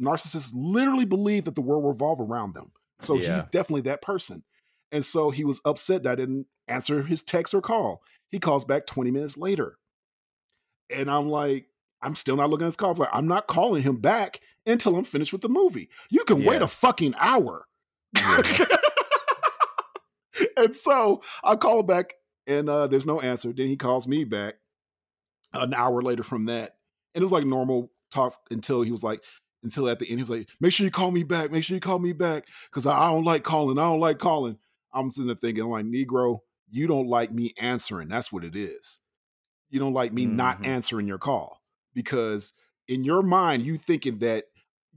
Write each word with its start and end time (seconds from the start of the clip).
narcissists 0.00 0.50
literally 0.54 1.04
believe 1.04 1.44
that 1.44 1.54
the 1.54 1.60
world 1.62 1.84
revolve 1.86 2.20
around 2.20 2.54
them. 2.54 2.72
So 3.00 3.16
Yeah. 3.18 3.34
he's 3.34 3.44
definitely 3.46 3.82
that 3.82 4.02
person. 4.02 4.42
And 4.92 5.04
so 5.04 5.30
he 5.30 5.44
was 5.44 5.60
upset 5.64 6.02
that 6.04 6.12
I 6.12 6.14
didn't 6.14 6.46
answer 6.68 7.02
his 7.02 7.22
text 7.22 7.54
or 7.54 7.60
call. 7.60 8.02
He 8.30 8.38
calls 8.38 8.64
back 8.64 8.86
20 8.86 9.10
minutes 9.10 9.36
later. 9.36 9.78
And 10.90 11.10
I'm 11.10 11.28
like, 11.28 11.66
I'm 12.02 12.14
still 12.14 12.36
not 12.36 12.50
looking 12.50 12.64
at 12.64 12.68
his 12.68 12.76
calls. 12.76 12.98
Like, 12.98 13.08
I'm 13.12 13.26
not 13.26 13.46
calling 13.46 13.82
him 13.82 13.96
back 13.96 14.40
until 14.66 14.96
I'm 14.96 15.04
finished 15.04 15.32
with 15.32 15.42
the 15.42 15.48
movie. 15.48 15.88
You 16.10 16.24
can 16.24 16.44
wait 16.44 16.62
a 16.62 16.68
fucking 16.68 17.14
hour. 17.18 17.66
and 20.56 20.74
so 20.74 21.22
I 21.42 21.56
call 21.56 21.80
him 21.80 21.86
back 21.86 22.14
and 22.46 22.68
uh, 22.68 22.86
there's 22.86 23.06
no 23.06 23.20
answer. 23.20 23.52
Then 23.52 23.66
he 23.68 23.76
calls 23.76 24.06
me 24.08 24.24
back 24.24 24.56
an 25.52 25.74
hour 25.74 26.02
later 26.02 26.22
from 26.22 26.46
that. 26.46 26.76
And 27.14 27.22
it 27.22 27.24
was 27.24 27.32
like 27.32 27.44
normal 27.44 27.90
talk 28.10 28.36
until 28.50 28.82
he 28.82 28.90
was 28.90 29.02
like, 29.02 29.22
until 29.64 29.88
at 29.88 29.98
the 29.98 30.08
end, 30.08 30.18
he 30.18 30.22
was 30.22 30.30
like, 30.30 30.48
make 30.60 30.72
sure 30.72 30.84
you 30.84 30.90
call 30.90 31.10
me 31.10 31.24
back. 31.24 31.50
Make 31.50 31.64
sure 31.64 31.74
you 31.74 31.80
call 31.80 31.98
me 31.98 32.12
back. 32.12 32.44
Cause 32.70 32.86
I, 32.86 32.96
I 32.96 33.10
don't 33.10 33.24
like 33.24 33.42
calling. 33.42 33.78
I 33.78 33.82
don't 33.82 34.00
like 34.00 34.18
calling. 34.18 34.58
I'm 34.92 35.10
sitting 35.10 35.26
there 35.26 35.34
thinking, 35.34 35.64
like, 35.64 35.86
Negro, 35.86 36.38
you 36.70 36.86
don't 36.86 37.08
like 37.08 37.32
me 37.32 37.52
answering. 37.58 38.08
That's 38.08 38.32
what 38.32 38.44
it 38.44 38.54
is. 38.54 39.00
You 39.70 39.80
don't 39.80 39.94
like 39.94 40.12
me 40.12 40.26
not 40.26 40.62
Mhm. 40.62 40.66
answering 40.66 41.08
your 41.08 41.18
call. 41.18 41.60
Because 41.94 42.52
in 42.86 43.02
your 43.02 43.22
mind, 43.22 43.64
you 43.64 43.76
thinking 43.76 44.18
that 44.18 44.44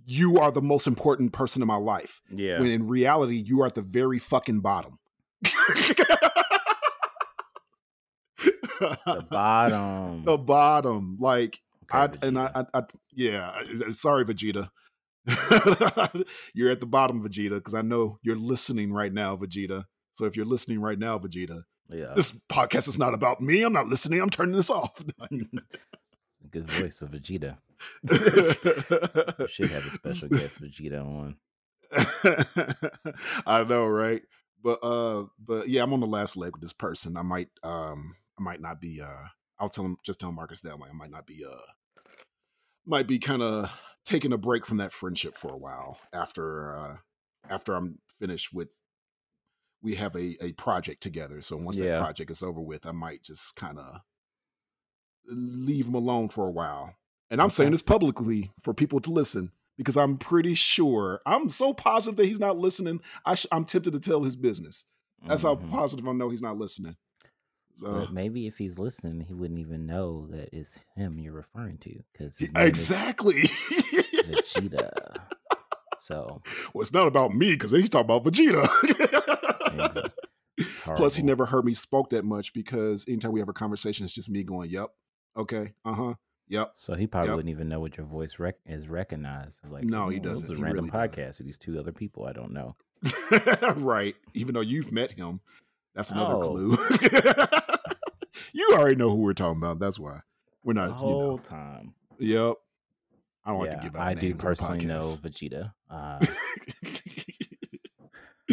you 0.06 0.40
are 0.40 0.52
the 0.52 0.62
most 0.62 0.88
important 0.88 1.34
person 1.34 1.62
in 1.62 1.68
my 1.68 1.78
life. 1.78 2.22
Yeah. 2.30 2.60
When 2.60 2.70
in 2.70 2.88
reality, 2.88 3.38
you 3.38 3.62
are 3.62 3.68
at 3.68 3.76
the 3.76 3.82
very 3.82 4.20
fucking 4.20 4.60
bottom. 4.62 5.00
the 5.50 6.18
bottom. 9.30 10.22
the 10.26 10.38
bottom. 10.38 11.18
Like 11.20 11.60
I 11.92 12.10
and 12.22 12.38
I, 12.40 12.52
I, 12.54 12.80
I 12.80 12.84
yeah. 13.14 13.62
Sorry, 13.94 14.26
Vegeta. 14.26 14.70
you're 16.54 16.70
at 16.70 16.80
the 16.80 16.86
bottom, 16.86 17.22
Vegeta, 17.22 17.56
because 17.56 17.74
I 17.74 17.82
know 17.82 18.18
you're 18.22 18.38
listening 18.38 18.94
right 18.94 19.12
now, 19.12 19.36
Vegeta. 19.36 19.86
So 20.14 20.26
if 20.26 20.36
you're 20.36 20.46
listening 20.46 20.80
right 20.80 20.98
now, 20.98 21.20
Vegeta, 21.20 21.64
yeah. 21.90 22.14
this 22.16 22.42
podcast 22.50 22.88
is 22.88 22.98
not 22.98 23.14
about 23.14 23.42
me. 23.42 23.64
I'm 23.64 23.74
not 23.74 23.88
listening. 23.88 24.22
I'm 24.22 24.30
turning 24.30 24.56
this 24.56 24.70
off. 24.70 25.02
Good 26.52 26.70
voice 26.70 27.02
of 27.02 27.12
Vegeta. 27.12 27.58
Should 29.50 29.72
have 29.72 29.86
a 29.86 29.90
special 29.90 30.30
guest 30.30 30.62
Vegeta 30.62 31.04
on. 31.04 31.36
I 33.46 33.64
know, 33.64 33.88
right? 33.88 34.22
But 34.64 34.80
uh, 34.84 35.26
but 35.40 35.70
yeah, 35.70 35.84
I'm 35.84 35.94
on 35.94 36.00
the 36.00 36.08
last 36.08 36.38
leg 36.38 36.54
with 36.54 36.62
this 36.62 36.74
person. 36.74 37.18
I 37.18 37.22
might 37.22 37.50
um, 37.64 38.16
I 38.40 38.44
might 38.44 38.62
not 38.62 38.82
be 38.82 39.02
uh, 39.02 39.28
I'll 39.60 39.70
tell 39.70 39.86
him 39.86 39.98
just 40.04 40.20
tell 40.20 40.32
Marcus 40.32 40.62
that 40.62 40.80
like 40.80 40.90
I 40.90 40.94
might 40.94 41.12
not 41.12 41.28
be 41.28 41.46
uh, 41.46 41.62
might 42.88 43.08
be 43.08 43.20
kind 43.20 43.42
of 43.42 43.70
taking 44.06 44.34
a 44.34 44.38
break 44.38 44.66
from 44.66 44.78
that 44.78 44.92
friendship 44.94 45.38
for 45.38 45.54
a 45.54 45.58
while 45.58 46.00
after 46.14 46.76
uh, 46.76 46.98
after 47.50 47.76
I'm 47.76 48.00
finished 48.20 48.54
with. 48.54 48.70
We 49.84 49.96
have 49.96 50.16
a 50.16 50.38
a 50.44 50.54
project 50.54 51.02
together, 51.04 51.42
so 51.42 51.56
once 51.58 51.78
Yeah. 51.78 51.94
that 51.94 52.00
project 52.02 52.32
is 52.32 52.42
over 52.42 52.62
with, 52.62 52.86
I 52.88 52.92
might 52.92 53.22
just 53.24 53.56
kind 53.56 53.78
of 53.78 54.02
leave 55.28 55.88
him 55.88 55.94
alone 55.96 56.30
for 56.30 56.48
a 56.48 56.52
while. 56.52 56.96
And 57.30 57.42
I'm 57.42 57.50
saying 57.50 57.72
this 57.72 57.82
publicly 57.82 58.52
for 58.62 58.74
people 58.74 59.00
to 59.02 59.12
listen 59.12 59.52
because 59.78 59.98
I'm 59.98 60.18
pretty 60.18 60.54
sure 60.54 61.22
I'm 61.26 61.50
so 61.50 61.74
positive 61.74 62.16
that 62.18 62.26
he's 62.26 62.40
not 62.40 62.58
listening. 62.58 63.02
I 63.26 63.36
sh- 63.36 63.46
I'm 63.52 63.66
tempted 63.66 63.92
to 63.94 64.00
tell 64.00 64.24
his 64.24 64.36
business. 64.36 64.86
That's 65.28 65.44
how 65.44 65.56
Mhm. 65.56 65.70
positive 65.70 66.08
I 66.08 66.14
know 66.14 66.30
he's 66.30 66.42
not 66.42 66.58
listening. 66.58 66.96
So 67.78 67.94
But 67.94 68.12
maybe 68.12 68.48
if 68.48 68.58
he's 68.58 68.80
listening, 68.80 69.22
he 69.22 69.34
wouldn't 69.34 69.60
even 69.60 69.86
know 69.86 70.28
that 70.32 70.50
it's 70.52 70.80
him 70.96 71.20
you're 71.20 71.34
referring 71.34 71.78
to 71.80 72.00
because 72.12 72.40
exactly. 72.56 73.44
Vegeta. 74.26 74.90
So 76.00 76.42
well, 76.74 76.82
it's 76.82 76.94
not 76.94 77.08
about 77.08 77.34
me 77.36 77.52
because 77.52 77.72
he's 77.72 77.90
talking 77.90 78.06
about 78.10 78.24
Vegeta. 78.24 78.68
Plus, 80.96 81.16
he 81.16 81.22
never 81.24 81.46
heard 81.46 81.66
me 81.66 81.74
spoke 81.74 82.10
that 82.10 82.26
much 82.26 82.54
because 82.54 83.06
anytime 83.08 83.32
we 83.32 83.40
have 83.40 83.50
a 83.50 83.54
conversation, 83.54 84.04
it's 84.06 84.14
just 84.14 84.30
me 84.30 84.44
going, 84.44 84.70
"Yep, 84.72 84.90
okay, 85.38 85.74
uh 85.86 85.94
huh, 85.94 86.14
yep." 86.48 86.72
So 86.76 86.96
he 86.96 87.06
probably 87.06 87.30
Yep. 87.30 87.36
wouldn't 87.36 87.52
even 87.52 87.70
know 87.70 87.80
what 87.80 87.96
your 87.98 88.08
voice 88.08 88.40
rec- 88.40 88.58
is 88.66 88.88
recognized. 88.88 89.60
It's 89.64 89.72
like, 89.72 89.84
No, 89.84 90.10
he 90.10 90.18
"Oh, 90.18 90.22
doesn't. 90.22 90.46
is 90.46 90.52
a 90.52 90.56
He 90.56 90.62
random 90.64 90.86
really 90.86 90.90
doesn't." 91.08 91.16
podcast 91.16 91.38
with 91.38 91.46
these 91.46 91.58
two 91.60 91.80
other 91.80 91.92
people 91.92 92.26
I 92.26 92.34
don't 92.34 92.54
know. 92.54 92.76
right. 93.76 94.16
Even 94.34 94.56
though 94.56 94.62
you've 94.62 94.92
met 94.92 95.12
him, 95.12 95.40
that's 95.94 96.10
another 96.12 96.36
Oh. 96.36 96.40
clue. 96.40 96.78
You 98.54 98.70
already 98.74 98.96
know 98.96 99.10
who 99.10 99.18
we're 99.18 99.34
talking 99.34 99.58
about. 99.58 99.80
That's 99.80 100.00
why 100.00 100.20
we're 100.64 100.74
The 100.74 100.82
not. 100.82 100.88
You 100.90 100.94
whole 100.94 101.32
know. 101.38 101.38
time. 101.38 101.94
Yep. 102.20 102.56
I 103.46 103.52
don't 103.52 103.64
yeah, 103.64 103.72
like 103.72 103.82
to 103.82 103.88
give 103.88 103.96
out 103.96 104.08
I 104.08 104.14
do 104.14 104.34
the 104.34 104.44
personally 104.44 104.86
know. 104.86 105.00
Vegeta. 105.00 105.72
Uh, 105.90 106.20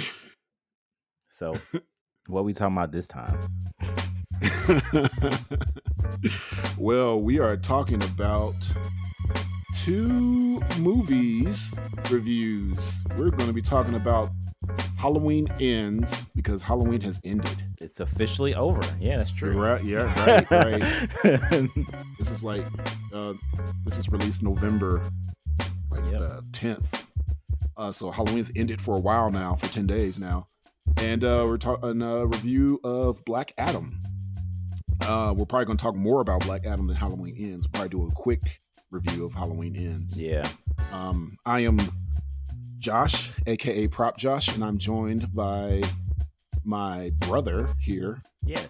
so, 1.31 1.55
what 2.29 2.45
we 2.45 2.53
talking 2.53 2.77
about 2.77 2.93
this 2.93 3.09
time? 3.09 3.37
well, 6.79 7.21
we 7.21 7.41
are 7.41 7.57
talking 7.57 8.01
about 8.05 8.55
two 9.75 10.61
movies 10.79 11.75
reviews. 12.11 13.03
We're 13.17 13.31
going 13.31 13.47
to 13.47 13.53
be 13.53 13.63
talking 13.63 13.95
about 13.95 14.29
Halloween 14.99 15.47
Ends 15.61 16.27
because 16.37 16.63
Halloween 16.63 17.01
has 17.03 17.21
ended. 17.25 17.63
It's 17.81 18.01
officially 18.01 18.55
over. 18.55 18.81
Yeah, 18.99 19.17
that's 19.19 19.33
true. 19.33 19.61
Right? 19.61 19.83
Yeah, 19.85 20.05
right, 20.51 20.51
right. 21.23 21.69
This 22.19 22.31
is 22.31 22.43
like 22.43 22.65
uh, 23.13 23.35
this 23.85 23.99
is 23.99 24.09
released 24.09 24.43
November 24.43 25.03
like 25.91 26.05
Yep. 26.11 26.21
uh, 26.23 26.41
10th. 26.53 27.05
Uh, 27.77 27.93
so 27.93 28.11
Halloween's 28.11 28.53
ended 28.57 28.81
for 28.81 28.97
a 28.97 29.01
while 29.01 29.31
now, 29.31 29.55
for 29.55 29.67
10 29.73 29.87
days 29.87 30.19
now. 30.19 30.47
And 30.99 31.25
uh, 31.25 31.43
we're 31.47 31.59
talking 31.59 32.01
a 32.03 32.27
review 32.27 32.81
of 32.85 33.25
Black 33.25 33.53
Adam. 33.59 33.99
Uh, 35.01 35.35
we're 35.37 35.45
probably 35.45 35.67
going 35.67 35.77
to 35.77 35.83
talk 35.83 35.95
more 35.97 36.21
about 36.21 36.43
Black 36.45 36.65
Adam 36.67 36.87
than 36.87 36.97
Halloween 36.97 37.35
Ends. 37.39 37.67
We'll 37.67 37.81
probably 37.83 37.89
do 37.89 38.07
a 38.07 38.11
quick 38.15 38.41
review 38.95 39.25
of 39.25 39.35
Halloween 39.35 39.75
Ends. 39.77 40.21
yeah. 40.21 40.49
Um, 40.93 41.37
I 41.45 41.61
am 41.61 41.81
Josh, 42.79 43.33
aka 43.47 43.89
Prop 43.89 44.17
Josh, 44.17 44.55
and 44.55 44.65
I'm 44.65 44.79
joined 44.79 45.33
by 45.35 45.83
my 46.65 47.11
brother 47.27 47.69
here. 47.83 48.21
Yes. 48.45 48.69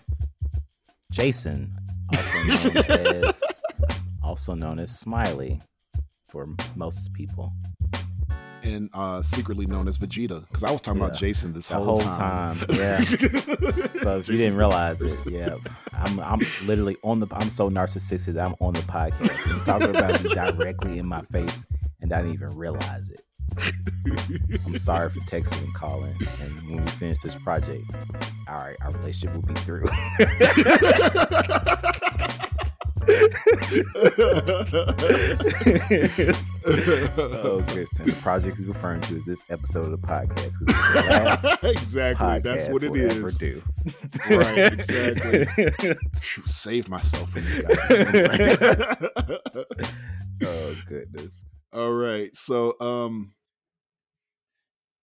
Jason, 1.13 1.71
also 2.13 2.39
known 2.45 2.77
as 3.27 3.43
also 4.25 4.55
known 4.55 4.79
as 4.79 4.99
Smiley 4.99 5.61
for 6.27 6.47
most 6.75 7.13
people. 7.13 7.53
And 8.65 8.91
uh, 8.95 9.23
secretly 9.23 9.67
known 9.67 9.87
as 9.89 9.99
Vegeta 9.99 10.47
because 10.49 10.65
I 10.65 10.71
was 10.71 10.81
talking 10.81 11.01
about 11.01 11.17
Jason 11.17 11.53
this 11.53 11.69
The 11.69 11.75
whole, 11.75 12.01
whole 12.01 12.13
time, 12.13 12.59
yeah. 12.71 13.01
So 14.01 14.19
if 14.19 14.29
you 14.29 14.37
didn't 14.37 14.57
realize 14.57 15.03
it, 15.03 15.31
yeah, 15.31 15.57
I'm 15.93 16.19
I'm 16.21 16.41
literally 16.65 16.97
on 17.03 17.21
the 17.21 17.27
I'm 17.33 17.51
so 17.51 17.71
narcissistic 17.71 18.35
that 18.35 18.45
I'm 18.45 18.55
on 18.61 18.75
the 18.75 18.81
podcast. 18.81 19.53
He's 19.53 19.63
talking 19.63 19.91
about 19.91 20.23
me 20.23 20.35
directly 20.35 20.99
in 20.99 21.07
my 21.07 21.21
face, 21.23 21.67
and 22.01 22.13
I 22.13 22.23
didn't 22.23 22.35
even 22.35 22.57
realize 22.57 23.11
it. 23.11 23.21
I'm 24.67 24.79
sorry 24.79 25.11
for 25.11 25.21
texting 25.21 25.63
and 25.63 25.75
calling, 25.75 26.17
and 26.41 26.69
when 26.69 26.85
we 26.85 26.91
finish 26.93 27.19
this 27.19 27.35
project, 27.35 27.85
all 28.49 28.55
right, 28.55 28.77
our 28.83 28.91
relationship 28.93 29.35
will 29.35 29.43
be 29.43 29.55
through. 29.61 29.85
oh, 36.67 37.63
Kristen, 37.69 38.07
the 38.07 38.17
project 38.23 38.57
he's 38.57 38.67
referring 38.67 39.01
to 39.03 39.17
is 39.17 39.27
this 39.27 39.45
episode 39.51 39.93
of 39.93 40.01
the 40.01 40.07
podcast 40.07 40.59
the 40.61 41.59
exactly. 41.77 42.27
podcast 42.27 42.43
That's 42.43 42.69
what 42.69 42.83
it 42.83 42.91
we'll 42.91 43.27
is. 43.27 43.39
do. 43.39 43.63
Right, 44.31 44.73
exactly. 44.73 45.95
Saved 46.47 46.89
myself 46.89 47.31
from 47.31 47.45
this 47.45 47.57
guy. 47.59 47.77
oh 50.47 50.77
goodness. 50.89 51.45
All 51.73 51.93
right. 51.93 52.35
So 52.35 52.75
um 52.81 53.35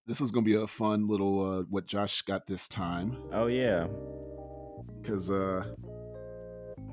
this 0.07 0.19
is 0.19 0.31
gonna 0.31 0.45
be 0.45 0.55
a 0.55 0.65
fun 0.67 1.07
little 1.07 1.45
uh 1.45 1.61
what 1.69 1.85
Josh 1.85 2.23
got 2.23 2.47
this 2.47 2.67
time. 2.67 3.17
Oh 3.31 3.45
yeah. 3.45 3.85
because 5.01 5.29
uh 5.29 5.63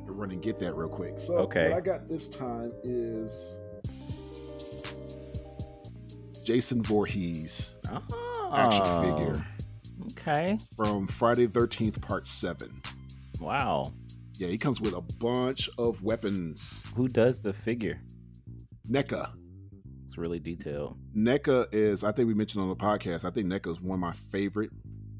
run 0.05 0.31
and 0.31 0.43
get 0.43 0.59
that 0.59 0.75
real 0.75 0.89
quick. 0.89 1.19
So 1.19 1.39
Okay. 1.39 1.69
what 1.71 1.77
I 1.79 1.81
got 1.81 2.07
this 2.09 2.29
time 2.29 2.73
is 2.83 3.59
Jason 6.49 6.83
Voorhees 6.83 7.77
Oh, 7.93 8.51
action 8.57 8.83
figure 9.05 9.47
Okay. 10.13 10.57
from 10.79 11.07
Friday 11.07 11.47
Thirteenth 11.47 12.01
Part 12.01 12.27
Seven. 12.27 12.81
Wow. 13.39 13.93
Yeah, 14.39 14.49
he 14.49 14.57
comes 14.57 14.81
with 14.81 14.95
a 14.95 15.03
bunch 15.19 15.69
of 15.77 16.03
weapons. 16.03 16.83
Who 16.97 17.07
does 17.07 17.39
the 17.43 17.53
figure? 17.53 18.01
NECA. 18.91 19.29
It's 20.07 20.17
really 20.17 20.39
detailed. 20.39 20.97
NECA 21.15 21.67
is, 21.71 22.03
I 22.03 22.13
think 22.13 22.29
we 22.29 22.33
mentioned 22.35 22.63
on 22.63 22.71
the 22.71 22.77
podcast. 22.77 23.27
I 23.27 23.31
think 23.31 23.47
NECA 23.47 23.71
is 23.73 23.81
one 23.83 23.97
of 23.97 24.01
my 24.01 24.15
favorite 24.33 24.71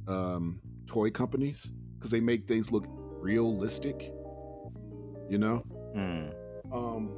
um, 0.07 0.59
toy 0.87 1.11
companies 1.11 1.71
because 1.99 2.11
they 2.11 2.21
make 2.21 2.49
things 2.49 2.73
look 2.73 2.87
realistic. 2.89 4.15
You 5.29 5.37
know, 5.37 5.59
Hmm. 5.95 6.73
Um, 6.73 7.11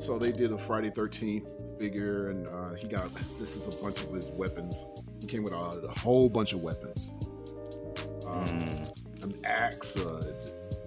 So 0.00 0.18
they 0.18 0.32
did 0.32 0.50
a 0.52 0.58
Friday 0.58 0.90
Thirteenth 0.90 1.46
figure, 1.78 2.30
and 2.30 2.46
uh, 2.48 2.72
he 2.74 2.88
got 2.88 3.10
this 3.38 3.54
is 3.56 3.66
a 3.66 3.82
bunch 3.84 4.02
of 4.02 4.12
his 4.12 4.30
weapons. 4.30 4.86
He 5.20 5.26
came 5.26 5.42
with 5.44 5.52
a, 5.52 5.56
a 5.86 5.98
whole 6.00 6.28
bunch 6.28 6.52
of 6.52 6.62
weapons. 6.62 7.12
Um, 8.26 8.46
Mm. 8.46 9.24
An 9.24 9.34
axe, 9.44 9.96
a 9.96 10.34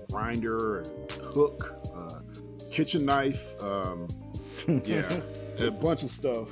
grinder, 0.10 0.80
a 0.81 0.83
hook, 1.24 1.75
a 1.95 2.24
kitchen 2.71 3.06
knife. 3.06 3.54
Um, 3.62 4.07
yeah, 4.86 5.19
a 5.59 5.69
bunch 5.69 6.01
of 6.01 6.09
stuff. 6.09 6.50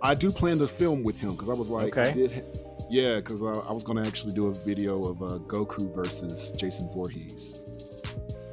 I 0.00 0.14
do 0.14 0.30
plan 0.30 0.56
to 0.58 0.66
film 0.66 1.02
with 1.02 1.20
him 1.20 1.32
because 1.32 1.50
I 1.50 1.52
was 1.52 1.68
like, 1.68 1.98
I 1.98 2.00
Okay. 2.00 2.12
did, 2.14 2.44
yeah, 2.88 3.16
because 3.16 3.42
uh, 3.42 3.62
I 3.68 3.72
was 3.72 3.84
going 3.84 4.02
to 4.02 4.08
actually 4.08 4.32
do 4.32 4.46
a 4.46 4.54
video 4.54 5.02
of 5.04 5.22
uh, 5.22 5.26
Goku 5.40 5.94
versus 5.94 6.50
Jason 6.52 6.88
Voorhees. 6.94 7.60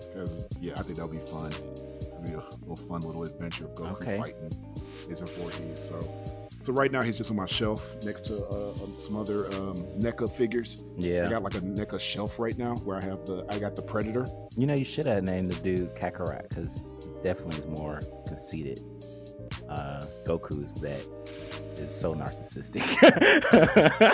Because 0.02 0.50
yeah, 0.60 0.74
I 0.74 0.82
think 0.82 0.98
that'll 0.98 1.12
be 1.12 1.20
fun. 1.20 1.52
Be 2.26 2.34
a 2.34 2.44
little 2.62 2.76
fun 2.76 3.02
little 3.02 3.24
adventure 3.24 3.66
of 3.66 3.76
Goku 3.76 3.92
Okay. 3.94 4.18
fighting 4.18 4.52
Jason 5.08 5.28
Voorhees. 5.28 5.80
So, 5.80 6.00
so 6.62 6.74
right 6.74 6.92
now 6.92 7.02
he's 7.04 7.18
just 7.18 7.30
on 7.30 7.38
my 7.38 7.46
shelf 7.46 7.96
next 8.06 8.22
to 8.22 8.46
uh, 8.48 8.84
um, 8.84 8.94
some 8.98 9.16
other 9.16 9.46
um, 9.54 9.76
NECA 10.00 10.30
figures. 10.30 10.84
Yeah, 10.98 11.28
I 11.28 11.30
got 11.30 11.44
like 11.44 11.56
a 11.56 11.62
NECA 11.62 12.00
shelf 12.00 12.40
right 12.40 12.58
now 12.58 12.76
where 12.78 12.98
I 12.98 13.04
have 13.06 13.26
the 13.26 13.46
I 13.52 13.60
got 13.60 13.76
the 13.76 13.82
Predator. 13.84 14.26
You 14.58 14.66
know, 14.66 14.74
you 14.74 14.86
should 14.86 15.06
have 15.06 15.24
named 15.24 15.52
the 15.52 15.62
dude 15.62 15.94
Kakarot 15.96 16.50
because 16.50 16.86
definitely 17.24 17.60
is 17.64 17.80
more 17.80 18.00
conceited. 18.28 18.80
Uh, 19.70 20.02
Goku's 20.28 20.76
that 20.82 21.06
is 21.78 21.94
so 21.94 22.16
narcissistic. 22.16 22.82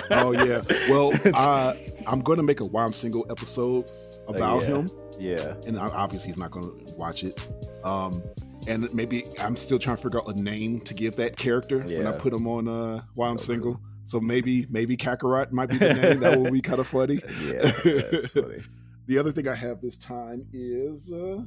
Oh 0.12 0.32
yeah. 0.34 0.62
Well, 0.90 1.12
uh, 1.34 1.74
I'm 2.06 2.20
going 2.20 2.38
to 2.38 2.44
make 2.44 2.60
a 2.60 2.66
Why 2.66 2.84
I'm 2.84 2.94
Single 2.94 3.26
episode 3.30 3.90
about 4.36 4.64
yeah. 4.64 4.68
him, 4.68 4.90
yeah. 5.20 5.54
and 5.68 5.78
obviously 5.78 6.30
he's 6.30 6.38
not 6.38 6.52
going 6.52 6.86
to 6.86 6.96
watch 6.96 7.24
it. 7.24 7.48
Um, 7.84 8.22
and 8.68 8.94
maybe 8.94 9.24
I'm 9.40 9.56
still 9.56 9.80
trying 9.80 9.98
to 9.98 10.04
figure 10.04 10.20
out 10.20 10.28
a 10.28 10.42
name 10.42 10.82
to 10.82 10.94
give 10.94 11.16
that 11.16 11.36
character 11.36 11.80
when 11.80 12.08
I 12.08 12.18
put 12.18 12.34
him 12.34 12.48
on 12.48 12.68
uh, 12.68 13.02
Why 13.16 13.28
I'm 13.30 13.38
Goku. 13.38 13.42
Single. 13.42 13.82
So 14.06 14.20
maybe 14.20 14.66
maybe 14.70 14.98
Kakarot 14.98 15.52
might 15.52 15.70
be 15.70 15.78
the 15.78 15.94
name. 15.94 16.20
that 16.20 16.40
would 16.40 16.52
be 16.52 16.62
kind 16.70 16.80
of 16.80 16.88
funny. 16.88 17.22
Yeah. 17.44 17.60
That's 17.62 18.28
funny. 18.34 18.60
The 19.08 19.18
other 19.18 19.32
thing 19.32 19.48
I 19.48 19.56
have 19.56 19.82
this 19.82 19.98
time 19.98 20.46
is 20.54 21.12
uh, 21.12 21.42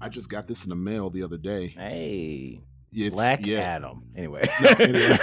I 0.00 0.08
just 0.08 0.28
got 0.28 0.46
this 0.46 0.64
in 0.64 0.70
the 0.70 0.76
mail 0.76 1.10
the 1.10 1.22
other 1.22 1.38
day. 1.38 1.68
Hey, 1.68 2.60
It's, 2.92 3.14
Black 3.14 3.44
yeah. 3.44 3.58
Adam. 3.60 4.04
Anyway. 4.16 4.48
No, 4.60 4.68
anyway. 4.78 5.18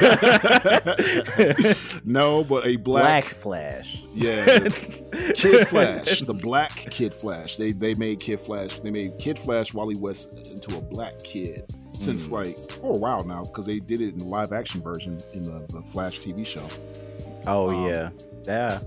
no, 2.04 2.44
but 2.44 2.66
a 2.68 2.76
Black 2.76 3.04
black, 3.04 3.24
Flash. 3.24 4.04
yeah, 4.14 4.46
Kid 5.36 5.68
Flash, 5.68 6.20
the 6.22 6.34
black 6.34 6.72
Kid 6.72 7.14
Flash. 7.14 7.56
They 7.58 7.72
they 7.72 7.94
made 7.96 8.20
Kid 8.20 8.40
Flash. 8.40 8.78
They 8.80 8.92
made 8.92 9.18
Kid 9.18 9.40
Flash 9.40 9.74
Wally 9.74 9.96
West 9.98 10.52
into 10.52 10.78
a 10.78 10.82
black 10.82 11.18
kid 11.24 11.66
since 11.94 12.28
Hmm. 12.28 12.34
like 12.34 12.56
for 12.56 12.96
a 12.96 12.98
while 12.98 13.24
now 13.26 13.44
because 13.44 13.66
they 13.66 13.80
did 13.80 14.02
it 14.02 14.10
in 14.10 14.18
the 14.20 14.26
live 14.26 14.52
action 14.52 14.82
version 14.82 15.18
in 15.34 15.44
the, 15.44 15.66
the 15.70 15.82
Flash 15.84 16.20
TV 16.20 16.46
show. 16.46 16.68
Oh 17.48 17.70
Um, 17.70 17.88
yeah, 17.88 18.10
yeah, 18.46 18.80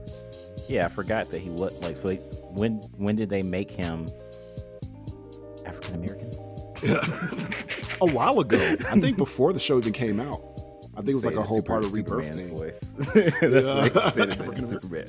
yeah. 0.68 0.86
I 0.86 0.88
forgot 0.88 1.30
that 1.30 1.40
he 1.40 1.50
was 1.50 1.82
like. 1.82 1.96
So 1.96 2.08
they, 2.08 2.16
when 2.52 2.74
when 2.96 3.16
did 3.16 3.30
they 3.30 3.42
make 3.42 3.70
him 3.70 4.06
African 5.64 5.94
American? 5.96 6.30
A 8.00 8.06
while 8.06 8.40
ago, 8.40 8.76
I 8.90 9.00
think 9.00 9.16
before 9.26 9.52
the 9.52 9.58
show 9.60 9.78
even 9.78 9.92
came 9.92 10.20
out. 10.20 10.42
I 10.94 11.00
think 11.00 11.10
it 11.10 11.14
was 11.16 11.26
like 11.26 11.36
a 11.36 11.42
whole 11.42 11.60
part 11.62 11.84
of 11.84 11.92
Rebirth 11.92 12.24
Superman's 12.24 12.36
thing. 12.36 12.56
voice. 12.58 12.94
That's 13.42 13.94
Yeah. 13.94 14.10
said 14.12 14.30
African- 14.30 14.66
Superman. 14.66 15.06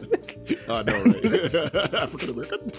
I 0.67 0.83
know, 0.83 0.97
right? 0.97 1.93
African 1.93 2.29
American. 2.31 2.71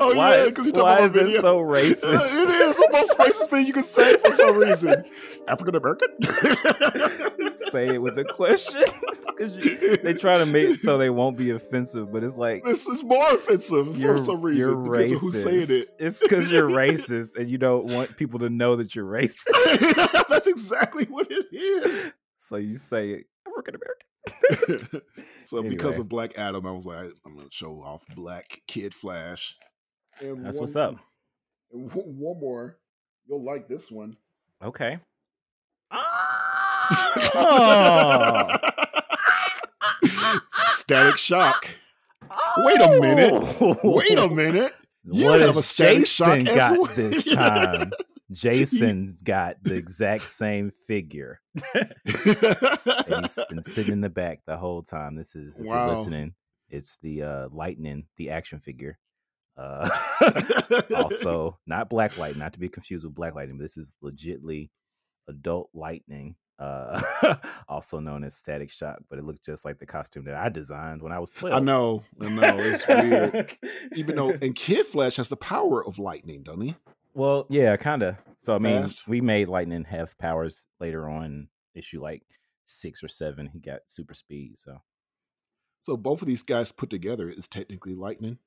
oh 0.00 0.14
why 0.16 0.36
yeah, 0.36 0.44
because 0.46 0.66
you 0.66 0.72
talking 0.72 0.80
about 1.04 1.04
is 1.04 1.34
it 1.36 1.40
so 1.40 1.58
racist? 1.60 2.02
it 2.02 2.48
is 2.48 2.76
the 2.76 2.88
most 2.92 3.16
racist 3.18 3.48
thing 3.50 3.66
you 3.66 3.72
can 3.72 3.84
say 3.84 4.16
for 4.18 4.32
some 4.32 4.56
reason. 4.56 4.99
African 5.48 5.74
American. 5.76 6.08
Say 7.70 7.86
it 7.94 8.02
with 8.02 8.18
a 8.18 8.24
question. 8.24 8.82
you- 9.38 9.96
they 9.98 10.14
try 10.14 10.38
to 10.38 10.46
make 10.46 10.70
it 10.70 10.80
so 10.80 10.98
they 10.98 11.10
won't 11.10 11.36
be 11.36 11.50
offensive, 11.50 12.12
but 12.12 12.22
it's 12.24 12.36
like 12.36 12.64
this 12.64 12.86
is 12.86 13.02
more 13.04 13.34
offensive 13.34 13.96
for 14.00 14.18
some 14.18 14.40
reason. 14.42 14.58
you're 14.58 14.76
racist. 14.76 15.20
who's 15.20 15.42
saying 15.42 15.66
it. 15.80 15.86
It's 15.98 16.20
because 16.22 16.50
you're 16.50 16.68
racist 16.68 17.36
and 17.36 17.50
you 17.50 17.58
don't 17.58 17.86
want 17.86 18.16
people 18.16 18.38
to 18.40 18.48
know 18.50 18.76
that 18.76 18.94
you're 18.94 19.06
racist. 19.06 19.46
That's 20.28 20.46
exactly 20.46 21.04
what 21.04 21.26
it 21.30 21.46
is. 21.52 22.12
So 22.36 22.56
you 22.56 22.76
say 22.76 23.24
African 23.46 23.76
American. 23.76 25.02
so 25.44 25.62
because 25.62 25.98
of 25.98 26.08
Black 26.08 26.38
Adam, 26.38 26.66
I 26.66 26.72
was 26.72 26.86
like, 26.86 27.12
I'm 27.24 27.36
gonna 27.36 27.48
show 27.50 27.82
off 27.82 28.04
Black 28.14 28.60
Kid 28.66 28.94
Flash. 28.94 29.56
And 30.20 30.44
That's 30.44 30.56
one- 30.56 30.62
what's 30.62 30.76
up. 30.76 30.96
one 31.70 31.88
one 32.18 32.40
more, 32.40 32.78
you'll 33.28 33.44
like 33.44 33.68
this 33.68 33.90
one. 33.90 34.16
Okay. 34.62 34.98
Oh! 35.92 36.06
Static 40.68 41.16
Shock. 41.18 41.68
Wait 42.58 42.80
a 42.80 43.00
minute. 43.00 43.32
Wait 43.82 44.18
a 44.18 44.28
minute. 44.28 44.72
You 45.04 45.26
What 45.26 45.40
have 45.40 45.56
a 45.56 45.62
Static 45.62 46.06
Shock 46.06 46.38
Jason 46.40 46.48
as 46.48 46.70
got 46.70 46.78
well. 46.78 46.90
this 46.94 47.24
time? 47.34 47.90
Jason's 48.32 49.22
got 49.22 49.56
the 49.62 49.74
exact 49.74 50.28
same 50.28 50.70
figure. 50.86 51.40
And 51.74 53.24
he's 53.24 53.38
been 53.48 53.62
sitting 53.62 53.92
in 53.94 54.00
the 54.00 54.10
back 54.10 54.40
the 54.46 54.56
whole 54.56 54.82
time. 54.82 55.16
This 55.16 55.34
is 55.34 55.58
if 55.58 55.66
Wow. 55.66 55.86
you're 55.88 55.96
listening, 55.96 56.34
it's 56.68 56.96
the 57.02 57.22
uh 57.24 57.48
lightning, 57.50 58.04
the 58.18 58.30
action 58.30 58.60
figure. 58.60 58.98
Uh 59.56 59.88
also 60.94 61.58
not 61.66 61.90
black 61.90 62.16
lightning, 62.18 62.38
not 62.38 62.52
to 62.52 62.60
be 62.60 62.68
confused 62.68 63.04
with 63.04 63.14
black 63.14 63.34
lightning, 63.34 63.58
but 63.58 63.64
this 63.64 63.76
is 63.76 63.94
legitly 64.02 64.70
adult 65.30 65.70
lightning. 65.74 66.36
Uh 66.58 67.00
also 67.68 68.00
known 68.00 68.22
as 68.22 68.34
static 68.34 68.70
shock, 68.70 68.98
but 69.08 69.18
it 69.18 69.24
looked 69.24 69.46
just 69.46 69.64
like 69.64 69.78
the 69.78 69.86
costume 69.86 70.24
that 70.24 70.34
I 70.34 70.50
designed 70.50 71.00
when 71.00 71.10
I 71.12 71.18
was 71.18 71.30
12. 71.30 71.54
I 71.54 71.58
know, 71.58 72.02
I 72.22 72.28
know, 72.28 72.58
it's 72.58 72.86
weird. 72.86 73.56
Even 73.96 74.16
though, 74.16 74.30
and 74.30 74.54
Kid 74.54 74.84
Flash 74.84 75.16
has 75.16 75.28
the 75.28 75.36
power 75.36 75.82
of 75.84 75.98
lightning, 75.98 76.42
doesn't 76.42 76.60
he? 76.60 76.76
Well, 77.14 77.46
yeah, 77.48 77.76
kind 77.76 78.02
of. 78.02 78.16
So 78.40 78.54
I 78.54 78.58
mean, 78.58 78.82
Fast. 78.82 79.08
we 79.08 79.20
made 79.20 79.48
Lightning 79.48 79.84
have 79.84 80.16
powers 80.18 80.66
later 80.78 81.08
on. 81.08 81.48
Issue 81.74 82.02
like 82.02 82.22
six 82.64 83.02
or 83.02 83.08
seven, 83.08 83.46
he 83.46 83.58
got 83.58 83.80
super 83.86 84.14
speed. 84.14 84.58
So 84.58 84.80
So 85.82 85.96
both 85.96 86.20
of 86.22 86.28
these 86.28 86.42
guys 86.42 86.72
put 86.72 86.90
together 86.90 87.30
is 87.30 87.48
technically 87.48 87.94
lightning. 87.94 88.38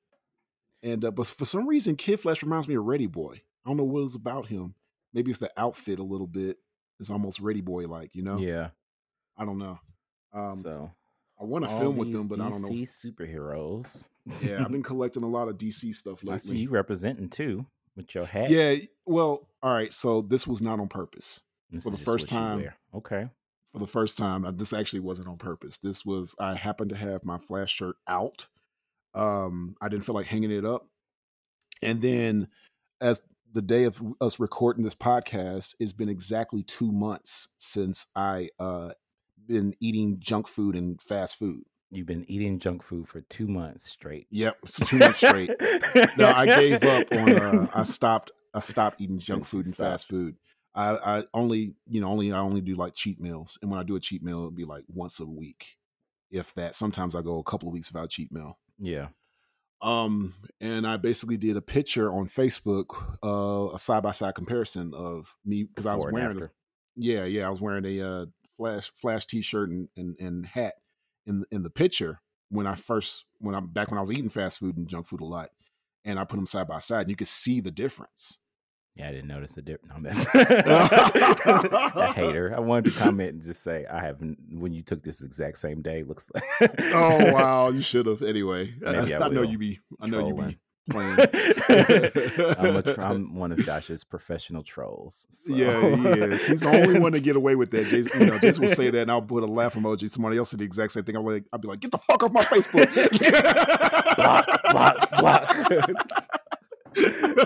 And 0.82 1.04
uh, 1.04 1.10
but 1.10 1.26
for 1.26 1.44
some 1.44 1.66
reason, 1.66 1.96
Kid 1.96 2.20
Flash 2.20 2.42
reminds 2.42 2.68
me 2.68 2.74
of 2.74 2.84
Ready 2.84 3.06
Boy. 3.06 3.42
I 3.64 3.70
don't 3.70 3.76
know 3.76 3.84
what 3.84 4.02
it's 4.02 4.14
about 4.14 4.46
him. 4.46 4.74
Maybe 5.12 5.30
it's 5.30 5.40
the 5.40 5.50
outfit 5.56 5.98
a 5.98 6.04
little 6.04 6.26
bit. 6.26 6.58
It's 7.00 7.10
almost 7.10 7.40
Ready 7.40 7.60
Boy 7.60 7.86
like, 7.86 8.14
you 8.14 8.22
know. 8.22 8.38
yeah. 8.38 8.68
I 9.36 9.44
don't 9.44 9.58
know. 9.58 9.78
Um, 10.32 10.56
so 10.56 10.90
I 11.40 11.44
want 11.44 11.64
to 11.64 11.70
film 11.78 11.96
with 11.96 12.12
them, 12.12 12.28
but 12.28 12.40
I 12.40 12.48
don't 12.48 12.62
know. 12.62 12.68
Superheroes. 12.68 14.04
Yeah, 14.40 14.64
I've 14.64 14.70
been 14.70 14.82
collecting 14.84 15.22
a 15.22 15.28
lot 15.28 15.48
of 15.48 15.58
DC 15.58 15.94
stuff 15.94 16.20
I 16.22 16.36
see 16.36 16.48
lately. 16.48 16.58
you 16.58 16.70
representing 16.70 17.28
too 17.28 17.66
with 17.96 18.14
your 18.14 18.26
hat. 18.26 18.50
Yeah, 18.50 18.76
well, 19.06 19.48
all 19.62 19.72
right. 19.74 19.92
So 19.92 20.22
this 20.22 20.46
was 20.46 20.62
not 20.62 20.80
on 20.80 20.88
purpose. 20.88 21.42
This 21.70 21.84
for 21.84 21.90
the 21.90 21.98
first 21.98 22.28
time. 22.28 22.70
Okay. 22.94 23.28
For 23.72 23.80
the 23.80 23.86
first 23.88 24.16
time, 24.16 24.44
uh, 24.44 24.52
this 24.52 24.72
actually 24.72 25.00
wasn't 25.00 25.26
on 25.26 25.36
purpose. 25.36 25.78
This 25.78 26.04
was 26.04 26.36
I 26.38 26.54
happened 26.54 26.90
to 26.90 26.96
have 26.96 27.24
my 27.24 27.38
flash 27.38 27.72
shirt 27.72 27.96
out. 28.06 28.46
Um, 29.14 29.74
I 29.82 29.88
didn't 29.88 30.04
feel 30.04 30.14
like 30.14 30.26
hanging 30.26 30.52
it 30.52 30.64
up, 30.64 30.86
and 31.82 32.00
then 32.00 32.48
as 33.00 33.20
the 33.54 33.62
day 33.62 33.84
of 33.84 34.02
us 34.20 34.40
recording 34.40 34.82
this 34.82 34.96
podcast, 34.96 35.76
it's 35.78 35.92
been 35.92 36.08
exactly 36.08 36.62
two 36.64 36.90
months 36.92 37.48
since 37.56 38.08
I 38.14 38.50
uh 38.58 38.90
been 39.46 39.74
eating 39.80 40.16
junk 40.18 40.48
food 40.48 40.74
and 40.74 41.00
fast 41.00 41.38
food. 41.38 41.62
You've 41.90 42.06
been 42.06 42.24
eating 42.28 42.58
junk 42.58 42.82
food 42.82 43.08
for 43.08 43.20
two 43.22 43.46
months 43.46 43.88
straight. 43.90 44.26
Yep, 44.30 44.56
two 44.86 44.98
months 44.98 45.18
straight. 45.18 45.50
no, 46.18 46.28
I 46.28 46.46
gave 46.46 46.82
up 46.82 47.12
on. 47.12 47.38
Uh, 47.38 47.66
I 47.72 47.82
stopped. 47.84 48.32
I 48.52 48.58
stopped 48.58 49.00
eating 49.00 49.18
junk 49.18 49.44
food 49.46 49.66
and 49.66 49.76
fast 49.76 50.08
food. 50.08 50.36
I, 50.74 51.18
I 51.18 51.24
only, 51.32 51.76
you 51.88 52.00
know, 52.00 52.08
only 52.08 52.32
I 52.32 52.40
only 52.40 52.60
do 52.60 52.74
like 52.74 52.94
cheat 52.94 53.20
meals, 53.20 53.56
and 53.62 53.70
when 53.70 53.78
I 53.78 53.84
do 53.84 53.94
a 53.94 54.00
cheat 54.00 54.24
meal, 54.24 54.38
it'll 54.38 54.50
be 54.50 54.64
like 54.64 54.82
once 54.88 55.20
a 55.20 55.26
week, 55.26 55.76
if 56.32 56.52
that. 56.54 56.74
Sometimes 56.74 57.14
I 57.14 57.22
go 57.22 57.38
a 57.38 57.44
couple 57.44 57.68
of 57.68 57.72
weeks 57.74 57.92
without 57.92 58.10
cheat 58.10 58.32
meal. 58.32 58.58
Yeah. 58.80 59.08
Um, 59.80 60.34
and 60.60 60.86
I 60.86 60.96
basically 60.96 61.36
did 61.36 61.56
a 61.56 61.62
picture 61.62 62.10
on 62.10 62.26
Facebook, 62.26 62.94
uh, 63.22 63.74
a 63.74 63.78
side 63.78 64.02
by 64.02 64.12
side 64.12 64.34
comparison 64.34 64.92
of 64.94 65.36
me 65.44 65.64
because 65.64 65.86
I 65.86 65.94
was 65.94 66.06
wearing, 66.10 66.42
a, 66.42 66.50
yeah, 66.96 67.24
yeah, 67.24 67.46
I 67.46 67.50
was 67.50 67.60
wearing 67.60 67.84
a 67.84 68.00
uh, 68.00 68.26
flash 68.56 68.90
flash 69.00 69.26
t 69.26 69.42
shirt 69.42 69.70
and, 69.70 69.88
and 69.96 70.16
and 70.18 70.46
hat 70.46 70.74
in 71.26 71.44
in 71.50 71.62
the 71.62 71.70
picture 71.70 72.20
when 72.48 72.66
I 72.66 72.74
first 72.76 73.26
when 73.38 73.54
I'm 73.54 73.66
back 73.66 73.90
when 73.90 73.98
I 73.98 74.00
was 74.00 74.12
eating 74.12 74.28
fast 74.28 74.58
food 74.58 74.76
and 74.76 74.88
junk 74.88 75.06
food 75.06 75.20
a 75.20 75.24
lot, 75.24 75.50
and 76.04 76.18
I 76.18 76.24
put 76.24 76.36
them 76.36 76.46
side 76.46 76.68
by 76.68 76.78
side, 76.78 77.02
and 77.02 77.10
you 77.10 77.16
could 77.16 77.28
see 77.28 77.60
the 77.60 77.70
difference. 77.70 78.38
Yeah, 78.96 79.08
I 79.08 79.10
didn't 79.10 79.26
notice 79.26 79.52
the 79.54 79.62
difference. 79.62 79.92
No, 80.34 80.38
I'm 80.38 81.96
a 81.98 82.12
hater. 82.14 82.54
I 82.56 82.60
wanted 82.60 82.92
to 82.92 82.98
comment 82.98 83.32
and 83.32 83.42
just 83.42 83.62
say 83.64 83.84
I 83.90 84.00
have 84.00 84.20
when 84.20 84.72
you 84.72 84.82
took 84.82 85.02
this 85.02 85.20
exact 85.20 85.58
same 85.58 85.82
day. 85.82 86.04
Looks 86.04 86.30
like. 86.32 86.44
Oh 86.94 87.32
wow, 87.32 87.68
you 87.70 87.80
should 87.80 88.06
have. 88.06 88.22
Anyway, 88.22 88.72
I, 88.86 89.00
I 89.00 89.28
know 89.30 89.42
you 89.42 89.58
be. 89.58 89.80
I 90.00 90.06
know 90.06 90.28
you 90.28 90.34
be. 90.34 90.58
Playing. 90.90 91.12
I'm, 91.18 92.76
a 92.76 92.94
I'm 92.98 93.34
one 93.34 93.50
of 93.52 93.58
Josh's 93.58 94.04
professional 94.04 94.62
trolls. 94.62 95.26
so- 95.30 95.54
Yeah, 95.54 95.80
he 95.96 96.08
is. 96.20 96.46
He's 96.46 96.60
the 96.60 96.68
only 96.68 97.00
one 97.00 97.12
to 97.12 97.20
get 97.20 97.36
away 97.36 97.56
with 97.56 97.70
that. 97.70 97.86
Jason, 97.88 98.20
you 98.20 98.26
know, 98.26 98.38
Jason 98.38 98.60
will 98.62 98.68
say 98.68 98.90
that, 98.90 99.00
and 99.00 99.10
I'll 99.10 99.22
put 99.22 99.42
a 99.42 99.46
laugh 99.46 99.74
emoji. 99.76 100.10
Somebody 100.10 100.36
else 100.36 100.50
said 100.50 100.60
the 100.60 100.64
exact 100.66 100.92
same 100.92 101.02
thing. 101.04 101.16
I'll 101.16 101.24
like, 101.24 101.44
I'll 101.54 101.58
be 101.58 101.68
like, 101.68 101.80
"Get 101.80 101.90
the 101.90 101.96
fuck 101.98 102.22
off 102.22 102.32
my 102.32 102.44
Facebook!" 102.44 102.84
block, 104.16 104.46
block, 104.70 105.10
block. 105.18 105.56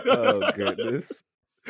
oh 0.08 0.50
goodness. 0.54 1.10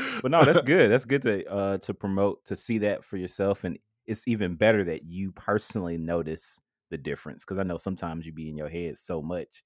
But 0.23 0.31
no, 0.31 0.45
that's 0.45 0.63
good. 0.63 0.91
That's 0.91 1.05
good 1.05 1.23
to 1.23 1.47
uh 1.49 1.79
to 1.79 1.95
promote 1.95 2.45
to 2.47 2.57
see 2.57 2.79
that 2.79 3.05
for 3.05 3.17
yourself, 3.17 3.65
and 3.65 3.79
it's 4.07 4.27
even 4.27 4.55
better 4.57 4.85
that 4.85 5.05
you 5.05 5.33
personally 5.33 5.99
notice 5.99 6.61
the 6.91 6.99
difference 6.99 7.45
because 7.45 7.59
I 7.59 7.63
know 7.63 7.77
sometimes 7.77 8.25
you 8.27 8.33
be 8.33 8.49
in 8.49 8.57
your 8.57 8.69
head 8.69 8.99
so 8.99 9.23
much, 9.23 9.63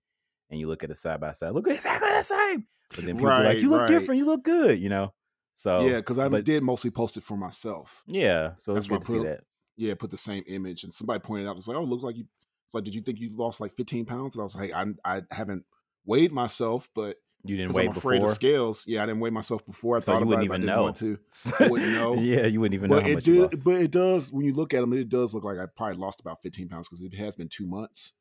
and 0.50 0.58
you 0.60 0.68
look 0.68 0.82
at 0.84 0.90
it 0.90 0.98
side 0.98 1.20
by 1.20 1.32
side, 1.32 1.52
look 1.52 1.68
exactly 1.68 2.10
the 2.10 2.22
same, 2.22 2.66
but 2.94 3.04
then 3.04 3.16
people 3.16 3.30
are 3.30 3.44
like, 3.44 3.58
"You 3.58 3.70
look 3.70 3.80
right. 3.82 3.88
different. 3.88 4.18
You 4.18 4.26
look 4.26 4.42
good," 4.44 4.78
you 4.78 4.88
know. 4.88 5.12
So 5.56 5.86
yeah, 5.86 5.96
because 5.96 6.18
I 6.18 6.28
but- 6.28 6.44
did 6.44 6.62
mostly 6.62 6.90
post 6.90 7.16
it 7.16 7.22
for 7.22 7.36
myself. 7.36 8.02
yeah, 8.06 8.52
so 8.56 8.74
That's 8.74 8.88
why 8.90 8.96
good 8.96 9.06
to 9.06 9.12
see 9.12 9.18
that. 9.24 9.40
Yeah, 9.76 9.94
put 9.94 10.10
the 10.10 10.18
same 10.18 10.44
image, 10.48 10.84
and 10.84 10.92
somebody 10.92 11.20
pointed 11.20 11.48
out, 11.48 11.56
it's 11.56 11.66
like, 11.68 11.76
"Oh, 11.76 11.82
it 11.82 11.88
looks 11.88 12.02
like 12.02 12.16
you." 12.16 12.24
It's 12.66 12.74
like, 12.74 12.84
did 12.84 12.94
you 12.94 13.02
think 13.02 13.20
you 13.20 13.30
lost 13.36 13.60
like 13.60 13.74
15 13.74 14.06
pounds? 14.06 14.34
And 14.34 14.40
I 14.40 14.44
was 14.44 14.56
like, 14.56 14.72
I, 14.72 14.86
I 15.04 15.22
haven't 15.30 15.66
weighed 16.06 16.32
myself, 16.32 16.88
but 16.94 17.16
You 17.44 17.56
didn't 17.56 17.74
weigh 17.74 17.84
I'm 17.86 17.90
afraid 17.90 18.18
before, 18.20 18.30
of 18.30 18.34
scales. 18.36 18.84
Yeah, 18.86 19.02
I 19.02 19.06
didn't 19.06 19.20
weigh 19.20 19.30
myself 19.30 19.66
before. 19.66 19.96
I 19.96 20.00
So 20.00 20.06
thought 20.06 20.12
you 20.12 20.16
about 20.18 20.26
wouldn't 20.28 20.42
it, 20.42 20.52
I 20.52 20.54
even 20.54 20.60
didn't 20.60 20.76
know. 20.76 20.82
want 20.84 20.96
to. 20.96 21.18
I 21.60 21.68
wouldn't 21.68 21.92
know. 21.92 22.14
yeah, 22.14 22.46
you 22.46 22.60
wouldn't 22.60 22.74
even 22.74 22.88
know 22.90 22.96
but 22.96 23.02
how 23.04 23.08
it 23.10 23.24
did. 23.24 23.64
But 23.64 23.74
it 23.82 23.90
does 23.90 24.32
when 24.32 24.44
you 24.44 24.52
look 24.52 24.72
at 24.74 24.80
them, 24.80 24.92
it 24.92 25.08
does 25.08 25.34
look 25.34 25.42
like 25.44 25.58
I 25.58 25.66
probably 25.66 25.96
lost 25.98 26.20
about 26.20 26.40
15 26.42 26.68
pounds 26.68 26.88
because 26.88 27.02
it 27.04 27.14
has 27.14 27.34
been 27.34 27.48
two 27.48 27.66
months, 27.66 28.12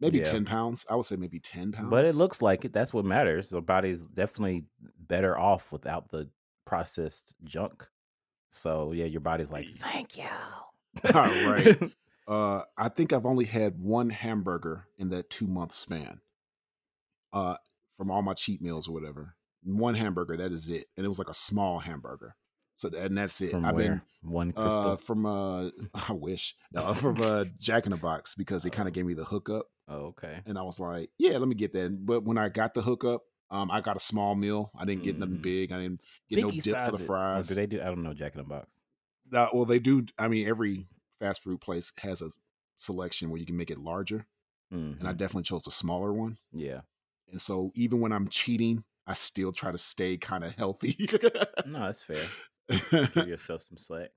maybe 0.00 0.18
Yeah. 0.18 0.24
10 0.24 0.44
pounds. 0.46 0.86
I 0.88 0.96
would 0.96 1.04
say 1.04 1.16
maybe 1.16 1.40
10 1.40 1.72
pounds. 1.72 1.90
But 1.90 2.06
it 2.06 2.14
looks 2.14 2.40
like 2.40 2.64
it. 2.64 2.72
That's 2.72 2.94
what 2.94 3.04
matters. 3.04 3.50
The 3.50 3.60
body's 3.60 4.00
definitely 4.02 4.64
better 4.98 5.38
off 5.38 5.70
without 5.70 6.10
the 6.10 6.30
processed 6.64 7.34
junk. 7.44 7.86
So 8.50 8.92
yeah, 8.92 9.04
your 9.06 9.20
body's 9.20 9.50
like, 9.50 9.66
thank 9.78 10.16
you. 10.16 10.24
All 11.14 11.26
right. 11.50 11.78
Uh, 12.26 12.62
I 12.78 12.88
think 12.88 13.12
I've 13.12 13.26
only 13.26 13.44
had 13.44 13.78
one 13.78 14.08
hamburger 14.08 14.86
in 14.96 15.10
that 15.10 15.28
two 15.28 15.46
month 15.46 15.72
span. 15.72 16.22
Uh, 17.34 17.56
from 17.96 18.10
all 18.10 18.22
my 18.22 18.34
cheat 18.34 18.60
meals 18.62 18.88
or 18.88 18.92
whatever, 18.92 19.34
one 19.62 19.94
hamburger. 19.94 20.36
That 20.36 20.52
is 20.52 20.68
it, 20.68 20.86
and 20.96 21.04
it 21.04 21.08
was 21.08 21.18
like 21.18 21.28
a 21.30 21.34
small 21.34 21.78
hamburger. 21.80 22.34
So 22.76 22.88
and 22.96 23.16
that's 23.16 23.40
it. 23.40 23.50
From 23.52 23.64
I've 23.64 23.74
where? 23.76 24.02
been 24.22 24.30
One 24.32 24.50
crystal. 24.52 24.90
uh 24.92 24.96
from 24.96 25.26
uh 25.26 25.70
I 25.94 26.12
wish 26.12 26.54
no 26.72 26.92
from 26.94 27.20
uh 27.22 27.44
Jack 27.60 27.86
in 27.86 27.90
the 27.92 27.96
Box 27.96 28.34
because 28.34 28.62
they 28.64 28.70
kind 28.70 28.86
Oh. 28.86 28.88
of 28.88 28.94
gave 28.94 29.06
me 29.06 29.14
the 29.14 29.24
hookup, 29.24 29.66
oh, 29.88 30.06
okay. 30.06 30.40
and 30.44 30.58
I 30.58 30.62
was 30.62 30.80
like, 30.80 31.10
yeah, 31.18 31.38
let 31.38 31.46
me 31.48 31.54
get 31.54 31.72
that. 31.74 32.04
But 32.04 32.24
when 32.24 32.36
I 32.36 32.48
got 32.48 32.74
the 32.74 32.82
hookup, 32.82 33.22
um, 33.50 33.70
I 33.70 33.80
got 33.80 33.96
a 33.96 34.00
small 34.00 34.34
meal. 34.34 34.72
I 34.76 34.84
didn't 34.84 35.04
get 35.04 35.18
nothing 35.18 35.36
Mhm. 35.38 35.42
big. 35.42 35.70
I 35.72 35.80
didn't 35.82 36.00
get 36.28 36.40
no 36.42 36.50
dip 36.50 36.64
for 36.64 36.90
the 36.96 37.02
it. 37.04 37.06
Fries. 37.06 37.48
do 37.48 37.54
they 37.54 37.66
do? 37.66 37.80
I 37.80 37.84
don't 37.84 38.02
know. 38.02 38.12
Jack 38.14 38.34
in 38.34 38.38
the 38.38 38.44
Box. 38.44 38.66
Uh, 39.32 39.48
well, 39.54 39.64
they 39.66 39.78
do. 39.78 40.04
I 40.18 40.26
mean, 40.28 40.48
every 40.48 40.88
fast 41.20 41.42
food 41.42 41.60
place 41.60 41.92
has 41.98 42.22
a 42.22 42.30
selection 42.76 43.30
where 43.30 43.38
you 43.38 43.46
can 43.46 43.56
make 43.56 43.70
it 43.70 43.78
larger, 43.78 44.26
and 44.72 44.98
I 45.06 45.12
Mhm. 45.12 45.16
definitely 45.16 45.44
chose 45.44 45.62
the 45.62 45.70
smaller 45.70 46.12
one. 46.12 46.38
yeah. 46.52 46.80
And 47.34 47.40
so 47.40 47.72
even 47.74 47.98
when 48.00 48.12
I'm 48.12 48.28
cheating, 48.28 48.84
I 49.08 49.12
still 49.14 49.50
try 49.52 49.72
to 49.72 49.76
stay 49.78 50.16
kind 50.16 50.44
of 50.44 50.52
healthy. 50.54 50.96
No, 51.66 51.80
that's 51.80 52.00
fair. 52.00 52.22
Give 52.68 53.16
yourself 53.28 53.64
some 53.68 53.76
slack. 53.76 54.10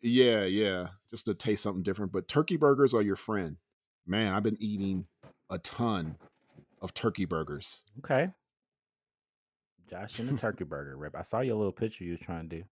yeah, 0.00 0.44
yeah, 0.44 0.86
just 1.10 1.24
to 1.26 1.34
taste 1.34 1.64
something 1.64 1.82
different. 1.82 2.12
But 2.12 2.28
turkey 2.28 2.56
burgers 2.56 2.94
are 2.94 3.02
your 3.02 3.16
friend, 3.16 3.56
man. 4.06 4.32
I've 4.32 4.44
been 4.44 4.56
eating 4.60 5.06
a 5.50 5.58
ton 5.58 6.16
of 6.80 6.94
turkey 6.94 7.24
burgers. 7.24 7.82
Okay. 7.98 8.28
Josh 9.90 10.20
and 10.20 10.28
the 10.28 10.38
turkey 10.38 10.62
burger 10.62 10.96
rep. 10.96 11.16
I 11.16 11.22
saw 11.22 11.40
your 11.40 11.56
little 11.56 11.72
picture 11.72 12.04
you 12.04 12.12
was 12.12 12.20
trying 12.20 12.48
to 12.48 12.58
do. 12.58 12.64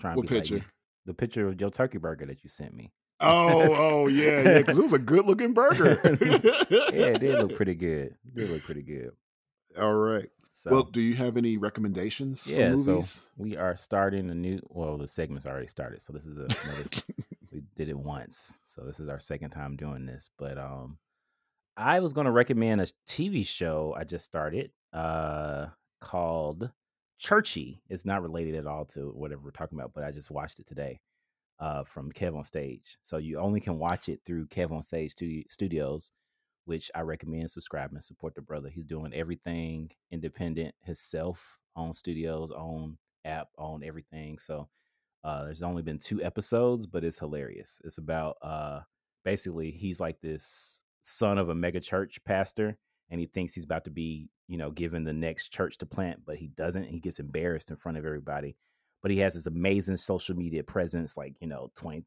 Trying 0.00 0.14
to 0.14 0.20
What 0.22 0.30
like 0.30 0.42
picture? 0.42 0.64
the 1.06 1.14
picture 1.14 1.46
of 1.46 1.60
your 1.60 1.70
turkey 1.70 1.98
burger 1.98 2.26
that 2.26 2.42
you 2.42 2.50
sent 2.50 2.74
me. 2.74 2.90
Oh, 3.20 3.74
oh 3.76 4.06
yeah, 4.08 4.42
yeah, 4.42 4.58
because 4.58 4.78
it 4.78 4.82
was 4.82 4.92
a 4.92 4.98
good 4.98 5.24
looking 5.26 5.52
burger. 5.54 6.00
Yeah, 6.04 7.06
it 7.06 7.20
did 7.20 7.38
look 7.38 7.54
pretty 7.56 7.74
good. 7.74 8.14
It 8.26 8.34
did 8.34 8.50
look 8.50 8.62
pretty 8.64 8.82
good. 8.82 9.12
All 9.76 9.94
right. 9.94 10.30
So 10.52 10.70
well, 10.72 10.82
do 10.82 11.00
you 11.00 11.14
have 11.14 11.36
any 11.36 11.56
recommendations 11.56 12.50
yeah, 12.50 12.72
for 12.72 12.78
so 12.78 12.90
movies? 12.90 13.26
we 13.36 13.56
are 13.56 13.76
starting 13.76 14.28
a 14.30 14.34
new. 14.34 14.60
Well, 14.68 14.98
the 14.98 15.06
segment's 15.06 15.46
already 15.46 15.68
started, 15.68 16.02
so 16.02 16.12
this 16.12 16.26
is 16.26 16.36
a, 16.36 16.46
another. 16.66 16.84
we 17.52 17.62
did 17.76 17.88
it 17.88 17.98
once, 17.98 18.58
so 18.64 18.82
this 18.82 18.98
is 18.98 19.08
our 19.08 19.20
second 19.20 19.50
time 19.50 19.76
doing 19.76 20.04
this. 20.04 20.30
But 20.36 20.58
um, 20.58 20.98
I 21.76 22.00
was 22.00 22.12
going 22.12 22.24
to 22.24 22.32
recommend 22.32 22.80
a 22.80 22.88
TV 23.06 23.46
show 23.46 23.94
I 23.96 24.02
just 24.02 24.24
started, 24.24 24.72
uh, 24.92 25.66
called 26.00 26.70
Churchy. 27.20 27.80
It's 27.88 28.04
not 28.04 28.22
related 28.22 28.56
at 28.56 28.66
all 28.66 28.84
to 28.86 29.12
whatever 29.14 29.42
we're 29.44 29.50
talking 29.52 29.78
about, 29.78 29.92
but 29.94 30.02
I 30.02 30.10
just 30.10 30.32
watched 30.32 30.58
it 30.58 30.66
today, 30.66 31.00
uh, 31.60 31.84
from 31.84 32.10
Kev 32.10 32.36
on 32.36 32.42
Stage. 32.42 32.98
So 33.02 33.18
you 33.18 33.38
only 33.38 33.60
can 33.60 33.78
watch 33.78 34.08
it 34.08 34.22
through 34.26 34.46
Kev 34.48 34.72
on 34.72 34.82
Stage 34.82 35.14
Studios 35.48 36.10
which 36.68 36.90
I 36.94 37.00
recommend 37.00 37.50
subscribe 37.50 37.92
and 37.92 38.04
support 38.04 38.34
the 38.34 38.42
brother. 38.42 38.68
He's 38.68 38.84
doing 38.84 39.14
everything 39.14 39.90
independent 40.12 40.74
himself, 40.82 41.58
on 41.74 41.94
studios, 41.94 42.50
on 42.50 42.98
app, 43.24 43.48
on 43.56 43.82
everything. 43.82 44.38
So 44.38 44.68
uh, 45.24 45.44
there's 45.44 45.62
only 45.62 45.82
been 45.82 45.98
two 45.98 46.22
episodes, 46.22 46.86
but 46.86 47.04
it's 47.04 47.18
hilarious. 47.18 47.80
It's 47.84 47.96
about 47.96 48.36
uh, 48.42 48.80
basically 49.24 49.70
he's 49.70 49.98
like 49.98 50.20
this 50.20 50.82
son 51.00 51.38
of 51.38 51.48
a 51.48 51.54
mega 51.54 51.80
church 51.80 52.18
pastor, 52.26 52.76
and 53.10 53.18
he 53.18 53.26
thinks 53.26 53.54
he's 53.54 53.64
about 53.64 53.84
to 53.84 53.90
be, 53.90 54.28
you 54.46 54.58
know, 54.58 54.70
given 54.70 55.04
the 55.04 55.12
next 55.14 55.48
church 55.48 55.78
to 55.78 55.86
plant, 55.86 56.20
but 56.26 56.36
he 56.36 56.48
doesn't. 56.48 56.84
He 56.84 57.00
gets 57.00 57.18
embarrassed 57.18 57.70
in 57.70 57.76
front 57.76 57.96
of 57.96 58.04
everybody. 58.04 58.56
But 59.00 59.10
he 59.10 59.18
has 59.20 59.34
this 59.34 59.46
amazing 59.46 59.96
social 59.96 60.36
media 60.36 60.64
presence, 60.64 61.16
like 61.16 61.34
you 61.40 61.46
know, 61.46 61.70
twenty 61.74 62.04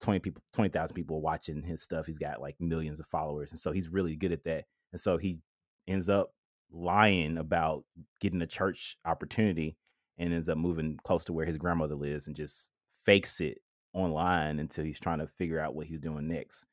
20 0.00 0.20
people 0.20 0.42
20,000 0.52 0.94
people 0.94 1.20
watching 1.20 1.62
his 1.62 1.82
stuff. 1.82 2.06
He's 2.06 2.18
got 2.18 2.40
like 2.40 2.56
millions 2.60 3.00
of 3.00 3.06
followers 3.06 3.50
and 3.50 3.58
so 3.58 3.72
he's 3.72 3.88
really 3.88 4.16
good 4.16 4.32
at 4.32 4.44
that. 4.44 4.64
And 4.92 5.00
so 5.00 5.16
he 5.16 5.40
ends 5.86 6.08
up 6.08 6.30
lying 6.70 7.38
about 7.38 7.84
getting 8.20 8.42
a 8.42 8.46
church 8.46 8.96
opportunity 9.04 9.76
and 10.18 10.32
ends 10.32 10.48
up 10.48 10.58
moving 10.58 10.98
close 11.04 11.24
to 11.24 11.32
where 11.32 11.46
his 11.46 11.58
grandmother 11.58 11.94
lives 11.94 12.26
and 12.26 12.36
just 12.36 12.70
fakes 13.04 13.40
it 13.40 13.58
online 13.92 14.58
until 14.58 14.84
he's 14.84 15.00
trying 15.00 15.18
to 15.18 15.26
figure 15.26 15.60
out 15.60 15.74
what 15.74 15.86
he's 15.86 16.00
doing 16.00 16.28
next. 16.28 16.66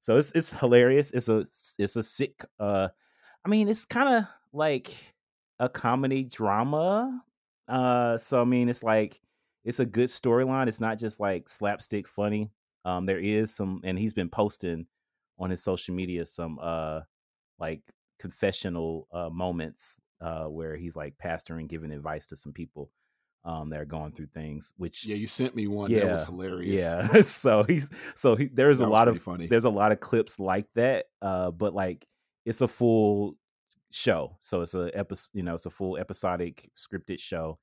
So 0.00 0.16
it's 0.16 0.30
it's 0.32 0.52
hilarious. 0.52 1.10
It's 1.10 1.28
a 1.28 1.44
it's 1.78 1.96
a 1.96 2.02
sick 2.02 2.44
uh 2.60 2.88
I 3.44 3.48
mean 3.48 3.68
it's 3.68 3.84
kind 3.84 4.18
of 4.18 4.28
like 4.52 4.94
a 5.58 5.68
comedy 5.68 6.24
drama. 6.24 7.22
Uh 7.68 8.18
so 8.18 8.40
I 8.40 8.44
mean 8.44 8.68
it's 8.68 8.82
like 8.82 9.20
it's 9.64 9.80
a 9.80 9.86
good 9.86 10.08
storyline. 10.08 10.68
It's 10.68 10.80
not 10.80 10.98
just 10.98 11.18
like 11.18 11.48
slapstick 11.48 12.06
funny. 12.06 12.50
Um, 12.86 13.04
there 13.04 13.18
is 13.18 13.54
some, 13.54 13.80
and 13.84 13.98
he's 13.98 14.14
been 14.14 14.30
posting 14.30 14.86
on 15.38 15.50
his 15.50 15.62
social 15.62 15.94
media 15.94 16.24
some 16.24 16.58
uh 16.62 17.00
like 17.58 17.82
confessional 18.18 19.06
uh 19.12 19.28
moments 19.30 20.00
uh 20.22 20.44
where 20.44 20.76
he's 20.76 20.96
like 20.96 21.14
pastoring, 21.22 21.68
giving 21.68 21.92
advice 21.92 22.26
to 22.28 22.36
some 22.36 22.52
people 22.52 22.90
um 23.44 23.68
that 23.68 23.80
are 23.80 23.84
going 23.84 24.12
through 24.12 24.28
things. 24.34 24.72
Which 24.76 25.04
Yeah, 25.04 25.16
you 25.16 25.26
sent 25.26 25.54
me 25.54 25.66
one. 25.66 25.90
that 25.92 26.06
was 26.12 26.24
hilarious. 26.24 26.80
yeah, 26.80 27.20
so 27.22 27.64
he's 27.64 27.90
so 28.14 28.36
he, 28.36 28.46
there's 28.46 28.78
That 28.78 28.86
a 28.86 28.88
lot 28.88 29.08
of 29.08 29.20
funny. 29.22 29.46
there's 29.46 29.64
a 29.64 29.70
lot 29.70 29.92
of 29.92 30.00
clips 30.00 30.38
like 30.40 30.66
that. 30.74 31.06
Uh, 31.20 31.50
but 31.50 31.74
like 31.74 32.06
it's 32.44 32.60
a 32.60 32.68
full 32.68 33.36
show, 33.92 34.38
so 34.40 34.62
it's 34.62 34.74
a 34.74 34.90
episode. 34.94 35.30
You 35.34 35.42
know, 35.42 35.54
it's 35.54 35.66
a 35.66 35.70
full 35.70 35.96
episodic 35.98 36.70
scripted 36.78 37.18
show. 37.20 37.58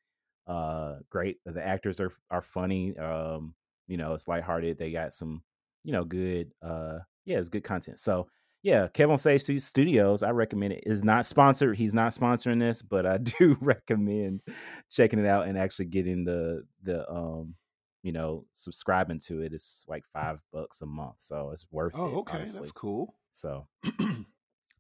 Uh, 0.48 0.96
great. 1.10 1.38
The 1.46 1.66
actors 1.66 2.00
are 2.00 2.12
are 2.30 2.42
funny. 2.42 2.96
Um, 2.98 3.56
you 3.88 3.98
know, 3.98 4.14
it's 4.14 4.28
lighthearted. 4.28 4.78
They 4.78 4.92
got 4.92 5.14
some, 5.14 5.44
you 5.84 5.92
know, 5.92 6.04
good. 6.04 6.52
Uh, 6.62 7.00
yeah, 7.26 7.38
it's 7.38 7.50
good 7.50 7.64
content. 7.64 8.00
So 8.00 8.28
yeah, 8.62 8.88
Kev 8.88 9.10
on 9.12 9.18
Stage 9.18 9.62
Studios. 9.62 10.24
I 10.24 10.30
recommend 10.32 10.74
it. 10.74 10.84
Is 10.86 11.04
not 11.04 11.26
sponsored. 11.26 11.76
He's 11.78 11.94
not 11.94 12.14
sponsoring 12.14 12.60
this, 12.60 12.82
but 12.82 13.06
I 13.06 13.18
do 13.40 13.58
recommend 13.62 14.42
checking 14.90 15.20
it 15.20 15.26
out 15.26 15.48
and 15.48 15.58
actually 15.58 15.86
getting 15.86 16.24
the 16.24 16.64
the 16.82 17.10
um 17.12 17.56
you 18.04 18.12
know 18.14 18.46
subscribing 18.54 19.20
to 19.28 19.42
it. 19.42 19.54
It's 19.54 19.86
like 19.88 20.06
five 20.14 20.40
bucks 20.54 20.82
a 20.82 20.86
month, 20.86 21.16
so 21.18 21.50
it's 21.52 21.66
worth 21.72 21.94
Oh, 21.98 22.06
it. 22.08 22.16
okay, 22.20 22.38
honestly. 22.38 22.60
that's 22.60 22.72
cool. 22.72 23.16
So 23.34 23.68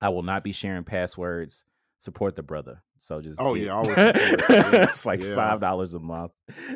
I 0.02 0.10
will 0.10 0.24
not 0.24 0.44
be 0.44 0.52
sharing 0.52 0.84
passwords. 0.84 1.66
Support 2.00 2.36
the 2.36 2.44
brother. 2.44 2.84
So 3.04 3.20
just 3.20 3.38
Oh, 3.42 3.54
get- 3.54 3.66
yeah, 3.66 3.72
always. 3.74 3.98
It's 3.98 5.06
like 5.06 5.22
yeah. 5.22 5.36
five 5.36 5.60
dollars 5.60 5.94
a 5.94 6.00
month. 6.00 6.32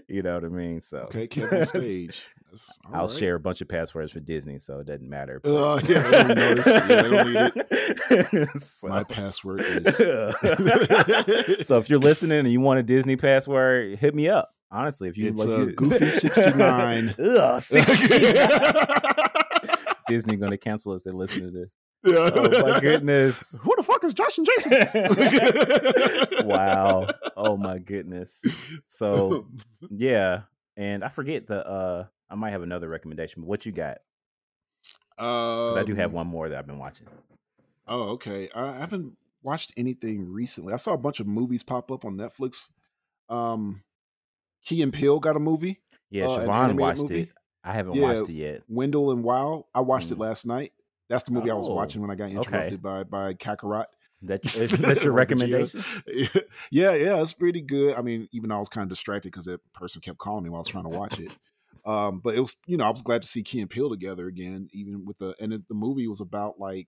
You 0.10 0.24
know 0.24 0.34
what 0.34 0.44
I 0.44 0.50
mean? 0.50 0.82
So 0.82 0.98
Okay, 1.04 1.26
Kev 1.26 1.54
on 1.54 1.64
Stage. 1.64 2.28
I'll 2.94 3.02
right. 3.02 3.10
share 3.10 3.36
a 3.36 3.40
bunch 3.40 3.62
of 3.62 3.70
passwords 3.70 4.12
for 4.12 4.20
Disney, 4.20 4.60
so 4.60 4.80
it 4.80 4.88
doesn't 4.88 5.08
matter. 5.10 5.40
Uh, 5.46 5.80
yeah, 5.88 6.02
they 6.04 6.12
don't 6.12 6.36
notice. 6.38 6.68
Yeah, 6.68 6.86
they 6.88 7.10
don't 7.10 7.32
need 7.34 7.52
it. 7.56 8.62
so, 8.62 8.90
My 8.90 9.06
password 9.06 9.62
is. 9.62 9.96
so 9.96 10.34
if 11.78 11.90
you're 11.90 12.00
listening 12.00 12.40
and 12.40 12.52
you 12.52 12.60
want 12.60 12.80
a 12.80 12.84
Disney 12.84 13.16
password, 13.16 13.98
hit 13.98 14.14
me 14.14 14.28
up. 14.28 14.50
Honestly, 14.70 15.08
if 15.08 15.18
you 15.18 15.30
It's, 15.30 15.38
like 15.38 15.48
uh, 15.48 15.68
you- 15.68 15.74
Goofy69. 15.76 17.16
Ugh, 17.20 17.62
60. 17.62 19.77
Disney 20.08 20.36
going 20.36 20.52
to 20.52 20.58
cancel 20.58 20.94
us. 20.94 21.04
They 21.04 21.12
listen 21.12 21.42
to 21.44 21.52
this. 21.52 21.76
Yeah. 22.04 22.30
Oh 22.34 22.62
my 22.72 22.80
goodness! 22.80 23.60
Who 23.64 23.74
the 23.76 23.84
fuck 23.84 24.04
is 24.04 24.14
Josh 24.14 24.38
and 24.38 24.46
Jason? 24.46 24.88
wow! 26.48 27.08
Oh 27.36 27.58
my 27.58 27.80
goodness! 27.80 28.42
So 28.88 29.48
yeah, 29.90 30.42
and 30.76 31.04
I 31.04 31.08
forget 31.10 31.48
the. 31.48 31.66
uh 31.68 32.06
I 32.30 32.36
might 32.36 32.52
have 32.52 32.62
another 32.62 32.88
recommendation, 32.90 33.42
but 33.42 33.48
what 33.48 33.66
you 33.66 33.72
got? 33.72 34.00
Because 35.18 35.78
I 35.78 35.84
do 35.84 35.96
have 35.96 36.10
Um, 36.12 36.16
one 36.16 36.28
more 36.28 36.50
that 36.50 36.58
I've 36.60 36.68
been 36.68 36.78
watching. 36.78 37.08
Oh, 37.88 38.10
okay. 38.12 38.50
I 38.54 38.68
I 38.76 38.80
haven't 38.80 39.18
watched 39.42 39.72
anything 39.78 40.30
recently. 40.30 40.74
I 40.74 40.78
saw 40.78 40.94
a 40.94 40.98
bunch 40.98 41.20
of 41.20 41.26
movies 41.28 41.64
pop 41.64 41.92
up 41.92 42.06
on 42.06 42.16
Netflix. 42.18 42.70
Um, 43.30 43.82
Key 44.66 44.82
and 44.84 44.92
Peele 44.94 45.20
got 45.20 45.36
a 45.36 45.40
movie. 45.40 45.82
Yeah, 46.10 46.28
uh, 46.28 46.40
Siobhan 46.46 46.78
watched 46.80 47.02
movie? 47.04 47.22
it. 47.24 47.30
I 47.68 47.74
haven't 47.74 47.96
Yeah. 47.96 48.14
watched 48.14 48.30
it 48.30 48.34
yet. 48.34 48.64
Wendell 48.70 49.12
and 49.12 49.24
Wow. 49.24 49.68
I 49.76 49.82
watched 49.82 50.12
it 50.12 50.16
Mm. 50.16 50.22
last 50.22 50.46
night. 50.46 50.72
That's 51.10 51.24
the 51.24 51.32
movie 51.32 51.52
I 51.52 51.54
was 51.56 51.68
Oh, 51.68 51.74
watching 51.74 52.02
when 52.02 52.10
I 52.10 52.16
got 52.16 52.26
okay. 52.32 52.38
interrupted 52.38 52.82
by 52.82 53.04
by 53.04 53.34
Kakarot. 53.34 53.86
That 54.24 54.44
is 54.56 54.72
that 54.72 55.04
your 55.04 55.14
recommendation? 55.14 55.84
yeah, 56.72 56.94
yeah, 56.94 57.22
it's 57.22 57.34
pretty 57.34 57.62
good. 57.62 57.96
I 57.96 58.02
mean, 58.02 58.28
even 58.32 58.50
though 58.50 58.56
I 58.56 58.60
was 58.60 58.70
kind 58.70 58.84
of 58.84 58.90
distracted 58.90 59.32
because 59.32 59.46
that 59.46 59.62
person 59.74 60.02
kept 60.02 60.18
calling 60.18 60.44
me 60.44 60.50
while 60.50 60.60
I 60.60 60.62
was 60.62 60.68
trying 60.70 60.86
to 60.86 60.90
watch 60.90 61.20
it. 61.20 61.32
Um, 61.86 62.20
but 62.20 62.36
it 62.36 62.40
was, 62.42 62.56
you 62.66 62.78
know, 62.78 62.86
I 62.86 62.90
was 62.90 63.02
glad 63.02 63.22
to 63.22 63.28
see 63.28 63.44
Key 63.44 63.62
and 63.62 63.70
Peele 63.70 63.90
together 63.90 64.28
again, 64.28 64.70
even 64.74 65.06
with 65.06 65.18
the 65.20 65.36
and 65.40 65.54
it, 65.54 65.68
the 65.68 65.76
movie 65.76 66.08
was 66.08 66.20
about 66.22 66.60
like 66.60 66.88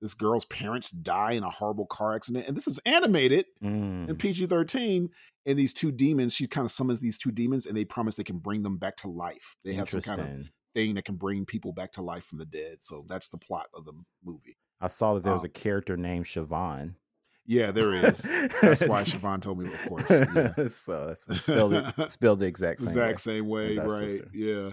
this 0.00 0.14
girl's 0.14 0.44
parents 0.46 0.90
die 0.90 1.32
in 1.32 1.42
a 1.44 1.50
horrible 1.50 1.86
car 1.86 2.14
accident, 2.14 2.46
and 2.48 2.56
this 2.56 2.66
is 2.68 2.78
animated 2.86 3.46
Mm, 3.62 4.08
in 4.08 4.16
PG 4.16 4.46
thirteen. 4.46 5.10
And 5.48 5.56
these 5.56 5.72
two 5.72 5.92
demons, 5.92 6.34
she 6.34 6.48
kind 6.48 6.64
of 6.64 6.72
summons 6.72 6.98
these 6.98 7.18
two 7.18 7.30
demons, 7.30 7.66
and 7.66 7.76
they 7.76 7.84
promise 7.84 8.16
they 8.16 8.24
can 8.24 8.38
bring 8.38 8.62
them 8.64 8.78
back 8.78 8.96
to 8.98 9.08
life. 9.08 9.56
They 9.64 9.74
have 9.74 9.88
some 9.88 10.00
kind 10.00 10.20
of 10.20 10.28
thing 10.74 10.94
that 10.94 11.04
can 11.04 11.14
bring 11.14 11.46
people 11.46 11.72
back 11.72 11.92
to 11.92 12.02
life 12.02 12.24
from 12.24 12.38
the 12.38 12.46
dead. 12.46 12.78
So 12.80 13.04
that's 13.08 13.28
the 13.28 13.38
plot 13.38 13.66
of 13.72 13.84
the 13.84 13.92
movie. 14.24 14.56
I 14.80 14.88
saw 14.88 15.14
that 15.14 15.22
there 15.22 15.32
was 15.32 15.42
Um, 15.42 15.46
a 15.46 15.50
character 15.50 15.96
named 15.96 16.24
Siobhan. 16.24 16.94
Yeah, 17.46 17.70
there 17.70 17.94
is. 17.94 18.22
That's 18.60 18.84
why 18.88 19.04
Siobhan 19.04 19.40
told 19.40 19.60
me, 19.60 19.72
of 19.72 19.80
course. 19.88 20.04
Yeah. 20.10 20.52
so 20.68 21.06
that's 21.06 21.42
spelled 21.42 21.74
it 21.74 22.10
spelled 22.10 22.40
the 22.40 22.46
exact 22.52 22.80
same 22.80 22.88
exact 22.88 23.12
way. 23.24 23.32
same 23.36 23.46
way, 23.46 23.76
right? 23.76 24.10
sister. 24.10 24.28
Yeah. 24.34 24.70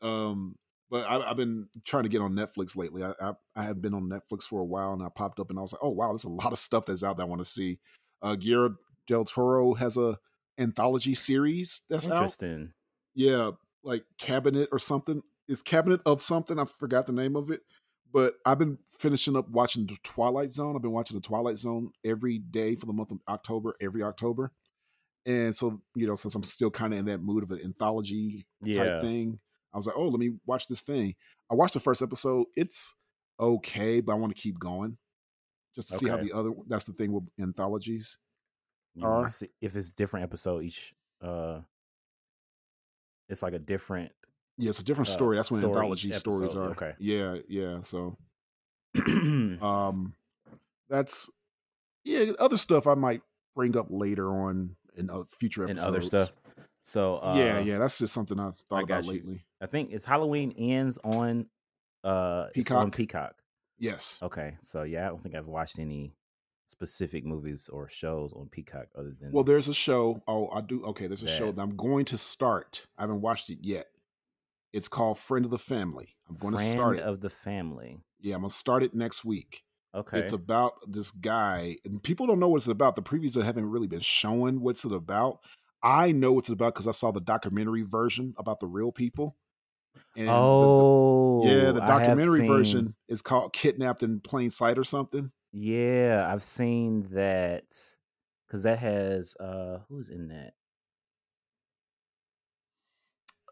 Um, 0.00 0.56
but 0.90 1.04
I, 1.08 1.30
I've 1.30 1.36
been 1.36 1.68
trying 1.84 2.04
to 2.04 2.08
get 2.08 2.20
on 2.20 2.32
Netflix 2.32 2.76
lately. 2.76 3.02
I, 3.02 3.12
I 3.20 3.32
I 3.54 3.62
have 3.64 3.80
been 3.80 3.94
on 3.94 4.08
Netflix 4.08 4.44
for 4.44 4.60
a 4.60 4.64
while, 4.64 4.92
and 4.92 5.02
I 5.02 5.08
popped 5.08 5.40
up, 5.40 5.50
and 5.50 5.58
I 5.58 5.62
was 5.62 5.72
like, 5.72 5.82
oh 5.82 5.90
wow, 5.90 6.08
there's 6.08 6.24
a 6.24 6.28
lot 6.28 6.52
of 6.52 6.58
stuff 6.58 6.86
that's 6.86 7.02
out 7.02 7.16
that 7.16 7.24
I 7.24 7.26
want 7.26 7.40
to 7.40 7.44
see. 7.50 7.78
Uh, 8.22 8.34
Guillermo 8.36 8.76
del 9.06 9.24
Toro 9.24 9.74
has 9.74 9.96
a 9.96 10.18
anthology 10.58 11.14
series 11.14 11.82
that's 11.88 12.06
out. 12.06 12.16
Interesting. 12.16 12.72
Yeah, 13.14 13.52
like 13.84 14.04
Cabinet 14.18 14.68
or 14.72 14.78
something. 14.78 15.22
Is 15.48 15.62
Cabinet 15.62 16.00
of 16.06 16.20
something? 16.20 16.58
I 16.58 16.64
forgot 16.64 17.06
the 17.06 17.12
name 17.12 17.36
of 17.36 17.50
it. 17.50 17.60
But 18.12 18.34
I've 18.46 18.58
been 18.58 18.78
finishing 18.98 19.36
up 19.36 19.48
watching 19.50 19.86
the 19.86 19.96
Twilight 20.02 20.50
Zone. 20.50 20.74
I've 20.74 20.82
been 20.82 20.92
watching 20.92 21.16
the 21.16 21.26
Twilight 21.26 21.58
Zone 21.58 21.90
every 22.04 22.38
day 22.38 22.74
for 22.74 22.86
the 22.86 22.92
month 22.92 23.10
of 23.10 23.18
October, 23.28 23.74
every 23.80 24.02
October. 24.02 24.52
And 25.26 25.54
so, 25.54 25.82
you 25.94 26.06
know, 26.06 26.14
since 26.14 26.34
I'm 26.34 26.44
still 26.44 26.70
kind 26.70 26.92
of 26.94 27.00
in 27.00 27.04
that 27.06 27.20
mood 27.20 27.42
of 27.42 27.50
an 27.50 27.60
anthology 27.64 28.46
Yeah. 28.62 28.84
type 28.84 29.00
thing, 29.02 29.40
I 29.76 29.78
was 29.78 29.86
like, 29.86 29.96
oh, 29.98 30.08
let 30.08 30.18
me 30.18 30.32
watch 30.46 30.68
this 30.68 30.80
thing. 30.80 31.14
I 31.50 31.54
watched 31.54 31.74
the 31.74 31.80
first 31.80 32.00
episode. 32.00 32.46
It's 32.56 32.94
okay, 33.38 34.00
but 34.00 34.12
I 34.12 34.14
want 34.14 34.34
to 34.34 34.40
keep 34.40 34.58
going 34.58 34.96
just 35.74 35.90
to 35.90 35.98
see 35.98 36.08
how 36.08 36.16
the 36.16 36.32
other. 36.32 36.52
That's 36.66 36.84
the 36.84 36.94
thing 36.94 37.12
with 37.12 37.24
anthologies. 37.38 38.16
Wanna 38.96 39.26
Are- 39.26 39.30
if 39.60 39.76
it's 39.76 39.90
different 39.90 40.24
episode 40.24 40.64
each. 40.64 40.94
Uh, 41.20 41.60
it's 43.28 43.42
like 43.42 43.52
a 43.52 43.58
different. 43.58 44.12
Yeah, 44.56 44.70
it's 44.70 44.80
a 44.80 44.84
different 44.84 45.10
Uh, 45.10 45.12
story. 45.12 45.36
That's 45.36 45.50
what 45.50 45.58
story 45.58 45.74
anthology 45.74 46.12
stories 46.12 46.54
are. 46.54 46.70
Okay. 46.70 46.94
Yeah, 46.98 47.36
yeah. 47.46 47.82
So 47.82 48.16
um 49.06 50.14
that's 50.88 51.28
yeah 52.04 52.32
other 52.38 52.56
stuff 52.56 52.86
i 52.86 52.94
might 52.94 53.20
bring 53.54 53.76
up 53.76 53.88
later 53.90 54.30
on 54.30 54.74
in 54.96 55.10
uh, 55.10 55.24
future 55.30 55.66
and 55.66 55.78
other 55.80 56.00
stuff. 56.00 56.32
So 56.86 57.16
uh, 57.16 57.34
yeah 57.36 57.58
yeah 57.58 57.78
that's 57.78 57.98
just 57.98 58.14
something 58.14 58.38
i 58.38 58.52
thought 58.68 58.78
I 58.78 58.82
about 58.82 59.04
you. 59.04 59.10
lately 59.10 59.44
I 59.60 59.66
think 59.66 59.90
it's 59.90 60.04
Halloween 60.04 60.52
ends 60.56 60.98
on 61.02 61.46
uh 62.04 62.46
it's 62.54 62.70
on 62.70 62.92
Peacock? 62.92 62.96
Peacock. 62.96 63.34
yes 63.78 64.20
Okay, 64.22 64.56
so 64.62 64.84
yeah, 64.84 65.06
I 65.06 65.08
don't 65.08 65.20
think 65.20 65.34
I've 65.34 65.48
watched 65.48 65.80
any 65.80 66.14
specific 66.64 67.24
movies 67.24 67.68
or 67.72 67.88
shows 67.88 68.32
on 68.34 68.48
Peacock 68.50 68.86
other 68.96 69.12
than 69.20 69.32
well 69.32 69.42
there's 69.42 69.66
a 69.68 69.74
show 69.74 70.22
oh 70.28 70.48
i 70.52 70.60
do 70.60 70.84
okay 70.84 71.06
there's 71.08 71.22
a 71.24 71.28
show 71.28 71.46
That. 71.46 71.56
that 71.56 71.62
i'm 71.62 71.76
going 71.76 72.04
to 72.06 72.18
start 72.18 72.86
i 72.98 73.02
haven't 73.02 73.20
watched 73.20 73.50
it 73.50 73.58
yet 73.62 73.86
it's 74.72 74.88
called 74.88 75.16
friend 75.18 75.44
of 75.44 75.50
the 75.50 75.58
family 75.58 76.16
i'm 76.28 76.36
going 76.36 76.56
to 76.56 76.62
start 76.62 76.98
it 76.98 77.02
of 77.02 77.20
the 77.20 77.30
Family. 77.30 77.98
yeah 78.20 78.34
i'm 78.34 78.40
going 78.42 78.50
to 78.50 78.56
start 78.56 78.82
it 78.82 78.94
next 78.94 79.24
week 79.24 79.62
Okay, 79.94 80.18
it's 80.18 80.32
about 80.32 80.74
this 80.86 81.10
guy 81.10 81.78
and 81.84 82.02
people 82.02 82.26
don't 82.26 82.38
know 82.40 82.48
what 82.48 82.56
it's 82.58 82.68
about 82.68 82.96
the 82.96 83.02
previews 83.02 83.40
haven't 83.42 83.70
really 83.70 83.86
been 83.86 84.00
showing 84.00 84.60
what's 84.60 84.84
it 84.84 84.92
about 84.92 85.38
i 85.86 86.12
know 86.12 86.32
what 86.32 86.40
it's 86.40 86.48
about 86.50 86.74
because 86.74 86.86
i 86.86 86.90
saw 86.90 87.10
the 87.12 87.20
documentary 87.20 87.82
version 87.82 88.34
about 88.38 88.60
the 88.60 88.66
real 88.66 88.90
people 88.92 89.36
and 90.16 90.28
the- 90.28 90.66
the, 90.66 90.82
oh 90.82 91.42
Yeah, 91.44 91.72
the 91.72 91.80
documentary 91.80 92.46
version 92.46 92.94
is 93.08 93.22
called 93.22 93.52
"Kidnapped 93.52 94.02
in 94.02 94.20
Plain 94.20 94.50
Sight" 94.50 94.78
or 94.78 94.84
something. 94.84 95.30
Yeah, 95.52 96.26
I've 96.30 96.42
seen 96.42 97.06
that 97.12 97.64
because 98.46 98.62
that 98.64 98.78
has 98.78 99.34
uh 99.38 99.80
who's 99.88 100.08
in 100.08 100.28
that? 100.28 100.54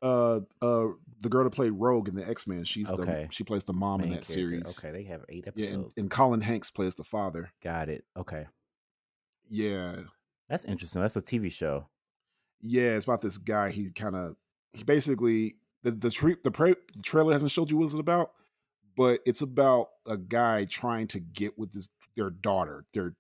Uh, 0.03 0.41
uh, 0.61 0.89
the 1.21 1.29
girl 1.31 1.45
that 1.45 1.51
played 1.51 1.73
Rogue 1.73 2.09
in 2.09 2.15
the 2.15 2.27
X 2.29 2.47
Men, 2.47 2.65
she's 2.65 2.91
Okay. 2.91 3.27
the 3.27 3.29
she 3.31 3.43
plays 3.45 3.65
the 3.65 3.73
mom 3.73 4.03
in 4.03 4.11
that 4.11 4.17
character. 4.27 4.33
series. 4.33 4.79
Okay, 4.79 4.91
they 4.91 5.05
have 5.05 5.25
eight 5.31 5.45
Yeah, 5.55 5.67
episodes. 5.69 5.95
and, 5.97 6.05
and 6.05 6.11
Colin 6.11 6.41
Hanks 6.43 6.71
plays 6.71 6.95
the 6.95 7.05
father. 7.05 7.51
Got 7.63 7.89
it. 7.89 8.05
Okay, 8.17 8.47
Yeah, 9.49 10.03
that's 10.49 10.65
interesting. 10.67 11.01
That's 11.01 11.17
a 11.17 11.23
TV 11.23 11.51
show. 11.51 11.87
Yeah, 12.65 12.97
it's 12.97 13.05
about 13.05 13.21
this 13.21 13.39
guy. 13.39 13.71
He 13.71 13.91
kind 13.91 14.17
of 14.17 14.37
he 14.73 14.83
basically 14.83 15.57
the 15.83 15.91
the, 15.93 16.11
tre- 16.11 16.37
the, 16.43 16.51
pra- 16.51 16.77
the 16.97 17.03
trailer 17.03 17.33
hasn't 17.33 17.51
showed 17.53 17.71
you 17.71 17.77
what 17.77 17.85
it's 17.85 17.95
about, 17.95 18.33
but 18.97 19.21
it's 19.27 19.43
about 19.43 19.89
a 20.07 20.17
guy 20.17 20.65
trying 20.65 21.07
to 21.09 21.21
get 21.21 21.59
with 21.59 21.73
this 21.73 21.89
their 22.17 22.31
daughter, 22.31 22.87
their 22.95 23.15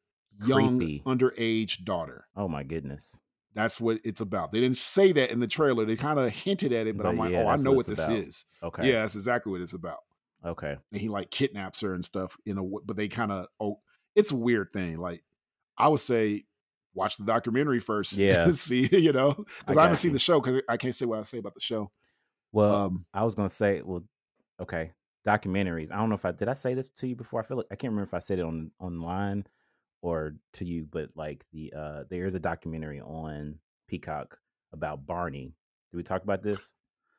young 0.46 0.78
Creepy. 0.78 1.02
underage 1.04 1.84
daughter. 1.84 2.26
Oh 2.36 2.48
my 2.48 2.62
goodness. 2.62 3.18
That's 3.54 3.80
what 3.80 4.00
it's 4.02 4.20
about. 4.20 4.50
They 4.50 4.60
didn't 4.60 4.78
say 4.78 5.12
that 5.12 5.30
in 5.30 5.38
the 5.38 5.46
trailer. 5.46 5.84
They 5.84 5.94
kind 5.94 6.18
of 6.18 6.34
hinted 6.34 6.72
at 6.72 6.88
it, 6.88 6.96
but, 6.96 7.04
But 7.04 7.08
I'm 7.10 7.18
like, 7.18 7.30
yeah, 7.30 7.44
oh, 7.44 7.48
I 7.48 7.56
know 7.56 7.70
what 7.70 7.76
what 7.78 7.86
this 7.86 8.04
about. 8.04 8.16
is. 8.18 8.44
Okay. 8.64 8.88
Yeah, 8.88 9.02
that's 9.02 9.14
exactly 9.14 9.52
what 9.52 9.60
it's 9.60 9.74
about. 9.74 9.98
Okay. 10.44 10.76
And 10.90 11.00
he 11.00 11.08
like 11.08 11.30
kidnaps 11.30 11.80
her 11.82 11.94
and 11.94 12.04
stuff. 12.04 12.36
You 12.44 12.54
know, 12.54 12.80
but 12.84 12.96
they 12.96 13.06
kind 13.06 13.30
of 13.30 13.46
oh, 13.60 13.78
it's 14.16 14.32
a 14.32 14.36
weird 14.36 14.72
thing. 14.72 14.98
Like 14.98 15.22
I 15.78 15.86
would 15.88 16.00
say, 16.00 16.46
watch 16.94 17.16
the 17.16 17.24
documentary 17.24 17.80
first. 17.80 18.12
Yeah. 18.18 18.50
see, 18.50 18.88
you 18.96 19.12
know, 19.12 19.34
because 19.60 19.76
I 19.76 19.80
I, 19.80 19.82
haven't 19.82 19.96
got 19.96 19.98
seen 19.98 20.10
you. 20.10 20.14
the 20.14 20.20
show 20.20 20.40
because 20.40 20.62
I 20.68 20.76
can't 20.76 20.94
say 20.94 21.06
what 21.06 21.18
I 21.18 21.22
say 21.22 21.38
about 21.38 21.54
the 21.54 21.60
show. 21.60 21.90
Well, 22.52 22.74
um, 22.74 23.06
I 23.12 23.24
was 23.24 23.34
gonna 23.34 23.48
say, 23.48 23.82
well, 23.82 24.04
okay, 24.60 24.92
documentaries. 25.26 25.90
I 25.90 25.96
don't 25.96 26.08
know 26.08 26.14
if 26.14 26.24
I 26.24 26.32
did 26.32 26.48
I 26.48 26.54
say 26.54 26.74
this 26.74 26.88
to 26.88 27.08
you 27.08 27.16
before. 27.16 27.40
I 27.40 27.42
feel 27.42 27.58
like 27.58 27.66
I 27.70 27.76
can't 27.76 27.92
remember 27.92 28.08
if 28.08 28.14
I 28.14 28.20
said 28.20 28.38
it 28.38 28.44
on 28.44 28.70
online 28.78 29.46
or 30.02 30.36
to 30.54 30.64
you, 30.64 30.86
but 30.90 31.10
like 31.16 31.44
the 31.52 31.72
uh 31.76 32.04
there 32.10 32.26
is 32.26 32.34
a 32.34 32.40
documentary 32.40 33.00
on 33.00 33.58
Peacock 33.88 34.38
about 34.72 35.06
Barney. 35.06 35.54
Did 35.90 35.96
we 35.96 36.02
talk 36.02 36.22
about 36.22 36.42
this? 36.42 36.72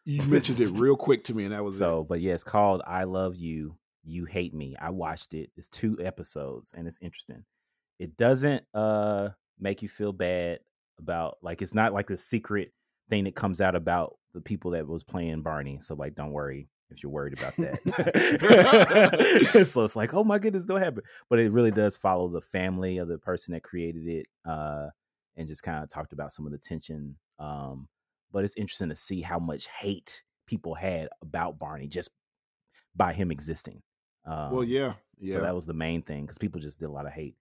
you 0.06 0.22
mentioned 0.28 0.62
it 0.62 0.70
real 0.70 0.96
quick 0.96 1.24
to 1.26 1.34
me, 1.34 1.46
and 1.46 1.54
that 1.54 1.64
was 1.64 1.78
So, 1.78 2.04
but 2.04 2.22
yeah, 2.22 2.34
it's 2.34 2.44
called 2.44 2.82
I 2.86 3.04
Love 3.06 3.36
You, 3.36 3.76
You 4.04 4.26
Hate 4.26 4.54
Me. 4.54 4.76
I 4.80 4.92
watched 4.92 5.34
it. 5.34 5.50
It's 5.58 5.68
two 5.68 5.98
episodes 6.00 6.74
and 6.78 6.88
it's 6.88 7.00
interesting. 7.02 7.44
It 8.00 8.16
doesn't 8.18 8.64
uh 8.74 9.30
make 9.60 9.82
you 9.82 9.90
feel 9.90 10.14
bad 10.14 10.60
about 11.00 11.38
like 11.42 11.62
it's 11.62 11.74
not 11.74 11.94
like 11.94 12.10
a 12.10 12.18
secret 12.18 12.72
thing 13.10 13.26
that 13.26 13.36
comes 13.36 13.62
out 13.62 13.76
about 13.76 14.18
the 14.34 14.42
people 14.42 14.72
that 14.72 14.88
was 14.88 15.04
playing 15.04 15.42
Barney. 15.42 15.80
So 15.82 15.96
like 15.96 16.16
don't 16.16 16.32
worry 16.32 16.70
if 16.90 17.02
you're 17.02 17.12
worried 17.12 17.38
about 17.38 17.56
that. 17.58 17.80
so 19.68 19.84
it's 19.84 19.96
like, 19.96 20.14
oh 20.14 20.24
my 20.24 20.40
goodness, 20.40 20.66
don't 20.66 20.82
happen. 20.82 21.04
But 21.30 21.40
it 21.40 21.52
really 21.52 21.72
does 21.72 21.98
follow 21.98 22.28
the 22.28 22.42
family 22.42 22.98
of 22.98 23.08
the 23.08 23.18
person 23.18 23.54
that 23.54 23.64
created 23.64 24.08
it, 24.08 24.28
uh, 24.48 24.88
and 25.36 25.48
just 25.48 25.64
kind 25.64 25.84
of 25.84 25.90
talked 25.90 26.14
about 26.14 26.32
some 26.32 26.46
of 26.46 26.52
the 26.52 26.58
tension. 26.58 27.16
Um, 27.40 27.88
but 28.32 28.44
it's 28.44 28.56
interesting 28.56 28.90
to 28.90 28.96
see 28.96 29.22
how 29.22 29.40
much 29.40 29.68
hate 29.68 30.24
people 30.48 30.76
had 30.76 31.10
about 31.22 31.60
Barney 31.60 31.88
just 31.88 32.10
by 32.96 33.14
him 33.14 33.32
existing. 33.32 33.82
Um, 34.26 34.52
well, 34.52 34.64
yeah, 34.64 34.94
yeah. 35.20 35.36
So 35.36 35.42
that 35.42 35.56
was 35.56 35.66
the 35.66 35.74
main 35.74 36.02
thing 36.02 36.24
because 36.24 36.38
people 36.38 36.60
just 36.60 36.80
did 36.80 36.86
a 36.86 36.92
lot 36.92 37.06
of 37.06 37.14
hate. 37.14 37.36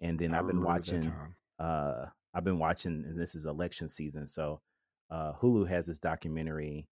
And 0.00 0.18
then 0.18 0.34
I 0.34 0.38
I've 0.38 0.46
been 0.46 0.62
watching. 0.62 1.12
Uh, 1.60 2.06
I've 2.32 2.44
been 2.44 2.58
watching, 2.58 3.04
and 3.06 3.18
this 3.18 3.34
is 3.34 3.46
election 3.46 3.88
season, 3.88 4.26
so 4.26 4.60
uh, 5.10 5.32
Hulu 5.34 5.68
has 5.68 5.86
this 5.86 5.98
documentary. 5.98 6.88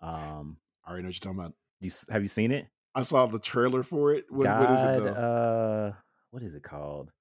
Um, 0.00 0.56
I 0.84 0.90
already 0.90 1.02
know 1.02 1.08
what 1.08 1.14
you're 1.14 1.32
talking 1.34 1.40
about. 1.40 1.54
you 1.80 1.90
have 2.10 2.22
you 2.22 2.28
seen 2.28 2.50
it? 2.52 2.66
I 2.94 3.02
saw 3.02 3.26
the 3.26 3.38
trailer 3.38 3.82
for 3.82 4.14
it. 4.14 4.24
What, 4.30 4.44
God, 4.44 4.60
what 4.60 4.70
is 4.70 4.82
it 4.82 5.04
though? 5.04 5.20
uh, 5.20 5.92
what 6.30 6.42
is 6.42 6.54
it 6.54 6.62
called? 6.62 7.12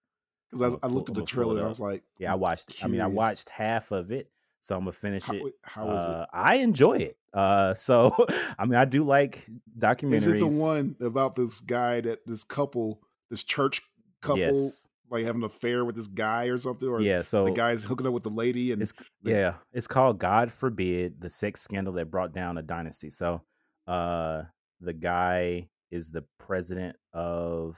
Because 0.49 0.77
I, 0.81 0.85
I 0.85 0.89
looked 0.89 1.09
at 1.09 1.15
the 1.15 1.23
it 1.23 1.27
trailer 1.27 1.57
and 1.57 1.65
I 1.65 1.67
was 1.67 1.79
like, 1.79 2.03
Yeah, 2.19 2.31
I 2.31 2.35
watched. 2.35 2.83
I 2.83 2.87
mean, 2.87 3.01
I 3.01 3.07
watched 3.07 3.49
half 3.49 3.91
of 3.91 4.11
it. 4.11 4.29
So 4.61 4.75
I'm 4.75 4.81
gonna 4.81 4.93
finish 4.93 5.29
it. 5.29 5.53
how 5.63 5.91
is 5.91 6.01
Uh, 6.01 6.25
I 6.33 6.55
enjoy 6.55 6.97
it. 6.97 7.17
Uh, 7.33 7.73
so 7.73 8.15
I 8.57 8.65
mean, 8.65 8.75
I 8.75 8.85
do 8.85 9.03
like 9.03 9.45
documentaries. 9.77 10.13
it? 10.13 10.15
Is 10.15 10.27
it 10.27 10.39
the 10.39 10.61
one 10.61 10.95
about 11.01 11.35
this 11.35 11.59
guy 11.59 12.01
that 12.01 12.25
this 12.25 12.43
couple, 12.43 13.01
this 13.29 13.43
church 13.43 13.81
couple, 14.21 14.39
Yes. 14.39 14.87
Like 15.09 15.25
having 15.25 15.41
an 15.41 15.45
affair 15.45 15.85
with 15.85 15.95
this 15.95 16.07
guy 16.07 16.45
or 16.45 16.57
something, 16.57 16.87
or 16.87 17.01
Yeah. 17.01 17.21
So 17.21 17.45
the 17.45 17.51
guy's 17.51 17.83
hooking 17.83 18.07
up 18.07 18.13
with 18.13 18.23
the 18.23 18.29
lady 18.29 18.71
and 18.71 18.81
it's 18.81 18.93
yeah, 19.23 19.55
it's 19.73 19.87
called 19.87 20.19
God 20.19 20.51
forbid 20.51 21.21
the 21.21 21.29
sex 21.29 21.61
scandal 21.61 21.93
that 21.93 22.11
brought 22.11 22.33
down 22.33 22.57
a 22.57 22.61
dynasty. 22.61 23.09
So, 23.09 23.41
uh, 23.87 24.43
the 24.81 24.93
guy 24.93 25.69
is 25.91 26.09
the 26.09 26.23
president 26.39 26.95
of 27.13 27.77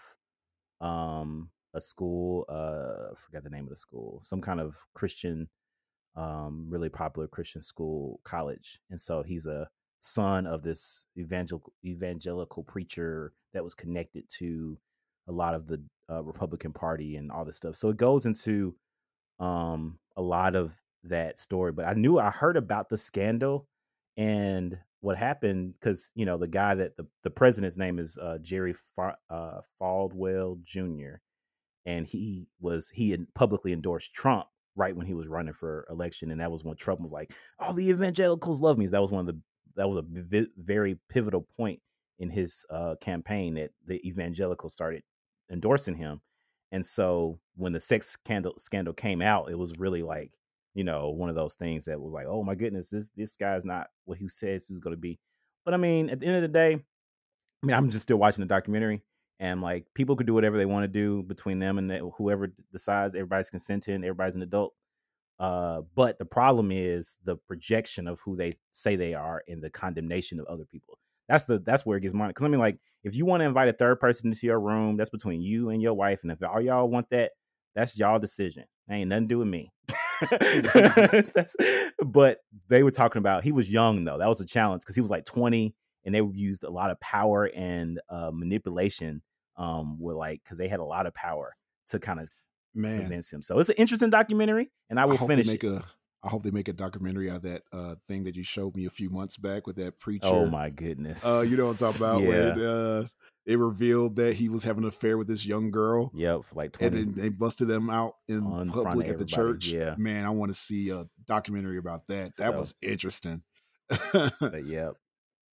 um 0.81 1.49
a 1.73 1.81
school. 1.81 2.45
Uh, 2.49 3.11
I 3.11 3.15
forgot 3.15 3.43
the 3.43 3.49
name 3.49 3.63
of 3.63 3.69
the 3.69 3.75
school. 3.75 4.19
Some 4.23 4.41
kind 4.41 4.59
of 4.59 4.75
Christian, 4.93 5.47
um, 6.15 6.65
really 6.69 6.89
popular 6.89 7.27
Christian 7.27 7.61
school 7.61 8.19
college, 8.23 8.79
and 8.89 8.99
so 8.99 9.23
he's 9.23 9.45
a 9.45 9.69
son 9.99 10.45
of 10.45 10.63
this 10.63 11.05
evangelical 11.17 11.73
evangelical 11.83 12.63
preacher 12.63 13.33
that 13.53 13.63
was 13.63 13.73
connected 13.73 14.23
to 14.29 14.77
a 15.27 15.31
lot 15.31 15.53
of 15.53 15.67
the 15.67 15.81
uh, 16.09 16.23
Republican 16.23 16.73
Party 16.73 17.15
and 17.17 17.31
all 17.31 17.45
this 17.45 17.57
stuff. 17.57 17.75
So 17.75 17.89
it 17.89 17.97
goes 17.97 18.25
into 18.25 18.75
um 19.39 19.99
a 20.15 20.21
lot 20.21 20.55
of 20.55 20.75
that 21.03 21.37
story 21.37 21.71
but 21.71 21.85
i 21.85 21.93
knew 21.93 22.19
i 22.19 22.29
heard 22.29 22.57
about 22.57 22.89
the 22.89 22.97
scandal 22.97 23.67
and 24.17 24.77
what 25.01 25.17
happened 25.17 25.73
because 25.79 26.11
you 26.15 26.25
know 26.25 26.37
the 26.37 26.47
guy 26.47 26.73
that 26.73 26.97
the, 26.97 27.05
the 27.23 27.29
president's 27.29 27.77
name 27.77 27.99
is 27.99 28.17
uh 28.17 28.37
jerry 28.41 28.73
Fa- 28.95 29.17
uh 29.29 29.59
Falwell 29.79 30.61
jr 30.63 31.17
and 31.85 32.07
he 32.07 32.47
was 32.59 32.89
he 32.89 33.11
had 33.11 33.25
publicly 33.35 33.73
endorsed 33.73 34.13
trump 34.13 34.47
right 34.75 34.95
when 34.95 35.05
he 35.05 35.13
was 35.13 35.27
running 35.27 35.53
for 35.53 35.85
election 35.89 36.31
and 36.31 36.41
that 36.41 36.51
was 36.51 36.63
when 36.63 36.75
trump 36.75 36.99
was 36.99 37.11
like 37.11 37.31
all 37.59 37.73
the 37.73 37.89
evangelicals 37.89 38.59
love 38.59 38.77
me 38.77 38.87
that 38.87 39.01
was 39.01 39.11
one 39.11 39.21
of 39.21 39.27
the 39.27 39.39
that 39.75 39.87
was 39.87 39.97
a 39.97 40.03
vi- 40.07 40.47
very 40.57 40.97
pivotal 41.09 41.47
point 41.57 41.79
in 42.17 42.29
his 42.29 42.65
uh 42.71 42.95
campaign 42.99 43.53
that 43.53 43.69
the 43.85 44.05
evangelicals 44.07 44.73
started 44.73 45.03
endorsing 45.51 45.95
him 45.95 46.21
and 46.71 46.85
so 46.85 47.39
when 47.55 47.73
the 47.73 47.79
sex 47.79 48.07
scandal 48.07 48.53
scandal 48.57 48.93
came 48.93 49.21
out, 49.21 49.49
it 49.49 49.57
was 49.57 49.77
really 49.79 50.03
like, 50.03 50.31
you 50.73 50.83
know, 50.83 51.09
one 51.09 51.29
of 51.29 51.35
those 51.35 51.53
things 51.55 51.85
that 51.85 51.99
was 51.99 52.13
like, 52.13 52.27
oh 52.27 52.43
my 52.43 52.55
goodness, 52.55 52.89
this 52.89 53.09
this 53.15 53.35
guy's 53.35 53.65
not 53.65 53.87
what 54.05 54.17
he 54.17 54.27
says 54.27 54.67
he's 54.67 54.79
gonna 54.79 54.97
be. 54.97 55.19
But 55.65 55.73
I 55.73 55.77
mean, 55.77 56.09
at 56.09 56.19
the 56.19 56.27
end 56.27 56.35
of 56.35 56.41
the 56.41 56.47
day, 56.47 56.73
I 56.73 57.65
mean, 57.65 57.75
I'm 57.75 57.89
just 57.89 58.03
still 58.03 58.17
watching 58.17 58.41
the 58.41 58.47
documentary, 58.47 59.01
and 59.39 59.61
like 59.61 59.85
people 59.93 60.15
could 60.15 60.27
do 60.27 60.33
whatever 60.33 60.57
they 60.57 60.65
want 60.65 60.83
to 60.83 60.87
do 60.87 61.23
between 61.23 61.59
them 61.59 61.77
and 61.77 61.91
whoever 62.17 62.47
decides. 62.71 63.15
Everybody's 63.15 63.49
consenting. 63.49 64.03
Everybody's 64.03 64.35
an 64.35 64.41
adult. 64.41 64.73
Uh, 65.39 65.81
but 65.95 66.17
the 66.17 66.25
problem 66.25 66.71
is 66.71 67.17
the 67.23 67.35
projection 67.47 68.07
of 68.07 68.19
who 68.21 68.35
they 68.35 68.55
say 68.71 68.95
they 68.95 69.13
are 69.13 69.43
and 69.47 69.61
the 69.61 69.69
condemnation 69.69 70.39
of 70.39 70.47
other 70.47 70.65
people. 70.65 70.97
That's 71.27 71.43
the 71.45 71.59
that's 71.59 71.85
where 71.85 71.97
it 71.97 72.01
gets 72.01 72.13
money. 72.13 72.29
Because 72.29 72.45
I 72.45 72.47
mean, 72.47 72.59
like, 72.59 72.79
if 73.03 73.15
you 73.15 73.25
want 73.25 73.41
to 73.41 73.45
invite 73.45 73.67
a 73.67 73.73
third 73.73 73.99
person 73.99 74.29
into 74.29 74.47
your 74.47 74.59
room, 74.59 74.97
that's 74.97 75.09
between 75.09 75.41
you 75.41 75.69
and 75.69 75.81
your 75.81 75.93
wife. 75.93 76.21
And 76.23 76.31
if 76.31 76.41
all 76.43 76.61
y'all 76.61 76.89
want 76.89 77.09
that, 77.09 77.31
that's 77.75 77.97
y'all 77.97 78.19
decision. 78.19 78.65
That 78.87 78.95
ain't 78.95 79.09
nothing 79.09 79.27
to 79.27 79.27
do 79.27 79.39
with 79.39 79.47
me. 79.47 79.71
but 82.05 82.39
they 82.69 82.81
were 82.81 82.91
talking 82.91 83.19
about 83.19 83.43
he 83.43 83.51
was 83.51 83.71
young 83.71 84.03
though. 84.05 84.17
That 84.17 84.27
was 84.27 84.41
a 84.41 84.45
challenge 84.45 84.81
because 84.81 84.95
he 84.95 85.01
was 85.01 85.11
like 85.11 85.25
20 85.25 85.75
and 86.05 86.15
they 86.15 86.21
used 86.21 86.63
a 86.63 86.69
lot 86.69 86.89
of 86.89 86.99
power 86.99 87.45
and 87.45 87.99
uh, 88.09 88.31
manipulation. 88.33 89.21
Um, 89.57 89.99
with 89.99 90.15
like 90.15 90.43
because 90.43 90.59
they 90.59 90.67
had 90.67 90.79
a 90.79 90.85
lot 90.85 91.07
of 91.07 91.15
power 91.15 91.55
to 91.87 91.97
kind 91.97 92.19
of 92.19 92.29
man, 92.75 92.99
convince 92.99 93.31
him. 93.33 93.41
So 93.41 93.59
it's 93.59 93.69
an 93.69 93.75
interesting 93.77 94.09
documentary, 94.09 94.71
and 94.89 94.99
I 94.99 95.05
will 95.05 95.17
hope 95.17 95.29
finish 95.29 95.47
make 95.47 95.63
it. 95.63 95.67
a. 95.67 95.83
I 96.23 96.29
hope 96.29 96.43
they 96.43 96.51
make 96.51 96.67
a 96.67 96.73
documentary 96.73 97.29
out 97.29 97.37
of 97.37 97.41
that 97.43 97.61
uh, 97.71 97.95
thing 98.07 98.23
that 98.23 98.35
you 98.35 98.43
showed 98.43 98.75
me 98.75 98.85
a 98.85 98.89
few 98.89 99.09
months 99.09 99.37
back 99.37 99.67
with 99.67 99.75
that 99.77 99.99
preacher. 99.99 100.27
Oh 100.27 100.47
my 100.47 100.69
goodness! 100.69 101.25
Uh, 101.25 101.43
you 101.47 101.55
know 101.57 101.67
what 101.67 101.81
I'm 101.81 101.91
talking 101.93 102.01
about? 102.05 102.21
Yeah. 102.23 102.53
When 102.55 102.65
uh, 102.65 103.03
it 103.45 103.57
revealed 103.59 104.15
that 104.17 104.33
he 104.33 104.49
was 104.49 104.63
having 104.63 104.83
an 104.83 104.89
affair 104.89 105.17
with 105.17 105.27
this 105.27 105.45
young 105.45 105.71
girl, 105.71 106.11
Yep, 106.15 106.43
for 106.45 106.55
like 106.55 106.75
and 106.81 106.91
twenty. 106.91 107.03
then 107.05 107.13
they 107.15 107.29
busted 107.29 107.69
him 107.69 107.89
out 107.89 108.15
in 108.27 108.43
On 108.45 108.69
public 108.71 109.07
at 109.07 109.19
the 109.19 109.25
church. 109.25 109.67
yeah. 109.67 109.95
man, 109.97 110.25
I 110.25 110.31
want 110.31 110.51
to 110.51 110.57
see 110.59 110.89
a 110.89 111.05
documentary 111.27 111.77
about 111.77 112.07
that. 112.07 112.35
That 112.37 112.51
So- 112.51 112.57
was 112.57 112.73
interesting. 112.81 113.43
but 113.87 114.65
yep. 114.65 114.95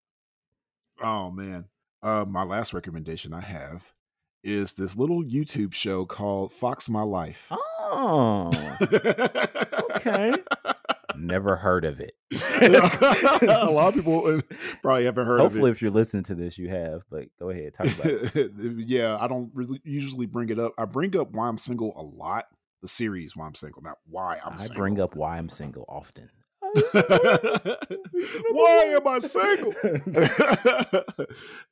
oh 1.02 1.30
man, 1.30 1.66
uh, 2.02 2.24
my 2.26 2.42
last 2.42 2.72
recommendation 2.72 3.32
I 3.32 3.40
have 3.42 3.92
is 4.42 4.72
this 4.72 4.96
little 4.96 5.22
YouTube 5.22 5.72
show 5.72 6.04
called 6.04 6.52
Fox 6.52 6.88
My 6.88 7.02
Life. 7.02 7.48
Oh, 7.50 8.50
okay. 10.06 10.42
Never 11.16 11.56
heard 11.56 11.84
of 11.84 12.00
it. 12.00 12.14
a 12.32 13.70
lot 13.70 13.88
of 13.88 13.94
people 13.94 14.26
uh, 14.26 14.40
probably 14.82 15.04
haven't 15.04 15.26
heard 15.26 15.40
Hopefully, 15.40 15.70
of 15.70 15.76
if 15.76 15.82
you're 15.82 15.90
listening 15.90 16.24
to 16.24 16.34
this, 16.34 16.58
you 16.58 16.68
have. 16.68 17.02
But 17.10 17.26
go 17.38 17.50
ahead, 17.50 17.74
talk 17.74 17.86
about 17.86 18.06
it. 18.06 18.36
it. 18.36 18.52
yeah, 18.86 19.16
I 19.20 19.28
don't 19.28 19.50
really 19.54 19.80
usually 19.84 20.26
bring 20.26 20.48
it 20.48 20.58
up. 20.58 20.72
I 20.78 20.84
bring 20.84 21.16
up 21.16 21.30
why 21.32 21.48
I'm 21.48 21.58
single 21.58 21.92
a 21.96 22.02
lot. 22.02 22.46
The 22.82 22.88
series 22.88 23.34
why 23.36 23.46
I'm 23.46 23.54
single, 23.54 23.82
not 23.82 23.98
why 24.06 24.38
I'm 24.44 24.54
I 24.54 24.56
single. 24.56 24.76
bring 24.76 25.00
up 25.00 25.16
why 25.16 25.38
I'm 25.38 25.48
single 25.48 25.86
often. 25.88 26.28
why 28.50 28.82
am 28.94 29.06
I 29.06 29.20
single? 29.20 29.72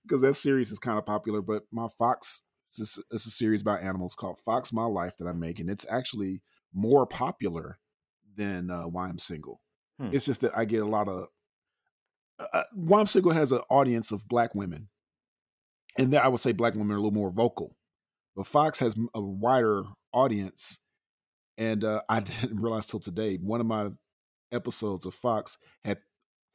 Because 0.03 0.23
that 0.23 0.35
series 0.35 0.71
is 0.71 0.79
kind 0.79 0.97
of 0.99 1.05
popular, 1.05 1.42
but 1.42 1.64
my 1.71 1.88
Fox 1.99 2.45
it's 2.68 2.99
a, 2.99 3.03
it's 3.11 3.27
a 3.27 3.31
series 3.31 3.61
about 3.61 3.83
animals 3.83 4.14
called 4.14 4.38
Fox 4.38 4.73
My 4.73 4.85
Life 4.85 5.18
that 5.18 5.27
I'm 5.27 5.38
making. 5.38 5.68
it's 5.68 5.85
actually 5.90 6.40
more 6.73 7.07
popular 7.07 7.79
than 8.37 8.71
uh, 8.71 8.83
Why 8.85 9.09
I'm 9.09 9.18
Single. 9.18 9.61
Hmm. 10.01 10.11
It's 10.12 10.25
just 10.25 10.40
that 10.42 10.57
I 10.57 10.64
get 10.64 10.83
a 10.83 10.87
lot 10.87 11.09
of 11.09 11.27
uh, 12.38 12.62
Why 12.75 13.01
I'm 13.01 13.07
Single 13.07 13.33
has 13.33 13.53
an 13.53 13.61
audience 13.71 14.11
of 14.12 14.27
black 14.29 14.55
women, 14.55 14.88
and 15.99 16.12
there 16.12 16.25
I 16.25 16.29
would 16.29 16.40
say 16.40 16.53
black 16.53 16.75
women 16.75 16.92
are 16.92 16.99
a 16.99 17.01
little 17.01 17.11
more 17.12 17.31
vocal, 17.31 17.77
but 18.35 18.47
Fox 18.47 18.79
has 18.81 18.97
a 19.14 19.21
wider 19.21 19.85
audience, 20.12 20.81
and 21.59 21.85
uh, 21.85 22.03
I 22.09 22.21
didn't 22.21 22.61
realize 22.61 22.87
till 22.87 23.01
today 23.01 23.37
one 23.37 23.61
of 23.61 23.66
my 23.66 23.90
episodes 24.51 25.07
of 25.07 25.14
Fox 25.14 25.59
had 25.85 25.99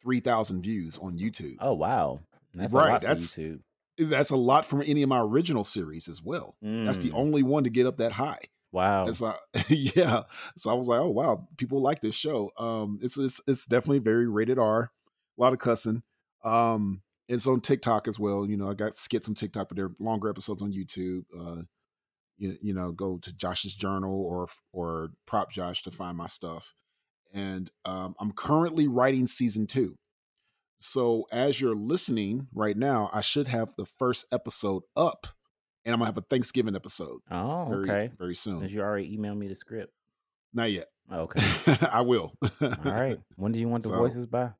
three 0.01 0.19
thousand 0.19 0.61
views 0.61 0.97
on 0.97 1.17
YouTube. 1.17 1.55
Oh 1.59 1.73
wow, 1.73 2.19
that's 2.53 2.73
Right, 2.73 2.89
a 2.89 2.91
lot 2.93 3.01
that's- 3.01 3.35
YouTube. 3.35 3.59
That's 3.99 4.29
a 4.29 4.35
lot 4.35 4.63
from 4.63 4.83
any 4.85 5.01
of 5.01 5.09
my 5.09 5.19
original 5.19 5.63
series 5.63 6.07
as 6.07 6.21
well. 6.21 6.55
That's 6.61 6.99
the 6.99 7.09
Mm, 7.09 7.15
only 7.15 7.41
one 7.41 7.63
to 7.63 7.71
get 7.71 7.87
up 7.87 7.97
that 7.97 8.11
high. 8.11 8.41
Wow. 8.77 9.05
And 9.07 9.15
so, 9.15 9.33
yeah. 9.69 10.23
So 10.55 10.69
I 10.69 10.75
was 10.75 10.87
like, 10.87 11.01
oh 11.01 11.09
wow, 11.09 11.47
people 11.57 11.81
like 11.81 11.99
this 11.99 12.15
show. 12.15 12.51
Um, 12.57 12.99
it's 13.01 13.17
it's 13.17 13.41
it's 13.47 13.65
definitely 13.65 13.99
very 13.99 14.27
rated 14.27 14.59
R. 14.59 14.91
A 15.37 15.41
lot 15.41 15.53
of 15.53 15.59
cussing. 15.59 16.03
Um, 16.43 17.01
it's 17.27 17.47
on 17.47 17.61
TikTok 17.61 18.07
as 18.07 18.19
well. 18.19 18.45
You 18.45 18.55
know, 18.55 18.69
I 18.69 18.75
got 18.75 18.95
skits 18.95 19.27
on 19.27 19.35
TikTok, 19.35 19.69
but 19.69 19.77
they're 19.77 19.91
longer 19.99 20.29
episodes 20.29 20.61
on 20.61 20.71
YouTube. 20.71 21.23
Uh, 21.37 21.63
you, 22.37 22.55
you 22.61 22.73
know, 22.73 22.91
go 22.91 23.17
to 23.17 23.35
Josh's 23.35 23.73
Journal 23.73 24.21
or 24.21 24.47
or 24.71 25.09
Prop 25.25 25.51
Josh 25.51 25.81
to 25.83 25.91
find 25.91 26.15
my 26.15 26.27
stuff. 26.27 26.73
And 27.33 27.69
um, 27.83 28.15
I'm 28.19 28.31
currently 28.31 28.87
writing 28.87 29.27
season 29.27 29.65
two. 29.67 29.95
So 30.79 31.25
as 31.31 31.59
you're 31.59 31.75
listening 31.75 32.47
right 32.53 32.77
now, 32.77 33.09
I 33.11 33.21
should 33.21 33.47
have 33.47 33.75
the 33.75 33.85
first 33.85 34.25
episode 34.31 34.83
up, 34.95 35.27
and 35.87 35.93
I'm 35.93 35.99
gonna 35.99 36.05
have 36.07 36.17
a 36.17 36.21
Thanksgiving 36.21 36.75
episode 36.75 37.21
Oh, 37.31 37.65
very 37.69 37.81
okay. 37.89 38.11
very 38.19 38.35
soon. 38.35 38.59
Because 38.59 38.73
you 38.73 38.81
already 38.81 39.17
emailed 39.17 39.37
me 39.37 39.47
the 39.47 39.55
script. 39.55 39.93
Not 40.53 40.69
yet. 40.71 40.89
Oh, 41.09 41.21
Okay. 41.21 41.41
I 41.91 42.01
will. 42.01 42.33
All 42.61 42.69
right. 42.83 43.17
When 43.37 43.51
do 43.53 43.59
you 43.59 43.67
want 43.69 43.83
the 43.83 43.89
So- 43.89 43.97
voices 43.97 44.25
by? 44.27 44.51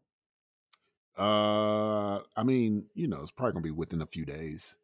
Uh, 1.18 2.20
I 2.36 2.44
mean, 2.44 2.86
you 2.94 3.08
know, 3.08 3.22
it's 3.22 3.32
probably 3.32 3.54
gonna 3.54 3.64
be 3.64 3.72
within 3.72 4.02
a 4.02 4.06
few 4.06 4.26
days. 4.26 4.78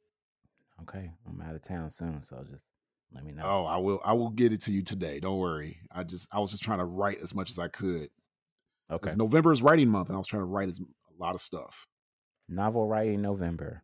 Okay. 0.82 1.12
I'm 1.28 1.42
out 1.42 1.56
of 1.56 1.62
town 1.62 1.90
soon, 1.92 2.24
so 2.24 2.44
just 2.50 2.66
let 3.14 3.24
me 3.24 3.32
know. 3.32 3.44
Oh, 3.46 3.66
I 3.66 3.78
will. 3.78 4.02
I 4.04 4.14
will 4.14 4.32
get 4.32 4.52
it 4.52 4.62
to 4.62 4.72
you 4.72 4.82
today. 4.82 5.20
Don't 5.20 5.38
worry. 5.38 5.78
I 5.92 6.04
just, 6.04 6.28
I 6.34 6.40
was 6.40 6.50
just 6.52 6.64
trying 6.64 6.80
to 6.80 6.86
write 6.86 7.20
as 7.22 7.36
much 7.36 7.50
as 7.52 7.60
I 7.60 7.68
could. 7.68 8.10
okay. 8.92 9.14
November 9.16 9.52
is 9.52 9.62
writing 9.62 9.90
month, 9.90 10.10
and 10.10 10.16
I 10.16 10.18
was 10.18 10.28
trying 10.28 10.42
to 10.42 10.46
write 10.48 10.70
as 10.70 10.80
a 10.80 11.22
lot 11.24 11.36
of 11.36 11.42
stuff. 11.42 11.88
Novel 12.50 12.88
writing 12.88 13.22
November. 13.22 13.84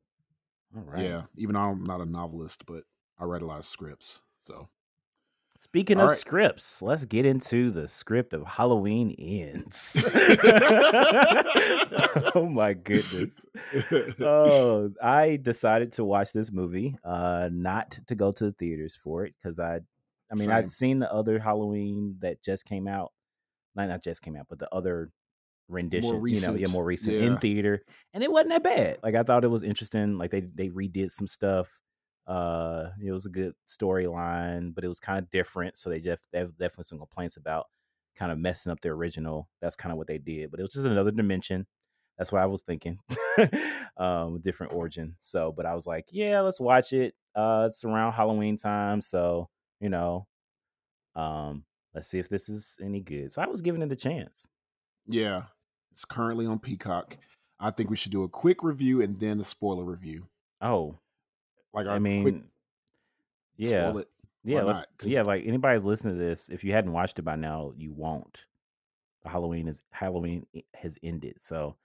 All 0.76 0.84
right. 0.84 1.04
Yeah, 1.04 1.24
even 1.36 1.56
though 1.56 1.62
I'm 1.62 1.84
not 1.84 2.02
a 2.02 2.06
novelist, 2.06 2.66
but 2.66 2.84
I 3.18 3.26
write 3.26 3.42
a 3.42 3.46
lot 3.46 3.60
of 3.60 3.66
scripts. 3.66 4.20
So 4.40 4.70
Speaking 5.62 5.98
All 5.98 6.04
of 6.04 6.12
right. 6.12 6.18
scripts, 6.18 6.82
let's 6.82 7.04
get 7.04 7.26
into 7.26 7.70
the 7.70 7.86
script 7.86 8.34
of 8.34 8.48
Halloween 8.48 9.14
Ends. 9.20 10.02
oh 12.34 12.50
my 12.50 12.74
goodness. 12.74 13.46
Oh, 14.22 14.90
I 15.04 15.36
decided 15.36 15.92
to 15.94 16.06
watch 16.06 16.32
this 16.32 16.50
movie, 16.50 16.98
uh, 17.04 17.50
not 17.52 18.00
to 18.08 18.16
go 18.16 18.32
to 18.32 18.46
the 18.46 18.52
theaters 18.54 18.96
for 18.96 19.26
it 19.26 19.36
because 19.38 19.60
I, 19.60 19.76
I 20.32 20.36
mean, 20.36 20.48
Same. 20.48 20.52
I'd 20.52 20.70
seen 20.70 21.00
the 21.00 21.12
other 21.14 21.40
Halloween 21.40 22.16
that 22.20 22.42
just 22.42 22.64
came 22.66 22.88
out, 22.88 23.12
not 23.76 23.90
not 23.90 24.02
just 24.02 24.22
came 24.22 24.38
out, 24.38 24.48
but 24.50 24.60
the 24.60 24.74
other 24.74 25.12
rendition, 25.70 26.26
you 26.28 26.42
know, 26.42 26.56
yeah, 26.56 26.68
more 26.68 26.84
recent 26.84 27.16
yeah. 27.16 27.28
in 27.28 27.38
theater, 27.38 27.84
and 28.14 28.24
it 28.24 28.32
wasn't 28.32 28.50
that 28.50 28.64
bad. 28.64 28.98
Like 29.04 29.16
I 29.16 29.24
thought 29.24 29.44
it 29.44 29.50
was 29.50 29.64
interesting. 29.64 30.18
Like 30.18 30.32
they 30.32 30.42
they 30.42 30.70
redid 30.70 31.12
some 31.12 31.28
stuff. 31.28 31.80
Uh, 32.28 32.90
it 33.04 33.12
was 33.12 33.26
a 33.26 33.30
good 33.30 33.54
storyline, 33.68 34.74
but 34.76 34.84
it 34.84 34.88
was 34.88 35.00
kind 35.00 35.20
of 35.20 35.30
different. 35.32 35.78
So 35.78 35.90
they 35.90 36.00
just 36.00 36.22
they 36.32 36.40
have 36.40 36.52
definitely 36.58 36.84
some 36.86 37.00
complaints 37.00 37.38
about 37.38 37.68
kind 38.16 38.32
of 38.32 38.38
messing 38.38 38.72
up 38.72 38.82
the 38.82 38.90
original. 38.90 39.48
That's 39.62 39.76
kind 39.76 39.92
of 39.92 39.98
what 39.98 40.08
they 40.08 40.18
did, 40.18 40.52
but 40.52 40.60
it 40.60 40.64
was 40.64 40.74
just 40.74 40.86
another 40.86 41.12
dimension. 41.12 41.66
That's 42.18 42.32
what 42.32 42.42
I 42.42 42.48
was 42.48 42.62
thinking. 42.62 43.00
um, 43.98 44.42
different 44.42 44.74
origin. 44.74 45.16
So, 45.20 45.54
but 45.56 45.66
I 45.66 45.74
was 45.74 45.88
like, 45.88 46.06
yeah, 46.12 46.42
let's 46.42 46.60
watch 46.60 46.92
it. 46.92 47.14
Uh, 47.34 47.66
it's 47.68 47.86
around 47.86 48.12
Halloween 48.12 48.58
time, 48.58 49.00
so 49.00 49.50
you 49.80 49.90
know, 49.90 50.28
um, 51.16 51.64
let's 51.94 52.08
see 52.08 52.20
if 52.20 52.30
this 52.30 52.50
is 52.50 52.78
any 52.84 53.00
good. 53.00 53.32
So 53.32 53.42
I 53.42 53.48
was 53.48 53.62
giving 53.62 53.82
it 53.82 53.92
a 53.92 53.96
chance. 53.96 54.46
Yeah, 55.08 55.44
it's 55.92 56.06
currently 56.06 56.46
on 56.46 56.60
Peacock. 56.60 57.18
I 57.60 57.72
think 57.72 57.90
we 57.90 57.96
should 57.96 58.12
do 58.12 58.24
a 58.24 58.30
quick 58.30 58.64
review 58.64 59.02
and 59.02 59.20
then 59.20 59.40
a 59.40 59.44
spoiler 59.44 59.84
review. 59.84 60.28
Oh, 60.62 60.98
Like, 61.74 61.88
I 61.88 62.00
mean, 62.00 62.22
quick 62.24 62.36
yeah, 63.58 63.90
spoil 63.90 63.98
it. 64.00 64.10
yeah, 64.44 64.84
yeah. 65.04 65.22
Like 65.24 65.46
anybody's 65.46 65.84
listening 65.84 66.18
to 66.18 66.24
this, 66.24 66.50
if 66.50 66.64
you 66.64 66.72
hadn't 66.74 66.94
watched 66.94 67.20
it 67.20 67.24
by 67.24 67.36
now, 67.36 67.74
you 67.78 67.92
won't. 67.92 68.46
Halloween 69.26 69.68
is 69.68 69.84
Halloween 69.92 70.46
has 70.74 70.98
ended, 71.04 71.36
so. 71.40 71.76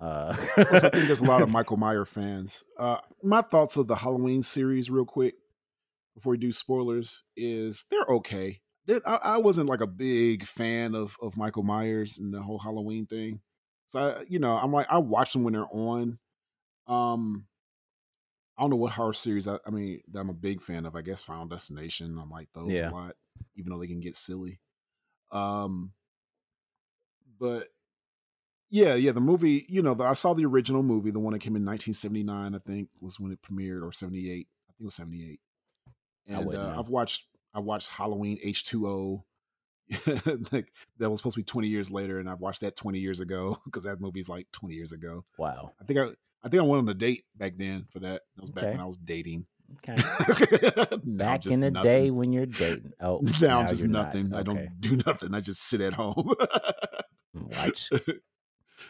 Uh, 0.00 0.34
Plus, 0.54 0.82
I 0.82 0.88
think 0.90 1.06
there's 1.06 1.20
a 1.20 1.26
lot 1.26 1.42
of 1.42 1.50
Michael 1.52 1.76
Meyer 1.76 2.04
fans. 2.06 2.64
Uh, 2.78 2.96
my 3.22 3.42
thoughts 3.42 3.76
of 3.76 3.86
the 3.86 3.94
Halloween 3.94 4.40
series, 4.42 4.90
real 4.90 5.04
quick, 5.04 5.34
before 6.14 6.30
we 6.32 6.38
do 6.38 6.50
spoilers, 6.52 7.22
is 7.36 7.84
they're 7.90 8.06
okay. 8.08 8.60
They're- 8.86 9.02
I, 9.06 9.16
I 9.22 9.36
wasn't 9.36 9.68
like 9.68 9.82
a 9.82 9.86
big 9.86 10.44
fan 10.46 10.94
of 10.94 11.16
of 11.22 11.36
Michael 11.36 11.62
Myers 11.62 12.18
and 12.18 12.32
the 12.34 12.42
whole 12.42 12.58
Halloween 12.58 13.06
thing. 13.06 13.40
So 13.90 13.98
I, 14.00 14.24
you 14.28 14.38
know, 14.38 14.56
I'm 14.56 14.72
like 14.72 14.86
I 14.88 14.98
watch 14.98 15.32
them 15.32 15.44
when 15.44 15.52
they're 15.52 15.66
on. 15.70 16.18
Um, 16.86 17.46
I 18.56 18.62
don't 18.62 18.70
know 18.70 18.76
what 18.76 18.92
horror 18.92 19.12
series. 19.12 19.48
I, 19.48 19.58
I 19.66 19.70
mean, 19.70 20.00
that 20.08 20.20
I'm 20.20 20.30
a 20.30 20.34
big 20.34 20.60
fan 20.60 20.86
of. 20.86 20.94
I 20.94 21.02
guess 21.02 21.22
Final 21.22 21.46
Destination. 21.46 22.18
I'm 22.20 22.30
like 22.30 22.48
those 22.54 22.68
Yeah. 22.70 22.90
a 22.90 22.92
lot, 22.92 23.16
even 23.56 23.72
though 23.72 23.78
they 23.78 23.86
can 23.86 24.00
get 24.00 24.16
silly. 24.16 24.60
Um, 25.32 25.92
but 27.38 27.68
yeah, 28.68 28.94
yeah, 28.94 29.12
the 29.12 29.20
movie. 29.20 29.66
You 29.68 29.82
know, 29.82 29.94
the, 29.94 30.04
I 30.04 30.12
saw 30.12 30.34
the 30.34 30.46
original 30.46 30.82
movie, 30.82 31.10
the 31.10 31.18
one 31.18 31.32
that 31.32 31.40
came 31.40 31.56
in 31.56 31.64
1979. 31.64 32.54
I 32.54 32.58
think 32.58 32.88
was 33.00 33.18
when 33.18 33.32
it 33.32 33.42
premiered, 33.42 33.82
or 33.86 33.92
78. 33.92 34.30
I 34.30 34.72
think 34.72 34.80
it 34.80 34.84
was 34.84 34.94
78. 34.94 35.40
And 36.28 36.54
uh. 36.54 36.74
I've 36.78 36.88
watched. 36.88 37.24
I 37.52 37.58
watched 37.58 37.88
Halloween 37.88 38.38
H2O. 38.44 39.24
like 40.52 40.72
that 40.98 41.10
was 41.10 41.18
supposed 41.18 41.34
to 41.34 41.40
be 41.40 41.44
20 41.44 41.68
years 41.68 41.90
later, 41.90 42.18
and 42.18 42.28
I 42.28 42.34
watched 42.34 42.60
that 42.62 42.76
20 42.76 42.98
years 42.98 43.20
ago 43.20 43.58
because 43.64 43.84
that 43.84 44.00
movie's 44.00 44.28
like 44.28 44.46
20 44.52 44.74
years 44.74 44.92
ago. 44.92 45.24
wow. 45.38 45.72
I 45.80 45.84
think 45.84 45.98
I. 45.98 46.08
I 46.42 46.48
think 46.48 46.62
I 46.62 46.64
went 46.64 46.78
on 46.84 46.88
a 46.88 46.94
date 46.94 47.24
back 47.36 47.58
then 47.58 47.84
for 47.92 47.98
that. 47.98 48.22
That 48.34 48.40
was 48.40 48.48
back 48.50 48.64
Okay. 48.64 48.70
when 48.72 48.80
I 48.80 48.86
was 48.86 48.96
dating. 48.96 49.44
Okay. 49.86 49.94
Now 51.04 51.26
Back 51.26 51.44
in 51.44 51.60
the 51.60 51.70
nothing. 51.70 51.90
day 51.90 52.10
when 52.10 52.32
you're 52.32 52.46
dating. 52.46 52.92
Oh, 52.98 53.20
now, 53.42 53.60
I'm 53.60 53.68
just 53.68 53.82
you're 53.82 53.90
not. 53.90 54.06
nothing. 54.06 54.32
I 54.34 54.42
don't 54.42 54.80
do 54.80 54.96
nothing. 55.06 55.34
I 55.34 55.40
just 55.40 55.60
sit 55.62 55.82
at 55.82 55.92
home 55.92 56.32
watch. 57.34 57.90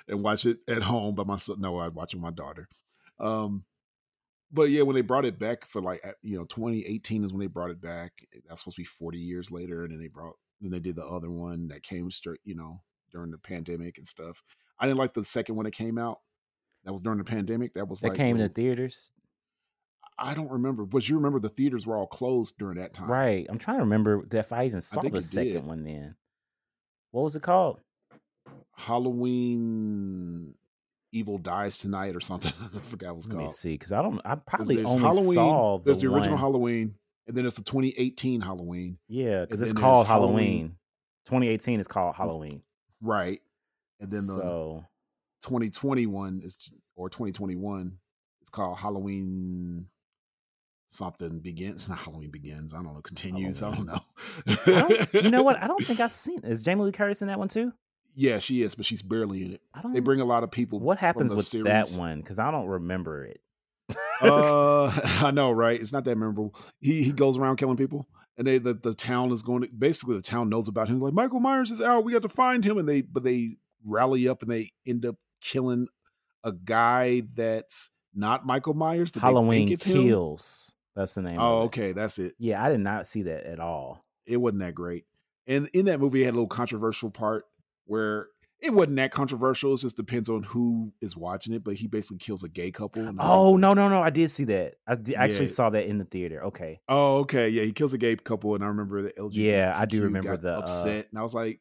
and 0.09 0.23
watch 0.23 0.47
it 0.47 0.59
at 0.69 0.83
home 0.83 1.17
by 1.17 1.25
myself. 1.25 1.59
No, 1.59 1.77
I 1.79 1.89
watch 1.89 2.15
it 2.15 2.19
with 2.19 2.23
my 2.23 2.31
daughter. 2.31 2.69
Um, 3.19 3.65
but 4.53 4.71
yeah, 4.71 4.83
when 4.83 4.95
they 4.95 5.03
brought 5.03 5.25
it 5.25 5.39
back 5.39 5.67
for 5.67 5.81
like 5.83 6.03
you 6.23 6.37
know 6.39 6.45
2018 6.45 7.25
is 7.25 7.33
when 7.33 7.41
they 7.41 7.47
brought 7.47 7.71
it 7.71 7.81
back. 7.81 8.13
That's 8.49 8.61
supposed 8.61 8.77
to 8.77 8.83
be 8.83 8.85
40 8.87 9.19
years 9.19 9.51
later, 9.51 9.83
and 9.83 9.93
then 9.93 10.01
they 10.01 10.09
brought 10.09 10.37
then 10.61 10.71
they 10.71 10.79
did 10.81 10.97
the 10.97 11.07
other 11.07 11.31
one 11.31 11.69
that 11.69 11.83
came 11.83 12.11
straight 12.11 12.41
you 12.45 12.55
know 12.55 12.81
during 13.13 13.31
the 13.31 13.39
pandemic 13.39 13.99
and 13.99 14.07
stuff. 14.07 14.43
I 14.79 14.87
didn't 14.87 14.99
like 14.99 15.13
the 15.13 15.25
second 15.25 15.57
one 15.57 15.65
that 15.65 15.73
came 15.73 15.99
out. 15.99 16.21
That 16.85 16.93
was 16.93 17.01
during 17.03 17.19
the 17.19 17.25
pandemic. 17.25 17.75
That 17.75 17.89
was 17.89 18.01
That 18.01 18.09
like 18.09 18.17
came 18.17 18.39
to 18.39 18.49
theaters, 18.49 19.11
I 20.19 20.33
don't 20.35 20.51
remember, 20.51 20.85
but 20.87 21.09
you 21.09 21.17
remember 21.17 21.39
the 21.41 21.49
theaters 21.49 21.87
were 21.87 21.97
all 21.97 22.07
closed 22.07 22.57
during 22.59 22.79
that 22.79 22.95
time, 22.95 23.11
right? 23.11 23.47
I'm 23.51 23.59
trying 23.59 23.79
to 23.79 23.83
remember 23.85 24.25
if 24.33 24.53
I 24.53 24.65
even 24.67 24.81
saw 24.81 25.01
think 25.03 25.13
the 25.15 25.23
second 25.23 25.53
did. 25.53 25.67
one. 25.67 25.85
Then, 25.85 26.15
what 27.11 27.23
was 27.23 27.37
it 27.37 27.43
called? 27.43 27.81
Halloween 28.77 30.55
Evil 31.13 31.39
Dies 31.39 31.79
Tonight 31.79 32.15
or 32.15 32.21
something. 32.21 32.53
I 32.75 32.79
forgot 32.81 33.09
what 33.09 33.13
it 33.13 33.15
was 33.17 33.27
Let 33.29 33.37
me 33.37 33.43
called. 33.45 33.55
see, 33.55 33.73
because 33.73 33.93
I 33.93 34.03
don't. 34.03 34.21
I 34.25 34.35
probably 34.37 34.85
only 34.85 35.01
Halloween, 35.03 35.33
saw 35.35 35.79
the, 35.79 35.85
there's 35.85 36.01
the 36.01 36.07
original 36.09 36.33
one- 36.35 36.39
Halloween, 36.41 36.95
and 37.31 37.37
then 37.39 37.47
it's 37.47 37.57
the 37.57 37.63
2018 37.63 38.41
Halloween, 38.41 38.99
Yeah, 39.09 39.43
because 39.43 39.61
it's 39.61 39.73
called 39.73 40.07
Halloween. 40.07 40.37
Halloween. 40.37 40.77
2018 41.27 41.81
is 41.81 41.87
called 41.87 42.15
Halloween. 42.15 42.63
right? 43.01 43.41
And 44.01 44.11
then 44.11 44.27
the 44.27 44.35
so 44.35 44.85
2021 45.43 46.43
is 46.45 46.73
or 46.97 47.09
2021 47.09 47.99
it's 48.41 48.51
called 48.51 48.79
Halloween 48.79 49.87
something 50.89 51.39
begins. 51.39 51.83
It's 51.83 51.89
not 51.89 51.99
Halloween 51.99 52.31
begins. 52.31 52.75
I 52.75 52.83
don't 52.83 52.95
know. 52.95 53.01
Continues. 53.01 53.63
I 53.63 53.75
don't 53.75 53.87
know. 53.87 54.01
I 54.49 54.81
don't, 54.81 55.25
you 55.25 55.31
know 55.31 55.43
what? 55.43 55.57
I 55.63 55.67
don't 55.67 55.85
think 55.85 56.01
I've 56.01 56.13
seen. 56.13 56.41
Is 56.45 56.63
Jamie 56.63 56.83
Lee 56.83 56.93
Curtis 56.93 57.23
in 57.23 57.29
that 57.29 57.39
one 57.39 57.49
too? 57.49 57.73
yeah, 58.15 58.39
she 58.39 58.63
is, 58.63 58.75
but 58.75 58.85
she's 58.85 59.03
barely 59.03 59.45
in 59.45 59.53
it. 59.55 59.63
I 59.73 59.83
don't. 59.83 59.93
They 59.93 60.01
bring 60.01 60.21
a 60.21 60.25
lot 60.25 60.43
of 60.43 60.51
people. 60.51 60.81
what 60.81 60.99
happens 60.99 61.31
the 61.31 61.37
with 61.37 61.51
that 61.65 61.91
one? 61.93 62.21
Because 62.21 62.39
I 62.39 62.51
don't 62.51 62.67
remember 62.67 63.25
it. 63.25 63.41
uh, 64.23 64.87
I 65.27 65.31
know, 65.31 65.51
right? 65.51 65.81
It's 65.81 65.93
not 65.93 66.05
that 66.05 66.17
memorable. 66.17 66.55
He 66.81 67.03
he 67.03 67.13
goes 67.13 67.39
around 67.39 67.57
killing 67.57 67.77
people, 67.77 68.07
and 68.37 68.47
they 68.47 68.59
the, 68.59 68.75
the 68.75 68.95
town 68.95 69.33
is 69.33 69.43
going. 69.43 69.63
To, 69.63 69.69
basically, 69.69 70.17
the 70.17 70.23
town 70.23 70.49
knows 70.49 70.69
about 70.69 70.89
him. 70.89 71.01
Like 71.01 71.15
Michael 71.15 71.41
Myers 71.41 71.71
is 71.71 71.81
out. 71.81 72.05
We 72.05 72.13
got 72.13 72.23
to 72.23 72.29
find 72.29 72.65
him, 72.65 72.79
and 72.79 72.89
they 72.89 73.03
but 73.03 73.25
they 73.25 73.57
rally 73.85 74.29
up 74.29 74.43
and 74.43 74.51
they 74.51 74.71
end 74.87 75.07
up 75.07 75.17
killing 75.41 75.89
a 76.45 76.53
guy 76.53 77.23
that's 77.35 77.91
not 78.15 78.47
Michael 78.47 78.75
Myers. 78.75 79.13
that 79.13 79.21
they 79.21 79.27
think 79.27 79.35
Halloween 79.37 79.73
it's 79.73 79.85
him. 79.85 80.37
That's 80.97 81.15
the 81.15 81.23
name. 81.23 81.39
Oh, 81.41 81.59
of 81.59 81.63
it. 81.63 81.67
okay, 81.67 81.93
that's 81.93 82.19
it. 82.19 82.35
Yeah, 82.39 82.63
I 82.63 82.71
did 82.71 82.81
not 82.81 83.07
see 83.07 83.23
that 83.23 83.45
at 83.45 83.61
all. 83.61 84.05
It 84.27 84.37
wasn't 84.37 84.61
that 84.63 84.75
great. 84.75 85.05
And 85.47 85.69
in 85.73 85.87
that 85.87 86.01
movie, 86.01 86.23
it 86.23 86.27
had 86.27 86.33
a 86.33 86.37
little 86.37 86.47
controversial 86.47 87.11
part 87.11 87.45
where 87.87 88.29
it 88.63 88.71
wasn't 88.71 88.97
that 88.97 89.11
controversial. 89.11 89.75
It 89.75 89.81
just 89.81 89.97
depends 89.97 90.29
on 90.29 90.43
who 90.43 90.93
is 91.01 91.17
watching 91.17 91.55
it. 91.55 91.65
But 91.65 91.75
he 91.77 91.87
basically 91.87 92.19
kills 92.19 92.43
a 92.45 92.49
gay 92.49 92.71
couple. 92.71 93.11
Oh 93.19 93.57
no, 93.57 93.75
no, 93.75 93.89
no! 93.89 94.03
I 94.03 94.11
did 94.11 94.31
see 94.31 94.45
that. 94.45 94.75
I 94.87 94.95
did, 94.97 95.15
actually 95.15 95.47
saw 95.49 95.71
that 95.71 95.87
in 95.87 95.99
the 95.99 96.05
theater. 96.05 96.45
Okay, 96.47 96.81
Oh, 96.89 97.19
okay. 97.19 97.49
Yeah, 97.49 97.63
he 97.63 97.73
kills 97.73 97.95
a 97.95 97.99
gay 97.99 98.17
couple, 98.17 98.55
and 98.55 98.63
I 98.65 98.69
remember 98.69 99.03
the 99.03 99.13
LGBT. 99.13 99.31
Yeah, 99.37 99.73
I 99.77 99.85
do 99.87 100.03
remember 100.03 100.37
the, 100.37 100.55
uh, 100.57 100.59
upset, 100.59 101.09
and 101.11 101.19
I 101.19 101.23
was 101.23 101.35
like, 101.35 101.61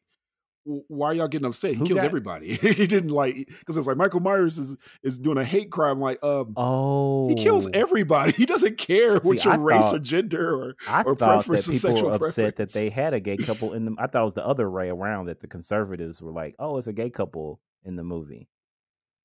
"Why 0.88 1.08
are 1.08 1.14
y'all 1.14 1.28
getting 1.28 1.46
upset? 1.46 1.72
He 1.72 1.76
Who 1.78 1.86
kills 1.86 1.98
got- 2.00 2.06
everybody. 2.06 2.54
he 2.56 2.86
didn't 2.86 3.10
like 3.10 3.34
because 3.58 3.76
it's 3.76 3.86
like 3.86 3.96
Michael 3.96 4.20
Myers 4.20 4.58
is 4.58 4.76
is 5.02 5.18
doing 5.18 5.38
a 5.38 5.44
hate 5.44 5.70
crime. 5.70 6.00
Like, 6.00 6.22
um, 6.24 6.52
oh, 6.56 7.28
he 7.28 7.34
kills 7.34 7.68
everybody. 7.72 8.32
He 8.40 8.46
doesn't 8.46 8.78
care 8.78 9.20
See, 9.20 9.28
what 9.28 9.44
your 9.44 9.54
I 9.54 9.56
race 9.56 9.92
or 9.92 9.98
gender 9.98 10.54
or 10.54 10.76
I 10.88 11.02
or 11.02 11.14
thought 11.14 11.18
that 11.18 11.46
preference 11.46 11.68
or 11.68 11.72
people 11.72 11.90
sexual 11.90 12.08
were 12.10 12.14
upset 12.16 12.56
preference. 12.56 12.72
that 12.72 12.78
they 12.78 12.88
had 12.90 13.12
a 13.14 13.20
gay 13.20 13.36
couple 13.36 13.74
in 13.74 13.84
them. 13.84 13.96
I 13.98 14.06
thought 14.06 14.22
it 14.22 14.24
was 14.24 14.34
the 14.34 14.46
other 14.46 14.70
way 14.70 14.88
around 14.88 15.26
that 15.26 15.40
the 15.40 15.46
conservatives 15.46 16.22
were 16.22 16.32
like, 16.32 16.54
"Oh, 16.58 16.76
it's 16.78 16.86
a 16.86 16.92
gay 16.92 17.10
couple 17.10 17.60
in 17.84 17.96
the 17.96 18.04
movie." 18.04 18.48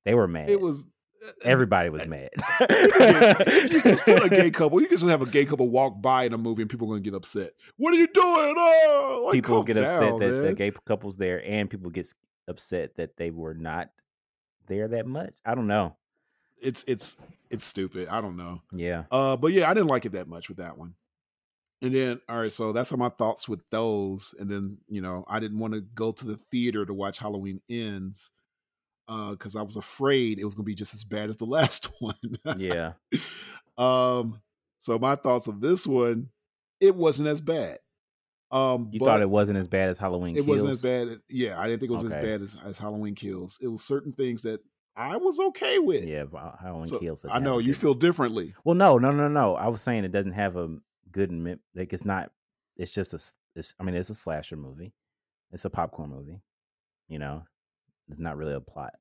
They 0.06 0.14
were 0.16 0.28
mad. 0.28 0.50
it 0.50 0.60
was 0.62 0.88
Everybody 1.44 1.90
was 1.90 2.06
mad. 2.08 2.30
if 2.60 3.72
you 3.72 3.82
just 3.82 4.06
put 4.06 4.26
a 4.26 4.30
gay 4.30 4.52
couple, 4.52 4.82
you 4.82 4.88
can 4.88 4.98
just 4.98 5.10
have 5.10 5.22
a 5.22 5.26
gay 5.26 5.46
couple 5.46 5.70
walk 5.70 6.02
by 6.02 6.24
in 6.24 6.34
a 6.34 6.38
movie 6.38 6.62
and 6.64 6.70
people 6.70 6.88
are 6.88 6.92
gonna 6.92 7.02
get 7.02 7.14
upset. 7.14 7.54
What 7.78 7.94
are 7.94 7.98
you 7.98 8.08
doing? 8.08 8.56
Oh, 8.58 9.24
like, 9.26 9.34
people 9.34 9.64
get 9.64 9.78
upset 9.78 10.10
down, 10.10 10.20
that 10.20 10.32
the 10.32 10.54
gay 10.54 10.72
couple's 10.86 11.18
there, 11.18 11.44
and 11.46 11.70
people 11.70 11.90
get 11.90 12.08
upset 12.48 12.96
that 12.98 13.18
they 13.18 13.32
were 13.32 13.54
not 13.54 13.90
there 14.68 14.88
that 14.88 15.08
much. 15.08 15.34
I 15.46 15.56
don't 15.56 15.68
know. 15.68 15.96
It's 16.62 16.84
it's 16.88 17.18
it's 17.50 17.66
stupid. 17.66 18.08
I 18.08 18.22
don't 18.22 18.38
know. 18.38 18.62
Yeah. 18.72 19.04
Uh, 19.12 19.38
but 19.38 19.52
yeah, 19.52 19.70
I 19.70 19.74
didn't 19.74 19.90
like 19.90 20.06
it 20.06 20.14
that 20.14 20.28
much 20.28 20.50
with 20.50 20.58
that 20.58 20.78
one. 20.78 20.96
And 21.82 21.94
then, 21.94 22.22
all 22.30 22.40
right, 22.40 22.52
so 22.52 22.72
that's 22.72 22.90
how 22.90 22.98
my 22.98 23.10
thoughts 23.10 23.48
with 23.48 23.64
those. 23.70 24.34
And 24.40 24.50
then, 24.50 24.78
you 24.88 25.02
know, 25.02 25.26
I 25.28 25.40
didn't 25.40 25.60
want 25.60 25.74
to 25.74 25.82
go 25.82 26.12
to 26.14 26.26
the 26.26 26.38
theater 26.50 26.86
to 26.86 26.94
watch 26.94 27.20
Halloween 27.20 27.62
Ends 27.70 28.32
because 29.08 29.56
I 29.56 29.62
was 29.62 29.76
afraid 29.76 30.40
it 30.40 30.46
was 30.46 30.56
going 30.56 30.64
to 30.66 30.70
be 30.70 30.76
just 30.76 30.94
as 30.94 31.04
bad 31.04 31.30
as 31.30 31.38
the 31.38 31.46
last 31.58 31.90
one. 32.00 32.16
Yeah. 32.58 32.94
um, 33.78 34.42
so 34.80 34.98
my 35.00 35.16
thoughts 35.16 35.48
of 35.48 35.62
this 35.62 35.88
one, 35.88 36.30
it 36.80 36.96
wasn't 36.96 37.30
as 37.30 37.42
bad. 37.42 37.80
Um, 38.52 38.90
You 38.92 39.00
thought 39.00 39.22
it 39.22 39.30
wasn't 39.30 39.58
as 39.58 39.68
bad 39.68 39.90
as 39.90 39.98
Halloween 39.98 40.34
it 40.36 40.46
Kills? 40.46 40.48
wasn't 40.48 40.72
as 40.72 40.82
bad. 40.82 41.08
As, 41.08 41.20
yeah, 41.30 41.60
I 41.60 41.68
didn't 41.68 41.80
think 41.80 41.90
it 41.90 41.94
was 41.94 42.04
as 42.06 42.14
bad 42.14 42.42
as, 42.42 42.56
as 42.64 42.78
Halloween 42.78 43.16
Kills. 43.16 43.60
It 43.62 43.68
was 43.68 43.84
certain 43.84 44.14
things 44.14 44.44
that 44.44 44.62
I 44.96 45.18
was 45.18 45.40
okay 45.40 45.80
with. 45.80 46.06
Yeah, 46.06 46.26
Halloween 46.62 46.86
So, 46.86 47.00
Kills. 47.00 47.26
I 47.30 47.40
know 47.40 47.58
you 47.58 47.74
good- 47.74 47.82
feel 47.82 47.94
differently. 47.96 48.54
Well, 48.64 48.76
no, 48.76 48.98
no, 48.98 49.12
no, 49.12 49.28
no. 49.28 49.56
I 49.56 49.68
was 49.68 49.82
saying 49.82 50.04
it 50.06 50.12
doesn't 50.12 50.34
have 50.34 50.56
a 50.56 50.78
good 51.12 51.32
like 51.76 51.92
it's 51.92 52.06
not. 52.06 52.32
It's 52.78 52.92
just 52.92 53.14
a. 53.14 53.20
It's, 53.58 53.74
I 53.80 53.84
mean, 53.84 53.96
it's 53.96 54.10
a 54.10 54.16
slasher 54.16 54.58
movie. 54.58 54.94
It's 55.52 55.66
a 55.66 55.70
popcorn 55.70 56.10
movie. 56.12 56.42
You 57.08 57.20
know, 57.20 57.44
it's 58.10 58.20
not 58.20 58.38
really 58.38 58.54
a 58.54 58.60
plot. 58.62 58.94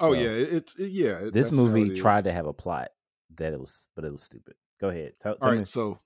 Oh 0.00 0.12
yeah, 0.12 0.28
it's 0.30 0.74
it- 0.76 0.90
yeah. 0.92 1.28
this 1.32 1.52
movie 1.52 1.94
tried 1.94 2.24
to 2.24 2.32
have 2.32 2.46
a 2.46 2.52
plot 2.52 2.88
that 3.36 3.52
it 3.52 3.60
was, 3.60 3.88
but 3.94 4.04
it 4.04 4.12
was 4.12 4.22
stupid. 4.22 4.54
Go 4.80 4.88
ahead. 4.88 5.12
Tell, 5.22 5.36
tell 5.36 5.50
right, 5.50 5.58
me. 5.60 5.64
so 5.66 6.00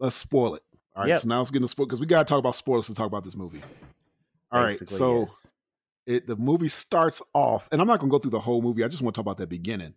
let's 0.00 0.16
spoil 0.16 0.56
it. 0.56 0.62
All 0.96 1.04
right, 1.04 1.10
Yep. 1.10 1.20
so 1.20 1.28
now 1.28 1.38
let's 1.38 1.50
get 1.52 1.58
into 1.58 1.68
spoil 1.68 1.86
because 1.86 2.00
we 2.00 2.06
got 2.06 2.26
to 2.26 2.30
talk 2.30 2.40
about 2.40 2.56
spoilers 2.56 2.86
to 2.88 2.94
talk 2.94 3.06
about 3.06 3.22
this 3.22 3.36
movie. 3.36 3.62
All 4.50 4.60
right, 4.60 4.70
Basically, 4.70 4.96
so 4.96 5.20
yes. 5.20 5.46
it 6.06 6.26
the 6.26 6.34
movie 6.36 6.68
starts 6.68 7.22
off, 7.34 7.68
and 7.70 7.80
I'm 7.80 7.86
not 7.86 8.00
gonna 8.00 8.10
go 8.10 8.18
through 8.18 8.32
the 8.32 8.40
whole 8.40 8.60
movie. 8.62 8.82
I 8.82 8.88
just 8.88 9.02
want 9.02 9.14
to 9.14 9.18
talk 9.18 9.24
about 9.24 9.38
that 9.38 9.48
beginning. 9.48 9.94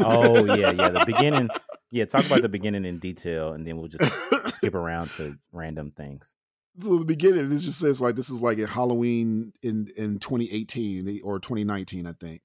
oh 0.00 0.44
yeah, 0.54 0.70
yeah. 0.70 0.88
The 0.90 1.04
beginning. 1.06 1.48
Yeah, 1.90 2.04
talk 2.04 2.26
about 2.26 2.42
the 2.42 2.50
beginning 2.50 2.84
in 2.84 2.98
detail, 2.98 3.54
and 3.54 3.66
then 3.66 3.78
we'll 3.78 3.88
just 3.88 4.12
skip 4.56 4.74
around 4.74 5.08
to 5.12 5.38
random 5.52 5.90
things. 5.90 6.34
So 6.80 6.98
the 6.98 7.04
beginning, 7.04 7.52
it 7.52 7.58
just 7.58 7.80
says 7.80 8.00
like 8.00 8.14
this 8.14 8.30
is 8.30 8.42
like 8.42 8.58
a 8.58 8.66
Halloween 8.66 9.52
in 9.62 9.88
in 9.96 10.18
2018 10.18 11.20
or 11.24 11.38
2019, 11.38 12.06
I 12.06 12.12
think. 12.12 12.42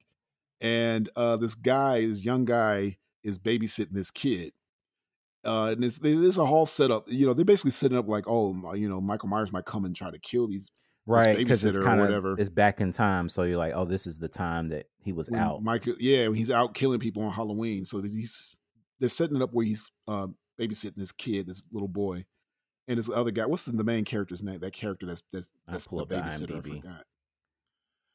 And 0.62 1.10
uh 1.15 1.38
this 1.38 1.56
guy, 1.56 2.06
this 2.06 2.24
young 2.24 2.46
guy, 2.46 2.98
is 3.24 3.38
babysitting 3.38 3.91
this 3.91 4.12
kid. 4.12 4.54
Uh, 5.46 5.72
and 5.74 5.84
it's 5.84 5.98
there's 5.98 6.38
a 6.38 6.46
whole 6.46 6.65
setup. 6.65 7.12
You 7.12 7.28
know, 7.28 7.34
they're 7.34 7.43
basically 7.43 7.72
setting 7.72 7.98
up 7.98 8.08
like, 8.08 8.26
oh, 8.28 8.74
you 8.74 8.88
know, 8.88 9.02
Michael 9.02 9.28
Myers 9.28 9.52
might 9.52 9.65
come 9.65 9.84
and 9.84 9.96
try 9.96 10.10
to 10.10 10.19
kill 10.19 10.48
these 10.48 10.72
right 11.06 11.38
because 11.38 11.65
it's 11.65 11.78
kind 11.78 12.02
of 12.02 12.39
it's 12.39 12.50
back 12.50 12.80
in 12.80 12.89
time 12.89 13.28
so 13.28 13.43
you're 13.43 13.58
like 13.58 13.74
oh 13.76 13.84
this 13.84 14.08
is 14.08 14.19
the 14.19 14.30
time 14.30 14.69
that 14.69 14.86
he 15.04 15.12
was 15.12 15.30
when 15.30 15.38
out 15.39 15.62
Michael, 15.62 15.96
yeah, 16.00 16.32
he's 16.32 16.50
out 16.50 16.74
killing 16.74 17.00
people 17.00 17.24
on 17.24 17.32
Halloween. 17.32 17.86
So 17.86 18.02
he's 18.02 18.56
they're 19.00 19.10
setting 19.10 19.36
it 19.36 19.41
up 19.41 19.50
where 19.52 19.65
he's 19.65 19.91
uh, 20.08 20.28
babysitting 20.60 20.96
this 20.96 21.12
kid, 21.12 21.48
this 21.48 21.65
little 21.72 21.88
boy, 21.89 22.26
and 22.88 22.98
this 22.98 23.10
other 23.10 23.32
guy. 23.32 23.46
What's 23.46 23.65
the 23.65 23.84
main 23.84 24.06
character's 24.06 24.41
name? 24.41 24.60
That 24.60 24.74
character 24.74 25.06
that's 25.06 25.24
that's, 25.32 25.50
that's 25.67 25.88
the 25.88 26.06
babysitter. 26.06 26.58
I 26.58 26.62
forgot. 26.62 27.04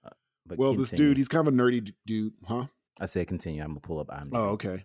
Uh, 0.05 0.11
but 0.47 0.59
Well, 0.59 0.75
this 0.75 0.91
dude, 0.91 1.17
he's 1.17 1.29
kind 1.29 1.47
of 1.47 1.55
a 1.55 1.57
nerdy 1.57 1.93
dude, 2.07 2.35
huh? 2.47 2.67
i 3.01 3.07
said 3.07 3.29
continue 3.29 3.63
i'm 3.63 3.69
gonna 3.69 3.81
pull 3.81 4.01
up 4.01 4.09
IMDb. 4.09 4.31
Oh, 4.33 4.49
okay. 4.51 4.85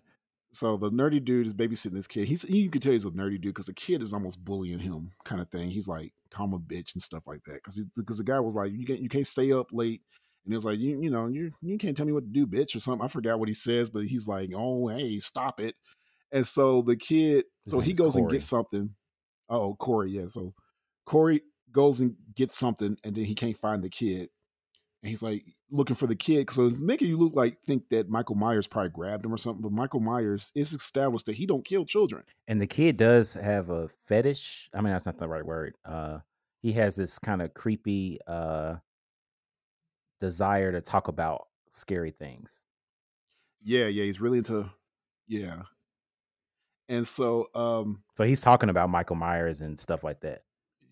So 0.52 0.78
the 0.78 0.92
nerdy 0.92 1.24
dude 1.24 1.48
is 1.48 1.54
babysitting 1.54 1.94
this 1.94 2.06
kid. 2.06 2.28
He's 2.28 2.44
you 2.44 2.70
can 2.70 2.80
tell 2.80 2.92
he's 2.92 3.06
a 3.06 3.12
nerdy 3.12 3.42
dude 3.42 3.56
because 3.56 3.66
the 3.66 3.74
kid 3.74 4.04
is 4.04 4.14
almost 4.14 4.44
bullying 4.46 4.78
him, 4.78 5.12
kind 5.26 5.42
of 5.42 5.50
thing. 5.50 5.72
He's 5.72 5.88
like, 5.88 6.14
"Call 6.30 6.46
him 6.46 6.54
a 6.54 6.60
bitch" 6.60 6.94
and 6.94 7.02
stuff 7.02 7.26
like 7.26 7.44
that. 7.46 7.56
Because 7.56 7.84
because 7.98 8.20
the 8.20 8.24
guy 8.24 8.40
was 8.40 8.54
like, 8.54 8.72
"You 8.72 8.86
can't 8.86 9.00
you 9.00 9.10
can't 9.10 9.26
stay 9.26 9.52
up 9.52 9.70
late," 9.72 10.04
and 10.46 10.54
he 10.54 10.56
was 10.56 10.64
like, 10.64 10.78
"You 10.78 11.02
you 11.02 11.10
know 11.10 11.26
you 11.26 11.52
you 11.64 11.80
can't 11.80 11.98
tell 11.98 12.06
me 12.06 12.12
what 12.12 12.26
to 12.26 12.30
do, 12.30 12.46
bitch," 12.46 12.76
or 12.76 12.80
something. 12.80 13.04
I 13.04 13.08
forgot 13.08 13.40
what 13.40 13.48
he 13.48 13.56
says, 13.56 13.90
but 13.90 14.04
he's 14.04 14.28
like, 14.28 14.52
"Oh 14.56 14.88
hey, 14.90 15.18
stop 15.18 15.60
it." 15.60 15.74
And 16.32 16.46
so 16.46 16.84
the 16.84 16.98
kid, 16.98 17.46
His 17.64 17.72
so 17.72 17.80
he 17.80 17.94
goes 17.94 18.16
and 18.16 18.30
gets 18.30 18.46
something. 18.46 18.92
Oh, 19.50 19.76
Corey, 19.76 20.12
yeah. 20.12 20.28
So 20.28 20.54
Corey 21.06 21.42
goes 21.72 22.00
and 22.00 22.16
gets 22.36 22.58
something, 22.58 22.98
and 23.04 23.16
then 23.16 23.26
he 23.26 23.36
can't 23.36 23.58
find 23.58 23.84
the 23.84 23.90
kid. 23.90 24.30
And 25.02 25.10
he's 25.10 25.22
like 25.22 25.44
looking 25.70 25.98
for 25.98 26.08
the 26.08 26.16
kid. 26.16 26.50
So 26.50 26.66
it's 26.66 26.80
making 26.80 27.10
you 27.10 27.18
look 27.18 27.36
like 27.36 27.60
think 27.62 27.90
that 27.90 28.08
Michael 28.10 28.36
Myers 28.36 28.68
probably 28.68 28.90
grabbed 28.92 29.26
him 29.26 29.34
or 29.34 29.38
something. 29.38 29.62
But 29.62 29.74
Michael 29.74 30.00
Myers 30.00 30.52
is 30.56 30.72
established 30.72 31.26
that 31.26 31.36
he 31.36 31.46
don't 31.46 31.66
kill 31.66 31.84
children. 31.86 32.24
and 32.48 32.62
the 32.62 32.68
kid 32.68 32.96
does 32.96 33.34
have 33.34 33.70
a 33.70 33.88
fetish 34.08 34.70
i 34.74 34.82
mean 34.82 34.94
that's 34.94 35.06
not 35.06 35.18
the 35.18 35.28
right 35.28 35.46
word 35.46 35.76
uh 35.86 36.20
he 36.62 36.72
has 36.74 36.96
this 36.96 37.20
kind 37.20 37.42
of 37.42 37.54
creepy 37.54 38.18
uh 38.28 38.76
desire 40.20 40.72
to 40.72 40.82
talk 40.82 41.08
about 41.08 41.48
scary 41.70 42.12
things 42.12 42.64
Yeah, 43.64 43.88
yeah, 43.88 44.04
he's 44.04 44.22
really 44.22 44.38
into 44.40 44.70
yeah. 45.28 45.64
And 46.90 47.08
so 47.08 47.50
um 47.56 48.04
so 48.16 48.24
he's 48.24 48.42
talking 48.42 48.70
about 48.70 48.90
michael 48.90 49.16
myers 49.16 49.62
and 49.62 49.80
stuff 49.80 50.04
like 50.04 50.22
that 50.22 50.42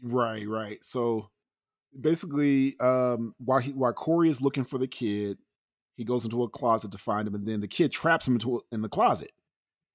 right, 0.01 0.47
right. 0.47 0.83
So 0.83 1.29
basically 1.99 2.75
um 2.79 3.35
while 3.37 3.59
he 3.59 3.71
while 3.71 3.93
Corey 3.93 4.29
is 4.29 4.41
looking 4.41 4.63
for 4.63 4.77
the 4.77 4.87
kid, 4.87 5.37
he 5.95 6.03
goes 6.03 6.23
into 6.23 6.43
a 6.43 6.49
closet 6.49 6.91
to 6.91 6.97
find 6.97 7.27
him 7.27 7.35
and 7.35 7.45
then 7.45 7.61
the 7.61 7.67
kid 7.67 7.91
traps 7.91 8.27
him 8.27 8.35
into 8.35 8.57
a, 8.57 8.59
in 8.71 8.81
the 8.81 8.89
closet. 8.89 9.31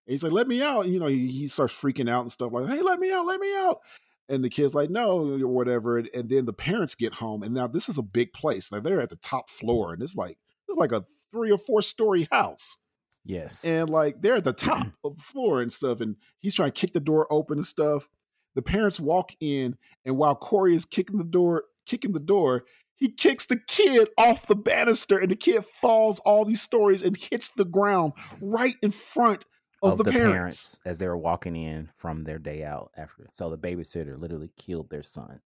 And 0.07 0.13
he's 0.13 0.23
like, 0.23 0.33
"Let 0.33 0.47
me 0.47 0.63
out." 0.63 0.87
You 0.87 1.01
know, 1.01 1.09
he, 1.09 1.27
he 1.29 1.49
starts 1.49 1.75
freaking 1.75 2.09
out 2.09 2.23
and 2.23 2.31
stuff 2.31 2.53
like, 2.53 2.67
"Hey, 2.69 2.81
let 2.81 3.01
me 3.01 3.13
out, 3.13 3.27
let 3.27 3.41
me 3.41 3.53
out." 3.57 3.81
And 4.29 4.45
the 4.45 4.51
kid's 4.51 4.75
like, 4.75 4.91
"No," 4.91 5.19
or 5.19 5.49
whatever. 5.49 5.99
And, 5.99 6.09
and 6.15 6.29
then 6.29 6.47
the 6.47 6.53
parents 6.53 6.95
get 6.95 7.15
home, 7.15 7.43
and 7.43 7.55
now 7.55 7.67
this 7.67 7.89
is 7.89 7.99
a 7.99 8.03
big 8.03 8.33
place. 8.33 8.71
Like 8.71 8.85
they're 8.85 9.01
at 9.01 9.11
the 9.11 9.17
top 9.17 9.51
floor, 9.51 9.93
and 9.93 10.03
it's 10.03 10.15
like 10.15 10.39
it's 10.69 10.79
like 10.79 10.93
a 10.93 11.03
three 11.33 11.51
or 11.51 11.59
four 11.59 11.83
story 11.83 12.29
house. 12.31 12.79
Yes. 13.27 13.65
And 13.65 13.91
like 13.91 14.21
they're 14.21 14.37
at 14.37 14.45
the 14.45 14.53
top 14.53 14.79
mm-hmm. 14.79 15.07
of 15.07 15.17
the 15.17 15.23
floor 15.23 15.61
and 15.61 15.73
stuff 15.73 16.01
and 16.01 16.17
he's 16.39 16.55
trying 16.55 16.73
to 16.73 16.81
kick 16.81 16.93
the 16.93 17.01
door 17.01 17.27
open 17.31 17.59
and 17.59 17.67
stuff. 17.67 18.09
The 18.55 18.62
parents 18.62 18.99
walk 18.99 19.33
in 19.41 19.77
and 20.05 20.17
while 20.17 20.35
corey 20.35 20.75
is 20.75 20.85
kicking 20.85 21.19
the 21.19 21.25
door 21.25 21.65
kicking 21.87 22.12
the 22.12 22.21
door 22.21 22.65
he 22.97 23.11
kicks 23.11 23.47
the 23.47 23.61
kid 23.69 24.09
off 24.19 24.47
the 24.47 24.57
banister 24.57 25.19
and 25.19 25.31
the 25.31 25.37
kid 25.37 25.65
falls 25.65 26.19
all 26.21 26.45
these 26.45 26.62
stories 26.62 27.03
and 27.03 27.17
hits 27.17 27.51
the 27.51 27.65
ground 27.65 28.12
right 28.41 28.75
in 28.83 28.91
front 28.91 29.45
of, 29.83 29.99
the, 29.99 30.11
parents. 30.11 30.81
as 30.85 30.99
they 30.99 31.07
were 31.07 31.17
walking 31.17 31.55
in 31.55 31.89
from 31.95 32.23
their 32.23 32.39
day 32.39 32.65
out 32.65 32.91
after 32.97 33.29
so 33.35 33.51
the 33.51 33.59
babysitter 33.59 34.19
literally 34.19 34.51
killed 34.57 34.91
their 34.91 35.03
son 35.03 35.41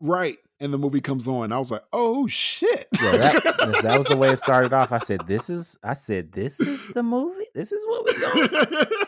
right 0.00 0.38
and 0.60 0.72
the 0.72 0.78
movie 0.78 1.00
comes 1.00 1.28
on 1.28 1.52
i 1.52 1.58
was 1.58 1.70
like 1.70 1.82
oh 1.92 2.26
shit 2.26 2.86
yeah 3.00 3.12
that, 3.12 3.78
that 3.82 3.98
was 3.98 4.06
the 4.06 4.16
way 4.16 4.30
it 4.30 4.38
started 4.38 4.72
off 4.72 4.92
i 4.92 4.98
said 4.98 5.20
this 5.26 5.50
is 5.50 5.76
i 5.82 5.94
said 5.94 6.32
this 6.32 6.60
is 6.60 6.88
the 6.88 7.02
movie 7.02 7.46
this 7.54 7.72
is 7.72 7.84
what 7.86 8.04
we 8.04 8.18
going 8.20 8.48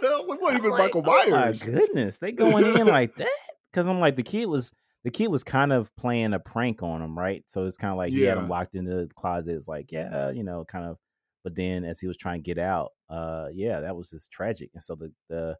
I 0.02 0.18
was 0.18 0.28
like, 0.28 0.40
what 0.40 0.54
I'm 0.54 0.58
even 0.58 0.70
like, 0.70 0.78
michael 0.80 1.04
oh 1.06 1.30
my 1.30 1.52
goodness, 1.52 2.18
they 2.18 2.32
going 2.32 2.78
in 2.78 2.86
like 2.88 3.14
that? 3.16 3.28
Because 3.70 3.88
I'm 3.88 4.00
like 4.00 4.16
the 4.16 4.22
kid 4.22 4.46
was 4.46 4.72
the 5.04 5.10
kid 5.10 5.28
was 5.28 5.42
kind 5.42 5.72
of 5.72 5.94
playing 5.96 6.32
a 6.32 6.38
prank 6.38 6.82
on 6.82 7.02
him, 7.02 7.18
right? 7.18 7.42
So 7.46 7.66
it's 7.66 7.76
kind 7.76 7.90
of 7.90 7.98
like 7.98 8.12
he 8.12 8.22
had 8.22 8.38
him 8.38 8.48
locked 8.48 8.74
into 8.74 8.94
the 8.94 9.08
closet. 9.14 9.54
It's 9.56 9.68
like 9.68 9.90
yeah, 9.90 10.30
you 10.30 10.44
know, 10.44 10.64
kind 10.64 10.84
of. 10.84 10.98
But 11.44 11.56
then 11.56 11.84
as 11.84 11.98
he 11.98 12.06
was 12.06 12.16
trying 12.16 12.38
to 12.38 12.44
get 12.44 12.58
out, 12.58 12.92
uh, 13.10 13.48
yeah, 13.52 13.80
that 13.80 13.96
was 13.96 14.10
just 14.10 14.30
tragic. 14.30 14.70
And 14.74 14.82
so 14.82 14.94
the 14.94 15.12
the 15.28 15.56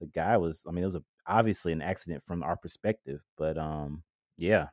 the 0.00 0.06
guy 0.06 0.36
was, 0.36 0.64
I 0.68 0.70
mean, 0.70 0.82
it 0.82 0.86
was 0.86 0.96
a, 0.96 1.02
obviously 1.26 1.72
an 1.72 1.80
accident 1.80 2.22
from 2.24 2.42
our 2.42 2.56
perspective, 2.56 3.20
but 3.38 3.56
um, 3.56 4.02
yeah, 4.36 4.68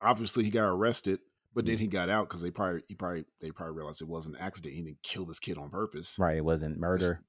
obviously 0.00 0.44
he 0.44 0.50
got 0.50 0.68
arrested, 0.68 1.20
but 1.54 1.64
then 1.66 1.76
mm-hmm. 1.76 1.82
he 1.82 1.86
got 1.88 2.08
out 2.10 2.28
because 2.28 2.42
they 2.42 2.50
probably 2.50 2.82
he 2.88 2.94
probably 2.94 3.24
they 3.40 3.50
probably 3.50 3.74
realized 3.76 4.02
it 4.02 4.08
wasn't 4.08 4.36
an 4.36 4.42
accident. 4.42 4.74
He 4.74 4.82
didn't 4.82 5.02
kill 5.02 5.24
this 5.24 5.40
kid 5.40 5.58
on 5.58 5.70
purpose. 5.70 6.14
right, 6.18 6.36
it 6.36 6.44
wasn't 6.44 6.72
It's- 6.72 6.80
murder, 6.80 7.22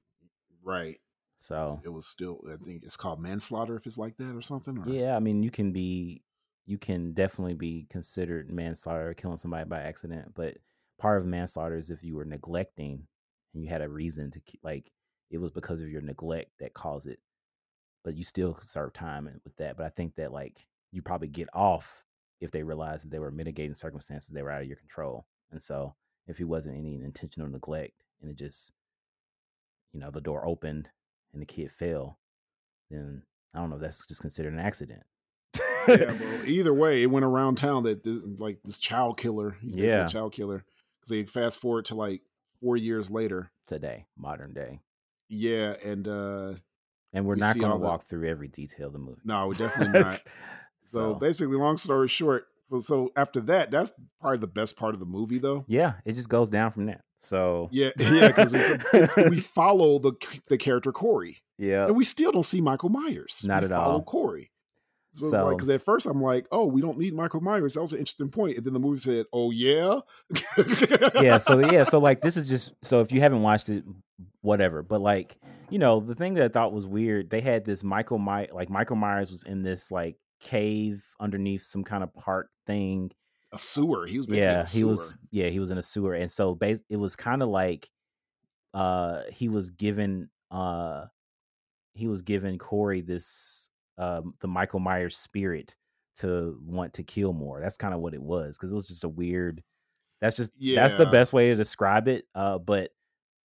Right. 0.63 0.99
so 1.39 1.79
It 1.85 1.89
was 1.89 2.05
still 2.05 2.41
I 2.51 2.57
think 2.57 2.83
it's 2.83 2.97
called 2.97 3.21
manslaughter 3.21 3.75
if 3.75 3.85
it's 3.85 3.97
like 3.97 4.17
that 4.17 4.35
or 4.35 4.41
something. 4.41 4.77
Or, 4.77 4.89
Yeah, 4.89 5.15
I 5.15 5.19
mean, 5.19 5.43
you 5.43 5.51
can 5.51 5.71
be, 5.71 6.23
you 6.65 6.77
can 6.77 7.13
definitely 7.13 7.53
be 7.53 7.87
considered 7.89 8.51
manslaughter, 8.51 9.13
killing 9.13 9.37
somebody 9.37 9.63
by 9.69 9.81
accident. 9.81 10.33
But 10.35 10.57
part 10.99 11.21
of 11.21 11.25
manslaughter 11.27 11.77
is 11.77 11.89
if 11.89 12.03
you 12.03 12.15
were 12.15 12.25
neglecting 12.25 13.07
and 13.53 13.63
you 13.63 13.69
had 13.69 13.81
a 13.81 13.87
reason 13.87 14.29
to, 14.31 14.41
like, 14.63 14.91
it 15.29 15.37
was 15.37 15.51
because 15.51 15.79
of 15.79 15.89
your 15.89 16.01
neglect 16.01 16.51
that 16.59 16.73
caused 16.73 17.07
it. 17.07 17.19
But 18.03 18.15
you 18.17 18.23
still 18.25 18.53
could 18.53 18.67
serve 18.67 18.91
time 18.93 19.29
with 19.45 19.55
that. 19.57 19.77
But 19.77 19.85
I 19.85 19.89
think 19.89 20.15
that, 20.15 20.33
like, 20.33 20.67
you 20.91 21.01
probably 21.01 21.27
get 21.27 21.49
off 21.53 22.05
if 22.39 22.51
they 22.51 22.63
realized 22.63 23.05
that 23.05 23.09
they 23.11 23.19
were 23.19 23.31
mitigating 23.31 23.73
circumstances 23.73 24.29
they 24.29 24.41
were 24.43 24.51
out 24.51 24.61
of 24.61 24.67
your 24.67 24.77
control. 24.77 25.25
And 25.51 25.61
so 25.61 25.95
if 26.27 26.39
it 26.39 26.45
wasn't 26.45 26.77
any 26.77 26.95
intentional 26.95 27.49
neglect 27.49 28.03
and 28.21 28.29
it 28.29 28.35
just, 28.37 28.71
you 29.93 29.99
know, 29.99 30.11
the 30.11 30.21
door 30.21 30.45
opened 30.47 30.89
and 31.33 31.41
the 31.41 31.45
kid 31.45 31.71
fell, 31.71 32.19
then 32.91 33.23
I 33.53 33.59
don't 33.59 33.69
know. 33.69 33.77
That's 33.79 34.05
just 34.05 34.21
considered 34.21 34.53
an 34.53 34.59
accident. 34.59 35.03
yeah, 35.87 36.11
well, 36.13 36.41
either 36.45 36.73
way, 36.73 37.01
it 37.03 37.07
went 37.07 37.25
around 37.25 37.57
town 37.57 37.83
that 37.83 38.03
th- 38.03 38.21
like 38.39 38.59
this 38.63 38.77
child 38.77 39.17
killer. 39.17 39.57
He's 39.61 39.75
basically 39.75 39.97
Yeah. 39.97 40.05
a 40.05 40.09
child 40.09 40.33
killer 40.33 40.63
because 40.99 41.09
they 41.09 41.23
fast 41.23 41.59
forward 41.59 41.85
to 41.85 41.95
like 41.95 42.21
four 42.61 42.77
years 42.77 43.09
later. 43.09 43.51
today, 43.65 44.05
modern 44.17 44.53
day. 44.53 44.79
Yeah, 45.29 45.75
and 45.83 46.07
uh 46.07 46.53
And 47.13 47.25
we're 47.25 47.35
We 47.35 47.39
not 47.41 47.57
going 47.57 47.71
to 47.71 47.77
the- 47.79 47.83
walk 47.85 48.03
through 48.03 48.27
every 48.29 48.47
detail 48.47 48.87
of 48.87 48.93
the 48.93 48.99
movie. 48.99 49.21
no, 49.25 49.47
we 49.47 49.55
definitely 49.55 49.99
not. 50.01 50.21
So 50.87 50.99
so, 50.99 51.13
basically, 51.15 51.57
long 51.57 51.77
story 51.77 52.07
short, 52.07 52.47
so- 52.79 53.11
after 53.15 53.41
that, 53.41 53.71
that's 53.71 53.91
probably 54.21 54.37
the 54.39 54.47
best 54.47 54.77
part 54.77 54.93
of 54.93 54.99
the 54.99 55.05
movie, 55.05 55.37
though. 55.39 55.65
yeah, 55.67 55.93
it 56.05 56.13
just 56.13 56.29
goes 56.29 56.49
down 56.49 56.71
from 56.71 56.85
there. 56.85 57.03
So 57.19 57.67
Yeah, 57.71 57.89
yeah, 57.99 58.27
because 58.27 58.53
it's, 58.53 58.69
a- 58.69 58.81
it's 58.93 59.15
we 59.29 59.39
follow 59.59 59.99
the 59.99 60.13
the 60.49 60.57
character 60.57 60.91
Corey, 60.91 61.41
yeah, 61.57 61.85
and 61.87 61.95
we 61.95 62.05
still 62.05 62.31
don't 62.31 62.43
see 62.43 62.61
Michael 62.61 62.89
Myers. 62.89 63.43
Not 63.43 63.63
We 63.63 63.65
at 63.65 63.71
follow 63.71 63.93
all. 63.95 64.03
Corey. 64.03 64.51
So, 65.13 65.25
it's 65.27 65.35
So- 65.35 65.45
like 65.45 65.57
because 65.57 65.69
at 65.69 65.81
first 65.81 66.05
I'm 66.05 66.21
like, 66.21 66.47
oh, 66.51 66.65
we 66.67 66.79
don't 66.81 66.97
need 66.97 67.13
Michael 67.15 67.41
Myers. 67.41 67.73
That 67.73 67.81
was 67.81 67.93
an 67.93 67.99
interesting 67.99 68.27
point. 68.29 68.33
point, 68.53 68.57
and 68.57 68.65
then 68.65 68.73
the 68.73 68.79
movie 68.79 68.99
said, 68.99 69.25
oh 69.33 69.49
yeah, 69.51 69.99
yeah. 71.21 71.37
So 71.39 71.59
yeah, 71.71 71.83
so 71.83 71.99
like 71.99 72.21
this 72.21 72.37
is 72.37 72.47
just 72.47 72.73
so 72.83 72.99
if 72.99 73.11
you 73.11 73.19
haven't 73.19 73.41
watched 73.41 73.69
it, 73.69 73.83
whatever. 74.41 74.83
But 74.83 75.01
like 75.01 75.37
you 75.69 75.79
know, 75.79 75.99
the 75.99 76.15
thing 76.15 76.33
that 76.35 76.43
I 76.43 76.47
thought 76.49 76.71
was 76.71 76.85
weird, 76.85 77.29
they 77.29 77.41
had 77.41 77.65
this 77.65 77.83
Michael 77.83 78.19
My 78.19 78.47
like 78.53 78.69
Michael 78.69 78.95
Myers 78.95 79.31
was 79.31 79.43
in 79.43 79.63
this 79.63 79.91
like 79.91 80.17
cave 80.39 81.03
underneath 81.19 81.63
some 81.63 81.83
kind 81.83 82.03
of 82.03 82.13
park 82.13 82.49
thing. 82.65 83.11
a 83.51 83.57
sewer. 83.57 84.05
He 84.05 84.17
was 84.17 84.25
basically 84.25 84.53
yeah 84.53 84.61
a 84.61 84.65
he 84.67 84.83
was 84.83 85.13
yeah 85.31 85.47
he 85.49 85.59
was 85.59 85.71
in 85.71 85.77
a 85.77 85.83
sewer 85.83 86.13
and 86.13 86.31
so 86.31 86.53
bas- 86.55 86.83
it 86.89 86.97
was 86.97 87.15
kind 87.15 87.41
of 87.41 87.49
like 87.49 87.89
uh 88.73 89.21
he 89.31 89.47
was 89.49 89.69
given 89.71 90.29
uh 90.51 91.05
he 91.93 92.07
was 92.07 92.21
given 92.21 92.57
corey 92.57 93.01
this 93.01 93.69
um 93.97 94.33
the 94.41 94.47
michael 94.47 94.79
myers 94.79 95.17
spirit 95.17 95.75
to 96.15 96.59
want 96.65 96.93
to 96.93 97.03
kill 97.03 97.31
more 97.31 97.61
that's 97.61 97.77
kind 97.77 97.93
of 97.93 98.01
what 98.01 98.13
it 98.13 98.21
was 98.21 98.57
because 98.57 98.71
it 98.71 98.75
was 98.75 98.87
just 98.87 99.03
a 99.05 99.09
weird 99.09 99.63
that's 100.19 100.35
just 100.35 100.51
that's 100.75 100.93
the 100.95 101.05
best 101.05 101.31
way 101.33 101.49
to 101.49 101.55
describe 101.55 102.07
it 102.07 102.25
uh 102.35 102.57
but 102.57 102.91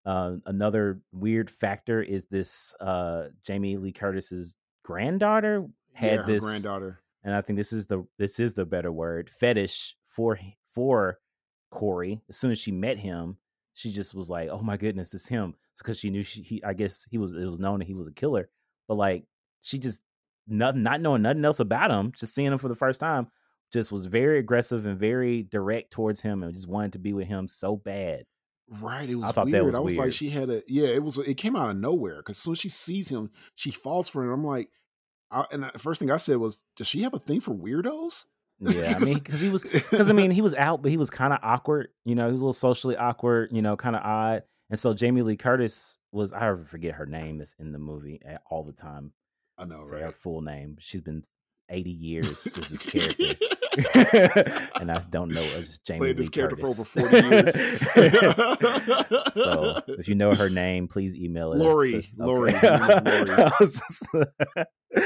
uh, 0.03 0.33
another 0.47 0.99
weird 1.11 1.49
factor 1.49 2.01
is 2.01 2.25
this 2.31 2.73
uh 2.81 3.25
jamie 3.45 3.77
lee 3.77 3.91
curtis's 3.91 4.55
granddaughter 4.83 5.67
had 5.93 6.19
yeah, 6.21 6.25
this 6.25 6.43
granddaughter. 6.43 7.01
and 7.23 7.33
I 7.33 7.41
think 7.41 7.57
this 7.57 7.73
is 7.73 7.85
the 7.87 8.05
this 8.17 8.39
is 8.39 8.53
the 8.53 8.65
better 8.65 8.91
word 8.91 9.29
fetish 9.29 9.95
for 10.07 10.39
for 10.73 11.19
Corey. 11.69 12.21
As 12.29 12.37
soon 12.37 12.51
as 12.51 12.59
she 12.59 12.71
met 12.71 12.97
him, 12.97 13.37
she 13.73 13.91
just 13.91 14.13
was 14.13 14.29
like, 14.29 14.49
"Oh 14.49 14.61
my 14.61 14.77
goodness, 14.77 15.13
it's 15.13 15.27
him!" 15.27 15.55
because 15.77 15.99
she 15.99 16.09
knew 16.09 16.23
she 16.23 16.41
he 16.41 16.63
I 16.63 16.73
guess 16.73 17.05
he 17.09 17.17
was 17.17 17.33
it 17.33 17.45
was 17.45 17.59
known 17.59 17.79
that 17.79 17.87
he 17.87 17.93
was 17.93 18.07
a 18.07 18.13
killer, 18.13 18.49
but 18.87 18.95
like 18.95 19.25
she 19.61 19.79
just 19.79 20.01
not 20.47 20.75
not 20.75 21.01
knowing 21.01 21.21
nothing 21.21 21.45
else 21.45 21.59
about 21.59 21.91
him, 21.91 22.11
just 22.15 22.35
seeing 22.35 22.51
him 22.51 22.57
for 22.57 22.67
the 22.67 22.75
first 22.75 22.99
time, 22.99 23.27
just 23.71 23.91
was 23.91 24.05
very 24.05 24.39
aggressive 24.39 24.85
and 24.85 24.97
very 24.97 25.43
direct 25.43 25.91
towards 25.91 26.21
him, 26.21 26.43
and 26.43 26.53
just 26.53 26.67
wanted 26.67 26.93
to 26.93 26.99
be 26.99 27.13
with 27.13 27.27
him 27.27 27.47
so 27.47 27.75
bad. 27.75 28.25
Right, 28.69 29.09
it 29.09 29.15
was 29.15 29.29
I 29.29 29.31
thought 29.33 29.45
weird. 29.47 29.55
that 29.55 29.65
was 29.65 29.75
I 29.75 29.79
was 29.79 29.97
like, 29.97 30.13
she 30.13 30.29
had 30.29 30.49
a 30.49 30.63
yeah. 30.67 30.87
It 30.87 31.03
was 31.03 31.17
it 31.17 31.35
came 31.35 31.55
out 31.55 31.69
of 31.69 31.77
nowhere 31.77 32.17
because 32.17 32.37
soon 32.37 32.53
as 32.53 32.59
she 32.59 32.69
sees 32.69 33.09
him, 33.09 33.31
she 33.55 33.71
falls 33.71 34.09
for 34.09 34.23
him. 34.23 34.31
I'm 34.31 34.45
like, 34.45 34.69
I, 35.31 35.45
and 35.51 35.63
the 35.63 35.79
first 35.79 35.99
thing 35.99 36.11
I 36.11 36.17
said 36.17 36.37
was, 36.37 36.63
does 36.75 36.87
she 36.87 37.01
have 37.03 37.13
a 37.13 37.19
thing 37.19 37.39
for 37.41 37.53
weirdos? 37.53 38.25
Yeah, 38.63 38.93
I 38.95 38.99
mean, 38.99 39.17
because 39.17 39.41
he 39.41 39.49
was, 39.49 39.63
because 39.63 40.11
I 40.11 40.13
mean, 40.13 40.29
he 40.29 40.43
was 40.43 40.53
out, 40.53 40.83
but 40.83 40.91
he 40.91 40.97
was 40.97 41.09
kind 41.09 41.33
of 41.33 41.39
awkward. 41.41 41.87
You 42.05 42.13
know, 42.13 42.27
he 42.27 42.33
was 42.33 42.41
a 42.41 42.45
little 42.45 42.53
socially 42.53 42.95
awkward. 42.95 43.49
You 43.51 43.63
know, 43.63 43.75
kind 43.75 43.95
of 43.95 44.03
odd. 44.03 44.43
And 44.69 44.77
so 44.77 44.93
Jamie 44.93 45.23
Lee 45.23 45.35
Curtis 45.35 45.97
was, 46.11 46.31
I 46.31 46.53
forget 46.67 46.93
her 46.93 47.07
name 47.07 47.39
that's 47.39 47.55
in 47.57 47.71
the 47.71 47.79
movie 47.79 48.21
all 48.51 48.63
the 48.63 48.71
time. 48.71 49.13
I 49.57 49.65
know, 49.65 49.83
Say 49.85 50.01
her 50.01 50.11
full 50.11 50.41
name. 50.41 50.75
She's 50.79 51.01
been 51.01 51.23
eighty 51.69 51.89
years 51.89 52.45
as 52.55 52.69
this 52.69 52.83
character. 52.83 53.33
and 54.79 54.91
I 54.91 54.99
don't 55.09 55.29
know 55.29 55.41
her. 55.43 55.61
Just 55.61 55.83
Jamie 55.83 55.99
Played 56.01 56.17
Lee 56.17 56.21
this 56.21 56.29
character 56.29 56.55
for 56.57 56.67
Curtis. 56.67 56.95
over 56.97 57.09
40 57.09 57.27
years. 57.29 57.55
so 59.33 59.81
if 59.87 60.07
you 60.07 60.13
know 60.13 60.35
her 60.35 60.51
name, 60.51 60.87
please 60.87 61.15
email 61.15 61.53
us. 61.53 61.57
Laurie. 61.57 61.89
It's- 61.89 62.13
Laurie. 62.17 62.53
okay. 62.53 62.67
Her 62.77 63.01
name 63.01 63.51
is 63.61 63.81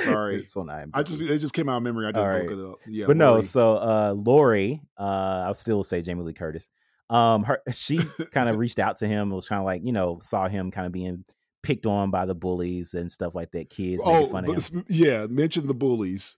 Sorry. 0.03 0.37
it's 0.37 0.55
on 0.57 0.67
IMDb. 0.67 0.91
I 0.93 1.03
just 1.03 1.21
it 1.21 1.39
just 1.39 1.53
came 1.53 1.69
out 1.69 1.77
of 1.77 1.83
memory. 1.83 2.07
I 2.07 2.11
just 2.11 2.25
right. 2.25 2.49
it 2.49 2.59
up. 2.59 2.79
Yeah, 2.87 3.05
but 3.07 3.17
no, 3.17 3.41
so 3.41 3.77
uh 3.77 4.13
Laurie, 4.17 4.81
uh 4.99 5.43
I'll 5.45 5.53
still 5.53 5.83
say 5.83 6.01
Jamie 6.01 6.23
Lee 6.23 6.33
Curtis. 6.33 6.69
Um 7.09 7.43
her 7.43 7.61
she 7.71 7.99
kind 8.31 8.49
of 8.49 8.57
reached 8.57 8.79
out 8.79 8.97
to 8.97 9.07
him, 9.07 9.29
was 9.29 9.47
kind 9.47 9.59
of 9.59 9.65
like, 9.65 9.81
you 9.83 9.91
know, 9.91 10.19
saw 10.21 10.47
him 10.47 10.71
kind 10.71 10.85
of 10.87 10.91
being 10.91 11.23
picked 11.63 11.85
on 11.85 12.11
by 12.11 12.25
the 12.25 12.35
bullies 12.35 12.93
and 12.93 13.11
stuff 13.11 13.35
like 13.35 13.51
that, 13.51 13.69
kids 13.69 14.03
making 14.03 14.27
oh, 14.27 14.27
fun 14.27 14.45
but 14.45 14.57
of 14.57 14.67
him. 14.67 14.85
yeah. 14.89 15.27
Mention 15.27 15.67
the 15.67 15.73
bullies. 15.73 16.37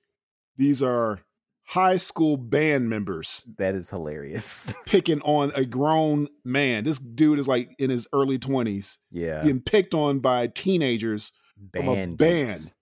These 0.57 0.81
are 0.81 1.19
high 1.67 1.97
school 1.97 2.37
band 2.37 2.89
members 2.89 3.43
That 3.57 3.75
is 3.75 3.89
hilarious. 3.89 4.73
picking 4.85 5.21
on 5.21 5.51
a 5.55 5.65
grown 5.65 6.29
man. 6.43 6.83
This 6.83 6.97
dude 6.97 7.39
is 7.39 7.47
like 7.47 7.75
in 7.77 7.89
his 7.89 8.07
early 8.13 8.39
twenties, 8.39 8.97
yeah. 9.11 9.43
being 9.43 9.61
picked 9.61 9.93
on 9.93 10.19
by 10.19 10.47
teenagers 10.47 11.33
from 11.73 11.89
a 11.89 11.93
Band 11.93 12.17
band. 12.17 12.73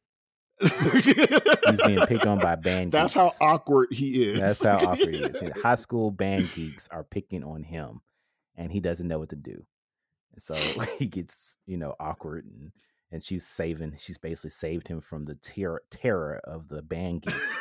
He's 0.61 1.81
being 1.85 2.05
picked 2.07 2.25
on 2.25 2.39
by 2.39 2.55
band 2.55 2.91
That's 2.91 3.13
geeks. 3.13 3.39
how 3.39 3.45
awkward 3.45 3.89
he 3.91 4.23
is. 4.23 4.39
That's 4.39 4.65
how 4.65 4.77
awkward 4.77 5.13
he 5.13 5.21
is. 5.21 5.51
High 5.61 5.75
school 5.75 6.11
band 6.11 6.49
geeks 6.53 6.87
are 6.89 7.03
picking 7.03 7.43
on 7.43 7.63
him 7.63 8.01
and 8.55 8.71
he 8.71 8.79
doesn't 8.79 9.07
know 9.07 9.19
what 9.19 9.29
to 9.29 9.35
do. 9.35 9.65
And 10.33 10.41
so 10.41 10.55
he 10.99 11.07
gets, 11.07 11.57
you 11.65 11.77
know, 11.77 11.95
awkward 11.99 12.45
and 12.45 12.71
and 13.11 13.23
she's 13.23 13.45
saving 13.45 13.93
she's 13.97 14.17
basically 14.17 14.49
saved 14.49 14.87
him 14.87 14.99
from 14.99 15.23
the 15.23 15.35
terror 15.35 15.83
terror 15.91 16.41
of 16.43 16.67
the 16.67 16.81
band 16.81 17.21
geeks. 17.21 17.59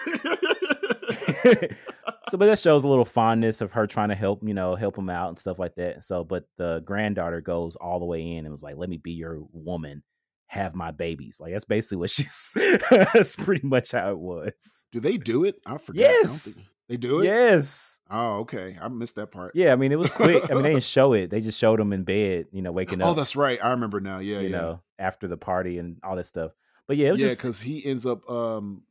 so 2.28 2.38
but 2.38 2.46
that 2.46 2.58
shows 2.58 2.84
a 2.84 2.88
little 2.88 3.04
fondness 3.04 3.60
of 3.60 3.72
her 3.72 3.86
trying 3.86 4.08
to 4.08 4.14
help, 4.14 4.40
you 4.42 4.54
know, 4.54 4.74
help 4.74 4.96
him 4.96 5.10
out 5.10 5.28
and 5.28 5.38
stuff 5.38 5.58
like 5.58 5.74
that. 5.74 6.04
So 6.04 6.24
but 6.24 6.44
the 6.56 6.80
granddaughter 6.84 7.40
goes 7.40 7.76
all 7.76 7.98
the 7.98 8.06
way 8.06 8.36
in 8.36 8.46
and 8.46 8.52
was 8.52 8.62
like, 8.62 8.76
Let 8.76 8.88
me 8.88 8.96
be 8.98 9.12
your 9.12 9.40
woman, 9.52 10.02
have 10.46 10.74
my 10.74 10.90
babies. 10.90 11.38
Like 11.40 11.52
that's 11.52 11.64
basically 11.64 11.98
what 11.98 12.10
she's 12.10 12.52
that's 12.90 13.36
pretty 13.36 13.66
much 13.66 13.92
how 13.92 14.10
it 14.10 14.18
was. 14.18 14.86
do 14.92 15.00
they 15.00 15.16
do 15.16 15.44
it? 15.44 15.56
I 15.66 15.78
forget. 15.78 16.06
I 16.10 16.12
Yes. 16.12 16.54
think- 16.56 16.68
they 16.86 16.98
do 16.98 17.20
it. 17.20 17.24
Yes. 17.24 17.98
Oh, 18.10 18.40
okay. 18.40 18.76
I 18.78 18.88
missed 18.88 19.14
that 19.14 19.30
part. 19.32 19.52
Yeah, 19.54 19.72
I 19.72 19.76
mean 19.76 19.90
it 19.90 19.98
was 19.98 20.10
quick. 20.10 20.44
I 20.50 20.52
mean 20.52 20.62
they 20.62 20.68
didn't 20.68 20.82
show 20.98 21.14
it. 21.14 21.30
They 21.30 21.40
just 21.40 21.58
showed 21.58 21.78
them 21.80 21.94
in 21.94 22.04
bed, 22.04 22.48
you 22.52 22.60
know, 22.60 22.72
waking 22.72 23.00
up. 23.00 23.08
Oh, 23.08 23.14
that's 23.14 23.36
right. 23.36 23.58
I 23.64 23.70
remember 23.70 24.00
now. 24.00 24.18
Yeah, 24.18 24.40
you 24.40 24.48
yeah. 24.50 24.56
know, 24.58 24.82
after 24.98 25.26
the 25.26 25.38
party 25.38 25.78
and 25.78 25.96
all 26.04 26.14
that 26.16 26.26
stuff. 26.26 26.52
But 26.86 26.98
yeah, 26.98 27.08
it 27.08 27.12
was 27.12 27.22
yeah, 27.22 27.28
just 27.28 27.40
because 27.40 27.60
he 27.62 27.82
ends 27.86 28.04
up 28.04 28.28
um 28.28 28.82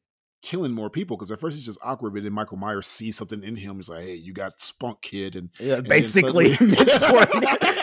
killing 0.43 0.71
more 0.71 0.91
people. 0.91 1.17
Because 1.17 1.31
at 1.31 1.39
first 1.39 1.57
he's 1.57 1.65
just 1.65 1.79
awkward, 1.83 2.13
but 2.13 2.21
then 2.21 2.33
Michael 2.33 2.57
Myers 2.57 2.85
sees 2.85 3.15
something 3.17 3.41
in 3.43 3.55
him. 3.55 3.77
He's 3.77 3.89
like, 3.89 4.03
"Hey, 4.03 4.13
you 4.15 4.33
got 4.33 4.59
spunk, 4.59 5.01
kid," 5.01 5.35
and 5.35 5.49
yeah, 5.59 5.75
then 5.77 5.85
basically 5.85 6.53
suddenly- 6.53 6.77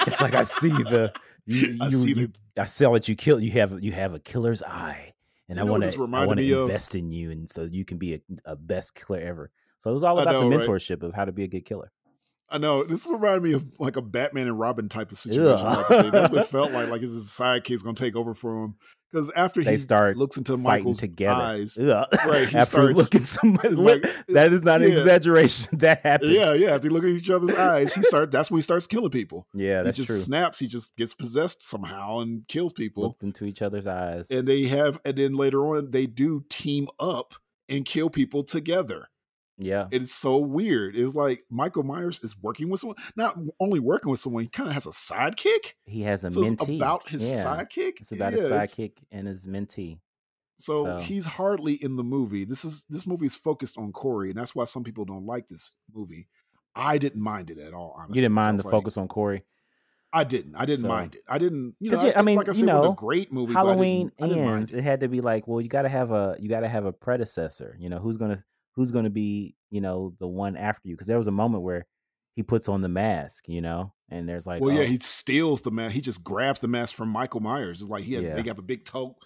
it's 0.07 0.21
like 0.21 0.35
I 0.35 0.45
see 0.45 0.69
the 0.69 1.13
you, 1.47 1.79
I 1.81 1.89
see 1.91 2.09
you- 2.11 2.15
the- 2.29 2.33
I 2.63 2.67
saw 2.67 2.93
that 2.93 3.09
you 3.09 3.17
kill 3.17 3.41
you 3.41 3.51
have 3.53 3.83
you 3.83 3.91
have 3.91 4.15
a 4.15 4.21
killer's 4.21 4.63
eye. 4.63 5.15
And 5.49 5.59
You 5.59 5.65
I 5.65 5.69
want 5.69 5.83
to 5.83 5.99
I 6.15 6.27
want 6.27 6.39
to 6.39 6.53
of? 6.53 6.63
invest 6.69 6.95
in 6.95 7.11
you 7.11 7.33
and 7.33 7.51
so 7.51 7.63
you 7.63 7.85
can 7.85 7.99
be 7.99 8.15
a, 8.15 8.21
a 8.45 8.55
best 8.55 8.95
killer 8.95 9.19
ever. 9.19 9.51
So 9.81 9.91
it 9.91 9.95
was 9.95 10.05
all 10.05 10.17
about 10.17 10.31
know, 10.33 10.49
the 10.49 10.57
right? 10.57 10.65
mentorship 10.65 11.03
of 11.03 11.13
how 11.13 11.25
to 11.25 11.33
be 11.33 11.43
a 11.43 11.49
good 11.49 11.65
killer. 11.65 11.91
I 12.51 12.59
know 12.59 12.85
this 12.85 13.07
reminded 13.07 13.43
me 13.43 13.53
of 13.53 13.65
like 13.79 13.97
a 13.97 14.03
Batman 14.03 14.47
and 14.49 14.59
Robin 14.59 14.89
type 14.89 15.13
of 15.13 15.19
situation. 15.19 15.65
Type. 15.65 16.13
That's 16.13 16.31
what 16.31 16.43
it 16.43 16.49
felt 16.49 16.73
like. 16.73 16.89
Like 16.89 17.01
his 17.01 17.13
sidekick's 17.31 17.83
gonna 17.83 17.95
take 17.95 18.17
over 18.17 18.35
for 18.35 18.65
him. 18.65 18.75
Because 19.13 19.29
after 19.31 19.65
They 19.65 19.73
he 19.73 19.77
start 19.79 20.17
looks 20.17 20.37
into 20.37 20.57
Michael's 20.57 21.01
together. 21.01 21.35
eyes, 21.43 21.77
Ugh. 21.77 22.07
Right, 22.27 22.49
he 22.49 22.57
After 22.57 22.77
starts- 22.93 22.97
looking 22.97 23.25
somebody 23.25 23.71
like, 23.75 24.03
that 24.29 24.53
is 24.53 24.63
not 24.63 24.83
an 24.83 24.93
exaggeration. 24.93 25.79
That 25.81 26.01
happened. 26.03 26.31
yeah, 26.31 26.53
yeah. 26.55 26.75
After 26.77 26.89
they 26.89 26.95
look 26.95 27.03
at 27.03 27.11
each 27.11 27.29
other's 27.29 27.55
eyes, 27.57 27.93
he 27.93 28.03
start. 28.03 28.31
That's 28.31 28.53
when 28.53 28.59
he 28.59 28.63
starts 28.63 28.87
killing 28.87 29.11
people. 29.11 29.49
Yeah, 29.53 29.83
that's 29.83 29.97
he 29.97 30.03
just 30.03 30.11
true. 30.11 30.19
snaps. 30.19 30.61
He 30.61 30.69
just 30.69 30.97
gets 30.97 31.13
possessed 31.15 31.61
somehow 31.61 32.21
and 32.21 32.47
kills 32.47 32.73
people. 32.73 33.03
Looked 33.03 33.25
into 33.25 33.45
each 33.47 33.63
other's 33.63 33.87
eyes. 33.89 34.31
and 34.31 34.47
they 34.47 34.65
have 34.69 35.01
and 35.05 35.17
then 35.17 35.35
later 35.35 35.61
on 35.77 35.91
they 35.91 36.07
do 36.07 36.45
team 36.49 36.87
up 37.01 37.35
and 37.69 37.85
kill 37.85 38.11
people 38.11 38.45
together 38.45 39.09
yeah. 39.61 39.87
it's 39.91 40.15
so 40.15 40.39
weird 40.39 40.97
it's 40.97 41.15
like 41.15 41.45
michael 41.51 41.83
myers 41.83 42.19
is 42.25 42.35
working 42.43 42.69
with 42.71 42.81
someone 42.81 42.97
not 43.15 43.37
only 43.61 43.79
working 43.79 44.11
with 44.11 44.19
someone 44.19 44.43
he 44.43 44.49
kind 44.49 44.69
of 44.69 44.75
has 44.75 44.87
a 44.87 44.91
sidekick 44.91 45.75
He 45.87 46.03
has 46.03 46.25
a 46.25 46.31
so 46.31 46.41
it's 46.43 46.51
mentee. 46.53 46.77
about 46.77 47.09
his 47.09 47.31
yeah. 47.31 47.45
sidekick 47.45 48.01
It's 48.01 48.13
about 48.13 48.33
Yeah, 48.33 48.41
his 48.41 48.51
sidekick 48.51 48.93
and 49.13 49.29
his 49.29 49.47
mentee. 49.47 49.99
so, 50.59 50.85
so- 50.85 51.01
he's 51.01 51.27
hardly 51.27 51.75
in 51.75 51.97
the 51.97 52.05
movie 52.05 52.45
this 52.45 52.65
is 52.65 52.85
this 52.89 53.07
movie 53.07 53.27
is 53.27 53.37
focused 53.37 53.79
on 53.79 53.93
corey 53.93 54.31
and 54.31 54.39
that's 54.39 54.55
why 54.55 54.65
some 54.65 54.83
people 54.85 55.05
don't 55.05 55.27
like 55.27 55.47
this 55.47 55.75
movie 55.95 56.27
i 56.75 56.99
didn't 56.99 57.21
mind 57.23 57.51
it 57.51 57.59
at 57.59 57.75
all 57.75 57.95
honestly 57.99 58.17
You 58.17 58.23
didn't 58.23 58.35
mind 58.35 58.59
the 58.59 58.65
like- 58.65 58.71
focus 58.71 58.97
on 58.97 59.09
Corey. 59.09 59.45
i 60.13 60.25
didn't 60.25 60.55
i 60.57 60.65
didn't 60.65 60.83
So- 60.83 60.89
mind 60.89 61.17
it 61.17 61.23
i 61.29 61.37
didn't 61.39 61.75
you 61.81 61.91
know, 61.91 62.03
yeah, 62.03 62.13
I 62.17 62.23
mean, 62.23 62.37
like 62.37 62.49
i 62.49 62.51
you 62.51 62.55
said 62.55 62.69
it 62.69 62.75
was 62.75 62.85
know, 62.87 62.93
a 62.93 62.97
great 62.97 63.33
movie 63.33 63.53
but 63.55 63.61
I 63.61 63.63
didn't- 63.63 63.77
Halloween 63.79 64.13
I 64.21 64.29
didn't 64.29 64.45
mind 64.45 64.59
ends. 64.59 64.73
it. 64.73 64.79
It 64.79 64.85
had 64.85 65.01
to 65.01 65.09
be 65.09 65.21
like, 65.21 65.47
well, 65.49 65.61
you 65.61 65.69
got 65.69 65.83
to 65.83 65.89
have 65.89 66.11
a 66.13 66.37
you 66.41 66.49
got 66.49 66.61
to 66.61 66.69
have 66.69 66.85
a 66.85 66.93
predecessor. 66.93 67.77
You 67.79 67.89
know, 67.91 67.99
who's 67.99 68.17
gonna 68.17 68.43
who's 68.81 68.91
gonna 68.91 69.11
be 69.11 69.55
you 69.71 69.81
know 69.83 70.15
the 70.19 70.27
one 70.27 70.57
after 70.57 70.89
you? 70.89 70.95
Because 70.95 71.07
there 71.07 71.19
was 71.19 71.27
a 71.27 71.33
moment 71.33 71.63
where 71.63 71.87
he 72.35 72.43
puts 72.43 72.69
on 72.69 72.81
the 72.81 72.89
mask. 72.89 73.47
You 73.47 73.61
know, 73.61 73.93
and 74.09 74.27
there's 74.29 74.47
like, 74.47 74.63
well, 74.63 74.73
yeah, 74.73 74.83
oh, 74.83 74.87
he 74.87 74.99
steals 75.01 75.61
the 75.61 75.71
mask. 75.71 75.95
He 75.95 76.01
just 76.01 76.25
grabs 76.25 76.61
the 76.61 76.69
mask 76.69 76.95
from 76.97 77.11
Michael 77.11 77.41
Myers. 77.41 77.83
It's 77.83 77.91
like 77.91 78.05
he 78.05 78.15
had, 78.15 78.25
Yeah. 78.25 78.35
they 78.35 78.43
have 78.49 78.59
a 78.59 78.63
big 78.63 78.85
toe 78.85 79.17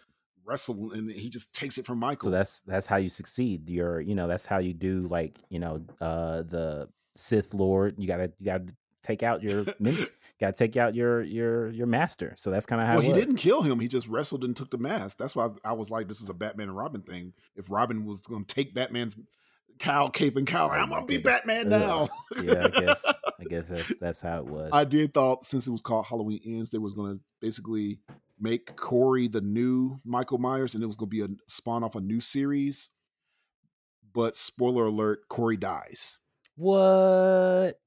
wrestle, 0.45 0.93
and 0.93 1.09
he 1.11 1.29
just 1.29 1.55
takes 1.55 1.79
it 1.79 1.87
from 1.87 1.99
Michael. 1.99 2.27
so 2.27 2.31
that's 2.31 2.63
that's 2.63 2.87
how 2.89 2.97
you 2.97 3.09
succeed. 3.09 3.71
You're 3.71 4.01
you 4.01 4.15
know 4.17 4.27
that's 4.27 4.47
how 4.47 4.59
you 4.59 4.75
do 4.75 5.07
like 5.09 5.39
you 5.49 5.61
know 5.61 5.85
uh 6.01 6.43
the 6.43 6.89
Sith 7.15 7.55
Lord. 7.55 7.95
You 7.99 8.09
gotta 8.09 8.33
you 8.41 8.47
gotta 8.47 8.67
take 9.05 9.23
out 9.23 9.43
your 9.43 9.67
mints. 9.79 10.11
gotta 10.41 10.53
take 10.53 10.77
out 10.77 10.95
your 10.95 11.23
your 11.23 11.71
your 11.71 11.87
master. 11.87 12.35
So 12.37 12.51
that's 12.51 12.67
kind 12.67 12.83
of 12.83 12.89
how 12.89 12.95
well, 12.95 13.03
he 13.03 13.13
didn't 13.13 13.37
kill 13.37 13.63
him. 13.63 13.79
He 13.79 13.87
just 13.87 14.09
wrestled 14.09 14.45
and 14.45 14.57
took 14.57 14.71
the 14.71 14.79
mask. 14.79 15.19
That's 15.19 15.37
why 15.37 15.47
I, 15.47 15.71
I 15.71 15.73
was 15.73 15.91
like, 15.91 16.09
this 16.09 16.21
is 16.21 16.31
a 16.31 16.35
Batman 16.35 16.69
and 16.69 16.77
Robin 16.77 17.03
thing. 17.03 17.35
If 17.55 17.71
Robin 17.71 18.05
was 18.05 18.23
going 18.23 18.45
to 18.45 18.55
take 18.55 18.75
Batman's 18.75 19.15
cowl, 19.79 20.11
cape, 20.11 20.37
and 20.37 20.47
Oh 20.47 20.81
I'm 20.81 20.89
to 21.03 21.07
be. 21.07 21.19
Batman 21.19 21.69
now. 21.69 22.09
yeah, 22.43 22.67
I 22.73 22.81
guess 22.81 23.05
I 23.07 23.45
guess 23.49 23.69
that's 23.69 23.97
that's 23.99 24.23
how 24.23 24.39
it 24.39 24.47
was. 24.47 24.71
I 24.73 24.85
did 24.85 25.13
thought 25.15 25.45
since 25.45 25.67
it 25.67 25.71
was 25.71 25.81
called 25.83 26.07
Halloween 26.07 26.41
Ends, 26.47 26.71
they 26.71 26.79
was 26.79 26.95
to 27.17 27.21
basically 27.41 28.01
make 28.41 28.77
Corey 28.77 29.29
the 29.29 29.41
new 29.41 30.01
Michael 30.05 30.39
Myers, 30.39 30.75
and 30.75 30.83
it 30.83 30.87
was 30.87 30.97
to 31.11 31.17
be 31.17 31.23
a 31.23 31.29
spawn 31.47 31.85
off 31.85 31.95
a 31.97 32.01
new 32.01 32.21
series. 32.21 32.91
But 34.13 34.37
spoiler 34.37 34.87
alert, 34.87 35.29
Corey 35.29 35.57
dies. 35.57 36.19
what? 36.57 37.81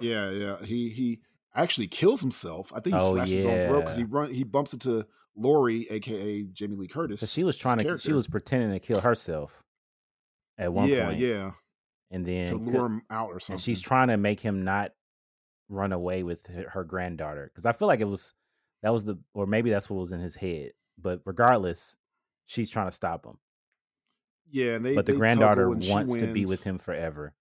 Yeah, 0.00 0.30
yeah. 0.30 0.56
He 0.64 0.88
he 0.90 1.20
actually 1.54 1.86
kills 1.88 2.20
himself. 2.20 2.72
I 2.74 2.80
think 2.80 2.96
he 2.96 3.00
Oh, 3.02 3.14
slashes 3.14 3.34
his 3.34 3.46
own 3.46 3.62
throat 3.66 3.80
because 3.82 3.96
he 3.96 4.04
run 4.04 4.32
he 4.34 4.44
bumps 4.44 4.72
into 4.72 5.06
Laurie, 5.36 5.86
aka 5.90 6.42
Jamie 6.52 6.76
Lee 6.76 6.88
Curtis. 6.88 7.30
she 7.30 7.44
was 7.44 7.56
trying 7.56 7.78
to 7.78 7.98
she 7.98 8.12
was 8.12 8.26
pretending 8.26 8.70
to 8.72 8.80
kill 8.80 9.00
herself 9.00 9.62
at 10.58 10.72
one 10.72 10.88
yeah, 10.88 11.06
point. 11.06 11.18
yeah, 11.18 11.52
and 12.10 12.26
then 12.26 12.48
to 12.48 12.56
lure 12.56 12.86
him 12.86 13.02
out 13.10 13.28
or 13.28 13.40
something. 13.40 13.54
and 13.54 13.60
she's 13.60 13.80
trying 13.80 14.08
to 14.08 14.16
make 14.16 14.40
him 14.40 14.64
not 14.64 14.92
run 15.68 15.92
away 15.92 16.22
with 16.22 16.46
her, 16.46 16.84
granddaughter 16.84 17.50
because 17.52 17.66
I 17.66 17.72
feel 17.72 17.88
like 17.88 18.00
it 18.00 18.08
was 18.08 18.34
that 18.82 18.92
was 18.92 19.04
the 19.04 19.18
or 19.34 19.46
maybe 19.46 19.70
that's 19.70 19.88
what 19.88 19.98
was 19.98 20.12
in 20.12 20.20
his 20.20 20.36
head. 20.36 20.72
But 21.00 21.20
regardless, 21.24 21.96
she's 22.46 22.70
trying 22.70 22.88
to 22.88 22.92
stop 22.92 23.24
him. 23.24 23.38
yeah, 24.50 24.74
and 24.74 24.84
they 24.84 24.94
but 24.94 25.06
the 25.06 25.12
granddaughter 25.12 25.72
she 25.80 25.92
wants 25.92 26.16
to 26.16 26.26
be 26.26 26.46
with 26.46 26.62
him 26.62 26.78
forever. 26.78 27.34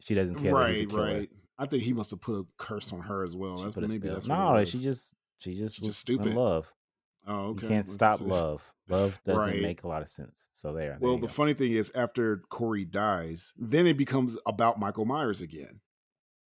She 0.00 0.14
doesn't 0.14 0.36
care 0.36 0.52
that 0.54 0.70
he's 0.70 0.80
a 0.80 0.86
Right, 0.86 1.14
right. 1.14 1.30
I 1.58 1.66
think 1.66 1.82
he 1.84 1.92
must 1.92 2.10
have 2.10 2.20
put 2.20 2.40
a 2.40 2.46
curse 2.56 2.92
on 2.92 3.00
her 3.00 3.22
as 3.22 3.36
well. 3.36 3.58
She 3.58 3.64
That's 3.64 3.92
maybe 3.92 4.08
that's 4.08 4.26
what 4.26 4.54
no, 4.54 4.64
she 4.64 4.80
just 4.80 5.12
she 5.38 5.54
just 5.54 5.78
was 5.80 5.90
just 5.90 6.00
stupid. 6.00 6.28
in 6.28 6.34
love. 6.34 6.72
oh, 7.26 7.50
okay. 7.50 7.66
You 7.66 7.68
can't 7.68 7.88
stop 7.88 8.20
love. 8.20 8.72
Love 8.92 9.20
doesn't 9.26 9.40
Right. 9.40 9.62
make 9.62 9.82
a 9.82 9.88
lot 9.88 10.02
of 10.02 10.08
sense. 10.08 10.48
So 10.52 10.72
there. 10.72 10.90
there 10.90 10.98
Well, 11.00 11.14
you 11.14 11.20
the 11.22 11.26
go. 11.26 11.32
funny 11.32 11.54
thing 11.54 11.72
is, 11.72 11.90
after 11.94 12.42
Corey 12.48 12.84
dies, 12.84 13.52
then 13.58 13.86
it 13.86 13.96
becomes 13.96 14.36
about 14.46 14.78
Michael 14.78 15.04
Myers 15.06 15.40
again, 15.40 15.80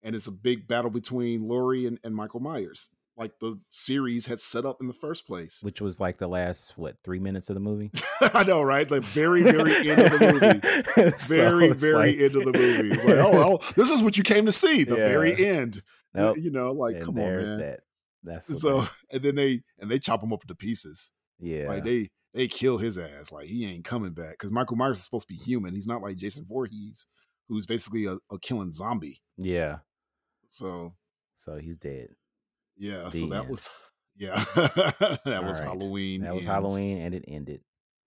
and 0.03 0.15
it's 0.15 0.27
a 0.27 0.31
big 0.31 0.67
battle 0.67 0.91
between 0.91 1.47
Laurie 1.47 1.85
and, 1.87 1.99
and 2.03 2.15
Michael 2.15 2.39
Myers. 2.41 2.89
like 3.15 3.37
the 3.39 3.59
series 3.69 4.25
had 4.25 4.39
set 4.39 4.65
up 4.65 4.81
in 4.81 4.87
the 4.87 4.93
first 4.93 5.27
place. 5.27 5.59
which 5.61 5.79
was 5.79 5.99
like 5.99 6.17
the 6.17 6.27
last 6.27 6.75
what 6.79 6.95
three 7.03 7.19
minutes 7.19 7.47
of 7.47 7.53
the 7.53 7.59
movie. 7.59 7.91
I 8.21 8.43
know, 8.43 8.63
right? 8.63 8.89
The 8.89 9.01
very, 9.01 9.43
very 9.43 9.87
end 9.91 10.01
of 10.01 10.11
the 10.19 10.83
movie. 10.95 11.11
So 11.15 11.35
Very, 11.35 11.71
very 11.73 11.93
like- 11.93 12.17
end 12.17 12.35
of 12.35 12.51
the 12.51 12.57
movie. 12.59 12.89
It's 12.91 13.05
like, 13.05 13.17
oh, 13.19 13.59
oh, 13.61 13.73
this 13.75 13.91
is 13.91 14.01
what 14.01 14.17
you 14.17 14.23
came 14.23 14.47
to 14.47 14.51
see. 14.51 14.83
The 14.83 14.97
Yeah. 14.97 15.07
very 15.09 15.45
end. 15.45 15.83
Nope. 16.15 16.37
You 16.39 16.49
know, 16.49 16.71
like, 16.71 16.95
and 16.95 17.05
come 17.05 17.19
on, 17.19 17.35
man. 17.43 17.57
that. 17.59 17.81
That's 18.23 18.59
So, 18.59 18.87
and 19.11 19.21
then 19.21 19.35
they 19.35 19.61
and 19.77 19.91
they 19.91 19.99
chop 19.99 20.21
them 20.21 20.33
up 20.33 20.41
into 20.43 20.55
pieces. 20.55 21.11
yeah, 21.39 21.67
Like 21.67 21.83
they 21.83 22.09
they 22.33 22.47
kill 22.47 22.77
his 22.77 22.97
ass. 22.97 23.31
Like 23.31 23.45
he 23.47 23.65
ain't 23.65 23.85
coming 23.85 24.11
back 24.13 24.31
because 24.31 24.51
Michael 24.51 24.75
Myers 24.77 24.97
is 24.97 25.03
supposed 25.03 25.27
to 25.27 25.33
be 25.33 25.39
human. 25.39 25.73
He's 25.73 25.87
not 25.87 26.01
like 26.01 26.17
Jason 26.17 26.45
Voorhees, 26.47 27.07
who's 27.47 27.65
basically 27.65 28.05
a, 28.05 28.17
a 28.31 28.39
killing 28.39 28.71
zombie. 28.71 29.21
yeah. 29.37 29.77
So 30.49 30.93
So 31.35 31.57
he's 31.57 31.77
dead. 31.77 32.09
yeah, 32.77 33.09
The 33.11 33.19
so 33.19 33.27
that 33.27 33.41
end. 33.41 33.49
was 33.49 33.69
yeah, 34.17 34.43
that 34.55 35.19
All 35.25 35.43
was 35.45 35.59
right. 35.59 35.67
Halloween. 35.67 36.21
That 36.21 36.35
was. 36.35 36.45
Halloween, 36.45 36.99
and 36.99 37.15
it 37.15 37.25
ended. 37.27 37.61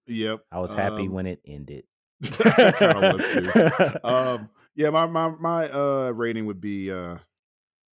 Yep, 0.06 0.42
I 0.52 0.60
was 0.60 0.72
happy 0.72 1.02
um, 1.06 1.12
when 1.12 1.26
it 1.26 1.40
ended. 1.44 1.84
I 2.44 2.70
kind 2.72 3.04
of 3.04 3.14
was 3.14 3.28
too. 3.34 3.98
um 4.08 4.48
yeah 4.76 4.90
my 4.90 5.06
my 5.06 5.28
my 5.28 5.68
uh 5.70 6.10
rating 6.14 6.46
would 6.46 6.60
be 6.60 6.90
uh 6.92 7.16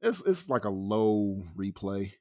it's 0.02 0.22
it's 0.26 0.50
like 0.50 0.66
a 0.66 0.70
low 0.70 1.44
replay 1.58 2.12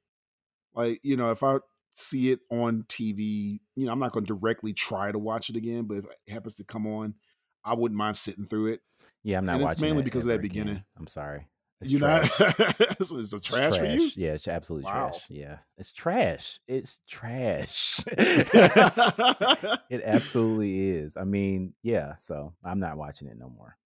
like 0.75 0.99
you 1.03 1.17
know 1.17 1.31
if 1.31 1.43
i 1.43 1.59
see 1.95 2.31
it 2.31 2.41
on 2.51 2.85
tv 2.89 3.61
you 3.77 3.87
know 3.87 3.93
i'm 3.93 3.99
not 3.99 4.13
going 4.13 4.25
to 4.25 4.35
directly 4.35 4.73
try 4.73 5.13
to 5.13 5.19
watch 5.19 5.51
it 5.51 5.57
again 5.57 5.85
but 5.85 5.99
if 5.99 6.05
it 6.05 6.33
happens 6.33 6.55
to 6.55 6.65
come 6.65 6.87
on 6.87 7.15
i 7.65 7.75
wouldn't 7.75 7.99
mind 7.99 8.17
sitting 8.17 8.47
through 8.47 8.67
it 8.69 8.81
yeah, 9.25 9.39
I'm 9.39 9.47
not 9.47 9.55
and 9.55 9.63
it's 9.63 9.71
watching. 9.71 9.83
mainly 9.83 9.99
that 9.99 10.05
because 10.05 10.25
of 10.25 10.31
that 10.31 10.41
again. 10.41 10.65
beginning. 10.65 10.85
I'm 10.99 11.07
sorry. 11.07 11.47
It's 11.81 11.91
you 11.93 11.99
trash. 11.99 12.31
it's, 12.41 13.13
it's 13.13 13.33
a 13.33 13.37
It's 13.37 13.47
trash, 13.47 13.79
for 13.79 13.87
you 13.87 14.11
Yeah, 14.17 14.33
it's 14.33 14.49
absolutely 14.49 14.85
Wow. 14.87 15.11
trash. 15.11 15.27
Yeah, 15.29 15.59
it's 15.79 15.93
trash. 15.93 16.61
It's 16.67 17.01
trash. 17.09 18.01
it 18.07 20.03
absolutely 20.05 20.89
is. 20.91 21.17
I 21.17 21.25
mean, 21.25 21.75
yeah. 21.83 22.15
So 22.15 22.55
I'm 22.65 22.81
not 22.81 22.97
watching 22.97 23.29
it 23.29 23.39
no 23.39 23.49
more. 23.49 23.77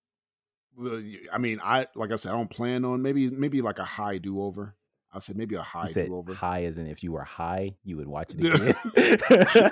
I 1.33 1.39
mean 1.39 1.59
i 1.63 1.87
like 1.95 2.13
i 2.13 2.17
said 2.17 2.33
i 2.33 2.37
don't 2.37 2.51
plan 2.51 2.85
on 2.85 3.01
maybe 3.01 3.31
maybe 3.31 3.63
like 3.63 3.79
a 3.79 3.85
high 3.85 4.19
do-over 4.19 4.75
i 5.17 5.19
said 5.19 5.37
maybe 5.37 5.55
a 5.55 5.63
high 5.63 5.87
said 5.87 6.07
do-over 6.07 6.35
high 6.35 6.63
as 6.65 6.77
in 6.79 6.87
if 6.87 7.03
you 7.03 7.11
were 7.13 7.25
high, 7.25 7.75
you 7.85 7.97
would 7.97 8.07
watch 8.07 8.35
it 8.37 8.45
again. 8.45 8.75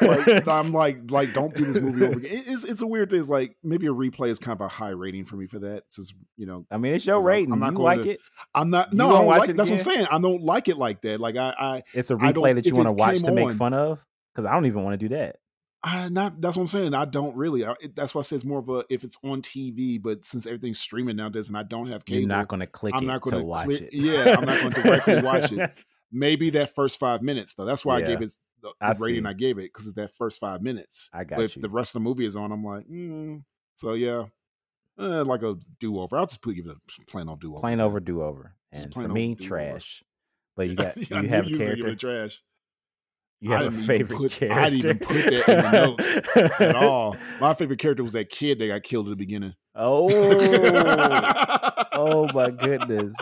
like. 0.00 0.48
I'm 0.48 0.72
like 0.72 1.10
like 1.10 1.32
don't 1.32 1.54
do 1.54 1.64
this 1.64 1.78
movie 1.80 2.04
over 2.04 2.18
again. 2.18 2.42
It's 2.46 2.64
it's 2.64 2.82
a 2.82 2.86
weird 2.86 3.10
thing. 3.10 3.20
It's 3.20 3.28
like 3.28 3.56
maybe 3.62 3.86
a 3.86 3.92
replay 3.92 4.28
is 4.28 4.38
kind 4.38 4.54
of 4.56 4.60
a 4.64 4.68
high 4.68 4.90
rating 4.90 5.24
for 5.24 5.36
me 5.36 5.46
for 5.46 5.58
that. 5.60 5.84
Since 5.88 6.12
you 6.36 6.46
know 6.46 6.66
I 6.70 6.76
mean, 6.78 6.94
it's 6.94 7.06
your 7.06 7.22
rating. 7.22 7.52
I'm 7.52 7.60
not 7.60 7.72
you 7.72 7.76
going 7.78 7.96
like 7.98 8.02
to- 8.02 8.10
it. 8.12 8.20
I'm 8.54 8.68
not 8.68 8.92
no 8.92 9.08
I 9.10 9.12
don't 9.12 9.26
watch 9.26 9.38
like 9.40 9.48
it 9.50 9.56
that's 9.56 9.70
what 9.70 9.80
I'm 9.80 9.84
saying. 9.84 10.06
I 10.10 10.18
don't 10.18 10.42
like 10.42 10.68
it 10.68 10.76
like 10.76 11.02
that. 11.02 11.20
Like 11.20 11.36
I 11.36 11.54
I 11.58 11.82
It's 11.94 12.10
a 12.10 12.16
replay 12.16 12.54
that 12.54 12.66
you 12.66 12.74
want 12.74 12.88
to 12.88 12.92
watch 12.92 13.22
to 13.22 13.32
make 13.32 13.46
on- 13.48 13.54
fun 13.54 13.74
of. 13.74 14.00
Because 14.34 14.48
I 14.48 14.54
don't 14.54 14.66
even 14.66 14.84
want 14.84 14.98
to 15.00 15.08
do 15.08 15.14
that. 15.16 15.36
I 15.82 16.08
not 16.08 16.40
that's 16.40 16.56
what 16.56 16.62
I'm 16.62 16.68
saying. 16.68 16.94
I 16.94 17.04
don't 17.04 17.36
really. 17.36 17.64
I, 17.64 17.74
it, 17.80 17.94
that's 17.94 18.14
why 18.14 18.18
I 18.20 18.22
say 18.22 18.36
it's 18.36 18.44
more 18.44 18.58
of 18.58 18.68
a 18.68 18.84
if 18.90 19.04
it's 19.04 19.16
on 19.22 19.42
TV. 19.42 20.02
But 20.02 20.24
since 20.24 20.46
everything's 20.46 20.80
streaming 20.80 21.16
nowadays 21.16 21.48
and 21.48 21.56
I 21.56 21.62
don't 21.62 21.86
have 21.86 22.04
cable, 22.04 22.20
You're 22.20 22.28
not 22.28 22.48
going 22.48 22.60
to 22.60 22.66
click 22.66 22.94
I'm 22.96 23.06
not 23.06 23.20
gonna 23.20 23.44
watch 23.44 23.66
click- 23.66 23.82
it. 23.82 23.90
yeah, 23.92 24.36
I'm 24.36 24.44
not 24.44 24.60
gonna 24.60 24.82
directly 24.82 25.22
watch 25.22 25.52
it. 25.52 25.70
maybe 26.12 26.50
that 26.50 26.74
first 26.74 26.98
five 26.98 27.22
minutes 27.22 27.54
though. 27.54 27.64
That's 27.64 27.84
why 27.84 27.98
Yeah. 27.98 28.04
I 28.04 28.08
gave 28.08 28.22
it 28.22 28.32
the, 28.60 28.72
I 28.80 28.92
rating 29.00 29.24
see. 29.24 29.28
I 29.28 29.32
gave 29.34 29.58
it 29.58 29.62
because 29.72 29.86
it's 29.86 29.96
that 29.96 30.12
first 30.16 30.40
five 30.40 30.62
minutes. 30.62 31.10
I 31.12 31.22
got 31.24 31.36
but 31.36 31.44
if 31.44 31.56
you. 31.56 31.62
the 31.62 31.70
rest 31.70 31.90
of 31.94 32.00
the 32.02 32.08
movie 32.08 32.24
is 32.24 32.34
on, 32.34 32.50
I'm 32.50 32.64
like, 32.64 32.88
mm. 32.88 33.44
so 33.76 33.92
yeah, 33.92 34.24
eh, 34.98 35.22
like 35.22 35.42
a 35.42 35.56
do 35.78 36.00
over. 36.00 36.18
I'll 36.18 36.26
just 36.26 36.42
put 36.42 36.56
give 36.56 36.66
it 36.66 36.72
a 36.76 37.04
plain 37.10 37.28
old 37.28 37.40
do 37.40 37.52
over. 37.52 37.60
plain 37.60 37.80
over 37.80 38.00
do 38.00 38.22
over. 38.22 38.54
And 38.72 38.92
for 38.92 39.06
me, 39.06 39.34
do-over. 39.34 39.48
trash. 39.48 40.02
But 40.56 40.68
you 40.68 40.74
got 40.74 40.96
you 41.10 41.28
have 41.28 41.46
a 41.46 41.48
you 41.48 41.52
was 41.52 41.58
gonna 41.60 41.76
give 41.76 41.84
character? 41.84 41.94
trash 41.94 42.42
You 43.40 43.52
have 43.52 43.66
a 43.66 43.70
favorite 43.70 44.16
put- 44.16 44.32
character? 44.32 44.60
I 44.60 44.70
didn't 44.70 44.84
even 44.84 44.98
put 44.98 45.14
that 45.14 45.48
in 45.48 45.62
the 45.62 45.70
notes 45.70 46.60
at 46.60 46.74
all. 46.74 47.16
My 47.40 47.54
favorite 47.54 47.78
character 47.78 48.02
was 48.02 48.12
that 48.12 48.30
kid 48.30 48.58
that 48.58 48.66
got 48.66 48.82
killed 48.82 49.06
at 49.06 49.10
the 49.10 49.16
beginning. 49.16 49.54
Oh, 49.76 50.08
oh 51.92 52.28
my 52.34 52.50
goodness. 52.50 53.14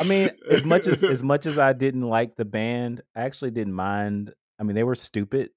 I 0.00 0.04
mean, 0.04 0.30
as 0.50 0.64
much 0.64 0.86
as 0.86 1.02
as 1.04 1.22
much 1.22 1.44
as 1.46 1.58
I 1.58 1.72
didn't 1.74 2.02
like 2.08 2.36
the 2.36 2.44
band, 2.46 3.02
I 3.14 3.22
actually 3.22 3.50
didn't 3.50 3.74
mind. 3.74 4.32
I 4.58 4.62
mean, 4.62 4.74
they 4.74 4.84
were 4.84 4.94
stupid, 4.94 5.50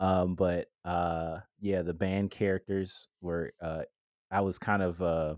um, 0.00 0.34
but 0.34 0.68
uh, 0.84 1.40
yeah, 1.60 1.82
the 1.82 1.94
band 1.94 2.30
characters 2.30 3.08
were. 3.20 3.52
Uh, 3.60 3.82
I 4.30 4.40
was 4.42 4.58
kind 4.58 4.82
of 4.82 5.02
uh, 5.02 5.34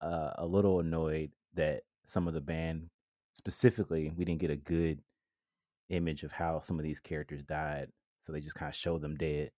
uh, 0.00 0.30
a 0.38 0.46
little 0.46 0.80
annoyed 0.80 1.32
that 1.54 1.82
some 2.06 2.28
of 2.28 2.34
the 2.34 2.40
band, 2.40 2.88
specifically, 3.34 4.12
we 4.16 4.24
didn't 4.24 4.40
get 4.40 4.50
a 4.50 4.56
good 4.56 5.00
image 5.88 6.22
of 6.24 6.32
how 6.32 6.60
some 6.60 6.78
of 6.78 6.84
these 6.84 7.00
characters 7.00 7.42
died. 7.42 7.88
So 8.20 8.32
they 8.32 8.40
just 8.40 8.56
kind 8.56 8.68
of 8.68 8.74
show 8.74 8.98
them 8.98 9.14
dead. 9.16 9.50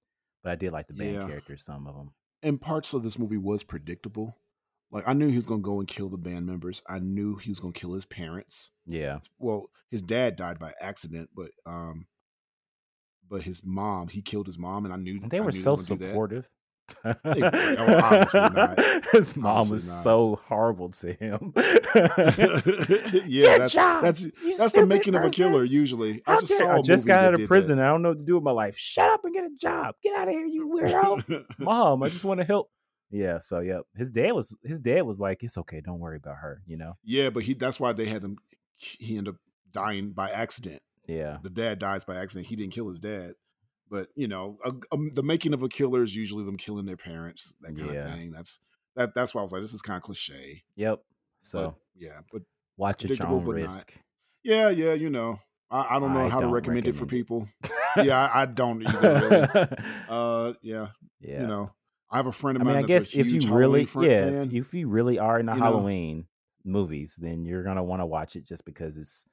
But 0.42 0.52
I 0.52 0.56
did 0.56 0.72
like 0.72 0.86
the 0.88 0.94
band 0.94 1.14
Yeah. 1.14 1.26
characters, 1.26 1.64
some 1.64 1.86
of 1.86 1.94
them. 1.96 2.10
and 2.42 2.60
parts 2.60 2.92
of 2.94 3.02
this 3.02 3.18
movie 3.18 3.36
was 3.36 3.64
predictable. 3.64 4.36
Like 4.90 5.06
I 5.08 5.12
knew 5.12 5.28
he 5.28 5.36
was 5.36 5.46
gonna 5.46 5.60
go 5.60 5.80
and 5.80 5.88
kill 5.88 6.08
the 6.08 6.16
band 6.18 6.46
members. 6.46 6.80
I 6.88 6.98
knew 6.98 7.36
he 7.36 7.50
was 7.50 7.60
gonna 7.60 7.72
kill 7.72 7.92
his 7.94 8.04
parents. 8.04 8.70
Yeah. 8.86 9.18
Well, 9.38 9.70
his 9.90 10.00
dad 10.02 10.36
died 10.36 10.58
by 10.58 10.72
accident, 10.80 11.30
but 11.34 11.50
um, 11.66 12.06
but 13.28 13.42
his 13.42 13.62
mom, 13.64 14.08
he 14.08 14.22
killed 14.22 14.46
his 14.46 14.56
mom, 14.56 14.84
and 14.84 14.94
I 14.94 14.96
knew 14.96 15.18
And 15.20 15.30
they 15.30 15.40
were 15.40 15.52
so 15.52 15.72
were 15.72 15.76
gonna 15.76 15.86
do 15.88 15.96
that. 15.96 16.10
supportive. 16.10 16.48
Not. 17.04 18.78
His 19.12 19.36
mom 19.36 19.56
Obviously 19.56 19.74
was 19.74 19.88
not. 19.88 20.02
so 20.02 20.40
horrible 20.46 20.88
to 20.90 21.12
him. 21.12 21.52
yeah, 23.26 23.58
that's 23.58 23.74
job, 23.74 24.02
that's 24.02 24.26
that's 24.58 24.72
the 24.72 24.86
making 24.86 25.14
of 25.14 25.24
a 25.24 25.30
killer. 25.30 25.64
Usually, 25.64 26.22
I 26.26 26.34
How 26.34 26.40
just. 26.40 26.62
I 26.62 26.80
just 26.82 27.06
got 27.06 27.24
out 27.24 27.40
of 27.40 27.46
prison. 27.46 27.78
I 27.78 27.88
don't 27.88 28.02
know 28.02 28.10
what 28.10 28.18
to 28.18 28.24
do 28.24 28.34
with 28.34 28.44
my 28.44 28.50
life. 28.50 28.76
Shut 28.76 29.10
up 29.10 29.24
and 29.24 29.34
get 29.34 29.44
a 29.44 29.50
job. 29.60 29.94
Get 30.02 30.14
out 30.16 30.28
of 30.28 30.34
here, 30.34 30.46
you 30.46 30.68
weirdo. 30.68 31.44
Mom, 31.58 32.02
I 32.02 32.08
just 32.08 32.24
want 32.24 32.40
to 32.40 32.46
help. 32.46 32.70
Yeah, 33.10 33.38
so 33.38 33.60
yep. 33.60 33.82
His 33.96 34.10
dad 34.10 34.32
was 34.32 34.56
his 34.62 34.80
dad 34.80 35.02
was 35.02 35.18
like, 35.18 35.42
It's 35.42 35.56
okay, 35.58 35.80
don't 35.80 35.98
worry 35.98 36.16
about 36.18 36.36
her, 36.36 36.62
you 36.66 36.76
know? 36.76 36.94
yeah, 37.04 37.30
but 37.30 37.42
he 37.42 37.54
that's 37.54 37.80
why 37.80 37.92
they 37.92 38.06
had 38.06 38.22
him. 38.22 38.36
He 38.76 39.16
ended 39.16 39.34
up 39.34 39.40
dying 39.72 40.10
by 40.12 40.30
accident. 40.30 40.82
Yeah. 41.06 41.38
the 41.42 41.48
dad 41.48 41.78
dies 41.78 42.04
by 42.04 42.16
accident. 42.16 42.48
He 42.48 42.56
didn't 42.56 42.74
kill 42.74 42.88
his 42.90 43.00
dad, 43.00 43.32
but 43.90 44.08
you 44.14 44.28
know, 44.28 44.58
a, 44.64 44.72
um, 44.92 45.10
the 45.14 45.22
making 45.22 45.54
of 45.54 45.62
a 45.62 45.68
killer 45.68 46.02
is 46.02 46.14
usually 46.14 46.44
them 46.44 46.56
killing 46.56 46.86
their 46.86 46.96
parents, 46.96 47.52
that 47.62 47.76
kind 47.76 47.92
Yeah. 47.92 48.06
of 48.08 48.14
thing. 48.14 48.30
That's 48.32 48.60
that. 48.96 49.14
That's 49.14 49.34
why 49.34 49.40
I 49.40 49.42
was 49.42 49.52
like, 49.52 49.62
this 49.62 49.72
is 49.74 49.82
kind 49.82 49.96
of 49.96 50.02
cliche. 50.02 50.62
Yep. 50.76 51.00
So 51.42 51.62
but, 51.62 51.74
yeah, 51.96 52.20
but 52.32 52.42
watch 52.76 53.04
at 53.04 53.10
your 53.10 53.16
predictable, 53.16 53.36
own 53.38 53.44
but 53.44 53.70
not. 53.70 53.84
yeah, 54.42 54.68
yeah, 54.70 54.92
you 54.94 55.08
know, 55.10 55.38
I, 55.70 55.96
I 55.96 56.00
don't 56.00 56.12
know 56.14 56.26
I 56.26 56.28
how 56.28 56.40
to 56.40 56.46
don't 56.46 56.52
recommend, 56.52 56.88
it 56.88 56.94
for 56.94 57.06
people. 57.06 57.48
yeah, 57.96 58.28
I, 58.34 58.42
I 58.42 58.46
don't 58.46 58.82
either. 58.86 59.48
Really. 59.54 59.66
Uh, 60.08 60.54
yeah, 60.62 60.88
yeah. 61.20 61.42
you 61.42 61.46
know, 61.46 61.70
I 62.10 62.16
have 62.16 62.26
a 62.26 62.32
friend 62.32 62.56
of 62.56 62.62
I 62.62 62.64
mean, 62.64 62.74
mine. 62.74 62.84
I 62.84 62.86
guess 62.86 63.14
a 63.14 63.18
if 63.20 63.30
you 63.30 63.52
really, 63.52 63.82
yeah, 63.82 64.30
fan. 64.30 64.50
if, 64.52 64.72
you 64.74 64.88
really 64.88 65.18
are 65.18 65.38
into 65.38 65.52
you 65.52 65.58
know? 65.58 65.64
Halloween 65.64 66.26
movies, 66.64 67.16
then 67.20 67.44
you're 67.44 67.62
gonna 67.62 67.84
want 67.84 68.00
to 68.00 68.06
watch 68.06 68.36
it 68.36 68.44
just 68.46 68.64
because 68.64 68.96
it's 68.98 69.26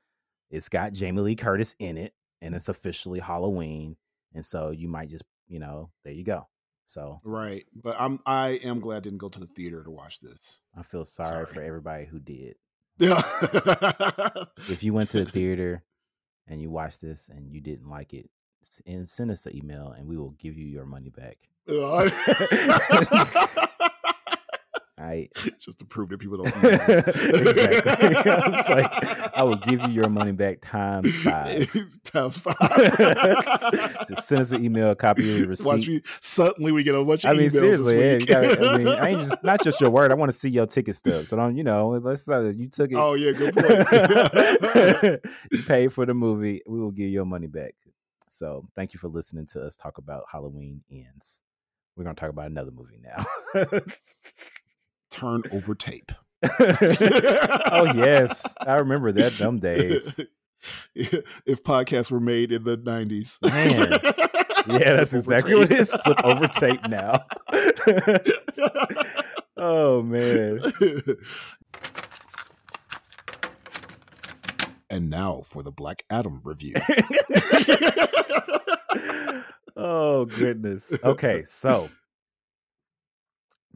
it's 0.51 0.69
got 0.69 0.93
Jamie 0.93 1.21
Lee 1.21 1.35
Curtis 1.35 1.75
in 1.79 1.97
it, 1.97 2.13
and 2.41 2.53
it's 2.53 2.69
officially 2.69 3.19
Halloween, 3.19 3.95
and 4.35 4.45
so 4.45 4.69
you 4.69 4.87
might 4.87 5.09
just, 5.09 5.23
you 5.47 5.57
know, 5.59 5.89
there 6.03 6.13
you 6.13 6.23
go. 6.23 6.47
So 6.87 7.19
right, 7.23 7.65
but 7.73 7.95
I'm 7.99 8.19
I 8.27 8.59
am 8.63 8.79
glad 8.79 8.97
I 8.97 8.99
didn't 8.99 9.17
go 9.17 9.27
to 9.29 9.39
the 9.39 9.47
theater 9.47 9.83
to 9.83 9.89
watch 9.89 10.19
this. 10.19 10.61
I 10.77 10.83
feel 10.83 11.03
sorry, 11.03 11.29
Sorry. 11.29 11.45
for 11.47 11.61
everybody 11.63 12.05
who 12.05 12.19
did. 12.19 12.57
Yeah, 12.99 13.23
If 14.69 14.83
you 14.83 14.93
went 14.93 15.09
to 15.09 15.25
the 15.25 15.31
theater 15.31 15.83
and 16.47 16.61
you 16.61 16.69
watched 16.69 17.01
this 17.01 17.27
and 17.27 17.51
you 17.51 17.59
didn't 17.59 17.89
like 17.89 18.13
it, 18.13 18.29
and 18.85 19.09
send 19.09 19.31
us 19.31 19.47
an 19.47 19.55
email 19.55 19.95
and 19.97 20.07
we 20.07 20.15
will 20.17 20.35
give 20.37 20.57
you 20.57 20.67
your 20.67 20.85
money 20.85 21.09
back. 21.09 21.37
Right. 25.05 25.31
just 25.59 25.79
to 25.79 25.85
prove 25.85 26.09
that 26.09 26.19
people 26.19 26.37
don't. 26.37 26.47
exactly. 26.63 28.15
I 28.31 28.49
was 28.49 28.69
like, 28.69 29.37
I 29.37 29.43
will 29.43 29.55
give 29.55 29.81
you 29.81 29.89
your 29.89 30.09
money 30.09 30.31
back 30.31 30.61
times 30.61 31.13
five. 31.21 31.71
times 32.03 32.37
five. 32.37 32.57
Just 34.07 34.27
send 34.27 34.41
us 34.41 34.51
an 34.51 34.65
email, 34.65 34.91
a 34.91 34.95
copy 34.95 35.21
of 35.31 35.39
your 35.39 35.47
receipt. 35.49 35.65
Watch 35.67 35.87
me. 35.87 36.01
Suddenly, 36.21 36.71
we 36.71 36.83
get 36.83 36.95
a 36.95 37.03
bunch 37.03 37.23
of 37.23 37.31
I 37.31 37.33
mean, 37.33 37.47
emails 37.47 37.51
seriously, 37.51 37.95
yeah, 37.95 38.01
this 38.01 38.11
you 38.13 38.17
week. 38.17 38.27
gotta, 38.57 38.69
I 38.69 38.77
mean, 38.77 38.87
I 38.87 39.07
ain't 39.09 39.29
just 39.29 39.43
not 39.43 39.63
just 39.63 39.79
your 39.79 39.91
word. 39.91 40.11
I 40.11 40.15
want 40.15 40.31
to 40.31 40.37
see 40.37 40.49
your 40.49 40.65
ticket 40.65 40.95
stub. 40.95 41.25
So 41.25 41.37
don't, 41.37 41.55
you 41.55 41.63
know, 41.63 41.89
let's 41.89 42.27
uh, 42.27 42.51
you 42.55 42.67
took 42.67 42.91
it. 42.91 42.95
oh 42.95 43.13
yeah, 43.13 43.31
good 43.31 43.55
point. 43.55 45.21
you 45.51 45.63
paid 45.63 45.93
for 45.93 46.05
the 46.05 46.15
movie. 46.15 46.61
We 46.65 46.79
will 46.79 46.91
give 46.91 47.09
your 47.09 47.25
money 47.25 47.47
back. 47.47 47.75
So 48.29 48.67
thank 48.75 48.93
you 48.93 48.99
for 48.99 49.07
listening 49.07 49.45
to 49.47 49.61
us 49.63 49.77
talk 49.77 49.99
about 49.99 50.23
Halloween 50.31 50.81
ends. 50.91 51.43
We're 51.95 52.05
gonna 52.05 52.15
talk 52.15 52.31
about 52.31 52.47
another 52.47 52.71
movie 52.71 52.99
now. 53.01 53.23
Turn 55.15 55.43
over 55.53 55.73
tape. 55.73 56.11
oh 56.59 57.89
yes, 57.95 58.53
I 58.59 58.75
remember 58.75 59.13
that. 59.13 59.33
dumb 59.39 59.59
days. 59.59 60.19
if 60.93 61.63
podcasts 61.63 62.11
were 62.11 62.19
made 62.19 62.51
in 62.51 62.65
the 62.65 62.75
nineties, 62.75 63.39
Man. 63.41 63.91
Yeah, 64.67 64.95
that's 64.95 65.13
exactly 65.13 65.55
what 65.55 65.71
it 65.71 65.79
is. 65.79 65.93
Flip 65.93 66.19
over 66.21 66.49
tape 66.49 66.85
now. 66.89 67.23
oh 69.55 70.01
man. 70.01 70.59
And 74.89 75.09
now 75.09 75.43
for 75.45 75.63
the 75.63 75.71
Black 75.71 76.03
Adam 76.09 76.41
review. 76.43 76.73
oh 79.77 80.25
goodness. 80.25 80.93
Okay, 81.05 81.43
so 81.43 81.87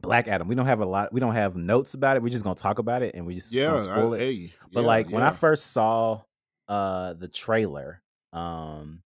Black 0.00 0.28
Adam. 0.28 0.48
We 0.48 0.54
don't 0.54 0.66
have 0.66 0.80
a 0.80 0.86
lot. 0.86 1.12
We 1.12 1.20
don't 1.20 1.34
have 1.34 1.56
notes 1.56 1.94
about 1.94 2.16
it. 2.16 2.22
We're 2.22 2.28
just 2.30 2.44
gonna 2.44 2.54
talk 2.56 2.78
about 2.78 3.02
it, 3.02 3.14
and 3.14 3.26
we 3.26 3.34
just 3.34 3.52
yeah, 3.52 3.78
spoil 3.78 4.14
I, 4.14 4.16
it. 4.16 4.20
hey, 4.20 4.52
But 4.72 4.80
yeah, 4.82 4.86
like 4.86 5.10
when 5.10 5.22
I 5.22 5.30
first 5.30 5.68
saw 5.68 6.22
uh 6.68 7.14
the 7.14 7.28
trailer, 7.28 8.02
um 8.32 9.02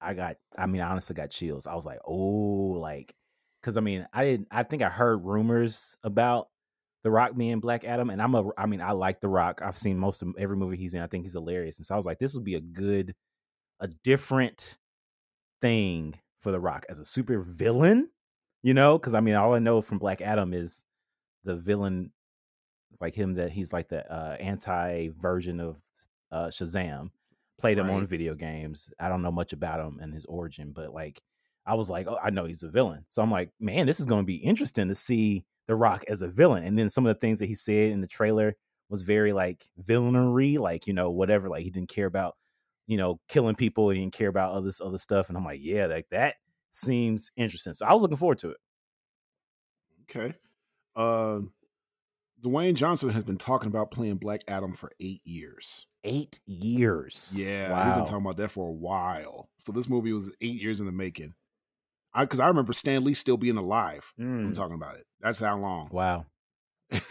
I 0.00 0.14
got 0.14 0.36
I 0.56 0.66
mean 0.66 0.82
I 0.82 0.90
honestly 0.90 1.14
got 1.14 1.30
chills. 1.30 1.66
I 1.66 1.74
was 1.74 1.86
like, 1.86 2.00
"Oh, 2.04 2.78
like 2.80 3.14
cuz 3.62 3.76
I 3.76 3.80
mean, 3.80 4.06
I 4.12 4.24
didn't 4.24 4.48
I 4.50 4.62
think 4.64 4.82
I 4.82 4.88
heard 4.88 5.24
rumors 5.24 5.96
about 6.02 6.48
The 7.04 7.10
Rock 7.10 7.36
being 7.36 7.60
Black 7.60 7.84
Adam 7.84 8.10
and 8.10 8.20
I'm 8.20 8.34
a 8.34 8.50
I 8.58 8.66
mean, 8.66 8.80
I 8.80 8.92
like 8.92 9.20
The 9.20 9.28
Rock. 9.28 9.60
I've 9.62 9.78
seen 9.78 9.98
most 9.98 10.22
of 10.22 10.34
every 10.38 10.56
movie 10.56 10.76
he's 10.76 10.94
in. 10.94 11.02
I 11.02 11.06
think 11.06 11.24
he's 11.24 11.32
hilarious. 11.34 11.78
And 11.78 11.86
so 11.86 11.94
I 11.94 11.96
was 11.96 12.06
like, 12.06 12.18
this 12.18 12.34
would 12.34 12.44
be 12.44 12.56
a 12.56 12.60
good 12.60 13.14
a 13.80 13.88
different 13.88 14.76
thing 15.60 16.14
for 16.40 16.52
The 16.52 16.60
Rock 16.60 16.84
as 16.88 16.98
a 16.98 17.04
super 17.04 17.40
villain, 17.40 18.10
you 18.62 18.74
know? 18.74 18.98
Cuz 18.98 19.14
I 19.14 19.20
mean, 19.20 19.34
all 19.34 19.54
I 19.54 19.58
know 19.58 19.80
from 19.80 19.98
Black 19.98 20.20
Adam 20.20 20.52
is 20.54 20.84
the 21.44 21.56
villain 21.56 22.12
like 23.00 23.14
him 23.14 23.34
that 23.34 23.50
he's 23.50 23.72
like 23.72 23.88
the 23.88 24.10
uh, 24.10 24.36
anti 24.38 25.08
version 25.08 25.60
of 25.60 25.82
uh, 26.30 26.46
Shazam. 26.46 27.10
Played 27.58 27.78
him 27.78 27.90
on 27.90 28.06
video 28.06 28.34
games. 28.34 28.90
I 28.98 29.08
don't 29.08 29.22
know 29.22 29.30
much 29.30 29.52
about 29.52 29.78
him 29.78 30.00
and 30.00 30.12
his 30.12 30.24
origin, 30.24 30.72
but 30.72 30.92
like 30.92 31.20
I 31.64 31.74
was 31.74 31.88
like, 31.88 32.06
oh, 32.08 32.18
I 32.20 32.30
know 32.30 32.44
he's 32.44 32.64
a 32.64 32.68
villain. 32.68 33.04
So 33.08 33.22
I'm 33.22 33.30
like, 33.30 33.50
man, 33.60 33.86
this 33.86 34.00
is 34.00 34.06
going 34.06 34.22
to 34.22 34.26
be 34.26 34.36
interesting 34.36 34.88
to 34.88 34.96
see 34.96 35.44
The 35.68 35.76
Rock 35.76 36.04
as 36.08 36.22
a 36.22 36.28
villain. 36.28 36.64
And 36.64 36.76
then 36.76 36.90
some 36.90 37.06
of 37.06 37.14
the 37.14 37.20
things 37.20 37.38
that 37.38 37.46
he 37.46 37.54
said 37.54 37.92
in 37.92 38.00
the 38.00 38.08
trailer 38.08 38.56
was 38.88 39.02
very 39.02 39.32
like 39.32 39.64
villainy, 39.78 40.58
like 40.58 40.86
you 40.86 40.92
know 40.92 41.10
whatever. 41.10 41.48
Like 41.48 41.62
he 41.62 41.70
didn't 41.70 41.88
care 41.88 42.06
about 42.06 42.36
you 42.86 42.96
know 42.96 43.20
killing 43.28 43.54
people. 43.54 43.90
He 43.90 44.00
didn't 44.00 44.14
care 44.14 44.28
about 44.28 44.52
all 44.52 44.62
this 44.62 44.80
other 44.80 44.98
stuff. 44.98 45.28
And 45.28 45.36
I'm 45.36 45.44
like, 45.44 45.60
yeah, 45.62 45.86
like 45.86 46.06
that 46.10 46.34
seems 46.72 47.30
interesting. 47.36 47.74
So 47.74 47.86
I 47.86 47.92
was 47.94 48.02
looking 48.02 48.16
forward 48.16 48.38
to 48.38 48.50
it. 48.50 48.56
Okay. 50.10 50.34
Uh, 50.96 51.40
Dwayne 52.42 52.74
Johnson 52.74 53.10
has 53.10 53.22
been 53.24 53.38
talking 53.38 53.68
about 53.68 53.90
playing 53.92 54.16
Black 54.16 54.42
Adam 54.48 54.74
for 54.74 54.90
eight 55.00 55.20
years. 55.24 55.86
Eight 56.04 56.40
years. 56.46 57.38
Yeah, 57.38 57.84
he's 57.84 57.94
been 57.94 58.04
talking 58.04 58.24
about 58.26 58.36
that 58.38 58.50
for 58.50 58.66
a 58.68 58.72
while. 58.72 59.48
So 59.58 59.70
this 59.70 59.88
movie 59.88 60.12
was 60.12 60.34
eight 60.40 60.60
years 60.60 60.80
in 60.80 60.86
the 60.86 60.92
making. 60.92 61.34
I 62.12 62.24
because 62.24 62.40
I 62.40 62.48
remember 62.48 62.72
Stan 62.72 63.04
Lee 63.04 63.14
still 63.14 63.36
being 63.36 63.56
alive. 63.56 64.12
when 64.16 64.26
I'm 64.46 64.52
Mm, 64.52 64.56
talking 64.56 64.74
about 64.74 64.96
it. 64.96 65.06
That's 65.20 65.38
how 65.38 65.56
long. 65.58 65.88
Wow. 65.92 66.26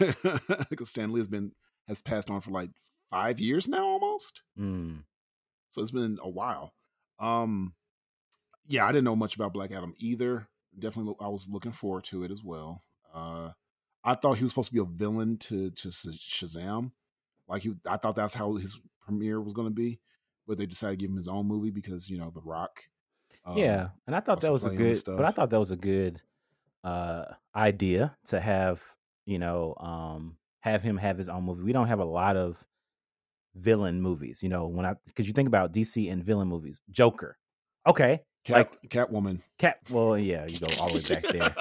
Because 0.70 0.90
Stan 0.90 1.10
Lee 1.12 1.20
has 1.20 1.26
been 1.26 1.52
has 1.88 2.02
passed 2.02 2.30
on 2.30 2.40
for 2.40 2.50
like 2.50 2.70
five 3.10 3.40
years 3.40 3.66
now, 3.66 3.84
almost. 3.84 4.42
Mm. 4.58 5.02
So 5.70 5.82
it's 5.82 5.90
been 5.90 6.18
a 6.22 6.28
while. 6.28 6.74
Um, 7.18 7.74
yeah, 8.72 8.86
I 8.86 8.88
didn't 8.92 9.04
know 9.04 9.16
much 9.16 9.34
about 9.36 9.52
Black 9.52 9.70
Adam 9.70 9.94
either. 9.98 10.48
Definitely, 10.78 11.14
I 11.20 11.28
was 11.28 11.46
looking 11.48 11.72
forward 11.72 12.04
to 12.04 12.24
it 12.24 12.30
as 12.30 12.42
well. 12.42 12.82
Uh, 13.12 13.50
I 14.02 14.14
thought 14.14 14.38
he 14.38 14.42
was 14.42 14.50
supposed 14.50 14.70
to 14.70 14.74
be 14.74 14.80
a 14.80 14.84
villain 14.84 15.36
to 15.38 15.70
to 15.70 15.88
Shazam. 15.88 16.92
Like 17.46 17.62
he, 17.62 17.74
I 17.86 17.98
thought 17.98 18.16
that's 18.16 18.32
how 18.32 18.54
his 18.54 18.80
premiere 19.02 19.40
was 19.40 19.52
going 19.52 19.68
to 19.68 19.74
be, 19.74 20.00
but 20.46 20.56
they 20.56 20.64
decided 20.64 20.98
to 20.98 21.02
give 21.02 21.10
him 21.10 21.16
his 21.16 21.28
own 21.28 21.46
movie 21.46 21.70
because 21.70 22.08
you 22.08 22.18
know 22.18 22.30
The 22.34 22.40
Rock. 22.40 22.84
um, 23.44 23.58
yeah, 23.58 23.88
and 24.06 24.16
I 24.16 24.20
thought 24.20 24.42
wants 24.42 24.44
that 24.46 24.52
was 24.52 24.64
a 24.64 24.70
good, 24.74 24.98
but 25.04 25.26
I 25.26 25.30
thought 25.30 25.50
that 25.50 25.58
was 25.58 25.70
a 25.70 25.76
good 25.76 26.22
uh 26.82 27.26
idea 27.54 28.16
to 28.26 28.40
have, 28.40 28.82
you 29.26 29.38
know, 29.38 29.74
um 29.78 30.38
have 30.60 30.82
him 30.82 30.96
have 30.96 31.18
his 31.18 31.28
own 31.28 31.44
movie. 31.44 31.62
We 31.62 31.72
don't 31.72 31.88
have 31.88 32.00
a 32.00 32.04
lot 32.04 32.36
of 32.36 32.64
villain 33.54 34.00
movies, 34.00 34.42
you 34.42 34.48
know, 34.48 34.66
when 34.66 34.86
I 34.86 34.94
because 35.06 35.26
you 35.26 35.34
think 35.34 35.48
about 35.48 35.72
DC 35.74 36.10
and 36.10 36.24
villain 36.24 36.48
movies. 36.48 36.80
Joker. 36.90 37.36
Okay. 37.86 38.22
Cat, 38.44 38.76
Catwoman. 38.88 39.40
Cat 39.58 39.78
well, 39.90 40.18
yeah, 40.18 40.46
you 40.46 40.58
go 40.58 40.66
all 40.80 40.88
the 40.88 40.94
way 40.94 41.14
back 41.14 41.22
there. 41.22 41.54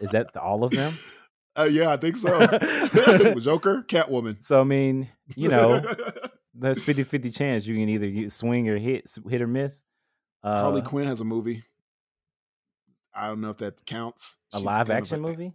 Is 0.00 0.10
that 0.10 0.32
the, 0.32 0.40
all 0.40 0.64
of 0.64 0.72
them? 0.72 0.96
Uh, 1.54 1.64
yeah, 1.64 1.90
I 1.90 1.98
think 1.98 2.16
so. 2.16 2.30
Joker, 3.40 3.84
Catwoman. 3.86 4.42
So 4.42 4.62
I 4.62 4.64
mean, 4.64 5.10
you 5.36 5.50
know, 5.50 5.82
there's 6.54 6.78
50-50 6.80 7.36
chance 7.36 7.66
you 7.66 7.74
can 7.74 7.90
either 7.90 8.30
swing 8.30 8.70
or 8.70 8.78
hit 8.78 9.04
hit 9.28 9.42
or 9.42 9.46
miss. 9.46 9.82
Uh, 10.42 10.62
Harley 10.62 10.80
Quinn 10.80 11.06
has 11.08 11.20
a 11.20 11.26
movie. 11.26 11.62
I 13.14 13.26
don't 13.26 13.42
know 13.42 13.50
if 13.50 13.58
that 13.58 13.84
counts. 13.84 14.38
a 14.54 14.56
She's 14.56 14.64
live 14.64 14.88
action 14.88 15.18
a- 15.18 15.28
movie? 15.28 15.52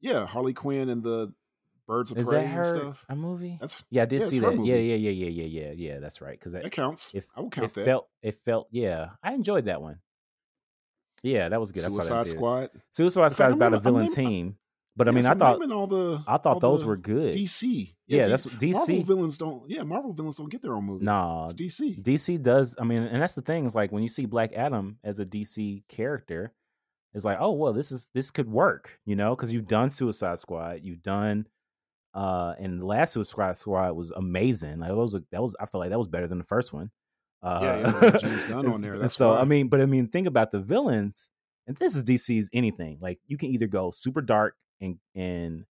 Yeah, 0.00 0.24
Harley 0.24 0.54
Quinn 0.54 0.88
and 0.88 1.02
the 1.02 1.34
Birds 1.86 2.10
of 2.10 2.18
Is 2.18 2.28
Prey 2.28 2.44
that 2.44 2.56
and 2.56 2.66
stuff. 2.66 3.04
a 3.08 3.14
movie? 3.16 3.58
That's 3.60 3.84
Yeah, 3.90 4.02
I 4.02 4.06
did 4.06 4.20
yeah, 4.22 4.26
see 4.26 4.38
that. 4.40 4.54
Yeah, 4.64 4.74
yeah, 4.76 4.96
yeah, 4.96 5.10
yeah, 5.10 5.28
yeah, 5.28 5.44
yeah, 5.44 5.72
yeah. 5.76 5.98
That's 6.00 6.20
right. 6.22 6.38
Because 6.38 6.52
that 6.52 6.64
it, 6.64 6.72
counts. 6.72 7.12
it, 7.14 7.24
I 7.36 7.40
will 7.40 7.50
count 7.50 7.66
it 7.70 7.74
that. 7.74 7.84
felt, 7.84 8.08
it 8.22 8.34
felt, 8.36 8.68
yeah. 8.70 9.10
I 9.22 9.34
enjoyed 9.34 9.66
that 9.66 9.82
one. 9.82 9.98
Yeah, 11.22 11.48
that 11.48 11.60
was 11.60 11.72
good. 11.72 11.84
I 11.84 11.88
saw 11.88 11.92
Suicide 11.94 12.24
that. 12.26 12.30
Squad. 12.30 12.70
Suicide 12.90 13.32
Squad 13.32 13.46
is 13.48 13.54
about 13.54 13.72
a 13.72 13.76
I'm 13.76 13.82
villain 13.82 14.02
I'm- 14.04 14.12
team, 14.12 14.56
but 14.96 15.08
I 15.08 15.10
mean, 15.10 15.26
I 15.26 15.34
thought, 15.34 15.60
all 15.72 15.86
the. 15.86 16.22
I 16.26 16.36
thought 16.36 16.60
those 16.60 16.84
were 16.84 16.96
good. 16.96 17.34
DC. 17.34 17.94
Yeah, 18.06 18.24
D- 18.24 18.30
that's 18.30 18.46
what- 18.46 18.54
DC. 18.58 18.72
Marvel 18.74 19.02
villains 19.04 19.38
don't. 19.38 19.68
Yeah, 19.70 19.82
Marvel 19.82 20.12
villains 20.12 20.36
don't 20.36 20.50
get 20.50 20.62
their 20.62 20.74
own 20.74 20.84
movie. 20.84 21.04
Nah, 21.04 21.46
it's 21.46 21.54
DC. 21.54 22.00
DC 22.02 22.42
does. 22.42 22.74
I 22.78 22.84
mean, 22.84 23.02
and 23.02 23.20
that's 23.22 23.34
the 23.34 23.42
thing. 23.42 23.64
Is 23.66 23.74
like 23.74 23.90
when 23.92 24.02
you 24.02 24.08
see 24.08 24.26
Black 24.26 24.52
Adam 24.54 24.98
as 25.02 25.18
a 25.18 25.24
DC 25.24 25.82
character, 25.88 26.52
it's 27.14 27.24
like, 27.24 27.38
oh 27.40 27.52
well, 27.52 27.72
this 27.72 27.90
is 27.90 28.08
this 28.14 28.30
could 28.30 28.50
work, 28.50 28.98
you 29.06 29.16
know, 29.16 29.34
because 29.34 29.52
you've 29.52 29.66
done 29.66 29.88
Suicide 29.90 30.38
Squad, 30.38 30.80
you've 30.82 31.02
done, 31.02 31.46
uh, 32.14 32.54
and 32.58 32.80
the 32.80 32.86
last 32.86 33.12
Suicide 33.12 33.56
Squad 33.56 33.92
was 33.92 34.10
amazing. 34.12 34.78
Like 34.80 34.90
that 34.90 34.96
was 34.96 35.14
a, 35.14 35.22
that 35.32 35.42
was 35.42 35.54
I 35.58 35.66
feel 35.66 35.80
like 35.80 35.90
that 35.90 35.98
was 35.98 36.08
better 36.08 36.28
than 36.28 36.38
the 36.38 36.44
first 36.44 36.72
one. 36.72 36.90
Uh, 37.42 37.60
Yeah, 37.62 38.00
yeah, 38.02 38.16
James 38.16 38.44
Gunn 38.48 38.66
on 38.66 38.80
there, 38.80 38.98
that's 38.98 39.14
so 39.14 39.34
I 39.34 39.44
mean, 39.44 39.68
but 39.68 39.80
I 39.80 39.86
mean, 39.86 40.08
think 40.08 40.26
about 40.26 40.52
the 40.52 40.60
villains, 40.60 41.30
and 41.66 41.76
this 41.76 41.96
is 41.96 42.04
DC's 42.04 42.48
anything. 42.52 42.98
Like 43.00 43.18
you 43.26 43.36
can 43.36 43.50
either 43.50 43.66
go 43.66 43.90
super 43.90 44.22
dark 44.22 44.54
and 44.80 44.98
and 45.14 45.64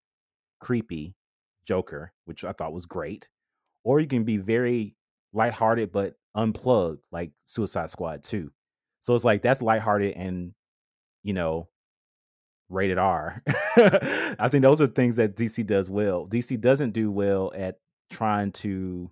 creepy 0.59 1.15
Joker, 1.65 2.11
which 2.25 2.43
I 2.43 2.51
thought 2.51 2.73
was 2.73 2.85
great, 2.85 3.29
or 3.83 3.99
you 3.99 4.07
can 4.07 4.23
be 4.23 4.37
very 4.37 4.95
lighthearted 5.33 5.91
but 5.91 6.15
unplugged, 6.35 7.01
like 7.11 7.31
Suicide 7.45 7.89
Squad 7.89 8.23
2. 8.23 8.51
So 9.01 9.15
it's 9.15 9.25
like 9.25 9.41
that's 9.41 9.61
lighthearted 9.61 10.15
and 10.15 10.53
you 11.23 11.33
know 11.33 11.69
rated 12.69 12.97
R. 12.97 13.41
I 13.47 14.47
think 14.49 14.63
those 14.63 14.81
are 14.81 14.87
things 14.87 15.17
that 15.17 15.35
DC 15.35 15.65
does 15.65 15.89
well. 15.89 16.27
DC 16.27 16.59
doesn't 16.59 16.91
do 16.91 17.11
well 17.11 17.51
at 17.55 17.79
trying 18.09 18.51
to 18.53 19.11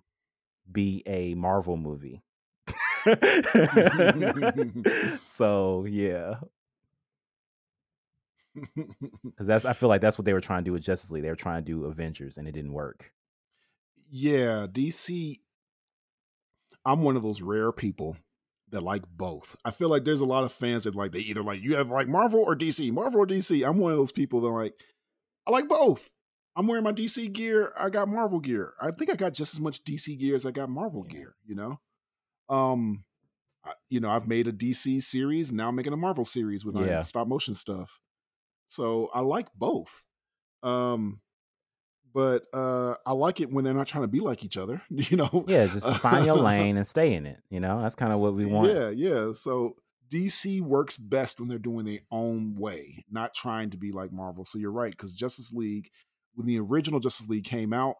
be 0.70 1.02
a 1.06 1.34
Marvel 1.34 1.76
movie. 1.76 2.22
so 5.22 5.84
yeah, 5.88 6.34
because 8.54 9.46
that's 9.46 9.64
I 9.64 9.72
feel 9.72 9.88
like 9.88 10.00
that's 10.00 10.18
what 10.18 10.24
they 10.24 10.32
were 10.32 10.40
trying 10.40 10.62
to 10.62 10.68
do 10.68 10.72
with 10.72 10.82
Justice 10.82 11.10
League. 11.10 11.22
They 11.22 11.30
were 11.30 11.36
trying 11.36 11.64
to 11.64 11.72
do 11.72 11.84
Avengers, 11.86 12.38
and 12.38 12.46
it 12.46 12.52
didn't 12.52 12.72
work. 12.72 13.12
yeah, 14.10 14.66
DC. 14.70 15.40
I'm 16.84 17.02
one 17.02 17.16
of 17.16 17.22
those 17.22 17.42
rare 17.42 17.72
people 17.72 18.16
that 18.72 18.82
like 18.82 19.02
both. 19.16 19.56
I 19.64 19.70
feel 19.70 19.88
like 19.88 20.04
there's 20.04 20.20
a 20.20 20.26
lot 20.26 20.44
of 20.44 20.52
fans 20.52 20.84
that 20.84 20.94
like 20.94 21.12
they 21.12 21.20
either 21.20 21.42
like 21.42 21.62
you 21.62 21.76
have 21.76 21.90
like 21.90 22.08
Marvel 22.08 22.40
or 22.40 22.56
DC, 22.56 22.90
Marvel 22.92 23.20
or 23.22 23.26
DC. 23.26 23.66
I'm 23.66 23.78
one 23.78 23.92
of 23.92 23.98
those 23.98 24.12
people 24.12 24.40
that 24.40 24.48
like 24.48 24.74
I 25.46 25.50
like 25.52 25.68
both. 25.68 26.10
I'm 26.54 26.66
wearing 26.66 26.84
my 26.84 26.92
DC 26.92 27.32
gear. 27.32 27.72
I 27.78 27.88
got 27.88 28.08
Marvel 28.08 28.38
gear. 28.40 28.74
I 28.80 28.90
think 28.90 29.10
I 29.10 29.14
got 29.14 29.32
just 29.32 29.54
as 29.54 29.60
much 29.60 29.84
DC 29.84 30.18
gear 30.18 30.34
as 30.34 30.44
I 30.44 30.50
got 30.50 30.68
Marvel 30.68 31.06
Yeah. 31.08 31.16
gear. 31.16 31.34
You 31.46 31.54
know, 31.54 31.80
um, 32.54 33.04
I, 33.64 33.72
you 33.88 34.00
know, 34.00 34.10
I've 34.10 34.28
made 34.28 34.48
a 34.48 34.52
DC 34.52 35.00
series. 35.02 35.50
Now 35.52 35.68
I'm 35.68 35.76
making 35.76 35.94
a 35.94 35.96
Marvel 35.96 36.24
series 36.26 36.64
with 36.64 36.74
my 36.74 36.86
Yeah. 36.86 37.02
stop 37.02 37.26
motion 37.26 37.54
stuff. 37.54 38.00
So 38.66 39.08
I 39.14 39.20
like 39.20 39.48
both. 39.54 40.04
Um, 40.62 41.21
but 42.14 42.44
uh, 42.52 42.94
I 43.06 43.12
like 43.12 43.40
it 43.40 43.50
when 43.52 43.64
they're 43.64 43.74
not 43.74 43.86
trying 43.86 44.04
to 44.04 44.08
be 44.08 44.20
like 44.20 44.44
each 44.44 44.56
other. 44.56 44.82
You 44.90 45.16
know, 45.16 45.44
Yeah, 45.48 45.66
just 45.66 45.94
find 45.98 46.26
your 46.26 46.36
lane 46.36 46.76
and 46.76 46.86
stay 46.86 47.14
in 47.14 47.26
it. 47.26 47.38
You 47.50 47.60
know, 47.60 47.80
that's 47.82 47.94
kind 47.94 48.12
of 48.12 48.20
what 48.20 48.34
we 48.34 48.46
want. 48.46 48.70
yeah, 48.70 48.88
yeah. 48.90 49.32
So 49.32 49.76
DC 50.10 50.60
works 50.60 50.96
best 50.96 51.40
when 51.40 51.48
they're 51.48 51.58
doing 51.58 51.84
their 51.86 52.00
own 52.10 52.54
way, 52.56 53.04
not 53.10 53.34
trying 53.34 53.70
to 53.70 53.76
be 53.78 53.92
like 53.92 54.12
Marvel. 54.12 54.44
So 54.44 54.58
you're 54.58 54.70
right, 54.72 54.90
because 54.92 55.14
Justice 55.14 55.52
League, 55.52 55.90
when 56.34 56.46
the 56.46 56.58
original 56.60 57.00
Justice 57.00 57.28
League 57.28 57.44
came 57.44 57.72
out, 57.72 57.96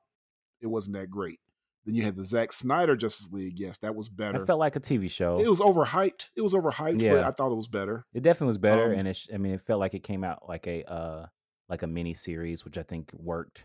it 0.60 0.66
wasn't 0.66 0.96
that 0.96 1.10
great. 1.10 1.38
Then 1.84 1.94
you 1.96 2.04
had 2.04 2.14
the 2.14 2.24
Zack 2.24 2.52
Snyder 2.52 2.94
Justice 2.94 3.32
League. 3.32 3.58
Yes, 3.58 3.78
that 3.78 3.96
was 3.96 4.08
better. 4.08 4.40
It 4.40 4.46
felt 4.46 4.60
like 4.60 4.76
a 4.76 4.80
TV 4.80 5.10
show. 5.10 5.40
it 5.40 5.48
was 5.48 5.58
overhyped. 5.60 6.28
It 6.36 6.42
was 6.42 6.52
overhyped, 6.54 6.98
but 6.98 7.02
Yeah. 7.02 7.26
I 7.26 7.32
thought 7.32 7.50
it 7.50 7.56
was 7.56 7.66
better. 7.66 8.04
It 8.14 8.22
definitely 8.22 8.48
was 8.48 8.58
better, 8.58 8.92
Um, 8.92 8.98
and 9.00 9.08
it. 9.08 9.18
I 9.34 9.38
mean, 9.38 9.54
it 9.54 9.60
felt 9.62 9.80
like 9.80 9.94
it 9.94 10.04
came 10.04 10.22
out 10.22 10.48
like 10.48 10.66
a 10.68 10.84
uh 10.88 11.26
like 11.68 11.82
a 11.82 11.86
mini 11.88 12.14
series, 12.14 12.64
which 12.64 12.76
I 12.78 12.82
think 12.84 13.10
worked. 13.14 13.64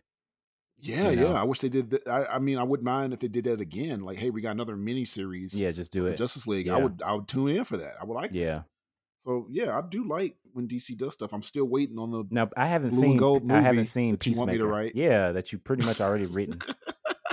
Yeah, 0.79 1.09
You 1.09 1.15
know? 1.15 1.31
yeah. 1.31 1.41
I 1.41 1.43
wish 1.43 1.59
they 1.59 1.69
did. 1.69 1.89
Th- 1.89 2.03
I, 2.07 2.25
I 2.35 2.39
mean, 2.39 2.57
I 2.57 2.63
wouldn't 2.63 2.85
mind 2.85 3.11
if 3.13 3.19
they 3.19 3.27
did 3.27 3.45
that 3.45 3.61
again. 3.61 4.01
Like, 4.01 4.17
hey, 4.17 4.29
we 4.29 4.41
got 4.41 4.51
another 4.51 4.75
mini 4.75 5.05
series. 5.05 5.53
Yeah, 5.53 5.71
just 5.71 5.91
do 5.91 6.03
the 6.03 6.11
it. 6.13 6.17
Justice 6.17 6.45
League. 6.47 6.67
I 6.67 6.77
would, 6.77 7.01
I 7.03 7.13
would 7.13 7.27
tune 7.27 7.49
in 7.49 7.63
for 7.63 7.77
that. 7.77 7.95
I 7.99 8.05
would 8.05 8.13
like 8.13 8.31
that. 8.31 8.37
Yeah. 8.37 8.61
So 9.23 9.47
yeah, 9.49 9.77
I 9.77 9.81
do 9.81 10.07
like 10.07 10.35
when 10.53 10.67
DC 10.67 10.97
does 10.97 11.13
stuff. 11.13 11.33
I'm 11.33 11.41
still 11.43 11.65
waiting 11.65 11.97
on 11.97 12.11
the 12.11 12.23
Now 12.29 12.49
I 12.55 12.67
haven't 12.67 12.91
seen. 12.91 13.17
Gold 13.17 13.51
I 13.51 13.59
haven't 13.61 13.85
seen 13.85 14.11
that 14.13 14.25
you 14.25 14.33
want 14.37 14.51
me 14.51 14.57
to 14.57 14.63
Peacemaker. 14.63 14.71
write. 14.73 14.95
Yeah, 14.95 15.31
that 15.33 15.51
you 15.51 15.57
pretty 15.57 15.85
much 15.85 15.99
already 15.99 16.27
written. 16.27 16.59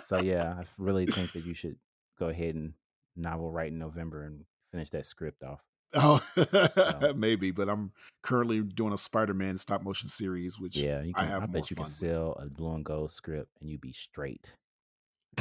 so 0.02 0.18
yeah, 0.22 0.56
I 0.58 0.64
really 0.78 1.06
think 1.06 1.32
that 1.32 1.44
you 1.44 1.54
should 1.54 1.76
go 2.18 2.28
ahead 2.30 2.54
and 2.56 2.72
novel 3.14 3.52
write 3.52 3.70
in 3.72 3.78
November 3.78 4.24
and 4.24 4.44
finish 4.72 4.90
that 4.90 5.06
script 5.06 5.44
off. 5.44 5.60
Oh, 5.94 6.20
So- 6.36 7.12
maybe, 7.16 7.50
but 7.50 7.68
I'm 7.68 7.92
currently 8.22 8.62
doing 8.62 8.92
a 8.92 8.98
Spider-Man 8.98 9.58
stop 9.58 9.82
motion 9.82 10.08
series, 10.08 10.58
which 10.58 10.76
Yeah, 10.76 11.02
you 11.02 11.12
I 11.16 11.20
can, 11.20 11.28
I, 11.28 11.30
have 11.32 11.40
more 11.42 11.48
bet 11.60 11.70
you 11.70 11.76
can 11.76 11.84
with. 11.84 11.92
sell 11.92 12.32
a 12.32 12.46
blue 12.46 12.74
and 12.74 12.84
gold 12.84 13.10
script 13.10 13.50
and 13.60 13.70
you'd 13.70 13.80
be 13.80 13.92
straight. 13.92 14.56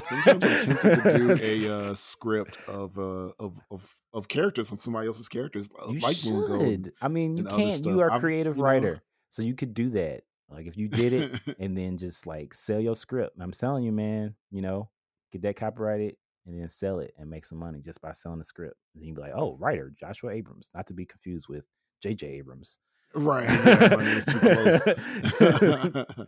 Sometimes 0.09 0.43
I'm 0.67 0.77
tempted 0.77 1.03
to 1.03 1.17
do 1.17 1.37
a 1.41 1.89
uh, 1.89 1.93
script 1.93 2.57
of 2.67 2.97
uh 2.97 3.29
of 3.39 3.59
of 3.69 3.87
of 4.13 4.27
characters 4.27 4.71
of 4.71 4.81
somebody 4.81 5.07
else's 5.07 5.29
characters, 5.29 5.69
uh, 5.79 5.91
You 5.91 5.99
like 5.99 6.19
Blue 6.23 6.45
and 6.45 6.83
Gold. 6.83 6.95
I 6.99 7.07
mean, 7.09 7.35
you 7.35 7.43
can't. 7.43 7.85
You 7.85 8.01
are 8.01 8.07
a 8.07 8.19
creative 8.19 8.55
you 8.57 8.63
know- 8.63 8.67
writer, 8.69 9.03
so 9.29 9.43
you 9.43 9.53
could 9.53 9.73
do 9.75 9.91
that. 9.91 10.23
Like 10.49 10.65
if 10.65 10.77
you 10.77 10.87
did 10.87 11.13
it 11.13 11.39
and 11.59 11.77
then 11.77 11.97
just 11.97 12.25
like 12.27 12.53
sell 12.55 12.79
your 12.79 12.95
script. 12.95 13.37
I'm 13.39 13.51
telling 13.51 13.83
you, 13.83 13.91
man. 13.91 14.33
You 14.51 14.61
know, 14.63 14.89
get 15.31 15.43
that 15.43 15.55
copyrighted 15.57 16.15
and 16.45 16.59
then 16.59 16.69
sell 16.69 16.99
it 16.99 17.13
and 17.17 17.29
make 17.29 17.45
some 17.45 17.57
money 17.57 17.79
just 17.81 18.01
by 18.01 18.11
selling 18.11 18.39
the 18.39 18.45
script. 18.45 18.75
And 18.93 19.01
then 19.01 19.07
you'd 19.07 19.15
be 19.15 19.21
like, 19.21 19.33
oh, 19.35 19.55
writer 19.59 19.93
Joshua 19.99 20.31
Abrams, 20.31 20.71
not 20.73 20.87
to 20.87 20.93
be 20.93 21.05
confused 21.05 21.47
with 21.47 21.67
J.J. 22.01 22.27
Abrams. 22.27 22.77
right? 23.13 23.49
Yeah, 23.49 23.95
my 23.95 24.03
name 24.03 24.21
too 24.21 24.39
close. 24.39 26.27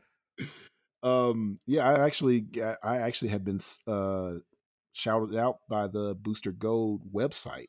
um, 1.04 1.60
yeah, 1.66 1.90
I 1.90 2.06
actually, 2.06 2.46
I 2.84 2.98
actually 2.98 3.30
have 3.30 3.44
been 3.44 3.60
uh 3.88 4.36
shouted 4.94 5.36
out 5.36 5.58
by 5.70 5.88
the 5.88 6.16
Booster 6.16 6.52
Gold 6.52 7.02
website. 7.14 7.68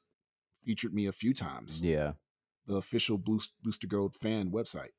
Featured 0.64 0.94
me 0.94 1.06
a 1.06 1.12
few 1.12 1.32
times. 1.32 1.80
yeah, 1.82 2.12
the 2.66 2.76
official 2.76 3.18
Boost, 3.18 3.52
Booster 3.62 3.86
Gold 3.86 4.14
fan 4.14 4.50
website. 4.50 4.90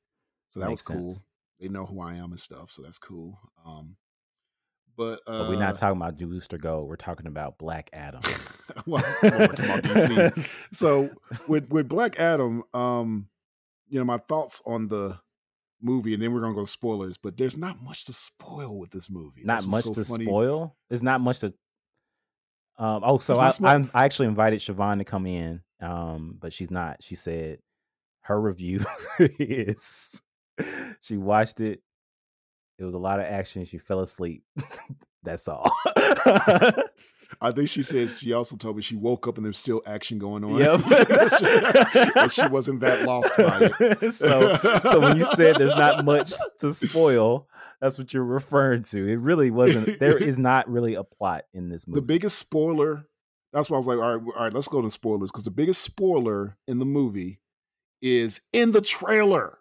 So 0.49 0.59
that 0.59 0.67
Makes 0.67 0.87
was 0.89 0.95
cool. 0.97 1.09
sense. 1.09 1.23
They 1.59 1.67
know 1.69 1.85
who 1.85 2.01
I 2.01 2.15
am 2.15 2.31
and 2.31 2.39
stuff, 2.39 2.71
so 2.71 2.81
that's 2.81 2.99
cool. 2.99 3.39
Um, 3.65 3.97
but, 4.97 5.21
uh, 5.27 5.43
but 5.43 5.49
we're 5.49 5.59
not 5.59 5.77
talking 5.77 6.01
about 6.01 6.17
Booster 6.17 6.57
Gold. 6.57 6.89
We're 6.89 6.95
talking 6.95 7.27
about 7.27 7.57
Black 7.59 7.89
Adam. 7.93 8.21
well, 8.87 9.03
we're 9.21 9.47
talking 9.47 9.65
about 9.65 9.83
DC. 9.83 10.47
So 10.71 11.09
with 11.47 11.69
with 11.69 11.87
Black 11.87 12.19
Adam, 12.19 12.63
um, 12.73 13.29
you 13.87 13.99
know 13.99 14.05
my 14.05 14.17
thoughts 14.17 14.61
on 14.65 14.87
the 14.87 15.19
movie, 15.81 16.13
and 16.13 16.21
then 16.21 16.33
we're 16.33 16.41
gonna 16.41 16.55
go 16.55 16.65
spoilers. 16.65 17.17
But 17.17 17.37
there's 17.37 17.55
not 17.55 17.81
much 17.81 18.05
to 18.05 18.13
spoil 18.13 18.77
with 18.77 18.89
this 18.91 19.09
movie. 19.09 19.43
not 19.45 19.65
much 19.67 19.85
so 19.85 19.93
to 19.93 20.03
funny. 20.03 20.25
spoil. 20.25 20.75
There's 20.89 21.03
not 21.03 21.21
much 21.21 21.39
to. 21.39 21.53
Um, 22.79 23.01
oh, 23.03 23.17
so 23.19 23.37
I, 23.37 23.51
I 23.63 23.75
I 23.93 24.05
actually 24.05 24.27
invited 24.27 24.59
Siobhan 24.59 24.97
to 24.97 25.03
come 25.03 25.25
in, 25.25 25.61
um, 25.79 26.37
but 26.39 26.53
she's 26.53 26.71
not. 26.71 27.03
She 27.03 27.15
said 27.15 27.59
her 28.21 28.39
review 28.39 28.81
is 29.19 30.21
she 31.01 31.17
watched 31.17 31.61
it. 31.61 31.81
It 32.77 32.83
was 32.83 32.93
a 32.93 32.99
lot 32.99 33.19
of 33.19 33.25
action. 33.25 33.65
She 33.65 33.77
fell 33.77 34.01
asleep. 34.01 34.43
That's 35.23 35.47
all. 35.47 35.69
I 37.41 37.51
think 37.51 37.67
she 37.67 37.83
says 37.83 38.19
she 38.19 38.33
also 38.33 38.55
told 38.55 38.77
me 38.77 38.81
she 38.81 38.95
woke 38.95 39.27
up 39.27 39.35
and 39.37 39.45
there's 39.45 39.57
still 39.57 39.81
action 39.85 40.17
going 40.17 40.43
on. 40.43 40.55
Yep. 40.57 40.79
she 42.31 42.47
wasn't 42.47 42.79
that 42.79 43.03
lost 43.05 43.35
by 43.37 43.69
it. 43.79 44.13
so 44.13 44.55
so 44.89 44.99
when 45.01 45.17
you 45.17 45.25
said 45.25 45.57
there's 45.57 45.75
not 45.75 46.05
much 46.05 46.31
to 46.59 46.73
spoil, 46.73 47.47
that's 47.81 47.97
what 47.97 48.13
you're 48.13 48.23
referring 48.23 48.83
to. 48.83 49.07
It 49.07 49.17
really 49.17 49.51
wasn't. 49.51 49.99
There 49.99 50.17
is 50.17 50.37
not 50.37 50.69
really 50.69 50.95
a 50.95 51.03
plot 51.03 51.43
in 51.53 51.67
this 51.69 51.85
movie. 51.87 51.99
the 51.99 52.05
biggest 52.05 52.37
spoiler 52.37 53.05
that's 53.53 53.69
why 53.69 53.75
i 53.75 53.77
was 53.77 53.87
like 53.87 53.97
all 53.97 54.17
right 54.17 54.33
all 54.35 54.43
right 54.43 54.53
let's 54.53 54.67
go 54.67 54.81
to 54.81 54.89
spoilers 54.89 55.31
because 55.31 55.45
the 55.45 55.51
biggest 55.51 55.81
spoiler 55.81 56.57
in 56.67 56.79
the 56.79 56.85
movie 56.85 57.39
is 58.01 58.41
in 58.53 58.71
the 58.71 58.81
trailer 58.81 59.57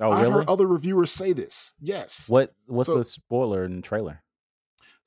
oh, 0.00 0.10
i've 0.12 0.22
really? 0.22 0.32
heard 0.34 0.48
other 0.48 0.66
reviewers 0.66 1.10
say 1.10 1.32
this 1.32 1.72
yes 1.80 2.28
What 2.28 2.52
what's 2.66 2.86
So- 2.88 2.98
the 2.98 3.04
spoiler 3.04 3.64
in 3.64 3.76
the 3.76 3.82
trailer? 3.82 4.22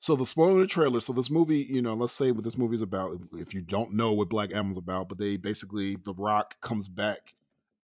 so 0.00 0.14
the 0.14 0.26
spoiler 0.26 0.52
in 0.52 0.60
the 0.60 0.66
trailer 0.66 1.00
so 1.00 1.12
this 1.12 1.28
movie 1.30 1.66
you 1.68 1.82
know 1.82 1.94
let's 1.94 2.12
say 2.12 2.30
what 2.30 2.44
this 2.44 2.56
movie 2.56 2.74
is 2.76 2.82
about 2.82 3.18
if 3.34 3.52
you 3.52 3.60
don't 3.60 3.92
know 3.94 4.12
what 4.12 4.28
black 4.28 4.50
adam's 4.50 4.76
about 4.76 5.08
but 5.08 5.18
they 5.18 5.36
basically 5.36 5.96
the 6.04 6.14
rock 6.14 6.54
comes 6.60 6.86
back 6.88 7.34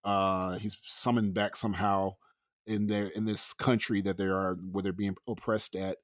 uh 0.04 0.56
he's 0.58 0.76
summoned 0.82 1.34
back 1.34 1.56
somehow 1.56 2.14
in 2.66 2.86
their 2.86 3.08
in 3.08 3.24
this 3.24 3.52
country 3.52 4.00
that 4.00 4.16
they 4.16 4.26
are 4.26 4.54
where 4.70 4.82
they're 4.82 4.92
being 4.92 5.16
oppressed 5.28 5.74
at 5.74 5.98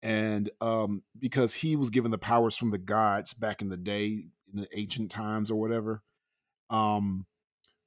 and 0.00 0.48
um 0.60 1.02
because 1.18 1.54
he 1.54 1.74
was 1.74 1.90
given 1.90 2.12
the 2.12 2.18
powers 2.18 2.56
from 2.56 2.70
the 2.70 2.78
gods 2.78 3.34
back 3.34 3.60
in 3.60 3.68
the 3.68 3.76
day 3.76 4.26
in 4.52 4.60
the 4.60 4.68
ancient 4.78 5.10
times 5.10 5.50
or 5.50 5.56
whatever 5.56 6.02
um 6.70 7.26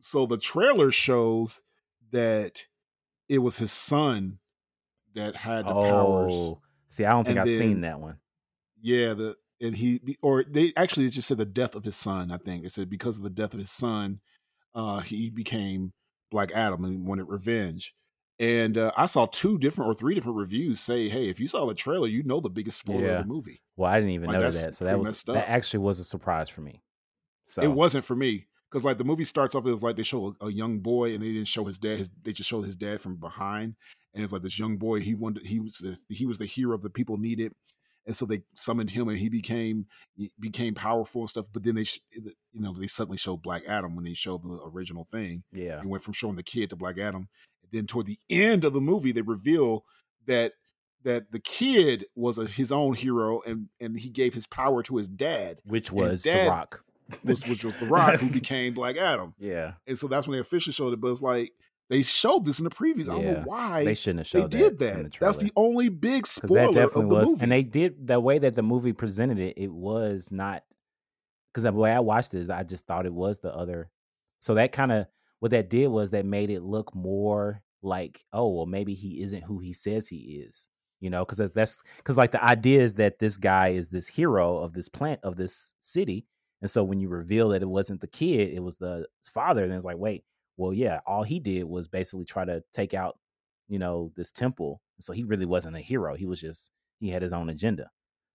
so 0.01 0.25
the 0.25 0.37
trailer 0.37 0.91
shows 0.91 1.61
that 2.11 2.67
it 3.29 3.39
was 3.39 3.57
his 3.57 3.71
son 3.71 4.39
that 5.15 5.35
had 5.37 5.67
the 5.67 5.75
powers 5.75 6.53
Oh, 6.53 6.61
see, 6.89 7.05
I 7.05 7.11
don't 7.11 7.25
think 7.25 7.37
And 7.37 7.39
I've 7.39 7.49
seen 7.49 7.81
that 7.81 7.99
one. 7.99 8.19
yeah, 8.81 9.13
the 9.13 9.37
and 9.61 9.75
he 9.75 10.01
or 10.21 10.43
they 10.43 10.73
actually 10.75 11.09
just 11.09 11.27
said 11.27 11.37
the 11.37 11.45
death 11.45 11.75
of 11.75 11.83
his 11.83 11.95
son. 11.95 12.31
I 12.31 12.37
think 12.37 12.65
it 12.65 12.71
said 12.71 12.89
because 12.89 13.17
of 13.17 13.23
the 13.23 13.29
death 13.29 13.53
of 13.53 13.59
his 13.59 13.71
son, 13.71 14.21
uh, 14.75 15.01
he 15.01 15.29
became 15.29 15.93
Black 16.31 16.51
Adam 16.53 16.85
and 16.85 17.07
wanted 17.07 17.25
revenge. 17.25 17.95
And 18.39 18.77
uh, 18.77 18.91
I 18.97 19.05
saw 19.07 19.27
two 19.27 19.57
different 19.59 19.91
or 19.91 19.95
three 19.95 20.15
different 20.15 20.37
reviews 20.37 20.79
say, 20.79 21.09
"Hey, 21.09 21.29
if 21.29 21.39
you 21.39 21.47
saw 21.47 21.65
the 21.65 21.75
trailer, 21.75 22.07
you 22.07 22.23
know 22.23 22.39
the 22.41 22.49
biggest 22.49 22.79
spoiler 22.79 23.09
Yeah. 23.09 23.11
of 23.11 23.17
the 23.19 23.25
movie." 23.25 23.63
Well, 23.77 23.91
I 23.91 23.99
didn't 23.99 24.11
even 24.11 24.29
Like, 24.29 24.39
know 24.39 24.51
that, 24.51 24.75
so 24.75 24.85
that 24.85 24.99
was 24.99 25.23
that 25.31 25.49
actually 25.49 25.79
was 25.81 25.99
a 25.99 26.03
surprise 26.03 26.49
for 26.49 26.61
me. 26.61 26.83
So 27.45 27.61
It 27.61 27.67
wasn't 27.69 28.05
for 28.05 28.15
me 28.15 28.47
because 28.71 28.85
like 28.85 28.97
the 28.97 29.03
movie 29.03 29.23
starts 29.25 29.53
off, 29.55 29.65
it 29.65 29.71
was 29.71 29.83
like 29.83 29.97
they 29.97 30.03
show 30.03 30.35
a, 30.41 30.45
a 30.47 30.51
young 30.51 30.79
boy 30.79 31.13
and 31.13 31.21
they 31.21 31.33
didn't 31.33 31.47
show 31.47 31.65
his 31.65 31.77
dad. 31.77 31.97
His, 31.97 32.09
they 32.23 32.31
just 32.31 32.49
showed 32.49 32.61
his 32.63 32.75
dad 32.77 33.01
from 33.01 33.17
behind, 33.17 33.75
and 34.13 34.23
it's 34.23 34.31
like 34.33 34.41
this 34.43 34.57
young 34.59 34.77
boy. 34.77 35.01
He 35.01 35.13
wanted 35.13 35.45
he 35.45 35.59
was 35.59 35.75
the, 35.75 35.97
he 36.13 36.25
was 36.25 36.37
the 36.37 36.45
hero 36.45 36.77
the 36.77 36.89
people 36.89 37.17
needed, 37.17 37.51
and 38.05 38.15
so 38.15 38.25
they 38.25 38.43
summoned 38.55 38.91
him 38.91 39.09
and 39.09 39.17
he 39.17 39.27
became 39.29 39.87
he 40.15 40.31
became 40.39 40.73
powerful 40.73 41.21
and 41.21 41.29
stuff. 41.29 41.45
But 41.51 41.63
then 41.63 41.75
they 41.75 41.83
sh- 41.83 41.99
you 42.13 42.61
know 42.61 42.73
they 42.73 42.87
suddenly 42.87 43.17
showed 43.17 43.41
Black 43.41 43.63
Adam 43.67 43.95
when 43.95 44.05
they 44.05 44.13
showed 44.13 44.43
the 44.43 44.59
original 44.73 45.03
thing. 45.03 45.43
yeah, 45.51 45.79
It 45.81 45.85
went 45.87 46.03
from 46.03 46.13
showing 46.13 46.35
the 46.37 46.43
kid 46.43 46.69
to 46.69 46.75
Black 46.75 46.97
Adam. 46.97 47.27
And 47.63 47.71
then 47.71 47.87
toward 47.87 48.05
the 48.05 48.19
end 48.29 48.63
of 48.63 48.73
the 48.73 48.81
movie, 48.81 49.11
they 49.11 49.21
reveal 49.21 49.83
that 50.27 50.53
that 51.03 51.31
the 51.31 51.39
kid 51.39 52.05
was 52.15 52.37
a, 52.37 52.45
his 52.45 52.71
own 52.71 52.93
hero 52.93 53.41
and 53.45 53.67
and 53.79 53.99
he 53.99 54.09
gave 54.09 54.33
his 54.33 54.45
power 54.47 54.81
to 54.83 54.97
his 54.97 55.07
dad, 55.07 55.59
which 55.65 55.91
was 55.91 56.23
dad- 56.23 56.45
the 56.45 56.49
Rock. 56.49 56.83
Which, 57.23 57.41
which 57.47 57.63
was 57.63 57.77
the 57.77 57.85
Rock, 57.87 58.19
who 58.19 58.29
became 58.31 58.73
Black 58.73 58.97
Adam. 58.97 59.33
Yeah, 59.39 59.73
And 59.87 59.97
so 59.97 60.07
that's 60.07 60.27
when 60.27 60.33
they 60.35 60.41
officially 60.41 60.73
showed 60.73 60.93
it. 60.93 61.01
But 61.01 61.09
it's 61.11 61.21
like 61.21 61.53
they 61.89 62.03
showed 62.03 62.45
this 62.45 62.59
in 62.59 62.63
the 62.63 62.69
previews. 62.69 63.09
I 63.09 63.13
don't 63.15 63.25
know 63.25 63.43
why 63.45 63.83
they 63.83 63.93
shouldn't 63.93 64.27
have 64.27 64.31
they 64.31 64.41
showed 64.41 64.51
did 64.51 64.79
that. 64.79 65.11
the 65.11 65.17
That's 65.19 65.37
the 65.37 65.51
only 65.55 65.89
big 65.89 66.25
spoiler 66.25 66.73
that 66.73 66.87
definitely 66.87 67.03
of 67.03 67.09
the 67.09 67.15
was 67.15 67.29
movie. 67.31 67.43
and 67.43 67.51
they 67.51 67.63
did 67.63 68.07
the 68.07 68.19
way 68.19 68.39
that 68.39 68.55
the 68.55 68.63
movie 68.63 68.93
presented 68.93 69.39
it 69.39 69.55
it 69.57 69.71
was 69.71 70.31
not 70.31 70.63
because 71.51 71.63
the 71.63 71.71
way 71.73 71.91
i 71.91 71.99
watched 71.99 72.31
this 72.31 72.49
i 72.49 72.63
just 72.63 72.85
thought 72.87 73.05
it 73.05 73.13
was 73.13 73.39
the 73.39 73.53
other 73.53 73.89
so 74.39 74.53
that 74.53 74.71
kind 74.71 74.91
of 74.93 75.05
what 75.39 75.51
that 75.51 75.69
did 75.69 75.87
was 75.87 76.11
that 76.11 76.25
made 76.25 76.49
it 76.49 76.61
look 76.61 76.95
more 76.95 77.61
like 77.81 78.23
oh 78.31 78.47
well 78.47 78.65
maybe 78.65 78.93
he 78.93 79.21
isn't 79.21 79.43
who 79.43 79.59
he 79.59 79.73
says 79.73 80.07
he 80.07 80.41
is 80.47 80.69
you 81.01 81.09
know 81.09 81.25
because 81.25 81.39
that's 81.53 81.77
because 81.97 82.15
like 82.17 82.31
the 82.31 82.41
idea 82.41 82.81
is 82.81 82.93
that 82.93 83.19
this 83.19 83.35
guy 83.35 83.69
is 83.69 83.89
this 83.89 84.07
hero 84.07 84.59
of 84.59 84.71
this 84.71 84.87
plant 84.87 85.19
of 85.23 85.35
this 85.35 85.73
city 85.81 86.25
and 86.61 86.69
so 86.69 86.83
when 86.83 86.99
you 86.99 87.09
reveal 87.09 87.49
that 87.49 87.61
it 87.61 87.69
wasn't 87.69 87.99
the 88.01 88.07
kid 88.07 88.49
it 88.53 88.61
was 88.63 88.77
the 88.77 89.05
father 89.33 89.67
then 89.67 89.75
it's 89.75 89.85
like 89.85 89.97
wait 89.97 90.23
well 90.57 90.73
yeah 90.73 90.99
all 91.05 91.23
he 91.23 91.39
did 91.39 91.63
was 91.63 91.87
basically 91.87 92.25
try 92.25 92.45
to 92.45 92.63
take 92.73 92.93
out 92.93 93.17
you 93.67 93.79
know 93.79 94.11
this 94.15 94.31
temple 94.31 94.81
so 94.99 95.13
he 95.13 95.23
really 95.23 95.45
wasn't 95.45 95.75
a 95.75 95.79
hero 95.79 96.15
he 96.15 96.25
was 96.25 96.39
just 96.41 96.69
he 96.99 97.09
had 97.09 97.21
his 97.21 97.33
own 97.33 97.49
agenda 97.49 97.89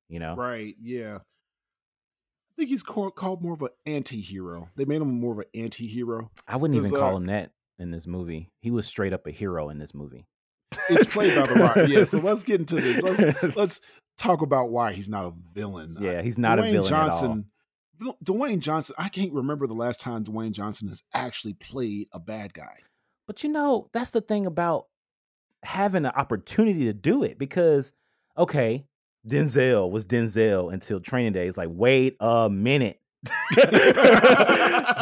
you 0.08 0.18
know 0.18 0.34
Right. 0.34 0.74
Yeah. 0.80 1.18
I 1.18 2.52
think 2.60 2.70
he's 2.70 2.82
called, 2.82 3.14
called 3.16 3.42
more 3.42 3.52
of 3.52 3.60
an 3.60 3.68
anti-hero. 3.84 4.70
They 4.76 4.86
made 4.86 5.02
him 5.02 5.20
more 5.20 5.32
of 5.32 5.38
an 5.40 5.44
anti-hero. 5.54 6.30
i 6.48 6.56
wouldn't 6.56 6.78
even 6.78 6.90
call 6.90 7.12
uh, 7.12 7.16
him 7.18 7.26
that 7.26 7.50
in 7.78 7.90
this 7.90 8.06
movie 8.06 8.48
he 8.62 8.70
was 8.70 8.86
straight 8.86 9.12
up 9.12 9.26
a 9.26 9.30
hero 9.30 9.68
in 9.68 9.78
this 9.78 9.94
movie 9.94 10.24
It's 10.88 11.04
played 11.12 11.34
by 11.36 11.46
the 11.46 11.54
Rock. 11.54 11.76
Yeah. 11.88 12.04
So 12.04 12.18
let's 12.18 12.42
get 12.44 12.60
into 12.60 12.76
this. 12.76 13.02
Let's 13.02 13.56
let's 13.56 13.80
talk 14.16 14.40
about 14.40 14.70
why 14.70 14.92
he's 14.94 15.08
not 15.08 15.26
a 15.26 15.32
villain. 15.54 15.98
yeah 16.00 16.22
he's 16.22 16.38
not 16.38 16.58
a 16.58 16.62
Dwayne 16.62 16.72
villain 16.72 16.88
Johnson. 16.88 17.44
Dwayne 18.24 18.60
Johnson. 18.60 18.94
I 18.98 19.08
can't 19.08 19.32
remember 19.32 19.66
the 19.66 19.74
last 19.74 20.00
time 20.00 20.24
Dwayne 20.24 20.52
Johnson 20.52 20.88
has 20.88 21.02
actually 21.14 21.54
played 21.54 22.08
a 22.12 22.18
bad 22.20 22.52
guy. 22.54 22.78
But 23.26 23.42
you 23.44 23.50
know, 23.50 23.88
that's 23.92 24.10
the 24.10 24.20
thing 24.20 24.46
about 24.46 24.86
having 25.62 26.04
an 26.04 26.12
opportunity 26.14 26.84
to 26.84 26.92
do 26.92 27.22
it 27.24 27.38
because, 27.38 27.92
okay, 28.38 28.86
Denzel 29.26 29.90
was 29.90 30.06
Denzel 30.06 30.72
until 30.72 31.00
training 31.00 31.32
day. 31.32 31.46
It's 31.48 31.56
like, 31.58 31.70
wait 31.72 32.16
a 32.20 32.48
minute. 32.48 33.00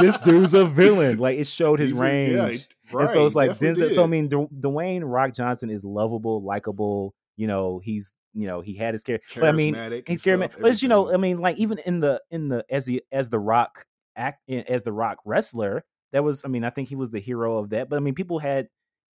this 0.00 0.16
dude's 0.18 0.54
a 0.54 0.64
villain. 0.64 1.18
Like 1.18 1.38
it 1.38 1.46
showed 1.46 1.78
his 1.80 1.90
He's 1.90 2.00
a- 2.00 2.02
range. 2.02 2.32
yeah, 2.32 2.48
he- 2.48 2.60
and 2.98 3.08
so 3.08 3.26
it's 3.26 3.34
like 3.34 3.52
Denzel. 3.58 3.90
So 3.90 4.04
I 4.04 4.06
mean, 4.06 4.28
Dwayne 4.28 5.02
Rock 5.04 5.32
Johnson 5.34 5.68
is 5.70 5.84
lovable, 5.84 6.42
likable. 6.42 7.14
You 7.36 7.46
know, 7.46 7.80
he's 7.82 8.12
you 8.32 8.46
know 8.46 8.60
he 8.60 8.74
had 8.74 8.94
his 8.94 9.04
character. 9.04 9.40
But 9.40 9.48
I 9.48 9.52
mean, 9.52 9.74
Charismatic 9.74 10.08
he's 10.08 10.20
scared 10.20 10.40
stuff, 10.40 10.60
But 10.60 10.82
you 10.82 10.88
know, 10.88 11.12
I 11.12 11.16
mean, 11.16 11.38
like 11.38 11.56
even 11.58 11.78
in 11.78 12.00
the 12.00 12.20
in 12.30 12.48
the 12.48 12.64
as 12.70 12.84
the 12.86 13.02
as 13.12 13.28
the 13.28 13.38
Rock 13.38 13.86
act 14.16 14.48
as 14.50 14.82
the 14.82 14.92
Rock 14.92 15.18
wrestler, 15.24 15.84
that 16.12 16.24
was. 16.24 16.44
I 16.44 16.48
mean, 16.48 16.64
I 16.64 16.70
think 16.70 16.88
he 16.88 16.96
was 16.96 17.10
the 17.10 17.20
hero 17.20 17.58
of 17.58 17.70
that. 17.70 17.88
But 17.88 17.96
I 17.96 18.00
mean, 18.00 18.14
people 18.14 18.38
had. 18.38 18.68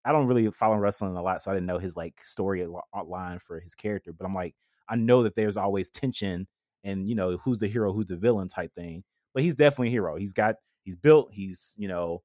I 0.06 0.14
don't 0.14 0.28
really 0.28 0.50
follow 0.52 0.78
wrestling 0.78 1.18
a 1.18 1.22
lot, 1.22 1.44
so 1.44 1.52
I 1.52 1.54
didn't 1.54 1.68
know 1.68 1.78
his 1.78 1.98
like 1.98 2.24
story 2.24 2.66
li- 2.66 2.80
line 3.06 3.40
for 3.40 3.60
his 3.60 3.76
character. 3.76 4.14
But 4.14 4.26
I'm 4.26 4.34
like, 4.34 4.56
I 4.88 4.96
know 4.96 5.24
that 5.24 5.36
there's 5.36 5.58
always 5.58 5.90
tension 5.90 6.48
and 6.84 7.08
you 7.10 7.16
know 7.16 7.38
who's 7.38 7.60
the 7.60 7.68
hero, 7.68 7.94
who's 7.94 8.08
the 8.08 8.16
villain 8.16 8.48
type 8.48 8.74
thing. 8.74 9.04
But 9.34 9.44
he's 9.44 9.56
definitely 9.56 9.90
a 9.90 9.92
hero. 9.92 10.16
He's 10.16 10.34
got 10.34 10.56
he's 10.84 10.96
built. 10.96 11.30
He's 11.32 11.76
you 11.78 11.88
know 11.88 12.24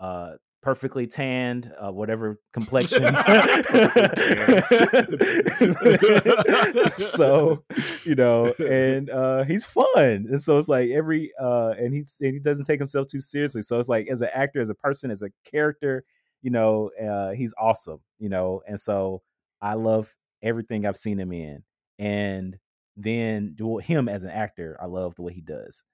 uh 0.00 0.34
perfectly 0.66 1.06
tanned, 1.06 1.72
uh, 1.78 1.92
whatever 1.92 2.40
complexion. 2.52 3.00
so, 6.88 7.62
you 8.04 8.16
know, 8.16 8.52
and 8.68 9.08
uh, 9.08 9.44
he's 9.44 9.64
fun, 9.64 9.86
and 9.96 10.42
so 10.42 10.58
it's 10.58 10.66
like 10.66 10.90
every 10.90 11.30
uh, 11.40 11.72
and 11.78 11.94
he's 11.94 12.16
and 12.20 12.34
he 12.34 12.40
doesn't 12.40 12.64
take 12.64 12.80
himself 12.80 13.06
too 13.06 13.20
seriously. 13.20 13.62
So 13.62 13.78
it's 13.78 13.88
like 13.88 14.08
as 14.10 14.22
an 14.22 14.30
actor, 14.34 14.60
as 14.60 14.68
a 14.68 14.74
person, 14.74 15.12
as 15.12 15.22
a 15.22 15.30
character, 15.48 16.02
you 16.42 16.50
know, 16.50 16.90
uh, 17.00 17.30
he's 17.30 17.54
awesome, 17.56 18.00
you 18.18 18.28
know, 18.28 18.60
and 18.66 18.80
so 18.80 19.22
I 19.62 19.74
love 19.74 20.16
everything 20.42 20.84
I've 20.84 20.96
seen 20.96 21.20
him 21.20 21.30
in, 21.30 21.62
and 22.00 22.58
then 22.96 23.54
do 23.54 23.78
him 23.78 24.08
as 24.08 24.24
an 24.24 24.30
actor, 24.30 24.76
I 24.82 24.86
love 24.86 25.14
the 25.14 25.22
way 25.22 25.32
he 25.32 25.42
does, 25.42 25.84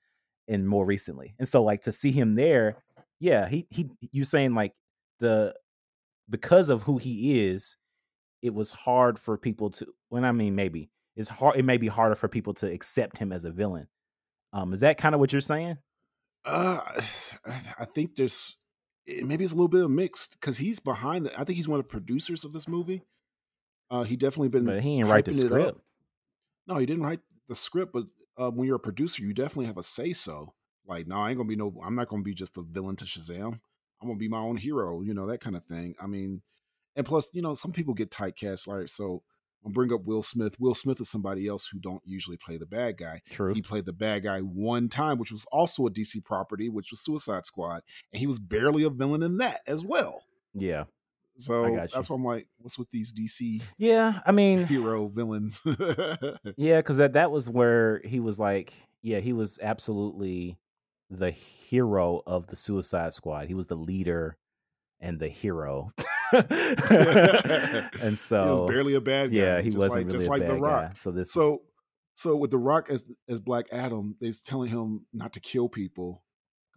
and 0.49 0.66
more 0.66 0.87
recently, 0.87 1.35
and 1.39 1.47
so 1.47 1.62
like 1.62 1.83
to 1.83 1.93
see 1.93 2.11
him 2.11 2.37
there 2.37 2.79
yeah, 3.23 3.49
he 3.49 3.66
he 3.70 3.89
you 4.11 4.25
saying 4.25 4.55
like 4.55 4.75
the 5.20 5.55
because 6.29 6.70
of 6.70 6.83
who 6.83 6.99
he 6.99 7.47
is, 7.47 7.77
it 8.43 8.53
was 8.53 8.73
hard 8.73 9.16
for 9.16 9.39
people 9.39 9.70
to 9.70 9.87
when 10.09 10.25
I 10.25 10.33
mean 10.33 10.57
maybe 10.57 10.91
it's 11.14 11.29
hard 11.29 11.57
it 11.57 11.64
may 11.64 11.77
be 11.77 11.87
harder 11.87 12.16
for 12.16 12.27
people 12.27 12.53
to 12.55 12.66
accept 12.70 13.18
him 13.18 13.31
as 13.31 13.45
a 13.45 13.53
villain. 13.53 13.87
Um 14.53 14.73
is 14.73 14.81
that 14.81 14.99
kind 14.99 15.14
of 15.14 15.20
what 15.20 15.31
you're 15.31 15.41
saying? 15.41 15.79
Uh 16.45 16.81
I 17.79 17.85
think 17.85 18.16
there's 18.16 18.57
eh, 19.07 19.23
maybe 19.25 19.45
it's 19.45 19.53
a 19.53 19.57
little 19.57 19.68
bit 19.68 19.85
of 19.85 19.91
mixed 19.93 20.41
because 20.41 20.59
he's 20.59 20.81
behind 20.81 21.27
the 21.27 21.41
I 21.41 21.45
think 21.45 21.55
he's 21.55 21.68
one 21.68 21.79
of 21.79 21.87
the 21.87 21.91
producers 21.91 22.45
of 22.45 22.53
this 22.53 22.66
movie. 22.66 23.05
Uh 23.89 24.03
he 24.03 24.16
definitely 24.16 24.49
been 24.49 24.64
But 24.64 24.83
he 24.83 24.97
didn't 24.97 25.11
write 25.12 25.27
the 25.27 25.35
script. 25.35 25.79
No, 26.66 26.77
he 26.77 26.87
didn't 26.87 27.05
write 27.05 27.20
the 27.47 27.55
script, 27.55 27.93
but 27.93 28.07
uh, 28.37 28.51
when 28.51 28.66
you're 28.66 28.77
a 28.77 28.81
producer, 28.81 29.23
you 29.23 29.33
definitely 29.33 29.66
have 29.66 29.79
a 29.79 29.83
say 29.83 30.12
so. 30.12 30.55
Like, 30.87 31.07
no, 31.07 31.16
I 31.16 31.30
ain't 31.30 31.39
gonna 31.39 31.49
be 31.49 31.57
no. 31.57 31.74
I'm 31.85 31.95
not 31.95 32.09
gonna 32.09 32.22
be 32.22 32.35
just 32.35 32.59
a 32.59 32.62
villain 32.62 32.97
to 32.97 33.05
Shazam. 33.05 33.61
I'm 34.01 34.09
gonna 34.09 34.16
be 34.16 34.28
my 34.28 34.39
own 34.39 34.57
hero. 34.57 35.01
You 35.03 35.14
know 35.14 35.26
that 35.26 35.41
kind 35.41 35.57
of 35.57 35.64
thing. 35.64 35.95
I 36.01 36.07
mean, 36.07 36.43
and 36.97 37.07
plus, 37.07 37.30
you 37.33 37.43
know, 37.43 37.55
some 37.55 37.72
people 37.72 37.95
get 37.95 38.11
typecast. 38.11 38.66
Like, 38.66 38.89
so 38.89 39.22
I'll 39.64 39.72
bring 39.72 39.93
up 39.93 40.05
Will 40.05 40.22
Smith. 40.22 40.59
Will 40.59 40.74
Smith 40.74 41.01
is 41.01 41.09
somebody 41.09 41.47
else 41.47 41.66
who 41.66 41.78
don't 41.78 42.03
usually 42.05 42.37
play 42.37 42.57
the 42.57 42.66
bad 42.66 42.99
guy. 42.99 43.22
True. 43.30 43.55
He 43.55 43.62
played 43.62 43.87
the 43.87 43.93
bad 43.93 44.24
guy 44.24 44.41
one 44.41 44.89
time, 44.89 45.18
which 45.18 45.33
was 45.33 45.47
also 45.53 45.87
a 45.87 45.91
DC 45.91 46.24
property, 46.24 46.68
which 46.68 46.91
was 46.91 47.01
Suicide 47.01 47.47
Squad, 47.47 47.83
and 48.12 48.20
he 48.20 48.26
was 48.26 48.39
barely 48.39 48.83
a 48.83 48.91
villain 48.91 49.22
in 49.22 49.39
that 49.39 49.61
as 49.66 49.85
well. 49.85 50.24
Yeah. 50.55 50.85
So 51.37 51.74
that's 51.93 52.11
why 52.11 52.16
I'm 52.16 52.24
like, 52.24 52.47
what's 52.59 52.78
with 52.78 52.91
these 52.91 53.12
DC? 53.12 53.62
Yeah, 53.78 54.20
I 54.26 54.33
mean, 54.33 54.66
hero 54.66 55.09
villains. 55.09 55.62
yeah, 56.57 56.78
because 56.78 56.99
that 56.99 57.14
that 57.14 57.30
was 57.30 57.49
where 57.49 58.03
he 58.05 58.20
was 58.20 58.39
like, 58.39 58.74
yeah, 59.01 59.20
he 59.20 59.33
was 59.33 59.59
absolutely 59.62 60.59
the 61.12 61.30
hero 61.30 62.22
of 62.26 62.46
the 62.46 62.56
Suicide 62.56 63.12
Squad. 63.12 63.46
He 63.46 63.54
was 63.54 63.66
the 63.66 63.76
leader 63.76 64.38
and 64.98 65.18
the 65.18 65.28
hero. 65.28 65.92
and 66.32 68.18
so 68.18 68.44
he 68.44 68.50
was 68.60 68.70
barely 68.70 68.94
a 68.94 69.00
bad 69.00 69.30
guy. 69.30 69.36
Yeah, 69.36 69.60
he 69.60 69.70
wasn't 69.70 69.92
like, 69.92 70.06
really 70.06 70.18
just 70.18 70.28
like 70.30 70.46
the 70.46 70.54
Rock. 70.54 70.82
guy. 70.82 70.92
So 70.96 71.10
this 71.10 71.32
so 71.32 71.62
so 72.14 72.34
with 72.34 72.50
the 72.50 72.58
Rock 72.58 72.88
as 72.90 73.04
as 73.28 73.40
Black 73.40 73.66
Adam, 73.72 74.16
they're 74.20 74.32
telling 74.44 74.70
him 74.70 75.06
not 75.12 75.34
to 75.34 75.40
kill 75.40 75.68
people. 75.68 76.22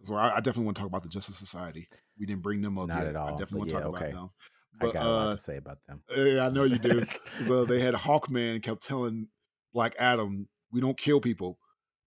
Well, 0.08 0.18
I, 0.18 0.32
I, 0.32 0.36
definitely 0.36 0.64
want 0.64 0.76
to 0.76 0.80
talk 0.82 0.88
about 0.88 1.02
the 1.02 1.08
Justice 1.08 1.38
Society. 1.38 1.88
We 2.18 2.26
didn't 2.26 2.42
bring 2.42 2.60
them 2.60 2.78
up 2.78 2.88
not 2.88 2.98
yet. 2.98 3.08
at 3.08 3.16
all. 3.16 3.28
I 3.28 3.30
definitely 3.30 3.60
want 3.60 3.70
to 3.70 3.76
yeah, 3.76 3.80
talk 3.80 3.94
okay. 3.96 4.10
about 4.10 4.20
them. 4.20 4.30
But, 4.78 4.88
I 4.90 4.92
got 4.92 5.06
uh, 5.06 5.08
a 5.08 5.10
lot 5.10 5.30
to 5.30 5.38
say 5.38 5.56
about 5.56 5.78
them. 5.88 6.02
Yeah, 6.14 6.46
I 6.46 6.48
know 6.50 6.64
you 6.64 6.76
do. 6.76 7.06
so 7.40 7.64
they 7.64 7.80
had 7.80 7.94
Hawkman 7.94 8.62
kept 8.62 8.82
telling 8.82 9.28
Black 9.72 9.94
Adam, 9.98 10.48
"We 10.70 10.82
don't 10.82 10.98
kill 10.98 11.20
people. 11.20 11.58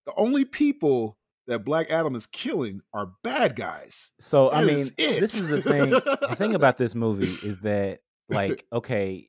The 0.05 0.13
only 0.15 0.45
people 0.45 1.17
that 1.49 1.65
Black 1.65 1.89
Adam 1.89 2.15
is 2.15 2.25
killing 2.27 2.81
are 2.93 3.11
bad 3.23 3.55
guys. 3.55 4.11
So 4.19 4.49
that 4.49 4.57
I 4.57 4.63
mean, 4.63 4.85
this 4.97 5.39
is 5.39 5.49
the 5.49 5.61
thing. 5.61 5.89
the 5.89 6.35
thing 6.35 6.55
about 6.55 6.77
this 6.77 6.95
movie 6.95 7.25
is 7.47 7.59
that, 7.59 7.99
like, 8.29 8.65
okay, 8.71 9.27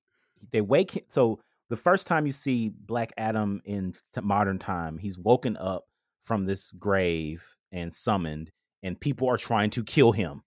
they 0.53 0.61
wake. 0.61 0.93
him, 0.93 1.03
So 1.09 1.41
the 1.71 1.77
first 1.77 2.07
time 2.07 2.27
you 2.27 2.33
see 2.33 2.69
Black 2.69 3.13
Adam 3.17 3.63
in 3.65 3.95
modern 4.23 4.59
time, 4.59 4.99
he's 4.99 5.19
woken 5.19 5.57
up 5.57 5.85
from 6.23 6.45
this 6.45 6.73
grave 6.73 7.45
and 7.73 7.93
summoned, 7.93 8.51
and 8.83 9.01
people 9.01 9.29
are 9.29 9.39
trying 9.39 9.71
to 9.71 9.83
kill 9.83 10.13
him. 10.13 10.43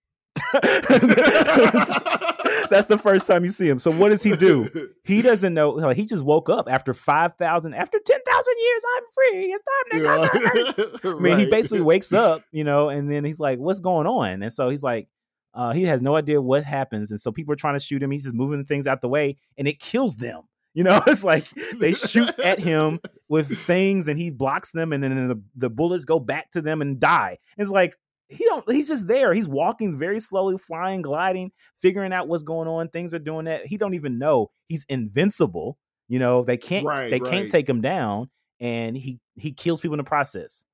That's 2.70 2.86
the 2.86 2.98
first 2.98 3.26
time 3.26 3.44
you 3.44 3.50
see 3.50 3.68
him. 3.68 3.78
So 3.78 3.90
what 3.90 4.10
does 4.10 4.22
he 4.22 4.36
do? 4.36 4.68
He 5.04 5.22
doesn't 5.22 5.54
know. 5.54 5.90
He 5.90 6.06
just 6.06 6.24
woke 6.24 6.48
up 6.48 6.68
after 6.68 6.94
five 6.94 7.34
thousand, 7.34 7.74
after 7.74 7.98
ten 8.04 8.18
thousand 8.26 8.54
years. 8.58 8.82
I'm 8.96 9.04
free. 9.14 9.52
It's 9.52 9.62
time 9.62 9.92
to. 9.92 11.02
Yeah. 11.04 11.10
I 11.10 11.14
mean, 11.14 11.32
right. 11.32 11.38
he 11.38 11.50
basically 11.50 11.82
wakes 11.82 12.12
up, 12.12 12.42
you 12.52 12.64
know, 12.64 12.88
and 12.88 13.10
then 13.10 13.24
he's 13.24 13.40
like, 13.40 13.58
"What's 13.58 13.80
going 13.80 14.06
on?" 14.06 14.42
And 14.42 14.52
so 14.52 14.68
he's 14.68 14.82
like, 14.82 15.08
uh, 15.54 15.72
he 15.72 15.84
has 15.84 16.02
no 16.02 16.16
idea 16.16 16.40
what 16.40 16.64
happens, 16.64 17.10
and 17.10 17.20
so 17.20 17.30
people 17.30 17.52
are 17.52 17.56
trying 17.56 17.76
to 17.76 17.84
shoot 17.84 18.02
him. 18.02 18.10
He's 18.10 18.24
just 18.24 18.34
moving 18.34 18.64
things 18.64 18.86
out 18.86 19.00
the 19.00 19.08
way, 19.08 19.36
and 19.56 19.68
it 19.68 19.78
kills 19.78 20.16
them. 20.16 20.42
You 20.74 20.82
know, 20.82 21.00
it's 21.06 21.24
like 21.24 21.48
they 21.78 21.92
shoot 21.92 22.36
at 22.40 22.58
him 22.58 23.00
with 23.28 23.56
things, 23.60 24.08
and 24.08 24.18
he 24.18 24.30
blocks 24.30 24.72
them, 24.72 24.92
and 24.92 25.02
then 25.02 25.28
the, 25.28 25.40
the 25.54 25.70
bullets 25.70 26.04
go 26.04 26.18
back 26.18 26.50
to 26.52 26.60
them 26.60 26.82
and 26.82 26.98
die. 26.98 27.38
It's 27.56 27.70
like, 27.70 27.96
he 28.28 28.44
don't 28.44 28.64
he's 28.70 28.88
just 28.88 29.06
there. 29.06 29.32
He's 29.34 29.48
walking 29.48 29.98
very 29.98 30.20
slowly 30.20 30.58
flying 30.58 31.02
gliding 31.02 31.52
figuring 31.78 32.12
out 32.12 32.28
what's 32.28 32.42
going 32.42 32.68
on. 32.68 32.88
Things 32.88 33.14
are 33.14 33.18
doing 33.18 33.44
that. 33.44 33.66
He 33.66 33.76
don't 33.76 33.94
even 33.94 34.18
know. 34.18 34.50
He's 34.68 34.84
invincible 34.88 35.78
you 36.08 36.18
know? 36.18 36.42
They 36.42 36.56
can't 36.56 36.86
right, 36.86 37.10
they 37.10 37.20
right. 37.20 37.30
can't 37.30 37.50
take 37.50 37.68
him 37.68 37.80
down 37.80 38.30
and 38.60 38.96
he 38.96 39.20
he 39.36 39.52
kills 39.52 39.80
people 39.80 39.94
in 39.94 39.98
the 39.98 40.04
process. 40.04 40.64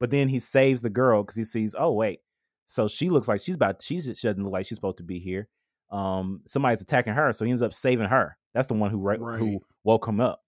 But 0.00 0.10
then 0.10 0.28
he 0.28 0.38
saves 0.38 0.80
the 0.80 0.90
girl 0.90 1.22
because 1.22 1.36
he 1.36 1.44
sees 1.44 1.74
oh 1.78 1.92
wait. 1.92 2.20
So 2.66 2.86
she 2.86 3.08
looks 3.08 3.28
like 3.28 3.40
she's 3.40 3.56
about 3.56 3.82
she's 3.82 4.04
she 4.04 4.28
doesn't 4.28 4.42
look 4.42 4.52
like 4.52 4.66
she's 4.66 4.76
supposed 4.76 4.98
to 4.98 5.04
be 5.04 5.18
here. 5.18 5.48
Um 5.90 6.42
somebody's 6.46 6.82
attacking 6.82 7.14
her 7.14 7.32
so 7.32 7.44
he 7.44 7.50
ends 7.50 7.62
up 7.62 7.74
saving 7.74 8.08
her. 8.08 8.36
That's 8.54 8.66
the 8.66 8.74
one 8.74 8.90
who 8.90 8.98
right. 8.98 9.18
who 9.18 9.60
woke 9.84 10.06
him 10.06 10.20
up. 10.20 10.42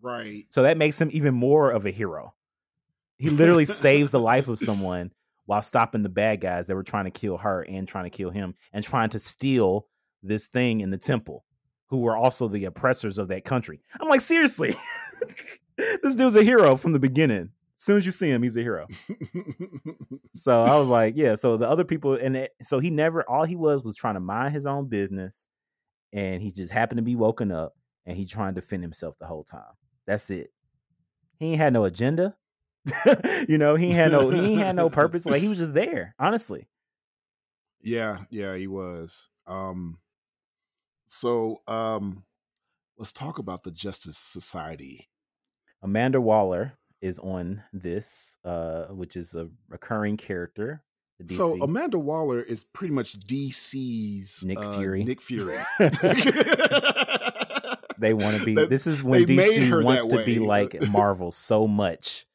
Right. 0.00 0.46
So 0.50 0.62
that 0.62 0.76
makes 0.76 1.00
him 1.00 1.10
even 1.12 1.34
more 1.34 1.70
of 1.70 1.86
a 1.86 1.90
hero. 1.90 2.34
He 3.16 3.30
literally 3.30 3.64
saves 3.64 4.12
the 4.12 4.20
life 4.20 4.46
of 4.46 4.58
someone 4.58 5.10
while 5.48 5.62
stopping 5.62 6.02
the 6.02 6.10
bad 6.10 6.42
guys 6.42 6.66
that 6.66 6.74
were 6.74 6.82
trying 6.82 7.06
to 7.06 7.10
kill 7.10 7.38
her 7.38 7.62
and 7.62 7.88
trying 7.88 8.04
to 8.04 8.10
kill 8.10 8.28
him 8.28 8.54
and 8.70 8.84
trying 8.84 9.08
to 9.08 9.18
steal 9.18 9.86
this 10.22 10.46
thing 10.46 10.82
in 10.82 10.90
the 10.90 10.98
temple, 10.98 11.42
who 11.86 12.00
were 12.00 12.18
also 12.18 12.48
the 12.48 12.66
oppressors 12.66 13.16
of 13.16 13.28
that 13.28 13.44
country. 13.44 13.80
I'm 13.98 14.10
like, 14.10 14.20
seriously, 14.20 14.76
this 16.02 16.16
dude's 16.16 16.36
a 16.36 16.44
hero 16.44 16.76
from 16.76 16.92
the 16.92 16.98
beginning. 16.98 17.48
As 17.78 17.82
soon 17.82 17.96
as 17.96 18.04
you 18.04 18.12
see 18.12 18.28
him, 18.28 18.42
he's 18.42 18.58
a 18.58 18.60
hero. 18.60 18.88
so 20.34 20.64
I 20.64 20.76
was 20.76 20.88
like, 20.88 21.14
yeah. 21.16 21.34
So 21.34 21.56
the 21.56 21.66
other 21.66 21.84
people, 21.84 22.12
and 22.12 22.36
it, 22.36 22.52
so 22.60 22.78
he 22.78 22.90
never, 22.90 23.22
all 23.22 23.46
he 23.46 23.56
was 23.56 23.82
was 23.82 23.96
trying 23.96 24.14
to 24.14 24.20
mind 24.20 24.52
his 24.52 24.66
own 24.66 24.88
business, 24.88 25.46
and 26.12 26.42
he 26.42 26.52
just 26.52 26.74
happened 26.74 26.98
to 26.98 27.02
be 27.02 27.16
woken 27.16 27.50
up, 27.52 27.74
and 28.04 28.18
he 28.18 28.26
trying 28.26 28.54
to 28.54 28.60
defend 28.60 28.82
himself 28.82 29.16
the 29.18 29.26
whole 29.26 29.44
time. 29.44 29.62
That's 30.06 30.28
it. 30.28 30.52
He 31.38 31.46
ain't 31.46 31.58
had 31.58 31.72
no 31.72 31.84
agenda. 31.84 32.36
you 33.48 33.58
know, 33.58 33.74
he 33.74 33.90
had 33.90 34.12
no 34.12 34.30
he 34.30 34.56
had 34.56 34.76
no 34.76 34.90
purpose. 34.90 35.26
Like 35.26 35.42
he 35.42 35.48
was 35.48 35.58
just 35.58 35.74
there, 35.74 36.14
honestly. 36.18 36.68
Yeah, 37.80 38.18
yeah, 38.30 38.54
he 38.56 38.66
was. 38.66 39.28
Um 39.46 39.98
so 41.06 41.62
um 41.66 42.24
let's 42.98 43.12
talk 43.12 43.38
about 43.38 43.62
the 43.64 43.70
Justice 43.70 44.18
Society. 44.18 45.08
Amanda 45.82 46.20
Waller 46.20 46.78
is 47.00 47.18
on 47.20 47.62
this, 47.72 48.36
uh, 48.44 48.84
which 48.86 49.16
is 49.16 49.34
a 49.34 49.48
recurring 49.68 50.16
character. 50.16 50.82
So 51.26 51.60
Amanda 51.60 51.98
Waller 51.98 52.40
is 52.40 52.62
pretty 52.62 52.94
much 52.94 53.18
DC's 53.18 54.44
Nick 54.44 54.58
uh, 54.58 54.72
Fury. 54.74 55.02
Nick 55.02 55.20
Fury. 55.20 55.58
they 57.98 58.14
want 58.14 58.36
to 58.38 58.44
be. 58.44 58.54
This 58.54 58.86
is 58.86 59.02
when 59.02 59.24
DC 59.24 59.82
wants 59.82 60.06
to 60.06 60.24
be 60.24 60.38
like 60.38 60.76
Marvel 60.90 61.32
so 61.32 61.66
much 61.66 62.27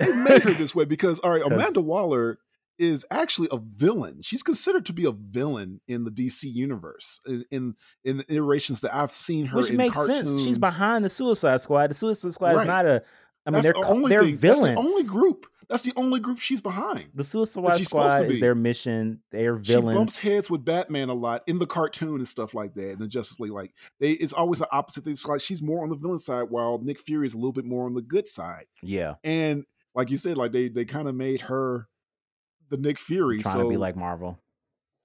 they 0.00 0.12
made 0.12 0.42
her 0.42 0.52
this 0.54 0.74
way 0.74 0.84
because 0.86 1.18
all 1.20 1.30
right, 1.30 1.42
Amanda 1.44 1.80
Waller 1.80 2.38
is 2.78 3.04
actually 3.10 3.48
a 3.52 3.58
villain. 3.58 4.22
She's 4.22 4.42
considered 4.42 4.86
to 4.86 4.92
be 4.94 5.04
a 5.04 5.12
villain 5.12 5.80
in 5.86 6.04
the 6.04 6.10
DC 6.10 6.44
universe 6.44 7.20
in 7.26 7.44
in, 7.50 7.74
in 8.04 8.18
the 8.18 8.32
iterations 8.32 8.80
that 8.80 8.94
I've 8.94 9.12
seen 9.12 9.46
her. 9.46 9.58
Which 9.58 9.70
in 9.70 9.76
makes 9.76 9.96
cartoons. 9.96 10.30
sense. 10.30 10.42
She's 10.42 10.58
behind 10.58 11.04
the 11.04 11.10
Suicide 11.10 11.60
Squad. 11.60 11.90
The 11.90 11.94
Suicide 11.94 12.32
Squad 12.32 12.52
Right. 12.52 12.60
is 12.62 12.66
not 12.66 12.86
a. 12.86 13.02
I 13.46 13.50
mean, 13.50 13.54
That's 13.62 13.64
they're 13.66 13.72
the 13.74 13.88
only 13.88 14.08
they're 14.08 14.22
thing. 14.24 14.36
villains. 14.36 14.60
That's 14.60 14.74
the 14.74 14.78
only 14.80 15.02
group. 15.04 15.46
That's 15.68 15.82
the 15.82 15.92
only 15.96 16.18
group 16.20 16.38
she's 16.40 16.60
behind. 16.60 17.10
The 17.14 17.22
Suicide 17.22 17.80
Squad 17.84 18.26
is 18.28 18.40
their 18.40 18.54
mission. 18.56 19.20
They're 19.30 19.54
villains. 19.54 19.92
She 19.94 19.98
bumps 19.98 20.22
heads 20.22 20.50
with 20.50 20.64
Batman 20.64 21.10
a 21.10 21.14
lot 21.14 21.42
in 21.46 21.58
the 21.58 21.66
cartoon 21.66 22.16
and 22.16 22.26
stuff 22.26 22.54
like 22.54 22.74
that. 22.74 22.90
And 22.90 22.98
the 22.98 23.06
Justice 23.06 23.38
League, 23.38 23.52
like 23.52 23.72
they, 24.00 24.10
it's 24.10 24.32
always 24.32 24.58
the 24.58 24.68
opposite 24.72 25.04
thing. 25.04 25.12
It's 25.12 25.24
like 25.26 25.40
she's 25.40 25.62
more 25.62 25.84
on 25.84 25.88
the 25.90 25.96
villain 25.96 26.18
side, 26.18 26.46
while 26.50 26.80
Nick 26.82 26.98
Fury 26.98 27.26
is 27.26 27.34
a 27.34 27.36
little 27.36 27.52
bit 27.52 27.64
more 27.66 27.86
on 27.86 27.94
the 27.94 28.02
good 28.02 28.26
side. 28.26 28.64
Yeah, 28.82 29.14
And 29.22 29.64
like 29.94 30.10
you 30.10 30.16
said, 30.16 30.36
like 30.36 30.52
they 30.52 30.68
they 30.68 30.84
kind 30.84 31.08
of 31.08 31.14
made 31.14 31.40
her 31.42 31.88
the 32.68 32.76
Nick 32.76 32.98
Fury. 33.00 33.40
trying 33.40 33.54
so 33.54 33.62
to 33.64 33.68
be 33.68 33.76
like 33.76 33.96
Marvel. 33.96 34.38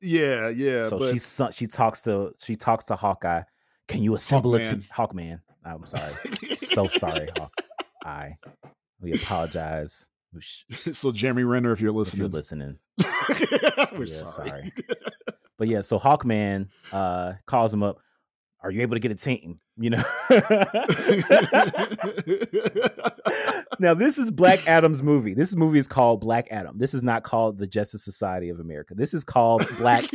yeah, 0.01 0.49
yeah. 0.49 0.87
so 0.89 0.99
but 0.99 1.11
she's 1.11 1.41
she 1.53 1.67
talks 1.67 2.01
to 2.01 2.33
she 2.39 2.55
talks 2.55 2.83
to 2.85 2.95
Hawkeye. 2.95 3.41
Can 3.87 4.01
you 4.03 4.15
assemble 4.15 4.55
it 4.55 4.63
to 4.65 4.77
Hawkman. 4.77 4.89
Hawkman? 4.93 5.39
I'm 5.65 5.85
sorry. 5.85 6.13
so 6.57 6.87
sorry, 6.87 7.27
Hawkeye. 7.37 8.31
We 9.01 9.13
apologize. 9.13 10.07
so 10.75 11.11
Jeremy 11.11 11.43
Renner, 11.43 11.71
if 11.71 11.79
you're 11.81 11.91
listening, 11.91 12.25
if 12.25 12.31
you're 12.31 12.35
listening, 12.37 12.77
we're 13.97 14.05
Yeah, 14.05 14.13
sorry. 14.13 14.47
sorry. 14.49 14.71
but 15.57 15.67
yeah, 15.67 15.81
so 15.81 15.97
Hawkman 15.97 16.67
uh 16.91 17.33
calls 17.45 17.73
him 17.73 17.83
up. 17.83 17.99
Are 18.65 18.71
you 18.71 18.81
able 18.81 18.95
to 18.95 18.99
get 18.99 19.11
a 19.11 19.15
team? 19.15 19.59
You 19.77 19.91
know. 19.91 20.03
now 23.79 23.93
this 23.93 24.17
is 24.17 24.31
Black 24.31 24.67
Adam's 24.67 25.03
movie. 25.03 25.35
This 25.35 25.55
movie 25.55 25.77
is 25.77 25.87
called 25.87 26.19
Black 26.19 26.47
Adam. 26.49 26.79
This 26.79 26.95
is 26.95 27.03
not 27.03 27.21
called 27.21 27.59
the 27.59 27.67
Justice 27.67 28.03
Society 28.03 28.49
of 28.49 28.59
America. 28.59 28.95
This 28.95 29.13
is 29.13 29.23
called 29.23 29.63
Black 29.77 30.05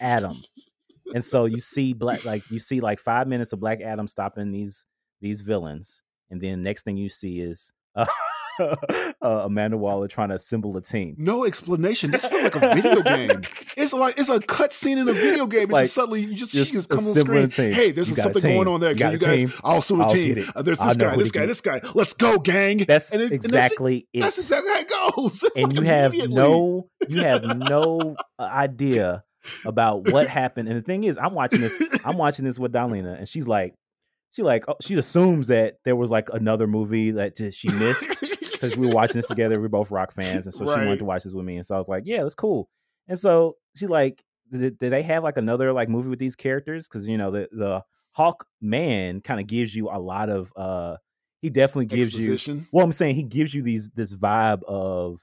Adam. 0.00 0.34
And 1.14 1.24
so 1.24 1.44
you 1.44 1.60
see 1.60 1.92
black 1.92 2.24
like 2.24 2.42
you 2.50 2.58
see 2.58 2.80
like 2.80 2.98
five 2.98 3.28
minutes 3.28 3.52
of 3.52 3.60
Black 3.60 3.80
Adam 3.80 4.08
stopping 4.08 4.50
these 4.50 4.86
these 5.20 5.42
villains, 5.42 6.02
and 6.30 6.40
then 6.40 6.62
next 6.62 6.82
thing 6.82 6.96
you 6.96 7.08
see 7.08 7.40
is 7.40 7.72
uh, 7.94 8.06
uh, 9.22 9.42
Amanda 9.44 9.76
Waller 9.76 10.08
trying 10.08 10.28
to 10.30 10.36
assemble 10.36 10.76
a 10.76 10.82
team. 10.82 11.14
No 11.18 11.44
explanation. 11.44 12.10
This 12.10 12.26
feels 12.26 12.44
like 12.44 12.54
a 12.56 12.74
video 12.74 13.00
game. 13.02 13.42
It's 13.76 13.92
like 13.92 14.18
it's 14.18 14.28
a 14.28 14.40
cut 14.40 14.72
scene 14.72 14.98
in 14.98 15.08
a 15.08 15.12
video 15.12 15.46
game. 15.46 15.62
It's 15.62 15.70
like 15.70 15.84
just 15.84 15.94
suddenly 15.94 16.20
you 16.22 16.34
just, 16.34 16.52
just 16.52 16.72
you 16.72 16.78
just 16.78 16.88
come 16.90 16.98
on 17.00 17.04
screen. 17.14 17.48
team. 17.50 17.72
Hey, 17.72 17.90
this 17.92 18.08
You 18.08 18.12
is 18.12 18.16
got 18.16 18.30
a 18.30 18.32
something 18.34 18.54
going 18.56 18.68
on 18.68 18.80
there. 18.80 18.90
You 18.92 18.96
Can 18.96 19.12
you 19.12 19.18
guys? 19.18 19.40
team. 19.40 19.52
I'll 19.64 19.78
assume 19.78 20.00
a 20.00 20.04
I'll 20.04 20.08
team. 20.10 20.50
Uh, 20.54 20.62
there's 20.62 20.78
this 20.78 20.96
guy, 20.96 21.16
this 21.16 21.30
guy, 21.30 21.46
this 21.46 21.60
guy. 21.60 21.80
Let's 21.94 22.12
go, 22.12 22.38
gang. 22.38 22.78
That's 22.86 23.12
And 23.12 23.22
it- 23.22 23.32
and 23.32 23.42
that's 23.42 23.46
it. 23.46 23.56
exactly 23.56 24.08
it. 24.12 24.20
That's 24.20 24.38
exactly 24.38 24.70
how 24.72 24.80
it 24.80 24.88
goes. 25.16 25.44
and 25.56 25.76
you 25.76 25.82
have 25.82 26.14
no 26.28 26.88
you 27.08 27.18
have 27.20 27.42
no 27.58 28.16
uh, 28.38 28.42
idea 28.42 29.24
about 29.64 30.10
what 30.12 30.28
happened. 30.28 30.68
And 30.68 30.76
the 30.76 30.82
thing 30.82 31.04
is, 31.04 31.16
I'm 31.16 31.34
watching 31.34 31.60
this. 31.60 31.80
I'm 32.04 32.18
watching 32.18 32.44
this 32.44 32.58
with 32.58 32.72
Dalina, 32.72 33.16
and 33.18 33.26
she's 33.28 33.48
like, 33.48 33.74
she 34.32 34.42
like 34.42 34.64
oh, 34.68 34.76
she 34.82 34.94
assumes 34.94 35.46
that 35.48 35.76
there 35.84 35.96
was 35.96 36.10
like 36.10 36.28
another 36.32 36.66
movie 36.66 37.12
that 37.12 37.36
just 37.36 37.58
she 37.58 37.68
missed 37.70 38.06
because 38.60 38.76
we 38.76 38.86
were 38.86 38.92
watching 38.92 39.18
this 39.18 39.26
together. 39.28 39.60
We're 39.60 39.68
both 39.68 39.90
rock 39.90 40.12
fans, 40.12 40.46
and 40.46 40.54
so 40.54 40.64
she 40.64 40.70
Right. 40.70 40.84
wanted 40.86 40.98
to 40.98 41.04
watch 41.04 41.24
this 41.24 41.32
with 41.32 41.44
me. 41.46 41.56
And 41.56 41.66
so 41.66 41.74
I 41.74 41.78
was 41.78 41.88
like, 41.88 42.02
yeah, 42.06 42.22
that's 42.22 42.34
cool. 42.34 42.68
And 43.08 43.18
so 43.18 43.56
she 43.76 43.86
like, 43.86 44.22
did, 44.52 44.78
did 44.78 44.92
they 44.92 45.02
have 45.02 45.22
like 45.24 45.36
another 45.36 45.72
like 45.72 45.88
movie 45.88 46.08
with 46.08 46.18
these 46.18 46.36
characters? 46.36 46.88
Because 46.88 47.08
you 47.08 47.16
know 47.18 47.30
the 47.30 47.48
the 47.52 47.82
Hawk 48.12 48.46
Man 48.60 49.20
kind 49.20 49.40
of 49.40 49.46
gives 49.46 49.74
you 49.74 49.88
a 49.88 49.98
lot 49.98 50.28
of. 50.28 50.52
uh 50.56 50.96
He 51.40 51.48
definitely 51.50 51.86
gives 51.86 52.10
you. 52.18 52.32
Well, 52.72 52.84
I'm 52.84 52.92
saying 52.92 53.14
he 53.14 53.22
gives 53.24 53.54
you 53.54 53.62
these 53.62 53.90
this 53.90 54.14
vibe 54.14 54.62
of, 54.64 55.20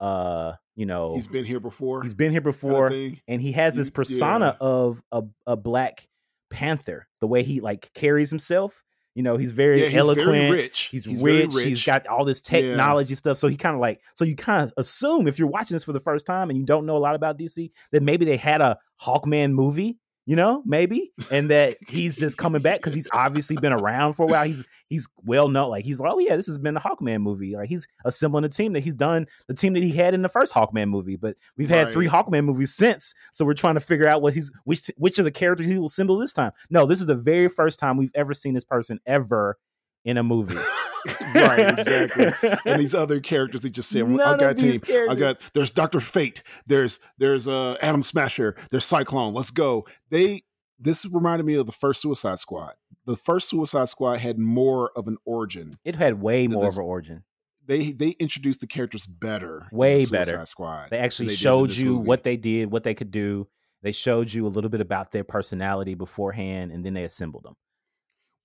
uh, 0.00 0.52
you 0.76 0.86
know, 0.86 1.14
He's 1.14 1.26
been 1.26 1.44
here 1.44 1.60
before. 1.60 2.02
he's 2.02 2.14
been 2.14 2.30
here 2.32 2.40
before, 2.40 2.90
and 3.28 3.42
he 3.42 3.52
has 3.52 3.74
this 3.74 3.90
persona 3.90 4.56
of 4.60 5.02
a 5.12 5.22
a 5.46 5.56
black 5.56 6.08
panther. 6.50 7.06
The 7.20 7.26
way 7.26 7.42
he 7.42 7.60
like 7.60 7.92
carries 7.94 8.30
himself, 8.30 8.82
you 9.14 9.22
know, 9.22 9.36
he's 9.36 9.52
very 9.52 9.80
yeah, 9.82 9.88
he's 9.88 9.98
eloquent. 9.98 10.30
very 10.30 10.50
rich. 10.50 10.88
He's, 10.90 11.06
very 11.06 11.46
rich, 11.46 11.64
He's 11.64 11.84
got 11.84 12.06
all 12.06 12.24
this 12.24 12.40
technology 12.40 13.14
stuff. 13.14 13.36
So 13.36 13.48
he 13.48 13.56
kind 13.56 13.74
of 13.74 13.80
like, 13.80 14.00
so 14.14 14.24
you 14.24 14.36
kind 14.36 14.62
of 14.62 14.72
assume 14.76 15.26
if 15.26 15.38
you're 15.38 15.48
watching 15.48 15.74
this 15.74 15.84
for 15.84 15.92
the 15.92 16.00
first 16.00 16.26
time 16.26 16.50
and 16.50 16.58
you 16.58 16.64
don't 16.64 16.86
know 16.86 16.96
a 16.96 16.98
lot 16.98 17.14
about 17.14 17.38
DC, 17.38 17.70
that 17.92 18.02
maybe 18.02 18.24
they 18.24 18.36
had 18.36 18.60
a 18.60 18.78
Hawkman 19.02 19.52
movie, 19.52 19.98
you 20.26 20.36
know, 20.36 20.62
maybe, 20.64 21.12
and 21.30 21.50
that 21.50 21.76
he's 21.88 22.18
just 22.18 22.38
coming 22.38 22.62
back 22.62 22.78
because 22.78 22.94
he's 22.94 23.08
obviously 23.12 23.56
been 23.56 23.72
around 23.72 24.12
for 24.12 24.24
a 24.24 24.26
while. 24.26 24.44
He's 24.44 24.64
he's 24.88 25.08
well 25.24 25.48
known, 25.48 25.70
like 25.70 25.84
he's 25.84 26.00
like, 26.00 26.12
oh 26.12 26.18
yeah, 26.18 26.36
this 26.36 26.46
has 26.46 26.58
been 26.58 26.74
the 26.74 26.80
Hawkman 26.80 27.22
movie. 27.22 27.56
Like 27.56 27.68
he's 27.68 27.86
assembling 28.04 28.44
a 28.44 28.48
team 28.48 28.72
that 28.74 28.80
he's 28.80 28.94
done 28.94 29.26
the 29.48 29.54
team 29.54 29.72
that 29.74 29.82
he 29.82 29.92
had 29.92 30.14
in 30.14 30.22
the 30.22 30.28
first 30.28 30.52
Hawkman 30.52 30.88
movie. 30.88 31.16
But 31.16 31.36
we've 31.56 31.70
had 31.70 31.88
three 31.88 32.08
Hawkman 32.08 32.44
movies 32.44 32.74
since, 32.74 33.14
so 33.32 33.44
we're 33.44 33.54
trying 33.54 33.74
to 33.74 33.80
figure 33.80 34.08
out 34.08 34.22
what 34.22 34.34
he's 34.34 34.50
which 34.64 34.90
which 34.96 35.18
of 35.18 35.24
the 35.24 35.30
characters 35.30 35.68
he 35.68 35.78
will 35.78 35.86
assemble 35.86 36.18
this 36.18 36.32
time. 36.32 36.52
No, 36.68 36.86
this 36.86 37.00
is 37.00 37.06
the 37.06 37.14
very 37.14 37.48
first 37.48 37.78
time 37.78 37.96
we've 37.96 38.12
ever 38.14 38.34
seen 38.34 38.54
this 38.54 38.64
person 38.64 39.00
ever 39.06 39.58
in 40.04 40.16
a 40.16 40.22
movie. 40.22 40.56
right, 41.34 41.78
exactly. 41.78 42.32
and 42.66 42.80
these 42.80 42.94
other 43.04 43.20
characters, 43.20 43.62
they 43.62 43.70
just 43.70 43.90
say, 43.90 44.02
None 44.02 44.20
"I 44.20 44.36
got 44.36 44.50
a 44.50 44.54
team. 44.54 44.70
these 44.72 44.82
I 45.08 45.14
got 45.14 45.36
there's 45.54 45.70
Doctor 45.70 46.00
Fate. 46.00 46.42
There's 46.66 47.00
there's 47.18 47.48
uh 47.48 47.76
Atom 47.80 48.02
Smasher. 48.02 48.56
There's 48.70 48.84
Cyclone. 48.84 49.34
Let's 49.34 49.50
go." 49.50 49.86
They 50.10 50.42
this 50.78 51.06
reminded 51.06 51.44
me 51.44 51.54
of 51.54 51.66
the 51.66 51.72
first 51.72 52.00
Suicide 52.02 52.38
Squad. 52.38 52.74
The 53.06 53.16
first 53.16 53.48
Suicide 53.48 53.88
Squad 53.88 54.18
had 54.18 54.38
more 54.38 54.90
of 54.96 55.08
an 55.08 55.16
origin. 55.24 55.72
It 55.84 55.96
had 55.96 56.20
way 56.20 56.46
more 56.46 56.68
of 56.68 56.76
an 56.76 56.84
origin. 56.84 57.24
They 57.66 57.92
they 57.92 58.10
introduced 58.10 58.60
the 58.60 58.66
characters 58.66 59.06
better. 59.06 59.68
Way 59.72 60.04
the 60.04 60.10
better. 60.10 60.30
Suicide 60.30 60.48
Squad. 60.48 60.90
They 60.90 60.98
actually 60.98 61.30
in 61.30 61.36
showed 61.36 61.72
you 61.72 61.96
movie. 61.96 62.08
what 62.08 62.22
they 62.24 62.36
did, 62.36 62.70
what 62.70 62.84
they 62.84 62.94
could 62.94 63.10
do. 63.10 63.48
They 63.82 63.92
showed 63.92 64.32
you 64.32 64.46
a 64.46 64.48
little 64.48 64.68
bit 64.68 64.82
about 64.82 65.10
their 65.12 65.24
personality 65.24 65.94
beforehand, 65.94 66.70
and 66.72 66.84
then 66.84 66.92
they 66.92 67.04
assembled 67.04 67.44
them. 67.44 67.54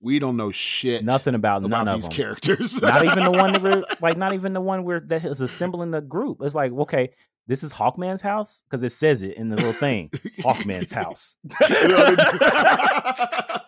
We 0.00 0.18
don't 0.18 0.36
know 0.36 0.50
shit. 0.50 1.04
Nothing 1.04 1.34
about, 1.34 1.64
about 1.64 1.70
none 1.70 1.88
of 1.88 1.96
these 1.96 2.08
them. 2.08 2.16
characters. 2.16 2.80
not 2.82 3.04
even 3.04 3.24
the 3.24 3.30
one 3.30 3.52
that 3.52 3.62
we're 3.62 3.84
like, 4.00 4.16
not 4.16 4.32
even 4.32 4.52
the 4.52 4.60
one 4.60 4.84
where 4.84 5.00
that 5.00 5.24
is 5.24 5.40
assembling 5.40 5.90
the 5.90 6.00
group. 6.00 6.38
It's 6.42 6.54
like, 6.54 6.72
okay, 6.72 7.10
this 7.46 7.62
is 7.62 7.72
Hawkman's 7.72 8.20
house 8.20 8.62
because 8.68 8.82
it 8.82 8.90
says 8.90 9.22
it 9.22 9.36
in 9.36 9.48
the 9.48 9.56
little 9.56 9.72
thing, 9.72 10.10
Hawkman's 10.38 10.92
house. 10.92 11.36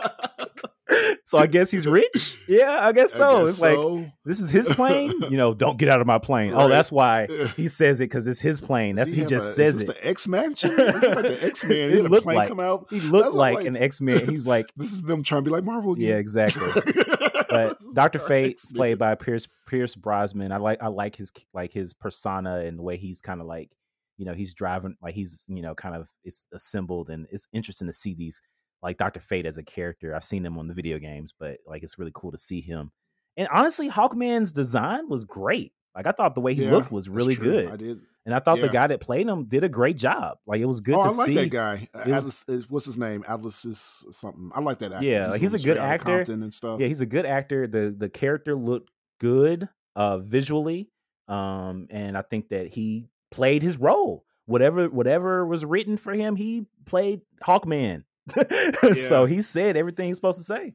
so 1.24 1.38
I 1.38 1.46
guess 1.46 1.70
he's 1.70 1.86
rich. 1.86 2.36
Yeah, 2.48 2.78
I 2.80 2.92
guess 2.92 3.12
so. 3.12 3.44
guess 3.44 3.50
it's 3.50 3.60
like 3.62 4.12
this 4.24 4.40
is 4.40 4.50
his 4.50 4.68
plane. 4.68 5.12
You 5.30 5.36
know, 5.36 5.52
don't 5.54 5.78
get 5.78 5.88
out 5.88 6.00
of 6.00 6.06
my 6.06 6.18
plane. 6.18 6.52
Oh, 6.54 6.68
that's 6.68 6.90
why 6.90 7.26
he 7.56 7.68
says 7.68 8.00
it 8.00 8.04
because 8.04 8.26
it's 8.26 8.40
his 8.40 8.60
plane. 8.60 8.94
That's 8.94 9.10
he, 9.10 9.20
have 9.20 9.28
just 9.28 9.50
a- 9.50 9.52
says 9.54 9.76
is 9.76 9.82
it. 9.84 9.86
The 9.88 10.06
X 10.08 10.26
like 10.28 10.54
the 10.56 11.38
X 11.42 11.64
Man. 11.64 11.90
He 11.90 11.96
looked 12.02 12.26
like- 12.26 12.48
come 12.48 12.60
out. 12.60 12.86
He 12.90 13.00
looked 13.00 13.34
like, 13.34 13.56
like- 13.56 13.66
an 13.66 13.76
X 13.76 14.00
Man. 14.00 14.26
He's 14.26 14.46
like, 14.46 14.72
This 14.76 14.92
is 14.92 15.02
them 15.02 15.22
trying 15.22 15.44
to 15.44 15.50
be 15.50 15.50
like 15.50 15.64
Marvel 15.64 15.92
again. 15.92 16.08
yeah, 16.08 16.14
exactly. 16.16 16.68
But 17.50 17.78
Doctor 17.94 18.18
Fate's 18.18 18.72
played 18.72 18.98
by 18.98 19.14
Pierce 19.14 19.48
Pierce 19.66 19.94
Brosnan. 19.94 20.52
I 20.52 20.58
like 20.58 20.82
I 20.82 20.88
like 20.88 21.16
his 21.16 21.32
like 21.54 21.72
his 21.72 21.94
persona 21.94 22.60
and 22.60 22.78
the 22.78 22.82
way 22.82 22.96
he's 22.96 23.20
kind 23.20 23.40
of 23.40 23.46
like, 23.46 23.70
you 24.16 24.24
know, 24.24 24.34
he's 24.34 24.54
driving 24.54 24.96
like 25.02 25.14
he's 25.14 25.44
you 25.48 25.62
know 25.62 25.74
kind 25.74 25.94
of 25.94 26.08
it's 26.24 26.44
assembled 26.52 27.08
and 27.10 27.26
it's 27.30 27.46
interesting 27.52 27.86
to 27.86 27.92
see 27.92 28.14
these 28.14 28.40
like 28.82 28.96
Doctor 28.98 29.20
Fate 29.20 29.46
as 29.46 29.56
a 29.56 29.62
character. 29.62 30.14
I've 30.14 30.24
seen 30.24 30.44
him 30.44 30.58
on 30.58 30.68
the 30.68 30.74
video 30.74 30.98
games, 30.98 31.32
but 31.38 31.58
like 31.66 31.82
it's 31.82 31.98
really 31.98 32.12
cool 32.14 32.32
to 32.32 32.38
see 32.38 32.60
him. 32.60 32.90
And 33.36 33.48
honestly, 33.52 33.88
Hawkman's 33.88 34.52
design 34.52 35.08
was 35.08 35.24
great. 35.24 35.72
Like 35.94 36.06
I 36.06 36.12
thought 36.12 36.34
the 36.34 36.40
way 36.40 36.54
he 36.54 36.64
Yeah, 36.64 36.72
looked 36.72 36.92
was 36.92 37.08
really 37.08 37.34
good, 37.34 37.70
I 37.70 37.76
did. 37.76 38.00
and 38.24 38.34
I 38.34 38.38
thought 38.38 38.60
the 38.60 38.68
guy 38.68 38.86
that 38.86 39.00
played 39.00 39.26
him 39.26 39.46
did 39.46 39.64
a 39.64 39.68
great 39.68 39.96
job. 39.96 40.38
Like 40.46 40.60
it 40.60 40.66
was 40.66 40.80
good 40.80 40.94
oh, 40.94 41.02
to 41.02 41.08
I 41.08 41.12
like 41.12 41.26
see. 41.26 41.34
that 41.34 41.50
guy. 41.50 41.88
Was- 42.06 42.44
Aldis, 42.48 42.70
what's 42.70 42.84
his 42.86 42.98
name? 42.98 43.24
Aldis 43.28 43.64
is 43.64 44.06
something. 44.10 44.50
I 44.54 44.60
like 44.60 44.78
that 44.78 44.92
actor. 44.92 45.04
Yeah, 45.04 45.30
like, 45.30 45.40
he's 45.40 45.54
a 45.54 45.58
good 45.58 45.76
actor. 45.78 46.20
And 46.28 46.54
stuff. 46.54 46.78
Yeah, 46.78 46.86
he's 46.86 47.00
a 47.00 47.06
good 47.06 47.26
actor. 47.26 47.66
The 47.66 47.94
the 47.96 48.08
character 48.08 48.54
looked 48.54 48.90
good 49.18 49.68
uh 49.96 50.18
visually. 50.18 50.90
Um 51.26 51.88
and 51.90 52.16
I 52.16 52.22
think 52.22 52.50
that 52.50 52.68
he 52.68 53.08
played 53.32 53.62
his 53.62 53.76
role. 53.76 54.24
Whatever 54.46 54.88
whatever 54.88 55.44
was 55.44 55.64
written 55.64 55.96
for 55.96 56.12
him, 56.12 56.36
he 56.36 56.66
played 56.86 57.22
Hawkman. 57.42 58.04
so 58.94 59.24
he 59.24 59.42
said 59.42 59.76
everything 59.76 60.08
he's 60.08 60.16
supposed 60.16 60.38
to 60.38 60.44
say. 60.44 60.74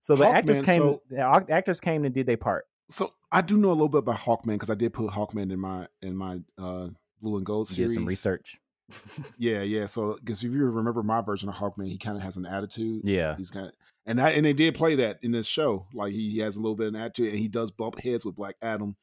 So 0.00 0.16
the 0.16 0.26
actors 0.26 0.62
came 0.62 0.80
so- 0.82 1.02
the 1.08 1.20
actors 1.48 1.80
came 1.80 2.04
and 2.04 2.14
did 2.14 2.26
their 2.26 2.36
part. 2.36 2.66
So 2.90 3.14
I 3.32 3.40
do 3.40 3.56
know 3.56 3.70
a 3.70 3.72
little 3.72 3.88
bit 3.88 3.98
about 3.98 4.18
Hawkman 4.18 4.54
because 4.54 4.68
I 4.70 4.74
did 4.74 4.92
put 4.92 5.10
Hawkman 5.10 5.50
in 5.50 5.58
my 5.58 5.88
in 6.02 6.16
my 6.16 6.40
uh, 6.58 6.88
Blue 7.22 7.36
and 7.38 7.46
Gold 7.46 7.68
Did 7.68 7.74
series. 7.76 7.94
some 7.94 8.06
research. 8.06 8.56
Yeah, 9.38 9.62
yeah. 9.62 9.86
So 9.86 10.18
because 10.20 10.44
if 10.44 10.52
you 10.52 10.62
remember 10.66 11.02
my 11.02 11.22
version 11.22 11.48
of 11.48 11.54
Hawkman, 11.54 11.88
he 11.88 11.96
kind 11.96 12.18
of 12.18 12.22
has 12.22 12.36
an 12.36 12.44
attitude. 12.44 13.00
Yeah. 13.02 13.34
He's 13.36 13.50
kind 13.50 13.66
of 13.66 13.72
and 14.04 14.18
that 14.18 14.34
and 14.34 14.44
they 14.44 14.52
did 14.52 14.74
play 14.74 14.94
that 14.96 15.18
in 15.22 15.32
this 15.32 15.46
show. 15.46 15.86
Like 15.94 16.12
he, 16.12 16.28
he 16.30 16.38
has 16.40 16.58
a 16.58 16.60
little 16.60 16.76
bit 16.76 16.88
of 16.88 16.94
an 16.94 17.00
attitude, 17.00 17.30
and 17.30 17.38
he 17.38 17.48
does 17.48 17.70
bump 17.70 17.98
heads 17.98 18.26
with 18.26 18.36
Black 18.36 18.56
Adam 18.60 18.94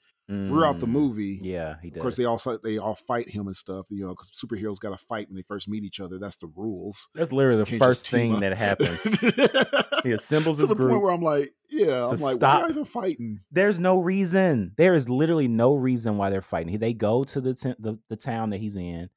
throughout 0.47 0.79
the 0.79 0.87
Mm, 0.87 0.91
movie. 0.91 1.39
Yeah, 1.41 1.75
he 1.81 1.89
does. 1.89 1.97
Of 1.97 2.01
course, 2.01 2.15
they 2.15 2.25
also 2.25 2.57
they 2.57 2.77
all 2.77 2.95
fight 2.95 3.29
him 3.29 3.47
and 3.47 3.55
stuff. 3.55 3.87
You 3.89 4.03
know, 4.05 4.09
because 4.09 4.31
superheroes 4.31 4.79
got 4.79 4.97
to 4.97 5.05
fight 5.05 5.27
when 5.27 5.35
they 5.35 5.41
first 5.43 5.67
meet 5.67 5.83
each 5.83 5.99
other. 5.99 6.17
That's 6.19 6.37
the 6.37 6.47
rules. 6.55 7.07
That's 7.15 7.31
literally 7.31 7.63
the 7.63 7.77
first 7.77 8.09
thing 8.09 8.33
up. 8.35 8.39
that 8.41 8.57
happens. 8.57 9.19
He 10.03 10.13
assembles 10.13 10.57
to 10.57 10.61
his 10.63 10.69
the 10.69 10.75
point 10.75 10.99
where 10.99 11.11
I'm 11.11 11.21
like, 11.21 11.51
yeah, 11.69 12.07
I'm 12.07 12.19
like, 12.19 12.37
stop. 12.37 12.61
why 12.61 12.67
are 12.67 12.69
even 12.71 12.85
fighting? 12.85 13.39
There's 13.51 13.79
no 13.79 13.99
reason. 13.99 14.71
There 14.75 14.95
is 14.95 15.07
literally 15.07 15.47
no 15.47 15.75
reason 15.75 16.17
why 16.17 16.31
they're 16.31 16.41
fighting. 16.41 16.79
They 16.79 16.93
go 16.95 17.23
to 17.25 17.39
the 17.39 17.53
t- 17.53 17.75
the, 17.77 17.99
the 18.09 18.15
town 18.15 18.49
that 18.49 18.57
he's 18.57 18.75
in, 18.77 19.09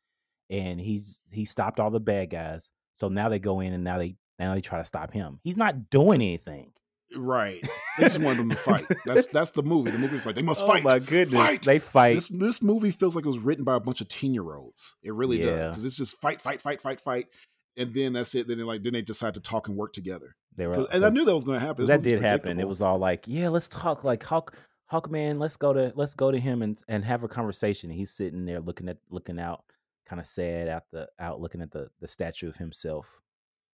and 0.50 0.78
he's 0.78 1.20
he 1.32 1.46
stopped 1.46 1.80
all 1.80 1.90
the 1.90 2.00
bad 2.00 2.28
guys. 2.28 2.70
So 2.96 3.08
now 3.08 3.30
they 3.30 3.38
go 3.38 3.60
in 3.60 3.72
and 3.72 3.82
now 3.82 3.96
they 3.96 4.16
now 4.38 4.54
they 4.54 4.60
try 4.60 4.76
to 4.76 4.84
stop 4.84 5.10
him. 5.10 5.40
He's 5.42 5.56
not 5.56 5.88
doing 5.88 6.20
anything. 6.20 6.72
Right. 7.16 7.66
They 7.96 8.06
just 8.06 8.18
wanted 8.18 8.40
them 8.40 8.50
to 8.50 8.56
fight. 8.56 8.84
That's 9.04 9.26
that's 9.28 9.52
the 9.52 9.62
movie. 9.62 9.92
The 9.92 9.98
movie 9.98 10.16
was 10.16 10.26
like 10.26 10.34
they 10.34 10.42
must 10.42 10.64
oh 10.64 10.66
fight. 10.66 10.82
my 10.82 10.98
goodness, 10.98 11.40
Fight! 11.40 11.62
they 11.62 11.78
fight. 11.78 12.14
This 12.16 12.26
this 12.26 12.60
movie 12.62 12.90
feels 12.90 13.14
like 13.14 13.24
it 13.24 13.28
was 13.28 13.38
written 13.38 13.62
by 13.62 13.76
a 13.76 13.80
bunch 13.80 14.00
of 14.00 14.08
ten 14.08 14.34
year 14.34 14.56
olds. 14.56 14.96
It 15.04 15.14
really 15.14 15.38
does 15.38 15.68
because 15.70 15.84
it's 15.84 15.96
just 15.96 16.16
fight, 16.20 16.40
fight, 16.40 16.60
fight, 16.60 16.80
fight, 16.80 17.00
fight, 17.00 17.28
and 17.76 17.94
then 17.94 18.12
that's 18.14 18.34
it. 18.34 18.48
Then 18.48 18.58
they 18.58 18.64
like 18.64 18.82
then 18.82 18.94
they 18.94 19.02
decide 19.02 19.34
to 19.34 19.40
talk 19.40 19.68
and 19.68 19.76
work 19.76 19.92
together. 19.92 20.34
they 20.56 20.66
were, 20.66 20.88
And 20.90 21.06
I 21.06 21.10
knew 21.10 21.24
that 21.24 21.34
was 21.36 21.44
going 21.44 21.60
to 21.60 21.64
happen. 21.64 21.86
that 21.86 22.02
did 22.02 22.20
happen. 22.20 22.58
It 22.58 22.66
was 22.66 22.80
all 22.80 22.98
like, 22.98 23.26
yeah, 23.28 23.48
let's 23.48 23.68
talk. 23.68 24.02
Like 24.02 24.24
Hawk 24.24 24.56
Hawkman, 24.90 25.38
let's 25.38 25.56
go 25.56 25.72
to 25.72 25.92
let's 25.94 26.14
go 26.14 26.32
to 26.32 26.38
him 26.40 26.62
and 26.62 26.80
and 26.88 27.04
have 27.04 27.22
a 27.22 27.28
conversation. 27.28 27.90
He's 27.90 28.10
sitting 28.10 28.44
there 28.44 28.58
looking 28.58 28.88
at 28.88 28.96
looking 29.08 29.38
out, 29.38 29.62
kind 30.04 30.18
of 30.18 30.26
sad 30.26 30.66
out 30.68 30.82
the 30.90 31.06
out 31.20 31.40
looking 31.40 31.62
at 31.62 31.70
the 31.70 31.90
the 32.00 32.08
statue 32.08 32.48
of 32.48 32.56
himself. 32.56 33.20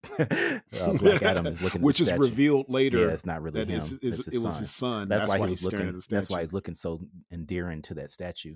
uh, 0.18 0.92
Black 0.98 1.22
Adam 1.22 1.46
is 1.46 1.60
looking, 1.62 1.82
which 1.82 1.98
the 1.98 2.04
is 2.04 2.12
revealed 2.14 2.66
later 2.68 2.98
Yeah, 3.06 3.12
it's 3.12 3.26
not 3.26 3.42
really 3.42 3.60
that 3.60 3.68
him. 3.68 3.76
it's, 3.76 3.92
it's- 3.92 4.18
it's 4.18 4.24
his 4.26 4.34
it 4.42 4.44
was 4.44 4.54
son. 4.54 4.60
his 4.62 4.70
son. 4.70 5.08
That's, 5.08 5.28
why, 5.28 5.38
he 5.38 5.46
he's 5.48 5.62
was 5.62 5.72
looking. 5.72 5.88
at 5.88 5.94
the 5.94 6.00
statue. 6.00 6.16
That's 6.16 6.30
why 6.30 6.40
he's 6.40 6.52
looking 6.52 6.74
so 6.74 7.00
endearing 7.30 7.82
to 7.82 7.94
that 7.94 8.10
statue. 8.10 8.54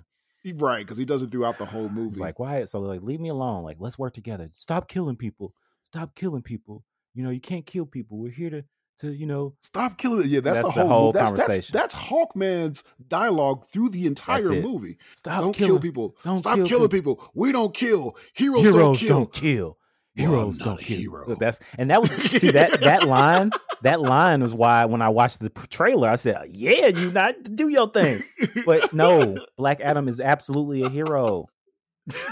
right 0.55 0.79
because 0.79 0.97
he 0.97 1.05
does 1.05 1.23
it 1.23 1.31
throughout 1.31 1.57
the 1.57 1.65
whole 1.65 1.89
movie. 1.89 2.09
It's 2.11 2.19
like, 2.19 2.39
why? 2.39 2.65
So 2.65 2.79
like, 2.79 3.01
leave 3.03 3.19
me 3.19 3.29
alone. 3.29 3.63
Like, 3.63 3.77
let's 3.79 3.97
work 3.99 4.13
together. 4.13 4.49
Stop 4.53 4.87
killing 4.87 5.15
people. 5.15 5.53
Stop 5.83 6.15
killing 6.15 6.41
people. 6.41 6.83
You 7.13 7.23
know, 7.23 7.29
you 7.29 7.39
can't 7.39 7.65
kill 7.65 7.85
people. 7.85 8.17
We're 8.17 8.31
here 8.31 8.49
to, 8.49 8.63
to 8.99 9.13
you 9.13 9.25
know, 9.25 9.53
Stop 9.61 9.97
killing. 9.97 10.27
Yeah, 10.27 10.39
that's, 10.41 10.57
That's 10.59 10.73
the 10.75 10.81
the 10.81 10.87
whole, 10.87 10.97
whole 10.97 11.05
movie. 11.13 11.19
That's, 11.19 11.31
that's 11.31 11.47
conversation. 11.47 11.73
that's 11.73 11.95
Hawkman's 11.95 12.83
dialogue 13.07 13.65
through 13.67 13.89
the 13.89 14.05
entire 14.07 14.49
movie. 14.61 14.97
stop 15.13 15.41
don't 15.41 15.53
killing 15.53 15.73
kill 15.73 15.79
people. 15.81 16.15
don't 16.23 16.37
Stop 16.39 16.55
kill 16.55 16.65
killing 16.67 16.89
people. 16.89 17.31
We 17.33 17.51
don't 17.51 17.73
kill. 17.73 18.17
Heroes, 18.33 18.61
Heroes 18.63 18.77
don't 18.79 18.97
kill. 18.97 19.17
don't 19.19 19.33
kill. 19.33 19.77
Well, 20.17 20.27
Heroes 20.31 20.59
not 20.59 20.65
don't 20.65 20.81
a 20.81 20.83
kill. 20.83 20.97
hero. 20.97 21.35
That's 21.39 21.59
and 21.77 21.89
that 21.91 22.01
was 22.01 22.09
see 22.11 22.51
that 22.51 22.81
that 22.81 23.05
line. 23.07 23.51
That 23.81 23.99
line 24.01 24.41
was 24.41 24.53
why 24.55 24.85
when 24.85 25.01
I 25.01 25.09
watched 25.09 25.39
the 25.41 25.49
trailer, 25.69 26.09
I 26.09 26.15
said, 26.15 26.51
"Yeah, 26.53 26.87
you 26.87 27.11
not 27.11 27.35
do 27.53 27.67
your 27.67 27.89
thing." 27.91 28.23
But 28.65 28.93
no, 28.93 29.37
Black 29.57 29.81
Adam 29.81 30.07
is 30.07 30.19
absolutely 30.21 30.83
a 30.83 30.89
hero. 30.89 31.47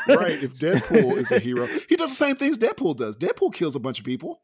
right. 0.08 0.42
If 0.42 0.54
Deadpool 0.56 1.18
is 1.18 1.32
a 1.32 1.40
hero, 1.40 1.68
he 1.90 1.96
does 1.96 2.10
the 2.12 2.16
same 2.16 2.36
things 2.36 2.58
Deadpool 2.58 2.96
does. 2.98 3.18
Deadpool 3.18 3.54
kills 3.54 3.76
a 3.76 3.80
bunch 3.80 4.00
of 4.00 4.06
people. 4.06 4.40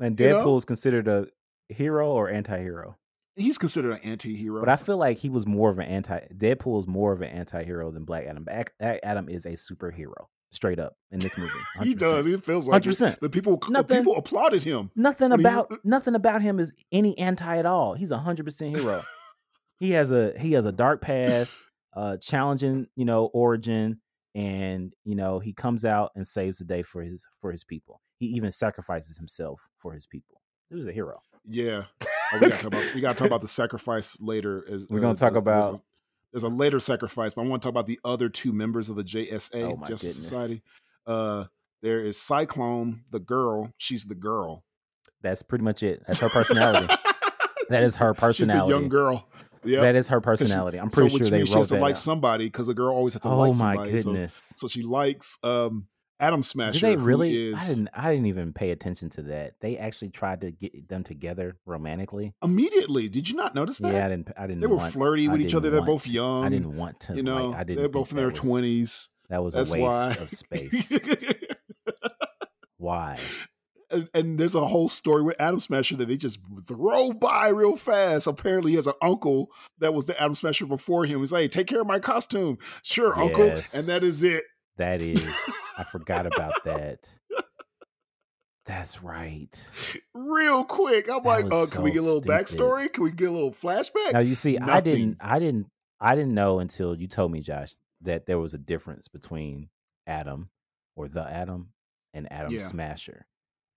and 0.00 0.18
You 0.20 0.28
know? 0.28 0.44
Deadpool 0.44 0.58
is 0.58 0.64
considered 0.64 1.08
a 1.08 1.26
hero 1.68 2.10
or 2.10 2.28
anti-hero. 2.28 2.96
He's 3.36 3.56
considered 3.58 3.92
an 3.92 4.00
anti-hero. 4.04 4.60
But 4.60 4.68
I 4.68 4.76
feel 4.76 4.98
like 4.98 5.16
he 5.18 5.30
was 5.30 5.46
more 5.46 5.70
of 5.70 5.78
an 5.78 5.86
anti. 5.86 6.20
Deadpool 6.36 6.80
is 6.80 6.86
more 6.86 7.12
of 7.12 7.22
an 7.22 7.30
anti-hero 7.30 7.90
than 7.90 8.04
Black 8.04 8.26
Adam. 8.26 8.44
Black 8.44 8.72
Adam 8.80 9.28
is 9.28 9.46
a 9.46 9.52
superhero, 9.52 10.26
straight 10.52 10.78
up 10.78 10.94
in 11.10 11.18
this 11.18 11.36
movie. 11.36 11.50
100%. 11.78 11.84
he 11.84 11.94
does. 11.94 12.26
It 12.26 12.44
feels 12.44 12.68
like 12.68 12.82
100%. 12.82 13.18
the 13.20 13.28
people. 13.30 13.56
The 13.56 13.70
Nothing- 13.72 13.98
people 13.98 14.16
applauded 14.16 14.62
him. 14.62 14.90
Nothing 14.94 15.30
When 15.30 15.40
he- 15.40 15.44
about 15.46 15.72
nothing 15.84 16.14
about 16.14 16.42
him 16.42 16.60
is 16.60 16.72
any 16.92 17.16
anti 17.18 17.56
at 17.58 17.66
all. 17.66 17.94
He's 17.94 18.10
a 18.10 18.18
hundred 18.18 18.44
percent 18.44 18.76
hero. 18.76 19.02
he 19.80 19.90
has 19.92 20.10
a 20.10 20.32
he 20.38 20.52
has 20.52 20.64
a 20.66 20.72
dark 20.72 21.00
past, 21.00 21.60
uh, 21.96 22.16
challenging 22.18 22.86
you 22.96 23.04
know 23.04 23.26
origin, 23.26 24.00
and 24.34 24.92
you 25.04 25.14
know 25.16 25.38
he 25.40 25.52
comes 25.52 25.84
out 25.84 26.12
and 26.14 26.26
saves 26.26 26.58
the 26.58 26.64
day 26.64 26.82
for 26.82 27.02
his 27.02 27.26
for 27.40 27.50
his 27.50 27.64
people. 27.64 28.00
He 28.18 28.26
even 28.28 28.52
sacrifices 28.52 29.16
himself 29.18 29.68
for 29.78 29.92
his 29.94 30.06
people. 30.06 30.40
He 30.68 30.76
was 30.76 30.86
a 30.86 30.92
hero. 30.92 31.20
Yeah. 31.48 31.84
Oh, 32.34 32.38
we 32.40 32.48
got 32.48 32.56
to 32.56 32.62
talk 32.62 32.72
about 32.72 32.94
we 32.94 33.00
got 33.02 33.12
to 33.12 33.18
talk 33.18 33.26
about 33.26 33.40
the 33.42 33.48
sacrifice 33.48 34.18
later. 34.18 34.64
As, 34.66 34.86
We're 34.88 35.00
gonna 35.00 35.12
uh, 35.12 35.16
talk 35.16 35.34
about- 35.34 35.78
there's 36.32 36.42
a 36.44 36.48
later 36.48 36.80
sacrifice, 36.80 37.34
but 37.34 37.42
I 37.42 37.46
want 37.46 37.62
to 37.62 37.66
talk 37.66 37.70
about 37.72 37.86
the 37.86 38.00
other 38.04 38.28
two 38.28 38.52
members 38.52 38.88
of 38.88 38.96
the 38.96 39.04
JSA, 39.04 39.62
Oh, 39.72 39.76
my 39.76 39.88
Justice 39.88 40.14
goodness. 40.14 40.28
Society. 40.28 40.62
Uh, 41.06 41.44
there 41.82 42.00
is 42.00 42.16
Cyclone, 42.16 43.02
the 43.10 43.18
girl. 43.20 43.70
She's 43.78 44.04
the 44.04 44.14
girl. 44.14 44.64
That's 45.22 45.42
pretty 45.42 45.64
much 45.64 45.82
it. 45.82 46.02
That's 46.06 46.20
her 46.20 46.28
personality. 46.28 46.86
that 47.68 47.82
is 47.82 47.96
her 47.96 48.14
She's 48.14 48.20
personality. 48.20 48.72
the 48.72 48.78
young 48.80 48.88
girl. 48.88 49.28
Yeah. 49.64 49.80
That 49.82 49.94
is 49.94 50.08
her 50.08 50.20
personality. 50.20 50.78
I'm 50.78 50.90
pretty 50.90 51.12
which 51.14 51.22
sure 51.22 51.30
they 51.30 51.38
means 51.38 51.50
wrote 51.50 51.54
she 51.54 51.58
has 51.58 51.68
to 51.68 51.78
like 51.78 51.92
out. 51.92 51.98
somebody 51.98 52.44
because 52.46 52.68
a 52.68 52.74
girl 52.74 52.94
always 52.94 53.12
has 53.14 53.22
to 53.22 53.28
Oh 53.28 53.36
like 53.38 53.52
my 53.54 53.74
somebody. 53.74 53.98
So- 53.98 54.10
goodness! 54.12 54.52
So, 54.56 54.66
she 54.68 54.82
likes 54.82 55.38
um 55.44 55.86
Atom 56.22 56.42
Smasher. 56.42 56.78
Did 56.78 56.82
they 56.82 56.96
really? 56.96 57.48
is- 57.48 57.62
I 57.62 57.66
didn't. 57.66 57.88
I 57.92 58.10
didn't 58.10 58.26
even 58.26 58.52
pay 58.52 58.70
attention 58.70 59.10
to 59.10 59.22
that. 59.22 59.54
They 59.60 59.76
actually 59.76 60.10
tried 60.10 60.40
to 60.42 60.52
get 60.52 60.88
them 60.88 61.02
together 61.02 61.56
romantically. 61.66 62.32
immediately. 62.42 63.08
Did 63.08 63.28
you 63.28 63.34
not 63.34 63.54
notice 63.54 63.78
that? 63.78 63.92
Yeah, 63.92 64.06
I 64.06 64.08
didn't. 64.08 64.30
I 64.36 64.46
didn't. 64.46 64.60
they 64.60 64.68
were 64.68 64.76
want, 64.76 64.92
flirty 64.92 65.28
with 65.28 65.40
each 65.40 65.54
other. 65.54 65.70
They're 65.70 65.82
both 65.82 66.06
young. 66.06 66.44
I 66.44 66.48
didn't 66.48 66.76
want 66.76 67.00
to. 67.00 67.16
You 67.16 67.24
know, 67.24 67.48
like, 67.48 67.58
I 67.58 67.64
didn't. 67.64 67.80
they're 67.80 67.88
both 67.88 68.10
in 68.10 68.16
their 68.16 68.30
twenties. 68.30 69.08
That 69.28 69.42
was 69.42 69.54
a 69.54 69.58
waste 69.58 69.76
why. 69.76 70.10
of 70.12 70.30
space. 70.30 70.92
Why? 72.78 73.16
and, 73.92 74.08
and 74.14 74.38
there's 74.38 74.54
a 74.54 74.66
whole 74.66 74.88
story 74.88 75.22
with 75.22 75.40
Atom 75.40 75.58
Smasher 75.58 75.96
that 75.96 76.08
they 76.08 76.16
just 76.16 76.38
throw 76.66 77.12
by 77.12 77.48
real 77.48 77.76
fast. 77.76 78.26
Apparently, 78.26 78.72
he 78.72 78.76
has 78.76 78.86
an 78.86 78.94
uncle 79.02 79.50
that 79.78 79.94
was 79.94 80.06
the 80.06 80.20
Adam 80.20 80.34
Smasher 80.34 80.66
before 80.66 81.04
him. 81.04 81.20
He's 81.20 81.32
like, 81.32 81.42
hey, 81.42 81.48
"Take 81.48 81.66
care 81.66 81.80
of 81.80 81.86
my 81.86 81.98
costume, 81.98 82.58
sure, 82.82 83.16
uncle," 83.18 83.44
and 83.44 83.86
that 83.86 84.00
is 84.02 84.22
it. 84.22 84.42
That 84.76 85.00
is. 85.00 85.26
I 85.76 85.84
forgot 85.84 86.26
about 86.26 86.64
that. 86.64 87.18
That's 88.64 89.02
right. 89.02 89.70
Real 90.14 90.64
quick, 90.64 91.10
I'm 91.10 91.22
That 91.24 91.28
like, 91.28 91.44
"Oh, 91.50 91.66
can 91.70 91.82
we 91.82 91.90
get 91.90 91.98
a 92.00 92.02
little 92.02 92.22
stupid. 92.22 92.46
backstory? 92.46 92.92
Can 92.92 93.04
we 93.04 93.10
get 93.10 93.28
a 93.28 93.32
little 93.32 93.52
flashback?" 93.52 94.12
Now 94.12 94.20
you 94.20 94.34
see, 94.34 94.56
I 94.58 94.80
didn't. 94.80 95.18
I 95.20 95.38
didn't. 95.38 95.66
I 96.00 96.14
didn't 96.14 96.34
know 96.34 96.58
until 96.60 96.94
you 96.96 97.06
told 97.08 97.32
me, 97.32 97.40
Josh, 97.40 97.72
that 98.02 98.26
there 98.26 98.38
was 98.38 98.54
a 98.54 98.58
difference 98.58 99.08
between 99.08 99.68
Atom 100.06 100.48
or 100.96 101.08
the 101.08 101.22
Atom 101.28 101.68
and 102.14 102.30
Atom 102.32 102.52
Yeah. 102.52 102.60
Smasher 102.60 103.26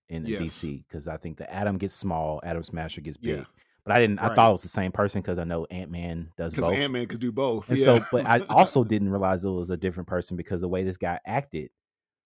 in 0.08 0.24
Yes. 0.26 0.40
DC 0.40 0.84
because 0.86 1.08
I 1.08 1.16
think 1.16 1.36
the 1.36 1.52
Atom 1.52 1.78
gets 1.78 1.94
small, 1.94 2.40
Atom 2.44 2.62
Smasher 2.62 3.00
gets 3.00 3.16
big. 3.16 3.38
Yeah. 3.38 3.44
But 3.86 3.96
I 3.96 4.00
didn't. 4.00 4.18
I 4.18 4.34
thought 4.34 4.48
it 4.48 4.52
was 4.52 4.62
the 4.62 4.68
same 4.68 4.90
person 4.90 5.22
because 5.22 5.38
I 5.38 5.44
know 5.44 5.64
Ant 5.70 5.92
Man 5.92 6.32
does 6.36 6.52
Because 6.52 6.68
both. 6.68 6.76
Ant 6.76 6.92
Man 6.92 7.06
could 7.06 7.20
do 7.20 7.30
both. 7.30 7.68
And 7.68 7.78
yeah. 7.78 7.84
so, 7.84 8.00
but 8.10 8.26
I 8.26 8.40
also 8.48 8.82
didn't 8.82 9.10
realize 9.10 9.44
it 9.44 9.50
was 9.50 9.70
a 9.70 9.76
different 9.76 10.08
person 10.08 10.36
because 10.36 10.60
the 10.60 10.68
way 10.68 10.82
this 10.82 10.96
guy 10.96 11.20
acted, 11.24 11.70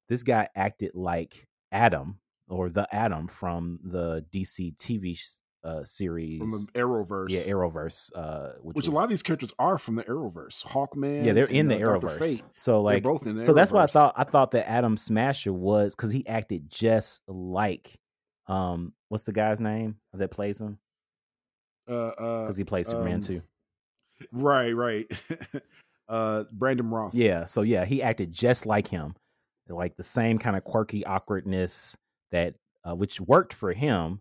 this 0.08 0.22
guy 0.22 0.48
acted 0.56 0.92
like 0.94 1.46
Atom 1.70 2.18
or 2.48 2.70
the 2.70 2.88
Atom 2.94 3.28
from 3.28 3.78
the 3.84 4.24
DC 4.32 4.74
TV 4.76 5.20
uh, 5.62 5.84
series. 5.84 6.38
from 6.38 6.48
the 6.50 6.80
Arrowverse, 6.80 7.28
yeah, 7.28 7.52
Arrowverse. 7.52 8.10
Uh, 8.14 8.52
which, 8.62 8.76
which 8.76 8.88
a 8.88 8.90
lot 8.90 9.04
of 9.04 9.10
these 9.10 9.22
characters 9.22 9.52
are 9.58 9.76
from 9.76 9.96
the 9.96 10.04
Arrowverse. 10.04 10.64
Hawkman. 10.64 11.26
yeah, 11.26 11.34
they're 11.34 11.44
in 11.44 11.68
the 11.68 11.76
uh, 11.76 11.80
Arrowverse. 11.80 12.42
So 12.54 12.80
like, 12.80 13.02
they're 13.02 13.12
both 13.12 13.26
in 13.26 13.36
the 13.36 13.44
so 13.44 13.52
that's 13.52 13.70
why 13.70 13.82
I 13.82 13.86
thought 13.86 14.14
I 14.16 14.24
thought 14.24 14.52
that 14.52 14.66
Atom 14.66 14.96
Smasher 14.96 15.52
was 15.52 15.94
because 15.94 16.10
he 16.10 16.26
acted 16.26 16.70
just 16.70 17.20
like, 17.28 18.00
um, 18.46 18.94
what's 19.10 19.24
the 19.24 19.32
guy's 19.32 19.60
name 19.60 19.96
that 20.14 20.30
plays 20.30 20.58
him? 20.58 20.78
Uh, 21.90 22.08
uh, 22.08 22.42
Because 22.42 22.56
he 22.56 22.64
plays 22.64 22.88
Superman 22.88 23.16
um, 23.16 23.20
too. 23.20 23.42
right, 24.32 24.72
right. 24.72 25.10
uh, 26.08 26.44
Brandon 26.52 26.88
Routh. 26.88 27.14
Yeah, 27.14 27.44
so 27.44 27.62
yeah, 27.62 27.84
he 27.84 28.02
acted 28.02 28.32
just 28.32 28.64
like 28.66 28.86
him, 28.86 29.14
like 29.68 29.96
the 29.96 30.02
same 30.02 30.38
kind 30.38 30.56
of 30.56 30.64
quirky 30.64 31.04
awkwardness 31.04 31.96
that 32.30 32.54
uh, 32.88 32.94
which 32.94 33.20
worked 33.20 33.52
for 33.52 33.72
him 33.72 34.20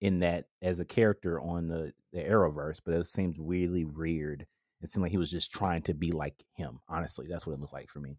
in 0.00 0.20
that 0.20 0.46
as 0.62 0.80
a 0.80 0.84
character 0.84 1.40
on 1.40 1.68
the 1.68 1.92
the 2.12 2.20
Arrowverse, 2.20 2.80
but 2.84 2.94
it 2.94 3.06
seemed 3.06 3.36
really 3.38 3.84
weird. 3.84 4.46
It 4.82 4.88
seemed 4.88 5.02
like 5.02 5.12
he 5.12 5.18
was 5.18 5.30
just 5.30 5.52
trying 5.52 5.82
to 5.82 5.94
be 5.94 6.10
like 6.10 6.34
him. 6.54 6.80
Honestly, 6.88 7.26
that's 7.28 7.46
what 7.46 7.52
it 7.52 7.60
looked 7.60 7.72
like 7.72 7.88
for 7.88 8.00
me. 8.00 8.16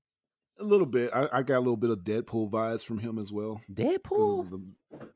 A 0.61 0.63
little 0.63 0.85
bit. 0.85 1.09
I, 1.13 1.27
I 1.33 1.43
got 1.43 1.57
a 1.57 1.59
little 1.59 1.75
bit 1.77 1.89
of 1.89 1.99
Deadpool 1.99 2.51
vibes 2.51 2.85
from 2.85 2.99
him 2.99 3.17
as 3.17 3.31
well. 3.31 3.61
Deadpool. 3.73 4.61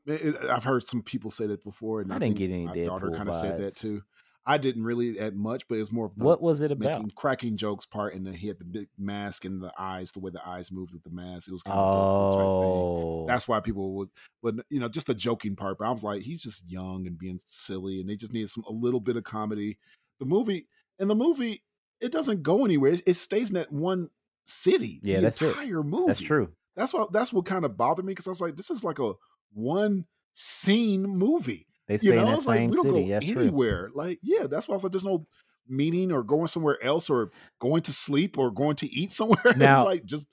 the- 0.04 0.48
I've 0.52 0.64
heard 0.64 0.82
some 0.82 1.02
people 1.02 1.30
say 1.30 1.46
that 1.46 1.62
before, 1.62 2.00
and 2.00 2.12
I 2.12 2.16
I, 2.16 2.18
didn't 2.18 2.36
get 2.36 2.50
any 2.50 2.66
my 2.66 2.76
daughter 2.84 3.08
Deadpool 3.08 3.16
kind 3.16 3.28
of 3.28 3.34
said 3.34 3.58
that 3.60 3.76
too. 3.76 4.02
I 4.48 4.58
didn't 4.58 4.84
really 4.84 5.18
at 5.18 5.34
much, 5.34 5.66
but 5.66 5.74
it 5.74 5.80
was 5.80 5.90
more 5.90 6.06
of 6.06 6.14
the 6.14 6.24
What 6.24 6.40
was 6.40 6.60
it 6.60 6.70
about? 6.70 7.00
making 7.00 7.10
cracking 7.16 7.56
jokes 7.56 7.84
part, 7.84 8.14
and 8.14 8.24
then 8.24 8.32
he 8.34 8.46
had 8.46 8.58
the 8.60 8.64
big 8.64 8.88
mask 8.96 9.44
and 9.44 9.60
the 9.60 9.72
eyes, 9.76 10.12
the 10.12 10.20
way 10.20 10.30
the 10.30 10.46
eyes 10.46 10.70
moved 10.70 10.92
with 10.94 11.02
the 11.02 11.10
mask. 11.10 11.48
It 11.48 11.52
was 11.52 11.62
kind 11.62 11.76
of 11.76 12.34
type 12.34 12.40
thing. 12.40 12.46
Oh, 12.46 13.24
That's 13.26 13.48
why 13.48 13.58
people 13.58 13.94
would, 13.96 14.08
but 14.44 14.54
you 14.70 14.78
know, 14.78 14.88
just 14.88 15.08
the 15.08 15.14
joking 15.16 15.56
part. 15.56 15.78
But 15.78 15.88
I 15.88 15.90
was 15.90 16.04
like, 16.04 16.22
he's 16.22 16.42
just 16.42 16.62
young 16.70 17.08
and 17.08 17.18
being 17.18 17.40
silly, 17.44 18.00
and 18.00 18.08
they 18.08 18.14
just 18.14 18.32
needed 18.32 18.50
some 18.50 18.62
a 18.68 18.72
little 18.72 19.00
bit 19.00 19.16
of 19.16 19.24
comedy. 19.24 19.78
The 20.20 20.26
movie, 20.26 20.68
and 21.00 21.10
the 21.10 21.16
movie, 21.16 21.64
it 22.00 22.12
doesn't 22.12 22.44
go 22.44 22.64
anywhere. 22.64 22.92
It, 22.92 23.02
it 23.06 23.14
stays 23.14 23.50
in 23.50 23.54
that 23.54 23.72
one 23.72 24.10
city. 24.46 25.00
Yeah, 25.02 25.16
the 25.16 25.22
that's 25.22 25.42
it. 25.42 25.48
entire 25.48 25.82
movie. 25.82 26.06
that's 26.08 26.20
true. 26.22 26.50
That's 26.76 26.92
what 26.94 27.12
that's 27.12 27.32
what 27.32 27.44
kind 27.44 27.64
of 27.64 27.76
bothered 27.76 28.04
me 28.04 28.12
because 28.12 28.26
I 28.26 28.30
was 28.30 28.40
like, 28.40 28.56
this 28.56 28.70
is 28.70 28.82
like 28.84 28.98
a 28.98 29.12
one 29.52 30.04
scene 30.32 31.02
movie. 31.02 31.66
They 31.88 31.96
stay 31.98 32.08
You 32.08 32.14
know, 32.14 32.20
in 32.20 32.26
that 32.26 32.34
it's 32.38 32.46
like 32.48 32.58
same 32.58 32.70
we 32.70 32.76
don't 32.76 32.82
city. 32.84 33.02
go 33.04 33.08
That's 33.10 33.26
true. 33.28 33.42
anywhere. 33.42 33.90
Like, 33.94 34.18
yeah, 34.22 34.46
that's 34.46 34.66
why 34.68 34.72
I 34.72 34.76
was 34.76 34.84
like, 34.84 34.92
there's 34.92 35.04
no 35.04 35.26
meeting 35.68 36.12
or 36.12 36.22
going 36.22 36.46
somewhere 36.48 36.82
else 36.82 37.08
or 37.10 37.30
going 37.60 37.82
to 37.82 37.92
sleep 37.92 38.38
or 38.38 38.50
going 38.50 38.76
to 38.76 38.86
eat 38.88 39.12
somewhere. 39.12 39.54
Now, 39.56 39.82
it's 39.82 39.86
like 39.86 40.04
just 40.04 40.26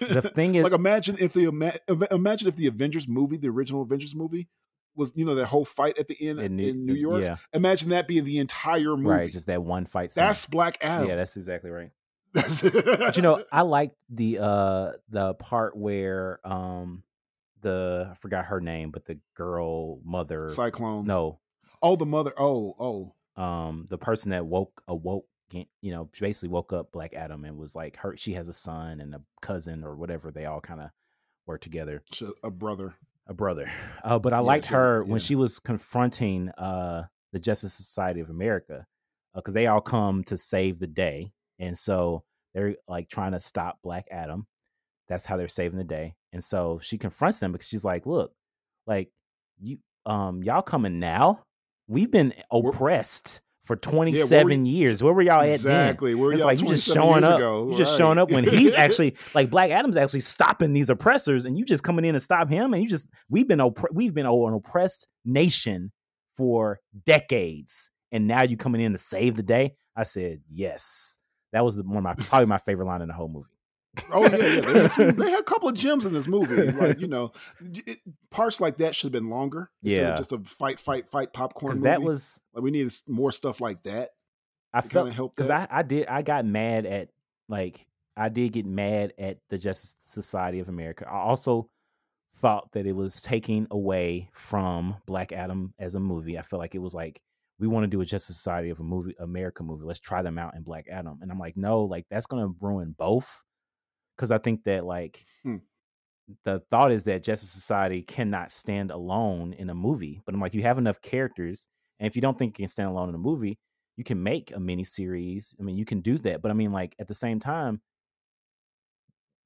The 0.00 0.22
thing 0.34 0.54
is, 0.54 0.64
like 0.64 0.72
imagine 0.72 1.16
if 1.18 1.32
the 1.34 1.44
ima- 1.44 1.74
ima- 1.88 2.08
imagine 2.10 2.48
if 2.48 2.56
the 2.56 2.66
Avengers 2.66 3.06
movie, 3.06 3.36
the 3.36 3.48
original 3.48 3.82
Avengers 3.82 4.14
movie, 4.14 4.48
was 4.94 5.12
you 5.14 5.26
know 5.26 5.34
that 5.34 5.46
whole 5.46 5.66
fight 5.66 5.98
at 5.98 6.06
the 6.06 6.16
end 6.26 6.40
in, 6.40 6.56
New, 6.86 6.94
York. 6.94 7.20
yeah, 7.22 7.36
Imagine 7.52 7.90
that 7.90 8.08
being 8.08 8.24
the 8.24 8.38
entire 8.38 8.96
movie. 8.96 9.08
right, 9.08 9.30
just 9.30 9.48
that 9.48 9.62
one 9.62 9.84
fight. 9.84 10.10
Scene. 10.12 10.24
That's 10.24 10.46
Black 10.46 10.78
Adam. 10.80 11.08
yeah, 11.08 11.16
that's 11.16 11.36
exactly 11.36 11.70
right. 11.70 11.90
But 12.32 13.16
you 13.16 13.22
know, 13.22 13.42
I 13.50 13.62
like 13.62 13.92
the 14.10 14.38
uh 14.40 14.92
the 15.08 15.34
part 15.34 15.76
where 15.76 16.40
um 16.44 17.02
the 17.62 18.08
I 18.10 18.14
forgot 18.14 18.46
her 18.46 18.60
name, 18.60 18.90
but 18.90 19.04
the 19.06 19.18
girl 19.34 20.00
mother 20.04 20.48
Cyclone. 20.48 21.04
no 21.06 21.40
Oh, 21.82 21.96
the 21.96 22.06
mother. 22.06 22.32
Oh, 22.38 22.74
oh. 23.38 23.42
um 23.42 23.86
the 23.88 23.98
person 23.98 24.30
that 24.30 24.46
woke 24.46 24.82
awoke 24.88 25.26
you 25.52 25.66
know 25.92 26.10
basically 26.20 26.48
woke 26.48 26.72
up 26.72 26.90
Black 26.92 27.14
Adam 27.14 27.44
and 27.44 27.56
was 27.56 27.74
like 27.74 27.96
her 27.98 28.16
she 28.16 28.32
has 28.34 28.48
a 28.48 28.52
son 28.52 29.00
and 29.00 29.14
a 29.14 29.20
cousin 29.40 29.84
or 29.84 29.94
whatever 29.94 30.30
they 30.32 30.44
all 30.44 30.60
kind 30.60 30.80
of 30.80 30.90
work 31.46 31.60
together 31.60 32.02
A 32.42 32.50
brother. 32.50 32.94
a 33.28 33.32
brother 33.34 33.70
uh, 34.04 34.18
but 34.18 34.32
I 34.32 34.38
Yeah, 34.38 34.42
liked 34.42 34.66
she 34.66 34.74
has 34.74 34.82
a- 34.82 34.84
her 34.86 35.04
when 35.04 35.20
she 35.20 35.36
was 35.36 35.58
confronting 35.60 36.48
uh 36.50 37.04
the 37.32 37.38
Justice 37.38 37.74
Society 37.74 38.20
of 38.20 38.28
America 38.30 38.86
because 39.34 39.54
they 39.54 39.66
all 39.66 39.80
come 39.80 40.24
to 40.24 40.36
save 40.38 40.78
the 40.80 40.86
day 40.86 41.32
and 41.58 41.76
so 41.76 42.22
they're 42.54 42.74
like 42.88 43.08
trying 43.08 43.32
to 43.32 43.40
stop 43.40 43.78
Black 43.82 44.06
Adam 44.10 44.46
that's 45.08 45.24
how 45.24 45.36
they're 45.36 45.48
saving 45.48 45.78
the 45.78 45.84
day 45.84 46.14
and 46.32 46.42
so 46.42 46.78
she 46.82 46.98
confronts 46.98 47.38
them 47.38 47.52
because 47.52 47.68
she's 47.68 47.84
like 47.84 48.06
look 48.06 48.32
like 48.86 49.10
you 49.60 49.78
um 50.04 50.42
y'all 50.42 50.62
coming 50.62 50.98
now? 51.00 51.40
We've 51.88 52.10
been 52.10 52.34
oppressed 52.50 53.40
for 53.62 53.74
27 53.76 54.62
we- 54.62 54.68
years. 54.68 55.02
Where 55.02 55.12
were 55.12 55.22
y'all 55.22 55.40
at 55.40 55.46
then? 55.46 55.54
exactly. 55.54 56.14
Where 56.14 56.32
It's 56.32 56.40
y'all 56.40 56.48
like 56.48 56.60
you 56.60 56.68
just 56.68 56.86
showing 56.92 57.24
up. 57.24 57.36
ago, 57.38 57.68
You 57.70 57.76
just 57.76 57.92
right. 57.92 57.98
showing 57.98 58.18
up 58.18 58.30
when 58.30 58.44
he's 58.48 58.74
actually 58.74 59.16
like 59.34 59.50
Black 59.50 59.70
Adam's 59.70 59.96
actually 59.96 60.20
stopping 60.20 60.72
these 60.72 60.90
oppressors, 60.90 61.44
and 61.46 61.56
you 61.58 61.64
just 61.64 61.82
coming 61.82 62.04
in 62.04 62.14
and 62.14 62.22
stop 62.22 62.48
him. 62.48 62.74
And 62.74 62.82
you 62.82 62.88
just 62.88 63.08
we've 63.28 63.48
been 63.48 63.58
oppre- 63.60 63.92
we've 63.92 64.14
been 64.14 64.26
an 64.26 64.52
oppressed 64.54 65.08
nation 65.24 65.90
for 66.36 66.80
decades, 67.04 67.90
and 68.12 68.26
now 68.26 68.42
you 68.42 68.56
coming 68.56 68.80
in 68.80 68.92
to 68.92 68.98
save 68.98 69.34
the 69.36 69.42
day. 69.42 69.74
I 69.96 70.04
said 70.04 70.40
yes. 70.48 71.18
That 71.52 71.64
was 71.64 71.76
the, 71.76 71.82
one 71.82 71.98
of 71.98 72.02
my 72.02 72.14
probably 72.14 72.46
my 72.46 72.58
favorite 72.58 72.86
line 72.86 73.02
in 73.02 73.08
the 73.08 73.14
whole 73.14 73.28
movie. 73.28 73.48
Oh 74.12 74.22
yeah, 74.24 74.36
yeah. 74.36 74.60
They 74.60 74.80
had, 74.82 74.90
some- 74.92 75.10
they 75.16 75.30
had 75.30 75.40
a 75.40 75.44
couple 75.44 75.68
of 75.70 75.74
gems 75.74 76.04
in 76.04 76.12
this 76.12 76.28
movie. 76.28 76.70
Like 76.72 77.00
you 77.00 77.06
know, 77.08 77.32
it, 77.60 77.98
parts 78.30 78.60
like 78.60 78.76
that 78.78 78.94
should 78.94 79.06
have 79.14 79.22
been 79.22 79.30
longer. 79.30 79.70
Instead 79.82 80.00
Yeah. 80.02 80.10
of 80.12 80.18
just 80.18 80.32
a 80.32 80.38
fight, 80.40 80.78
fight, 80.78 81.06
fight 81.06 81.32
popcorn 81.32 81.76
movie. 81.76 81.84
that 81.84 82.02
was 82.02 82.40
like 82.52 82.62
we 82.62 82.70
needed 82.70 82.92
more 83.08 83.32
stuff 83.32 83.60
like 83.60 83.82
that. 83.84 84.10
I 84.74 84.80
to 84.82 84.88
felt 84.88 85.14
because. 85.34 85.48
I 85.48 85.66
I 85.70 85.82
did 85.82 86.06
I 86.08 86.20
got 86.22 86.44
mad 86.44 86.84
at 86.84 87.08
like 87.48 87.86
I 88.18 88.28
did 88.28 88.52
get 88.52 88.66
mad 88.66 89.14
at 89.18 89.38
the 89.48 89.56
Justice 89.58 89.94
Society 90.00 90.58
of 90.60 90.68
America. 90.68 91.06
I 91.08 91.16
also 91.18 91.70
thought 92.34 92.72
that 92.72 92.84
it 92.86 92.92
was 92.92 93.22
taking 93.22 93.66
away 93.70 94.28
from 94.32 94.96
Black 95.06 95.32
Adam 95.32 95.72
as 95.78 95.94
a 95.94 96.00
movie. 96.00 96.38
I 96.38 96.42
feel 96.42 96.58
like 96.58 96.74
it 96.74 96.80
was 96.80 96.94
like 96.94 97.22
we 97.58 97.66
want 97.68 97.84
to 97.84 97.88
do 97.88 98.00
a 98.00 98.04
Justice 98.04 98.36
Society 98.36 98.70
of 98.70 98.80
a 98.80 98.84
movie 98.84 99.14
America 99.18 99.62
movie. 99.62 99.84
Let's 99.84 100.00
try 100.00 100.22
them 100.22 100.38
out 100.38 100.54
in 100.56 100.62
Black 100.62 100.86
Adam. 100.90 101.18
And 101.22 101.30
I'm 101.30 101.38
like, 101.38 101.56
no, 101.56 101.82
like 101.84 102.06
that's 102.10 102.26
gonna 102.26 102.48
ruin 102.60 102.94
both. 102.98 103.42
Cause 104.18 104.30
I 104.30 104.38
think 104.38 104.64
that 104.64 104.84
like 104.84 105.26
Hmm. 105.44 105.56
the 106.44 106.60
thought 106.70 106.90
is 106.92 107.04
that 107.04 107.22
Justice 107.22 107.50
Society 107.50 108.02
cannot 108.02 108.50
stand 108.50 108.90
alone 108.90 109.52
in 109.52 109.70
a 109.70 109.74
movie. 109.74 110.20
But 110.24 110.34
I'm 110.34 110.40
like, 110.40 110.54
you 110.54 110.62
have 110.62 110.78
enough 110.78 111.00
characters, 111.00 111.66
and 111.98 112.06
if 112.06 112.16
you 112.16 112.22
don't 112.22 112.38
think 112.38 112.58
you 112.58 112.64
can 112.64 112.68
stand 112.68 112.88
alone 112.90 113.08
in 113.08 113.14
a 113.14 113.18
movie, 113.18 113.58
you 113.96 114.04
can 114.04 114.22
make 114.22 114.52
a 114.54 114.60
mini 114.60 114.84
series. 114.84 115.54
I 115.58 115.62
mean, 115.62 115.76
you 115.76 115.84
can 115.84 116.00
do 116.00 116.18
that. 116.18 116.42
But 116.42 116.50
I 116.50 116.54
mean, 116.54 116.72
like 116.72 116.94
at 116.98 117.08
the 117.08 117.14
same 117.14 117.40
time, 117.40 117.80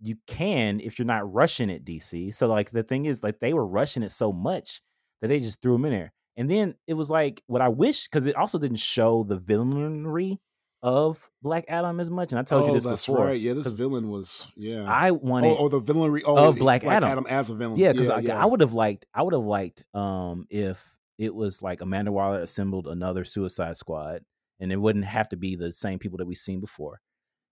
you 0.00 0.16
can 0.26 0.80
if 0.80 0.98
you're 0.98 1.06
not 1.06 1.30
rushing 1.32 1.70
it, 1.70 1.84
DC. 1.84 2.30
So 2.30 2.46
like 2.46 2.70
the 2.70 2.82
thing 2.82 3.06
is, 3.06 3.22
like 3.22 3.40
they 3.40 3.52
were 3.52 3.66
rushing 3.66 4.02
it 4.02 4.10
so 4.12 4.32
much 4.32 4.82
that 5.20 5.28
they 5.28 5.38
just 5.38 5.60
threw 5.60 5.72
them 5.74 5.84
in 5.86 5.92
there. 5.92 6.12
And 6.36 6.50
then 6.50 6.74
it 6.86 6.94
was 6.94 7.10
like 7.10 7.42
what 7.46 7.60
I 7.60 7.68
wish 7.68 8.04
because 8.04 8.26
it 8.26 8.36
also 8.36 8.58
didn't 8.58 8.78
show 8.78 9.24
the 9.24 9.36
villainry 9.36 10.38
of 10.82 11.30
Black 11.42 11.64
Adam 11.68 12.00
as 12.00 12.10
much. 12.10 12.32
And 12.32 12.38
I 12.38 12.42
told 12.42 12.64
you 12.64 12.70
oh, 12.70 12.74
this 12.74 12.84
that's 12.84 13.06
before. 13.06 13.26
right. 13.26 13.40
Yeah, 13.40 13.52
this 13.52 13.66
villain 13.66 14.08
was 14.08 14.46
yeah. 14.56 14.84
I 14.84 15.10
wanted 15.10 15.48
oh, 15.48 15.56
oh, 15.58 15.68
the 15.68 15.80
villainry 15.80 16.22
oh, 16.24 16.48
of 16.48 16.56
it- 16.56 16.60
Black 16.60 16.84
Adam. 16.84 17.26
as 17.28 17.50
a 17.50 17.54
villain. 17.54 17.78
yeah, 17.78 17.92
because 17.92 18.08
yeah. 18.22 18.38
I, 18.38 18.42
I 18.42 18.46
would 18.46 18.60
have 18.60 18.72
liked, 18.72 19.06
I 19.14 19.22
would 19.22 19.34
have 19.34 19.44
liked, 19.44 19.84
um, 19.94 20.46
if 20.48 20.96
it 21.18 21.34
was 21.34 21.62
like 21.62 21.82
Amanda 21.82 22.12
Waller 22.12 22.40
assembled 22.40 22.86
another 22.86 23.24
Suicide 23.24 23.76
Squad, 23.76 24.22
and 24.58 24.72
it 24.72 24.76
wouldn't 24.76 25.04
have 25.04 25.28
to 25.30 25.36
be 25.36 25.54
the 25.56 25.72
same 25.72 25.98
people 25.98 26.18
that 26.18 26.26
we've 26.26 26.36
seen 26.36 26.60
before, 26.60 27.00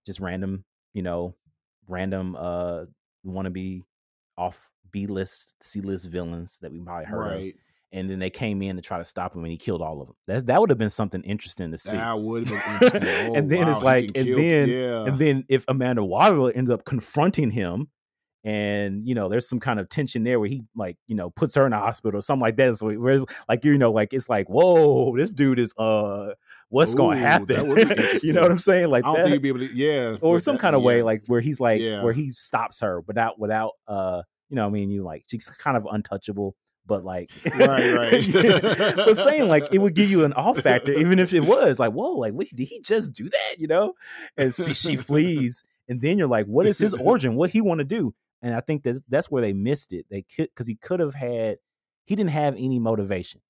just 0.05 0.19
random, 0.19 0.63
you 0.93 1.03
know, 1.03 1.35
random, 1.87 2.35
uh, 2.35 2.85
want 3.23 3.45
to 3.45 3.51
be 3.51 3.83
off 4.37 4.71
B 4.91 5.05
list, 5.05 5.53
C 5.61 5.81
list 5.81 6.07
villains 6.07 6.57
that 6.61 6.71
we 6.71 6.79
probably 6.79 7.05
heard 7.05 7.25
of, 7.25 7.31
right. 7.33 7.55
And 7.91 8.09
then 8.09 8.19
they 8.19 8.29
came 8.29 8.61
in 8.61 8.75
to 8.75 8.81
try 8.81 8.97
to 8.97 9.05
stop 9.05 9.33
him, 9.35 9.43
and 9.43 9.51
he 9.51 9.57
killed 9.57 9.81
all 9.81 10.01
of 10.01 10.07
them. 10.07 10.15
That 10.27 10.45
that 10.47 10.59
would 10.61 10.69
have 10.69 10.77
been 10.79 10.89
something 10.89 11.21
interesting 11.23 11.71
to 11.71 11.77
see. 11.77 11.97
That 11.97 12.19
would 12.19 12.47
have 12.47 12.81
been 12.81 12.89
interesting. 13.01 13.09
Oh, 13.31 13.35
And 13.35 13.51
then 13.51 13.67
it's 13.67 13.81
wow, 13.81 13.95
he 13.95 14.01
like- 14.03 14.11
and 14.15 14.25
kill- 14.27 14.37
then- 14.37 14.69
yeah. 14.69 15.05
And 15.05 15.19
then 15.19 15.43
if 15.49 15.65
Amanda 15.67 16.03
Waller 16.03 16.51
ends 16.51 16.69
up 16.69 16.85
confronting 16.85 17.49
him, 17.51 17.87
and 18.45 19.05
you 19.05 19.15
know, 19.15 19.27
there's 19.27 19.49
some 19.49 19.59
kind 19.59 19.81
of 19.81 19.89
tension 19.89 20.23
there 20.23 20.39
where 20.39 20.47
he 20.47 20.63
like, 20.73 20.95
you 21.07 21.15
know, 21.15 21.29
puts 21.29 21.55
her 21.55 21.65
in 21.65 21.73
a 21.73 21.77
hospital 21.79 22.17
or 22.19 22.21
something 22.21 22.41
like 22.41 22.55
that. 22.55 22.77
So 22.77 22.87
whereas 22.87 23.25
like 23.49 23.65
you 23.65 23.77
know, 23.77 23.91
like 23.91 24.13
it's 24.13 24.29
like, 24.29 24.47
whoa, 24.47 25.15
this 25.17 25.31
dude 25.31 25.59
is 25.59 25.73
uh 25.77 26.29
what's 26.69 26.93
Ooh, 26.93 26.97
gonna 26.97 27.17
happen? 27.17 27.67
you 28.23 28.31
know 28.31 28.41
what 28.41 28.51
I'm 28.51 28.57
saying? 28.57 28.89
Like 28.91 29.03
I 29.05 29.13
don't 29.13 29.23
that, 29.25 29.29
you'd 29.31 29.41
be 29.41 29.49
able 29.49 29.59
to. 29.59 29.73
Yeah, 29.75 30.15
or 30.21 30.39
some 30.39 30.55
that, 30.55 30.61
kind 30.61 30.75
of 30.75 30.83
way, 30.83 31.03
like 31.03 31.23
where 31.27 31.41
he's 31.41 31.59
like 31.59 31.81
Yeah. 31.81 32.01
where 32.01 32.13
he 32.13 32.29
stops 32.29 32.79
her 32.79 33.01
without 33.01 33.39
without 33.39 33.71
uh 33.89 34.21
you 34.49 34.55
know, 34.55 34.65
I 34.65 34.69
mean 34.69 34.89
you 34.89 35.03
like 35.03 35.25
she's 35.29 35.49
kind 35.49 35.75
of 35.75 35.85
untouchable. 35.91 36.55
But 36.89 37.05
like, 37.05 37.31
Right, 37.45 37.93
right. 37.93 38.27
but 38.95 39.15
saying 39.15 39.47
like 39.47 39.71
it 39.71 39.77
would 39.77 39.93
give 39.93 40.09
you 40.09 40.25
an 40.25 40.33
off 40.33 40.59
factor, 40.59 40.91
even 40.91 41.19
if 41.19 41.33
it 41.33 41.45
was 41.45 41.79
like, 41.79 41.93
whoa, 41.93 42.13
like 42.13 42.33
what, 42.33 42.47
did 42.53 42.67
he 42.67 42.81
just 42.81 43.13
do 43.13 43.29
that? 43.29 43.59
You 43.59 43.67
know? 43.67 43.93
And 44.35 44.53
she, 44.53 44.73
she 44.73 44.95
flees, 44.97 45.63
and 45.87 46.01
then 46.01 46.17
you're 46.17 46.27
like, 46.27 46.47
what 46.47 46.65
is 46.65 46.79
his 46.79 46.95
origin? 46.95 47.35
What 47.35 47.51
he 47.51 47.61
want 47.61 47.77
to 47.79 47.85
do? 47.85 48.13
And 48.41 48.55
I 48.55 48.61
think 48.61 48.83
that 48.83 49.01
that's 49.07 49.29
where 49.29 49.41
they 49.41 49.53
missed 49.53 49.93
it. 49.93 50.07
They 50.09 50.23
could 50.23 50.49
because 50.49 50.67
he 50.67 50.75
could 50.75 50.99
have 50.99 51.13
had, 51.13 51.57
he 52.05 52.15
didn't 52.15 52.31
have 52.31 52.55
any 52.55 52.79
motivation. 52.79 53.41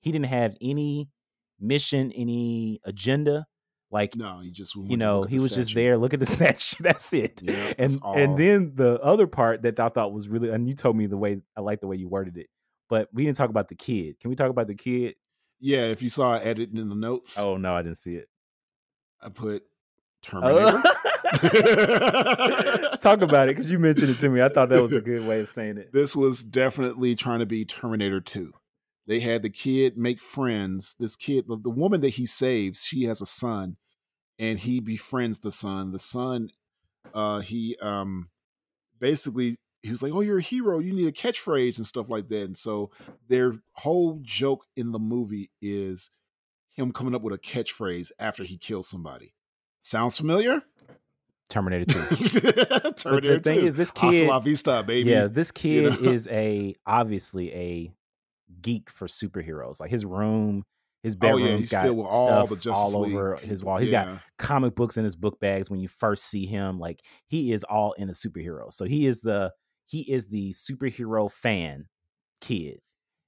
He 0.00 0.10
didn't 0.10 0.26
have 0.26 0.56
any 0.60 1.08
mission, 1.60 2.12
any 2.12 2.80
agenda. 2.84 3.46
Like 3.90 4.14
no, 4.16 4.40
he 4.40 4.50
just 4.50 4.76
you 4.76 4.98
know, 4.98 5.22
he 5.22 5.38
was 5.38 5.54
just 5.54 5.74
there. 5.74 5.96
Look 5.96 6.12
at 6.12 6.20
the 6.20 6.26
statue. 6.26 6.82
That's 6.82 7.10
it. 7.14 7.40
Yeah, 7.42 7.72
and 7.78 7.98
and 8.04 8.38
then 8.38 8.72
the 8.74 9.00
other 9.00 9.26
part 9.26 9.62
that 9.62 9.80
I 9.80 9.88
thought 9.88 10.12
was 10.12 10.28
really, 10.28 10.50
and 10.50 10.68
you 10.68 10.74
told 10.74 10.94
me 10.94 11.06
the 11.06 11.16
way 11.16 11.40
I 11.56 11.62
like 11.62 11.80
the 11.80 11.86
way 11.86 11.96
you 11.96 12.06
worded 12.06 12.36
it, 12.36 12.48
but 12.88 13.08
we 13.12 13.24
didn't 13.24 13.36
talk 13.36 13.50
about 13.50 13.68
the 13.68 13.74
kid. 13.74 14.20
Can 14.20 14.30
we 14.30 14.36
talk 14.36 14.50
about 14.50 14.66
the 14.66 14.74
kid? 14.74 15.14
Yeah, 15.60 15.86
if 15.86 16.02
you 16.02 16.08
saw 16.10 16.36
it 16.36 16.46
edited 16.46 16.76
in 16.76 16.88
the 16.88 16.94
notes, 16.94 17.38
Oh 17.38 17.56
no, 17.56 17.74
I 17.74 17.82
didn't 17.82 17.98
see 17.98 18.14
it. 18.14 18.28
I 19.20 19.28
put 19.28 19.64
Terminator. 20.22 20.82
talk 23.00 23.20
about 23.22 23.48
it 23.48 23.56
because 23.56 23.70
you 23.70 23.78
mentioned 23.78 24.10
it 24.10 24.18
to 24.18 24.28
me. 24.28 24.42
I 24.42 24.48
thought 24.48 24.68
that 24.70 24.82
was 24.82 24.94
a 24.94 25.00
good 25.02 25.26
way 25.26 25.40
of 25.40 25.50
saying 25.50 25.78
it. 25.78 25.92
this 25.92 26.14
was 26.16 26.42
definitely 26.42 27.14
trying 27.14 27.40
to 27.40 27.46
be 27.46 27.64
Terminator 27.64 28.20
2. 28.20 28.52
They 29.06 29.20
had 29.20 29.42
the 29.42 29.50
kid 29.50 29.96
make 29.96 30.20
friends. 30.20 30.94
This 30.98 31.16
kid, 31.16 31.46
the, 31.48 31.56
the 31.56 31.70
woman 31.70 32.02
that 32.02 32.10
he 32.10 32.26
saves, 32.26 32.84
she 32.84 33.04
has 33.04 33.22
a 33.22 33.26
son, 33.26 33.76
and 34.38 34.58
he 34.58 34.80
befriends 34.80 35.38
the 35.38 35.52
son. 35.52 35.92
The 35.92 35.98
son, 35.98 36.50
uh, 37.14 37.40
he 37.40 37.76
um 37.80 38.28
basically 39.00 39.56
he 39.82 39.90
was 39.90 40.02
like, 40.02 40.12
"Oh, 40.12 40.20
you're 40.20 40.38
a 40.38 40.42
hero. 40.42 40.78
You 40.80 40.92
need 40.92 41.06
a 41.08 41.12
catchphrase 41.12 41.78
and 41.78 41.86
stuff 41.86 42.08
like 42.08 42.28
that." 42.28 42.42
And 42.44 42.58
so 42.58 42.90
their 43.28 43.54
whole 43.72 44.18
joke 44.22 44.64
in 44.76 44.92
the 44.92 44.98
movie 44.98 45.50
is 45.62 46.10
him 46.70 46.92
coming 46.92 47.14
up 47.14 47.22
with 47.22 47.34
a 47.34 47.38
catchphrase 47.38 48.10
after 48.18 48.44
he 48.44 48.56
kills 48.58 48.88
somebody. 48.88 49.34
Sounds 49.82 50.16
familiar? 50.18 50.62
Terminator 51.50 51.84
Two. 51.86 52.00
Terminator 52.98 53.34
the 53.38 53.40
thing 53.42 53.60
2. 53.60 53.66
is, 53.66 53.74
this 53.74 53.90
Hasta 53.96 54.18
kid- 54.20 54.28
la 54.28 54.38
vista, 54.38 54.82
baby. 54.86 55.10
Yeah, 55.10 55.26
this 55.28 55.50
kid 55.50 55.84
know? 56.02 56.10
is 56.10 56.28
a 56.28 56.74
obviously 56.86 57.52
a 57.54 57.92
geek 58.60 58.90
for 58.90 59.06
superheroes. 59.06 59.80
Like 59.80 59.90
his 59.90 60.04
room, 60.04 60.64
his 61.02 61.14
Oh, 61.16 61.18
bedroom 61.20 61.46
yeah, 61.46 61.56
he's 61.56 61.70
got 61.70 61.84
filled 61.84 61.98
with 61.98 62.08
all 62.10 62.26
stuff 62.26 62.48
the 62.50 62.56
Justice 62.56 62.94
all 62.94 63.00
League 63.02 63.14
over 63.14 63.36
his 63.36 63.64
wall. 63.64 63.78
He's 63.78 63.90
got 63.90 64.18
comic 64.38 64.74
books 64.74 64.96
in 64.98 65.04
his 65.04 65.16
book 65.16 65.40
bags 65.40 65.70
when 65.70 65.80
you 65.80 65.88
first 65.88 66.24
see 66.24 66.44
him. 66.44 66.78
Like 66.78 67.00
he 67.26 67.52
is 67.52 67.64
all 67.64 67.92
in 67.92 68.08
a 68.10 68.12
superhero. 68.12 68.70
So 68.72 68.84
he 68.84 69.06
is 69.06 69.20
the 69.22 69.52
he 69.88 70.02
is 70.12 70.26
the 70.26 70.52
superhero 70.52 71.28
fan 71.30 71.86
kid. 72.40 72.78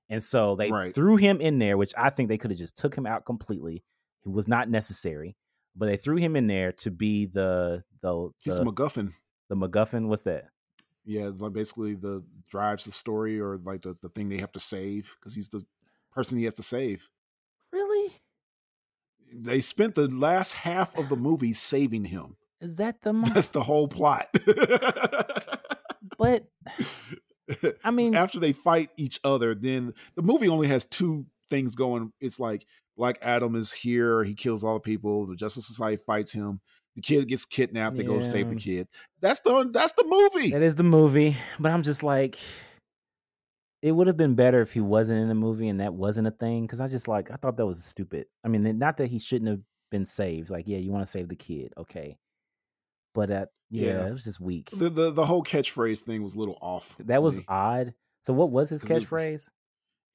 And 0.08 0.22
so 0.22 0.54
they 0.56 0.70
Right. 0.70 0.94
threw 0.94 1.16
him 1.16 1.40
in 1.40 1.58
there, 1.58 1.76
which 1.76 1.92
I 1.96 2.10
think 2.10 2.28
they 2.28 2.38
could 2.38 2.50
have 2.52 2.58
just 2.58 2.76
took 2.76 2.94
him 2.96 3.06
out 3.06 3.24
completely. 3.24 3.82
It 4.24 4.28
was 4.30 4.46
not 4.46 4.68
necessary. 4.70 5.36
But 5.76 5.86
they 5.86 5.96
threw 5.96 6.16
him 6.16 6.36
in 6.36 6.46
there 6.46 6.72
to 6.78 6.90
be 6.90 7.26
the 7.26 7.82
the 8.02 8.30
He's 8.44 8.56
the, 8.56 8.62
a 8.62 8.64
MacGuffin. 8.64 9.12
the 9.48 9.56
MacGuffin. 9.56 10.06
What's 10.08 10.22
that? 10.22 10.46
Yeah, 11.04 11.30
like 11.36 11.52
basically 11.52 11.94
the 11.94 12.24
drives 12.48 12.84
the 12.84 12.92
story 12.92 13.40
or 13.40 13.56
like 13.58 13.82
the, 13.82 13.94
the 14.02 14.08
thing 14.10 14.28
they 14.28 14.38
have 14.38 14.52
to 14.52 14.60
save 14.60 15.14
because 15.18 15.34
he's 15.34 15.48
the 15.48 15.64
person 16.12 16.38
he 16.38 16.44
has 16.44 16.54
to 16.54 16.62
save. 16.62 17.08
Really? 17.72 18.12
They 19.32 19.60
spent 19.60 19.94
the 19.94 20.08
last 20.08 20.52
half 20.52 20.96
of 20.98 21.08
the 21.08 21.16
movie 21.16 21.52
saving 21.52 22.06
him. 22.06 22.36
Is 22.60 22.74
that 22.76 23.02
the 23.02 23.12
mo- 23.12 23.28
That's 23.32 23.48
the 23.48 23.62
whole 23.62 23.86
plot. 23.88 24.28
but 26.18 26.46
I 27.84 27.90
mean- 27.90 28.14
after 28.14 28.38
they 28.38 28.52
fight 28.52 28.90
each 28.96 29.18
other, 29.24 29.54
then 29.54 29.92
the 30.16 30.22
movie 30.22 30.48
only 30.48 30.68
has 30.68 30.84
two 30.84 31.26
things 31.48 31.74
going. 31.74 32.12
It's 32.20 32.38
like 32.40 32.64
Black 32.96 33.18
Adam 33.22 33.54
is 33.54 33.72
here, 33.72 34.22
he 34.24 34.34
kills 34.34 34.62
all 34.62 34.74
the 34.74 34.80
people, 34.80 35.26
the 35.26 35.36
Justice 35.36 35.66
Society 35.66 36.02
fights 36.04 36.32
him, 36.32 36.60
the 36.96 37.02
kid 37.02 37.28
gets 37.28 37.44
kidnapped, 37.44 37.96
they 37.96 38.02
go 38.02 38.16
to 38.16 38.22
save 38.22 38.50
the 38.50 38.56
kid. 38.56 38.88
That's 39.20 39.40
the 39.40 39.68
that's 39.72 39.92
the 39.92 40.04
movie. 40.06 40.50
that 40.50 40.62
is 40.62 40.74
the 40.74 40.82
movie. 40.82 41.36
But 41.58 41.72
I'm 41.72 41.82
just 41.82 42.02
like, 42.02 42.38
it 43.82 43.92
would 43.92 44.06
have 44.06 44.16
been 44.16 44.34
better 44.34 44.60
if 44.60 44.72
he 44.72 44.80
wasn't 44.80 45.20
in 45.20 45.28
the 45.28 45.34
movie 45.34 45.68
and 45.68 45.80
that 45.80 45.94
wasn't 45.94 46.26
a 46.26 46.32
thing. 46.32 46.66
Because 46.66 46.80
I 46.80 46.86
just 46.88 47.08
like, 47.08 47.30
I 47.30 47.36
thought 47.36 47.56
that 47.56 47.66
was 47.66 47.82
stupid. 47.82 48.26
I 48.44 48.48
mean, 48.48 48.78
not 48.78 48.98
that 48.98 49.06
he 49.08 49.18
shouldn't 49.18 49.50
have 49.50 49.60
been 49.90 50.04
saved. 50.04 50.50
Like, 50.50 50.66
yeah, 50.68 50.78
you 50.78 50.90
want 50.90 51.04
to 51.06 51.10
save 51.10 51.28
the 51.28 51.36
kid, 51.36 51.72
okay. 51.78 52.16
But 53.14 53.28
that, 53.30 53.48
yeah, 53.70 53.86
Yeah. 53.86 54.06
it 54.08 54.12
was 54.12 54.24
just 54.24 54.40
weak. 54.40 54.70
The, 54.70 54.88
the 54.90 55.10
the 55.10 55.26
whole 55.26 55.42
catchphrase 55.44 56.00
thing 56.00 56.22
was 56.22 56.34
a 56.34 56.38
little 56.38 56.58
off. 56.60 56.94
That 57.00 57.22
was 57.22 57.38
me. 57.38 57.44
odd. 57.48 57.94
So 58.22 58.32
what 58.32 58.50
was 58.50 58.70
his 58.70 58.82
catchphrase? 58.84 59.48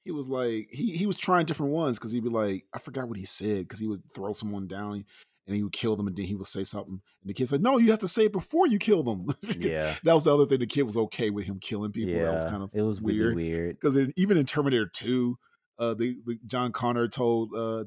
he 0.04 0.12
was 0.12 0.28
like 0.28 0.68
he 0.70 0.92
he 0.96 1.04
was 1.04 1.18
trying 1.18 1.46
different 1.46 1.72
ones 1.72 1.98
because 1.98 2.12
he'd 2.12 2.22
be 2.22 2.30
like 2.30 2.64
I 2.72 2.78
forgot 2.78 3.08
what 3.08 3.18
he 3.18 3.24
said 3.24 3.60
because 3.60 3.80
he 3.80 3.88
would 3.88 4.02
throw 4.14 4.32
someone 4.32 4.68
down 4.68 5.04
and 5.48 5.56
he 5.56 5.62
would 5.64 5.72
kill 5.72 5.94
them, 5.96 6.06
and 6.08 6.16
then 6.16 6.26
he 6.26 6.34
would 6.36 6.46
say 6.46 6.62
something, 6.64 7.00
and 7.22 7.28
the 7.30 7.34
kid 7.34 7.48
said, 7.48 7.62
"No, 7.62 7.78
you 7.78 7.90
have 7.90 7.98
to 8.00 8.08
say 8.08 8.24
it 8.26 8.32
before 8.32 8.66
you 8.68 8.78
kill 8.78 9.02
them." 9.02 9.26
Yeah. 9.58 9.94
that 10.04 10.14
was 10.14 10.24
the 10.24 10.32
other 10.34 10.46
thing. 10.46 10.58
The 10.60 10.66
kid 10.66 10.82
was 10.82 10.96
okay 10.96 11.30
with 11.30 11.44
him 11.46 11.58
killing 11.60 11.90
people. 11.92 12.14
yeah, 12.14 12.22
That 12.24 12.34
was 12.34 12.44
kind 12.44 12.62
of 12.62 12.70
it 12.72 12.82
was 12.82 13.00
weird 13.00 13.34
weird. 13.36 13.76
because 13.80 13.96
even 14.16 14.38
in 14.38 14.46
Terminator 14.46 14.86
Two, 14.92 15.38
uh, 15.78 15.94
the, 15.94 16.16
the 16.24 16.38
John 16.46 16.70
Connor 16.72 17.08
told 17.08 17.50
uh 17.56 17.84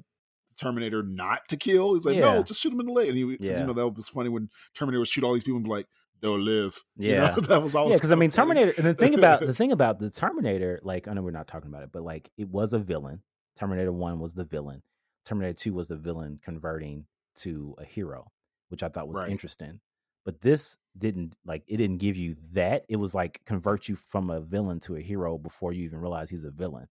Terminator 0.59 1.03
not 1.03 1.47
to 1.49 1.57
kill. 1.57 1.93
He's 1.93 2.05
like, 2.05 2.15
Yeah. 2.15 2.21
no, 2.35 2.43
just 2.43 2.61
shoot 2.61 2.73
him 2.73 2.79
in 2.79 2.85
the 2.87 2.91
leg. 2.93 3.09
And 3.09 3.17
he, 3.17 3.37
Yeah. 3.39 3.59
you 3.61 3.65
know, 3.65 3.73
that 3.73 3.87
was 3.89 4.09
funny 4.09 4.29
when 4.29 4.49
Terminator 4.75 4.99
would 4.99 5.07
shoot 5.07 5.23
all 5.23 5.33
these 5.33 5.43
people 5.43 5.57
and 5.57 5.63
be 5.63 5.69
like, 5.69 5.87
they'll 6.21 6.37
live. 6.39 6.77
You 6.97 7.11
Yeah. 7.13 7.29
know, 7.35 7.35
that 7.41 7.61
was 7.63 7.75
always 7.75 7.91
Yeah, 7.93 7.97
because 7.97 8.11
I 8.11 8.15
mean. 8.15 8.29
Terminator. 8.29 8.73
And 8.77 8.85
the 8.85 8.93
thing 8.93 9.13
about 9.13 9.41
the 9.41 9.53
thing 9.61 9.71
about 9.71 9.99
the 9.99 10.09
Terminator, 10.09 10.79
like 10.83 11.07
I 11.07 11.13
know 11.13 11.21
we're 11.21 11.31
not 11.31 11.47
talking 11.47 11.69
about 11.69 11.83
it, 11.83 11.91
but 11.91 12.03
like 12.03 12.29
it 12.37 12.49
was 12.49 12.73
a 12.73 12.79
villain. 12.79 13.21
Terminator 13.57 13.91
One 13.91 14.19
was 14.19 14.33
the 14.33 14.43
villain. 14.43 14.83
Terminator 15.25 15.53
Two 15.53 15.73
was 15.73 15.87
the 15.87 15.95
villain 15.97 16.39
converting 16.43 17.05
to 17.37 17.75
a 17.77 17.85
hero, 17.85 18.31
which 18.69 18.83
I 18.83 18.89
thought 18.89 19.07
was 19.07 19.19
Right. 19.19 19.29
interesting. 19.29 19.79
But 20.25 20.41
this 20.41 20.77
didn't 20.97 21.35
like 21.45 21.63
it 21.67 21.77
didn't 21.77 21.97
give 21.97 22.17
you 22.17 22.35
that. 22.51 22.85
It 22.89 22.97
was 22.97 23.15
like 23.15 23.41
convert 23.45 23.87
you 23.87 23.95
from 23.95 24.29
a 24.29 24.41
villain 24.41 24.79
to 24.81 24.95
a 24.97 25.01
hero 25.01 25.37
before 25.37 25.71
you 25.71 25.85
even 25.85 25.99
realize 25.99 26.29
he's 26.29 26.43
a 26.43 26.51
villain. 26.51 26.87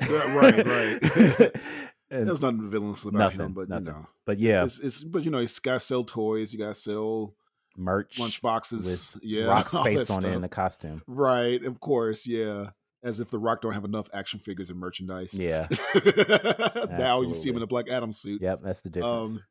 Right, 0.00 0.66
right. 0.66 1.52
And- 2.10 2.28
There's 2.28 2.40
nothing 2.42 2.68
villainous 2.70 3.04
about 3.04 3.18
Nothing, 3.18 3.40
him, 3.46 3.52
but 3.52 3.68
nothing. 3.68 3.86
you 3.86 3.92
know, 3.92 4.06
but 4.24 4.38
yeah, 4.38 4.64
it's, 4.64 4.78
it's, 4.80 5.02
but 5.02 5.24
you 5.24 5.30
know, 5.30 5.40
you 5.40 5.48
gotta 5.62 5.80
sell 5.80 6.04
toys, 6.04 6.52
you 6.52 6.58
gotta 6.58 6.74
sell 6.74 7.34
merch 7.76 8.18
lunch 8.18 8.40
boxes, 8.40 9.14
with 9.14 9.24
yeah, 9.24 9.44
Rock's 9.46 9.76
face 9.84 10.10
on 10.10 10.24
it 10.24 10.32
in 10.32 10.40
the 10.40 10.48
costume. 10.48 11.02
right? 11.06 11.62
Of 11.64 11.80
course, 11.80 12.26
yeah. 12.26 12.70
As 13.02 13.20
if 13.20 13.30
the 13.30 13.38
Rock 13.38 13.60
don't 13.60 13.72
have 13.74 13.84
enough 13.84 14.08
action 14.12 14.40
figures 14.40 14.70
and 14.70 14.80
merchandise. 14.80 15.34
Yeah. 15.34 15.68
now 16.90 17.20
you 17.20 17.32
see 17.32 17.48
him 17.48 17.56
in 17.56 17.62
a 17.62 17.66
Black 17.66 17.88
Adam 17.88 18.10
suit. 18.10 18.40
Yep, 18.42 18.60
that's 18.64 18.80
the 18.80 18.90
difference. 18.90 19.28
Um, 19.30 19.44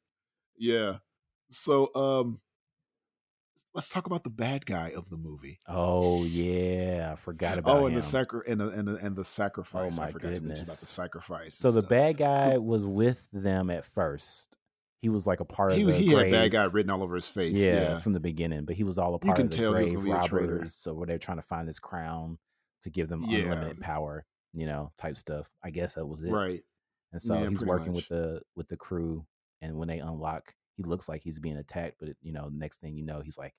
yeah. 0.57 0.95
So, 1.49 1.89
um, 1.95 2.39
let's 3.75 3.89
talk 3.89 4.07
about 4.07 4.23
the 4.23 4.29
bad 4.31 4.65
guy 4.65 4.91
of 4.95 5.09
the 5.09 5.17
movie. 5.17 5.59
oh 5.67 6.23
yeah, 6.25 7.09
I 7.11 7.15
forgot 7.15 7.57
oh, 7.57 7.59
about 7.59 7.75
Oh, 7.75 7.79
him. 7.81 7.85
and 7.87 7.97
the 7.97 8.01
sacri- 8.01 8.41
and 8.47 8.59
the, 8.59 8.69
and 8.69 8.87
the, 8.87 8.95
and 8.95 9.15
the 9.15 9.19
oh 9.19 9.23
sacrifice. 9.23 9.99
I 9.99 10.05
my 10.07 10.11
forgot 10.11 10.29
to 10.29 10.35
about 10.37 10.55
the 10.57 10.65
sacrifice. 10.65 11.55
So 11.55 11.67
the 11.69 11.81
stuff. 11.81 11.89
bad 11.89 12.17
guy 12.17 12.57
was 12.57 12.85
with 12.85 13.27
them 13.31 13.69
at 13.69 13.85
first. 13.85 14.55
He 15.01 15.09
was 15.09 15.27
like 15.27 15.39
a 15.39 15.45
part 15.45 15.73
of 15.73 15.77
he 15.77 15.83
the 15.83 15.93
he 15.93 16.07
had 16.07 16.15
grave, 16.21 16.31
bad 16.31 16.51
guy 16.51 16.63
written 16.63 16.89
all 16.89 17.03
over 17.03 17.13
his 17.13 17.27
face. 17.27 17.57
yeah, 17.57 17.73
Yeah, 17.73 17.99
from 17.99 18.13
the 18.13 18.19
beginning, 18.19 18.65
but 18.65 18.75
he 18.75 18.83
was 18.83 18.97
all 18.97 19.11
a 19.11 19.13
You 19.13 19.19
part 19.19 19.35
can 19.37 19.45
of 19.45 19.51
the 19.51 19.57
tell 19.57 19.73
he 19.75 19.83
was 19.83 19.93
grave 19.93 20.15
a 20.15 20.27
traitor. 20.27 20.53
robbers. 20.55 20.73
So 20.73 20.93
where 20.95 21.05
they're 21.05 21.19
trying 21.19 21.37
to 21.37 21.43
find 21.43 21.67
this 21.67 21.77
crown 21.79 22.39
to 22.83 22.89
give 22.89 23.07
them 23.09 23.23
Yeah. 23.27 23.39
unlimited 23.43 23.81
power, 23.81 24.25
you 24.53 24.65
know, 24.65 24.91
type 24.97 25.15
stuff. 25.17 25.47
I 25.63 25.69
guess 25.69 25.93
that 25.95 26.05
was 26.07 26.23
it. 26.23 26.31
right. 26.31 26.63
And 27.11 27.21
so 27.21 27.35
Yeah, 27.39 27.49
he's 27.49 27.63
working 27.63 27.93
much. 27.93 27.97
with 27.97 28.07
the 28.09 28.41
with 28.55 28.67
the 28.67 28.77
crew, 28.77 29.25
and 29.61 29.75
when 29.77 29.87
they 29.89 29.99
unlock, 29.99 30.55
he 30.77 30.83
looks 30.83 31.07
like 31.09 31.23
he's 31.23 31.39
being 31.39 31.57
attacked, 31.57 31.95
but 31.99 32.09
you 32.21 32.33
know, 32.33 32.49
next 32.51 32.81
thing 32.81 32.95
you 32.95 33.05
know, 33.05 33.21
he's 33.21 33.37
like, 33.37 33.53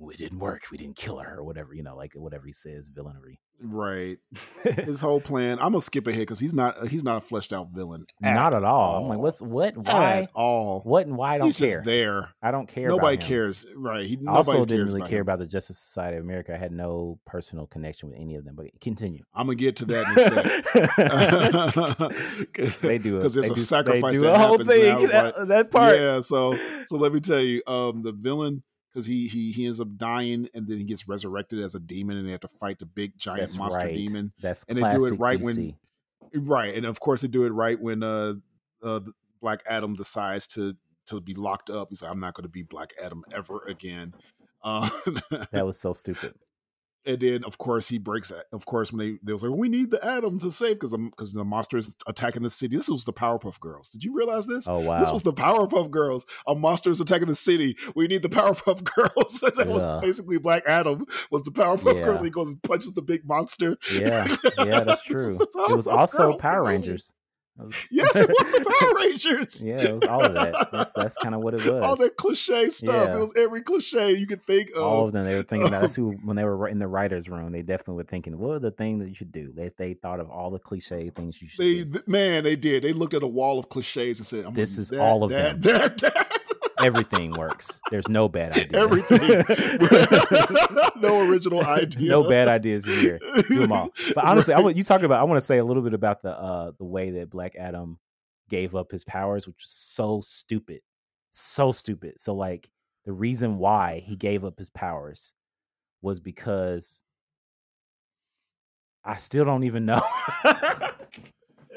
"We 0.00 0.16
didn't 0.16 0.38
work. 0.38 0.62
We 0.70 0.78
didn't 0.78 0.96
kill 0.96 1.18
her, 1.18 1.38
or 1.38 1.44
whatever." 1.44 1.74
You 1.74 1.82
know, 1.82 1.96
like 1.96 2.14
whatever 2.14 2.46
he 2.46 2.52
says, 2.52 2.88
villainy. 2.88 3.38
Right. 3.62 4.18
His 4.62 5.00
whole 5.00 5.20
plan. 5.20 5.58
I'm 5.58 5.72
gonna 5.72 5.80
skip 5.82 6.06
ahead 6.06 6.20
because 6.20 6.40
he's 6.40 6.54
not 6.54 6.88
he's 6.88 7.04
not 7.04 7.18
a 7.18 7.20
fleshed 7.20 7.52
out 7.52 7.68
villain. 7.72 8.06
Not 8.20 8.54
at 8.54 8.64
all. 8.64 9.02
I'm 9.02 9.08
like, 9.08 9.18
what's 9.18 9.42
what? 9.42 9.76
Why? 9.76 10.22
At 10.22 10.30
all. 10.34 10.80
What 10.80 11.06
and 11.06 11.16
why? 11.16 11.34
I 11.34 11.38
don't 11.38 11.48
he's 11.48 11.58
care. 11.58 11.76
just 11.76 11.84
there. 11.84 12.30
I 12.42 12.50
don't 12.52 12.66
care. 12.66 12.88
Nobody 12.88 13.18
cares. 13.18 13.66
Right. 13.76 14.06
He 14.06 14.18
also 14.26 14.64
didn't 14.64 14.86
really 14.86 15.00
about 15.00 15.10
care 15.10 15.18
him. 15.18 15.22
about 15.22 15.40
the 15.40 15.46
Justice 15.46 15.78
Society 15.78 16.16
of 16.16 16.24
America. 16.24 16.54
I 16.54 16.58
had 16.58 16.72
no 16.72 17.18
personal 17.26 17.66
connection 17.66 18.08
with 18.08 18.18
any 18.18 18.36
of 18.36 18.44
them. 18.44 18.54
But 18.56 18.68
continue. 18.80 19.24
I'm 19.34 19.46
gonna 19.46 19.56
get 19.56 19.76
to 19.76 19.84
that 19.86 20.06
in 20.06 20.18
a 20.18 20.24
second. 22.56 22.80
they 22.82 22.98
do 22.98 23.16
because 23.16 23.34
there's 23.34 23.48
they 23.48 23.52
a 23.52 23.56
do, 23.56 23.62
sacrifice 23.62 24.14
They 24.14 24.20
do 24.20 24.26
that 24.26 24.34
a 24.34 24.38
whole 24.38 24.52
happens, 24.52 24.70
and 24.70 24.80
I 24.80 24.96
thing. 24.96 25.06
That, 25.08 25.38
like, 25.38 25.48
that 25.48 25.70
part. 25.70 25.96
Yeah, 25.96 26.20
so 26.20 26.56
so 26.86 26.96
let 26.96 27.12
me 27.12 27.20
tell 27.20 27.40
you, 27.40 27.62
um, 27.66 28.02
the 28.02 28.12
villain 28.12 28.62
because 28.92 29.06
he 29.06 29.28
he 29.28 29.52
he 29.52 29.66
ends 29.66 29.80
up 29.80 29.96
dying 29.96 30.48
and 30.54 30.66
then 30.66 30.78
he 30.78 30.84
gets 30.84 31.06
resurrected 31.06 31.60
as 31.60 31.74
a 31.74 31.80
demon 31.80 32.16
and 32.16 32.26
they 32.26 32.32
have 32.32 32.40
to 32.40 32.48
fight 32.48 32.78
the 32.78 32.86
big 32.86 33.16
giant 33.16 33.40
That's 33.40 33.56
monster 33.56 33.80
right. 33.80 33.94
demon. 33.94 34.32
That's 34.40 34.64
And 34.68 34.78
they 34.78 34.88
do 34.90 35.06
it 35.06 35.18
right 35.18 35.40
DC. 35.40 35.76
when 36.32 36.46
right, 36.46 36.74
and 36.74 36.86
of 36.86 37.00
course 37.00 37.22
they 37.22 37.28
do 37.28 37.44
it 37.44 37.50
right 37.50 37.80
when 37.80 38.02
uh 38.02 38.34
uh 38.82 39.00
Black 39.40 39.62
Adam 39.66 39.94
decides 39.94 40.46
to 40.48 40.76
to 41.06 41.20
be 41.20 41.34
locked 41.34 41.70
up. 41.70 41.88
He's 41.90 42.02
like, 42.02 42.10
I'm 42.10 42.20
not 42.20 42.34
going 42.34 42.44
to 42.44 42.50
be 42.50 42.62
Black 42.62 42.92
Adam 43.02 43.24
ever 43.32 43.62
again. 43.66 44.14
Uh, 44.62 44.88
that 45.50 45.66
was 45.66 45.78
so 45.80 45.92
stupid. 45.92 46.34
And 47.06 47.20
then 47.20 47.44
of 47.44 47.58
course 47.58 47.88
he 47.88 47.98
breaks 47.98 48.30
it. 48.30 48.44
Of 48.52 48.66
course, 48.66 48.92
when 48.92 48.98
they 48.98 49.18
they 49.22 49.32
was 49.32 49.42
like, 49.42 49.56
we 49.56 49.68
need 49.68 49.90
the 49.90 50.04
Atom 50.04 50.38
to 50.40 50.50
save 50.50 50.78
because 50.78 50.96
because 50.96 51.32
the 51.32 51.44
monster 51.44 51.76
is 51.76 51.94
attacking 52.06 52.42
the 52.42 52.50
city. 52.50 52.76
This 52.76 52.88
was 52.88 53.04
the 53.04 53.12
Powerpuff 53.12 53.58
Girls. 53.60 53.88
Did 53.88 54.04
you 54.04 54.14
realize 54.14 54.46
this? 54.46 54.68
Oh 54.68 54.78
wow. 54.80 54.98
This 55.00 55.10
was 55.12 55.22
the 55.22 55.32
Powerpuff 55.32 55.90
Girls. 55.90 56.26
A 56.46 56.54
monster 56.54 56.90
is 56.90 57.00
attacking 57.00 57.28
the 57.28 57.34
city. 57.34 57.76
We 57.94 58.06
need 58.06 58.22
the 58.22 58.28
Powerpuff 58.28 58.82
Girls. 58.94 59.40
that 59.40 59.54
Yeah. 59.58 59.64
was 59.66 60.02
basically 60.02 60.38
Black 60.38 60.62
Adam. 60.66 61.04
Was 61.30 61.42
the 61.42 61.50
Powerpuff 61.52 61.96
Yeah. 61.98 62.04
Girls? 62.04 62.20
And 62.20 62.26
he 62.26 62.30
goes 62.30 62.52
and 62.52 62.62
punches 62.62 62.92
the 62.92 63.02
big 63.02 63.26
monster. 63.26 63.76
yeah, 63.92 64.26
yeah, 64.58 64.80
that's 64.84 65.02
true. 65.04 65.38
It 65.40 65.76
was 65.76 65.86
also 65.86 66.28
Girls, 66.30 66.40
Power. 66.42 66.64
Rangers. 66.64 67.12
That 67.60 67.66
was- 67.66 67.76
Yes, 67.90 68.16
it 68.16 68.28
was 68.28 68.50
the 68.50 68.64
Power 68.80 68.94
Rangers. 68.96 69.62
yeah, 69.66 69.80
it 69.82 69.94
was 69.94 70.04
all 70.04 70.24
of 70.24 70.34
that. 70.34 70.70
That's 70.72 70.92
that's 70.92 71.14
kind 71.16 71.34
of 71.34 71.42
what 71.42 71.54
it 71.54 71.58
was. 71.66 71.82
All 71.82 71.96
that 71.96 72.16
cliche 72.16 72.68
stuff. 72.70 73.08
Yeah. 73.08 73.16
It 73.16 73.20
was 73.20 73.32
every 73.36 73.62
cliche 73.62 74.12
you 74.12 74.26
could 74.26 74.42
think 74.42 74.70
of. 74.76 74.82
all 74.82 75.06
of 75.06 75.12
them. 75.12 75.24
They 75.26 75.34
were 75.36 75.42
thinking 75.42 75.68
about 75.68 75.80
that's 75.82 75.94
who 75.94 76.12
when 76.24 76.36
they 76.36 76.44
were 76.44 76.68
in 76.68 76.78
the 76.78 76.88
writers' 76.88 77.28
room. 77.28 77.52
They 77.52 77.62
definitely 77.62 77.94
were 77.96 78.04
thinking, 78.08 78.38
"What 78.38 78.52
are 78.54 78.58
the 78.58 78.70
things 78.70 79.02
that 79.02 79.08
you 79.08 79.14
should 79.14 79.32
do?" 79.32 79.52
They 79.54 79.70
they 79.76 79.94
thought 79.94 80.20
of 80.20 80.30
all 80.30 80.50
the 80.50 80.58
cliche 80.58 81.10
things 81.10 81.40
you 81.42 81.48
should 81.48 81.64
They, 81.64 81.84
do. 81.84 82.00
man, 82.06 82.44
they 82.44 82.56
did. 82.56 82.82
They 82.82 82.92
looked 82.92 83.14
at 83.14 83.22
a 83.22 83.26
wall 83.26 83.58
of 83.58 83.68
cliches 83.68 84.18
and 84.18 84.26
said, 84.26 84.44
I'm 84.46 84.54
This 84.54 84.78
is 84.78 84.90
use 84.90 85.00
all 85.00 85.22
of 85.24 85.30
that, 85.30 85.60
them. 85.60 85.78
That, 85.78 85.98
that, 85.98 86.39
Everything 86.82 87.32
works. 87.32 87.80
There's 87.90 88.08
no 88.08 88.28
bad 88.28 88.52
ideas. 88.56 88.72
Everything. 88.74 89.44
no 91.00 91.28
original 91.28 91.64
idea. 91.64 92.10
no 92.10 92.28
bad 92.28 92.48
ideas 92.48 92.84
here. 92.84 93.18
Do 93.48 93.60
them 93.60 93.72
all. 93.72 93.90
But 94.14 94.24
honestly, 94.28 94.54
I 94.54 94.60
want 94.60 94.76
you 94.76 94.84
talk 94.84 95.02
about. 95.02 95.20
I 95.20 95.24
want 95.24 95.36
to 95.36 95.44
say 95.44 95.58
a 95.58 95.64
little 95.64 95.82
bit 95.82 95.94
about 95.94 96.22
the 96.22 96.30
uh 96.30 96.72
the 96.78 96.84
way 96.84 97.10
that 97.12 97.30
Black 97.30 97.54
Adam 97.56 97.98
gave 98.48 98.74
up 98.74 98.90
his 98.90 99.04
powers, 99.04 99.46
which 99.46 99.56
was 99.56 99.70
so 99.70 100.20
stupid, 100.22 100.80
so 101.32 101.72
stupid. 101.72 102.14
So 102.20 102.34
like 102.34 102.70
the 103.04 103.12
reason 103.12 103.58
why 103.58 104.00
he 104.04 104.16
gave 104.16 104.44
up 104.44 104.58
his 104.58 104.70
powers 104.70 105.32
was 106.02 106.20
because 106.20 107.02
I 109.04 109.16
still 109.16 109.44
don't 109.44 109.64
even 109.64 109.86
know. 109.86 110.02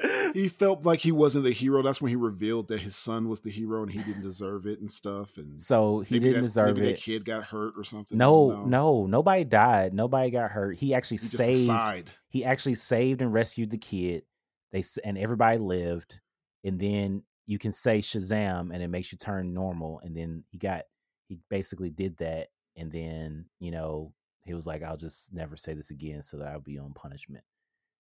he 0.34 0.48
felt 0.48 0.84
like 0.84 1.00
he 1.00 1.12
wasn't 1.12 1.44
the 1.44 1.52
hero. 1.52 1.82
That's 1.82 2.02
when 2.02 2.10
he 2.10 2.16
revealed 2.16 2.68
that 2.70 2.82
his 2.82 2.96
son 2.96 3.30
was 3.30 3.40
the 3.40 3.50
hero 3.50 3.84
and 3.84 3.92
he 3.92 4.00
didn't 4.00 4.22
deserve 4.22 4.66
it 4.66 4.80
and 4.80 4.92
stuff. 4.92 5.38
And 5.38 5.62
so 5.62 6.02
he 6.02 6.20
didn't 6.20 6.36
that, 6.36 6.42
deserve 6.42 6.76
maybe 6.76 6.90
it. 6.90 6.92
that 6.94 7.02
kid 7.02 7.26
got 7.26 7.44
hurt 7.44 7.74
or 7.78 7.84
something. 7.84 8.18
No, 8.18 8.66
no, 8.66 9.06
nobody 9.06 9.44
died. 9.44 9.94
Nobody 9.94 10.30
got 10.32 10.52
hurt. 10.52 10.78
He 10.78 10.94
actually 10.94 11.18
He 11.18 11.68
saved. 11.68 12.12
He 12.30 12.44
actually 12.44 12.76
saved 12.76 13.22
and 13.22 13.32
rescued 13.32 13.70
the 13.70 13.78
kid. 13.78 14.24
They 14.72 14.84
and 15.04 15.18
everybody 15.18 15.58
lived. 15.58 16.20
And 16.64 16.80
then 16.80 17.24
you 17.46 17.60
can 17.60 17.72
say 17.72 18.00
Shazam, 18.00 18.74
and 18.74 18.82
it 18.82 18.88
makes 18.88 19.12
you 19.12 19.18
turn 19.18 19.54
normal. 19.54 20.00
And 20.04 20.16
then 20.16 20.44
he 20.50 20.58
got 20.58 20.84
he 21.28 21.40
basically 21.50 21.90
did 21.90 22.18
that. 22.18 22.48
And 22.76 22.92
then 22.92 23.46
you 23.60 23.72
know 23.72 24.14
he 24.46 24.54
was 24.54 24.68
like, 24.68 24.84
"I'll 24.84 24.98
just 24.98 25.34
never 25.34 25.56
say 25.56 25.74
this 25.74 25.92
again, 25.92 26.24
so 26.24 26.38
that 26.38 26.48
I'll 26.48 26.60
be 26.60 26.78
on 26.78 26.94
punishment." 26.94 27.44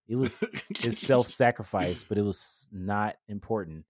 It 0.08 0.16
was 0.18 0.44
his 0.78 0.98
self-sacrifice, 1.00 2.04
but 2.04 2.18
it 2.18 2.24
was 2.24 2.68
not 2.72 3.16
important. 3.28 3.86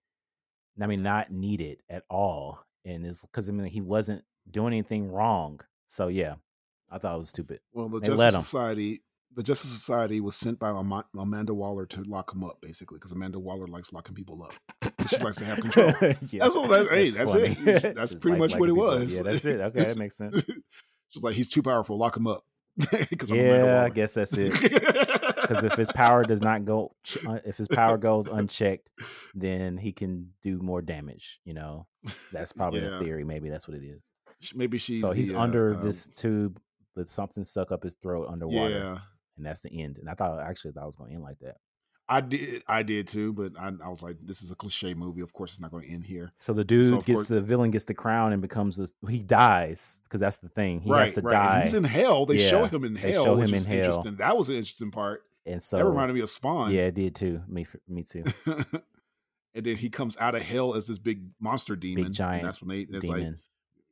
I 0.81 0.87
mean, 0.87 1.03
not 1.03 1.31
needed 1.31 1.81
at 1.89 2.03
all. 2.09 2.59
And 2.85 3.05
it's 3.05 3.21
because 3.21 3.47
I 3.49 3.51
mean 3.51 3.67
he 3.67 3.81
wasn't 3.81 4.23
doing 4.49 4.73
anything 4.73 5.11
wrong. 5.11 5.59
So 5.87 6.07
yeah, 6.07 6.35
I 6.91 6.97
thought 6.97 7.15
it 7.15 7.19
was 7.19 7.29
stupid. 7.29 7.59
Well, 7.73 7.89
the 7.89 7.99
They 7.99 8.07
Justice. 8.07 8.35
Society, 8.45 9.03
the 9.35 9.43
Justice 9.43 9.69
Society 9.71 10.19
was 10.19 10.35
sent 10.35 10.59
by 10.59 10.69
Ama- 10.69 11.05
Amanda 11.17 11.53
Waller 11.53 11.85
to 11.87 12.03
lock 12.03 12.33
him 12.33 12.43
up, 12.43 12.59
basically, 12.61 12.97
because 12.97 13.11
Amanda 13.11 13.39
Waller 13.39 13.67
likes 13.67 13.93
locking 13.93 14.15
people 14.15 14.43
up. 14.43 14.53
She 15.07 15.17
likes 15.17 15.37
to 15.37 15.45
have 15.45 15.59
control. 15.61 15.93
Yeah, 16.01 16.43
That's 16.43 16.55
all. 16.55 16.67
That, 16.67 16.87
hey, 16.89 17.09
that's 17.09 17.33
it. 17.35 17.95
That's 17.95 18.13
pretty 18.21 18.37
like 18.39 18.51
much 18.51 18.59
what 18.59 18.69
it 18.69 18.73
people. 18.73 18.85
was. 18.87 19.15
Yeah, 19.15 19.23
that's 19.23 19.45
it. 19.45 19.59
Okay, 19.61 19.79
that 19.85 19.97
makes 19.97 20.17
sense. 20.17 20.43
She's 21.09 21.23
like, 21.23 21.35
he's 21.35 21.49
too 21.49 21.61
powerful. 21.63 21.97
Lock 21.97 22.17
him 22.17 22.27
up. 22.27 22.43
Because 23.09 23.31
yeah, 23.31 23.83
I 23.83 23.89
guess 23.89 24.13
that's 24.13 24.37
it. 24.37 24.53
Because 25.43 25.65
if 25.65 25.73
his 25.73 25.91
power 25.91 26.23
does 26.23 26.41
not 26.41 26.63
go, 26.63 26.95
uh, 27.27 27.37
if 27.45 27.57
his 27.57 27.67
power 27.67 27.97
goes 27.97 28.27
unchecked, 28.27 28.89
then 29.35 29.75
he 29.75 29.91
can 29.91 30.29
do 30.41 30.59
more 30.59 30.81
damage. 30.81 31.41
You 31.43 31.53
know, 31.53 31.85
that's 32.31 32.53
probably 32.59 32.79
the 32.79 32.97
theory. 32.97 33.25
Maybe 33.25 33.49
that's 33.49 33.67
what 33.67 33.75
it 33.75 33.83
is. 33.83 34.01
maybe 34.55 34.77
she's 34.77 35.01
so 35.01 35.11
he's 35.11 35.27
the, 35.27 35.37
uh, 35.37 35.41
under 35.41 35.75
um, 35.75 35.83
this 35.85 36.07
tube 36.07 36.61
with 36.95 37.09
something 37.09 37.43
stuck 37.43 37.73
up 37.73 37.83
his 37.83 37.95
throat 37.95 38.29
underwater, 38.31 38.79
Yeah, 38.79 38.97
and 39.35 39.45
that's 39.45 39.59
the 39.59 39.81
end. 39.83 39.97
And 39.97 40.09
I 40.09 40.13
thought 40.13 40.39
actually 40.39 40.71
thought 40.71 40.83
it 40.83 40.87
was 40.87 40.95
going 40.95 41.09
to 41.09 41.15
end 41.15 41.23
like 41.23 41.39
that. 41.41 41.57
I 42.09 42.19
did. 42.21 42.63
I 42.67 42.83
did 42.83 43.07
too, 43.07 43.31
but 43.33 43.53
I, 43.57 43.71
I 43.83 43.87
was 43.87 44.03
like, 44.03 44.17
this 44.21 44.41
is 44.41 44.51
a 44.51 44.55
cliche 44.55 44.93
movie. 44.93 45.21
Of 45.21 45.31
course, 45.33 45.51
it's 45.51 45.61
not 45.61 45.71
going 45.71 45.85
to 45.87 45.93
end 45.93 46.05
here. 46.05 46.33
So 46.39 46.51
the 46.53 46.63
dude 46.65 46.87
So, 46.89 46.97
gets 46.97 47.07
course- 47.19 47.27
the 47.29 47.41
villain 47.41 47.71
gets 47.71 47.85
the 47.85 47.93
crown 47.93 48.33
and 48.33 48.41
becomes 48.41 48.75
this. 48.75 48.93
He 49.09 49.19
dies 49.19 49.99
because 50.03 50.19
that's 50.19 50.37
the 50.37 50.49
thing. 50.49 50.81
He 50.81 50.91
right, 50.91 51.03
has 51.03 51.13
to 51.13 51.21
right. 51.21 51.33
And 51.33 51.43
die, 51.43 51.61
He's 51.61 51.73
in 51.73 51.83
hell. 51.85 52.25
They 52.25 52.37
show 52.37 52.65
him 52.65 52.83
in 52.83 52.93
they 52.95 53.11
hell. 53.13 53.23
show 53.25 53.35
him 53.37 53.53
in 53.53 53.63
hell. 53.63 53.77
Interesting. 53.77 54.15
That 54.17 54.35
was 54.37 54.49
an 54.49 54.55
interesting 54.55 54.91
part. 54.91 55.23
and 55.45 55.63
so 55.63 55.77
that 55.77 55.85
reminded 55.85 56.13
me 56.13 56.19
of 56.21 56.29
Spawn. 56.29 56.71
yeah, 56.71 56.83
it 56.87 56.95
did 56.95 57.15
too. 57.15 57.41
Me, 57.47 57.65
me 57.87 58.03
too. 58.03 58.23
and 59.55 59.65
then 59.65 59.75
he 59.77 59.89
comes 59.89 60.17
out 60.17 60.35
of 60.35 60.41
hell 60.41 60.75
as 60.75 60.87
this 60.87 60.97
big 60.97 61.21
monster 61.39 61.75
demon. 61.75 62.07
and 62.07 62.13
giant 62.13 62.43
that's 62.43 62.61
when 62.61 62.69
they 62.69 62.81
it's 62.97 63.05
like, 63.07 63.17
Demon. 63.19 63.39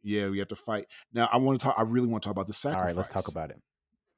yeah, 0.04 0.28
we 0.30 0.40
have 0.40 0.48
to 0.50 0.56
fight. 0.56 0.88
Now 1.14 1.30
I 1.32 1.38
want 1.38 1.60
to 1.60 1.64
talk. 1.64 1.76
I 1.78 1.84
really 1.84 2.08
want 2.08 2.24
to 2.24 2.28
talk 2.28 2.36
about 2.36 2.48
the 2.48 2.54
sacrifice. 2.54 2.88
right, 2.88 2.96
let's 2.96 3.10
talk 3.10 3.28
about 3.30 3.52
it. 3.52 3.62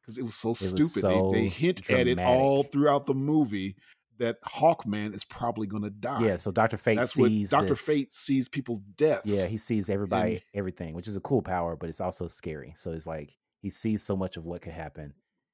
Because 0.03 0.17
it 0.17 0.23
was 0.23 0.35
so 0.35 0.49
was 0.49 0.59
stupid. 0.59 0.87
so 0.89 1.31
they, 1.33 1.43
they 1.43 1.47
hint 1.47 1.89
at 1.89 2.07
it 2.07 2.19
all 2.19 2.63
throughout 2.63 3.05
the 3.05 3.13
movie 3.13 3.75
that 4.19 4.39
Hawkman 4.43 5.15
is 5.15 5.23
probably 5.23 5.65
going 5.65 5.83
to 5.83 5.89
die. 5.89 6.21
Yeah, 6.25 6.35
so 6.35 6.51
Doctor 6.51 6.77
Fate 6.77 6.95
that's 6.97 7.17
what 7.17 7.29
sees 7.29 7.49
Doctor 7.49 7.75
Fate 7.75 8.13
sees 8.13 8.47
people's 8.47 8.79
deaths. 8.95 9.25
Yeah, 9.25 9.47
he 9.47 9.57
sees 9.57 9.89
everybody, 9.89 10.33
And- 10.33 10.41
everything, 10.53 10.93
which 10.93 11.07
is 11.07 11.15
a 11.15 11.21
cool 11.21 11.41
power, 11.41 11.75
but 11.75 11.89
it's 11.89 12.01
also 12.01 12.27
scary. 12.27 12.73
So 12.75 12.91
it's 12.91 13.07
like 13.07 13.35
he 13.61 13.69
sees 13.69 14.03
so 14.03 14.15
much 14.15 14.37
of 14.37 14.45
what 14.45 14.61
could 14.61 14.73
happen. 14.73 15.13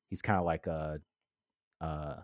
He's 0.10 0.22
kind 0.22 0.40
of 0.40 0.46
like 0.46 0.68
a, 0.68 1.00
uh, 1.80 2.16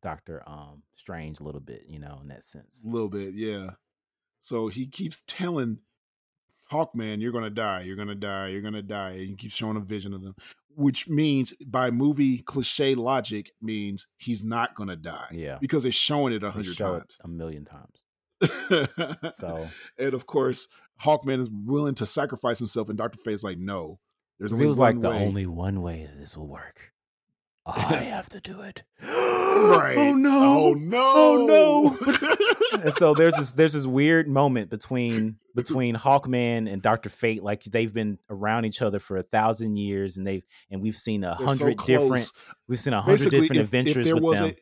Doctor 0.00 0.42
um 0.46 0.82
Strange 0.94 1.40
a 1.40 1.42
little 1.42 1.60
bit, 1.60 1.84
you 1.88 1.98
know, 1.98 2.18
in 2.22 2.28
that 2.28 2.44
sense. 2.44 2.84
a 2.84 2.88
little 2.88 3.08
bit. 3.08 3.34
Yeah. 3.34 3.70
So 4.40 4.68
he 4.68 4.86
keeps 4.86 5.22
telling 5.26 5.78
Hawkman, 6.72 7.20
"You're 7.20 7.32
to 7.44 7.50
die. 7.50 7.82
You're 7.82 7.96
to 8.08 8.14
die. 8.14 8.48
You're 8.48 8.62
to 8.74 8.82
die." 8.82 9.10
And 9.10 9.20
he 9.28 9.36
keeps 9.36 9.54
showing 9.54 9.76
a 9.76 9.80
vision 9.80 10.12
of 10.14 10.22
them, 10.22 10.34
which 10.74 11.08
means 11.08 11.52
by 11.66 11.90
movie 11.90 12.38
cliche 12.38 12.94
logic 12.94 13.52
means 13.60 14.06
he's 14.16 14.44
not 14.44 14.74
to 14.88 14.96
die 14.96 15.28
Yeah, 15.32 15.58
because 15.60 15.82
they're 15.82 15.92
showing 15.92 16.32
it 16.32 16.42
a 16.44 16.50
hundred 16.50 16.76
times. 16.76 17.18
a 17.24 17.28
million 17.28 17.64
times. 17.64 17.98
So 19.34 19.68
and 19.98 20.14
of 20.14 20.26
course, 20.26 20.68
Hawkman 21.02 21.40
is 21.40 21.50
willing 21.50 21.94
to 21.96 22.06
sacrifice 22.06 22.58
himself, 22.58 22.88
and 22.88 22.98
Doctor 22.98 23.18
Fate's 23.18 23.42
like, 23.44 23.58
"No, 23.58 23.98
there's 24.38 24.52
only 24.52 24.64
it 24.64 24.68
was 24.68 24.78
one 24.78 24.96
like 24.96 25.02
the 25.02 25.10
way." 25.10 25.26
only 25.26 25.46
one 25.46 25.80
way 25.82 26.08
this 26.18 26.36
will 26.36 26.48
work. 26.48 26.92
I 27.66 27.96
have 28.14 28.28
to 28.30 28.40
do 28.40 28.62
it. 28.62 28.82
right. 29.02 29.94
Oh 29.98 30.14
no. 30.14 30.56
Oh 30.58 30.74
no! 30.74 31.02
Oh, 31.14 31.96
no. 32.00 32.54
and 32.84 32.94
so 32.94 33.14
there's 33.14 33.34
this 33.36 33.52
there's 33.52 33.72
this 33.72 33.86
weird 33.86 34.28
moment 34.28 34.70
between 34.70 35.36
between 35.54 35.94
Hawkman 35.96 36.72
and 36.72 36.80
Doctor 36.82 37.08
Fate, 37.08 37.42
like 37.42 37.64
they've 37.64 37.92
been 37.92 38.18
around 38.30 38.64
each 38.64 38.82
other 38.82 38.98
for 38.98 39.16
a 39.16 39.22
thousand 39.22 39.76
years, 39.76 40.16
and 40.16 40.26
they've 40.26 40.44
and 40.70 40.80
we've 40.82 40.96
seen 40.96 41.24
a 41.24 41.36
They're 41.38 41.48
so 41.48 41.64
hundred 41.64 41.78
different 41.78 42.32
we've 42.68 42.78
seen 42.80 42.94
a 42.94 43.02
hundred 43.02 43.30
different 43.30 43.56
if, 43.56 43.60
adventures 43.62 43.96
if 43.96 44.04
there 44.04 44.14
with 44.16 44.22
was 44.24 44.38
them. 44.40 44.48
a 44.50 44.54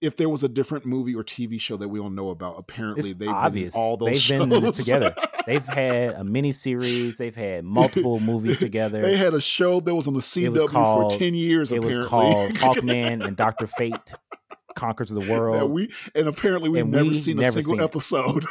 if 0.00 0.16
there 0.16 0.30
was 0.30 0.42
a 0.42 0.48
different 0.48 0.86
movie 0.86 1.14
or 1.14 1.22
TV 1.22 1.60
show 1.60 1.76
that 1.76 1.86
we 1.88 1.98
don't 1.98 2.14
know 2.14 2.30
about, 2.30 2.54
apparently 2.58 3.10
It's 3.10 3.18
they've 3.18 3.28
obvious. 3.28 3.76
all 3.76 3.98
those 3.98 4.26
They've 4.26 4.38
been 4.48 4.72
together. 4.72 5.14
They've 5.46 5.66
had 5.66 6.14
a 6.14 6.24
mini 6.24 6.52
series. 6.52 7.18
They've 7.18 7.34
had 7.36 7.64
multiple 7.64 8.18
movies 8.20 8.58
together. 8.58 9.02
They 9.02 9.16
had 9.16 9.34
a 9.34 9.40
show 9.40 9.80
that 9.80 9.94
was 9.94 10.06
on 10.08 10.14
the 10.14 10.20
CW 10.20 10.68
called- 10.68 11.12
for 11.12 11.18
ten 11.18 11.34
years. 11.34 11.70
it 11.72 11.84
was 11.84 11.98
called 12.06 12.52
Hawkman 12.54 13.22
and 13.26 13.36
Doctor 13.36 13.66
Fate 13.66 13.94
conquers 14.74 15.10
the 15.10 15.20
world. 15.30 15.70
we 15.70 15.92
and 16.14 16.28
apparently 16.28 16.68
we've 16.68 16.82
and 16.82 16.92
never 16.92 17.08
we 17.08 17.14
seen 17.14 17.38
a 17.38 17.52
single 17.52 17.72
seen 17.72 17.80
episode. 17.80 18.44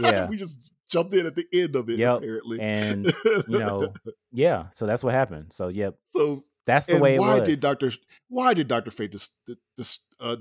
Yeah. 0.00 0.26
we 0.30 0.36
just 0.36 0.58
jumped 0.88 1.14
in 1.14 1.26
at 1.26 1.34
the 1.34 1.46
end 1.52 1.76
of 1.76 1.88
it. 1.88 1.98
Yep. 1.98 2.18
Apparently, 2.18 2.60
and 2.60 3.06
you 3.24 3.42
know, 3.58 3.92
yeah. 4.32 4.66
So 4.74 4.86
that's 4.86 5.04
what 5.04 5.14
happened. 5.14 5.52
So 5.52 5.68
yep, 5.68 5.96
so 6.12 6.42
that's 6.66 6.86
the 6.86 6.98
way 6.98 7.16
it 7.16 7.20
why 7.20 7.38
was. 7.40 7.48
did 7.48 7.60
Doctor 7.60 7.92
Why 8.28 8.54
did 8.54 8.68
Doctor 8.68 8.90
Fate 8.90 9.12
just 9.12 9.32
just 9.76 10.02
uh, 10.20 10.36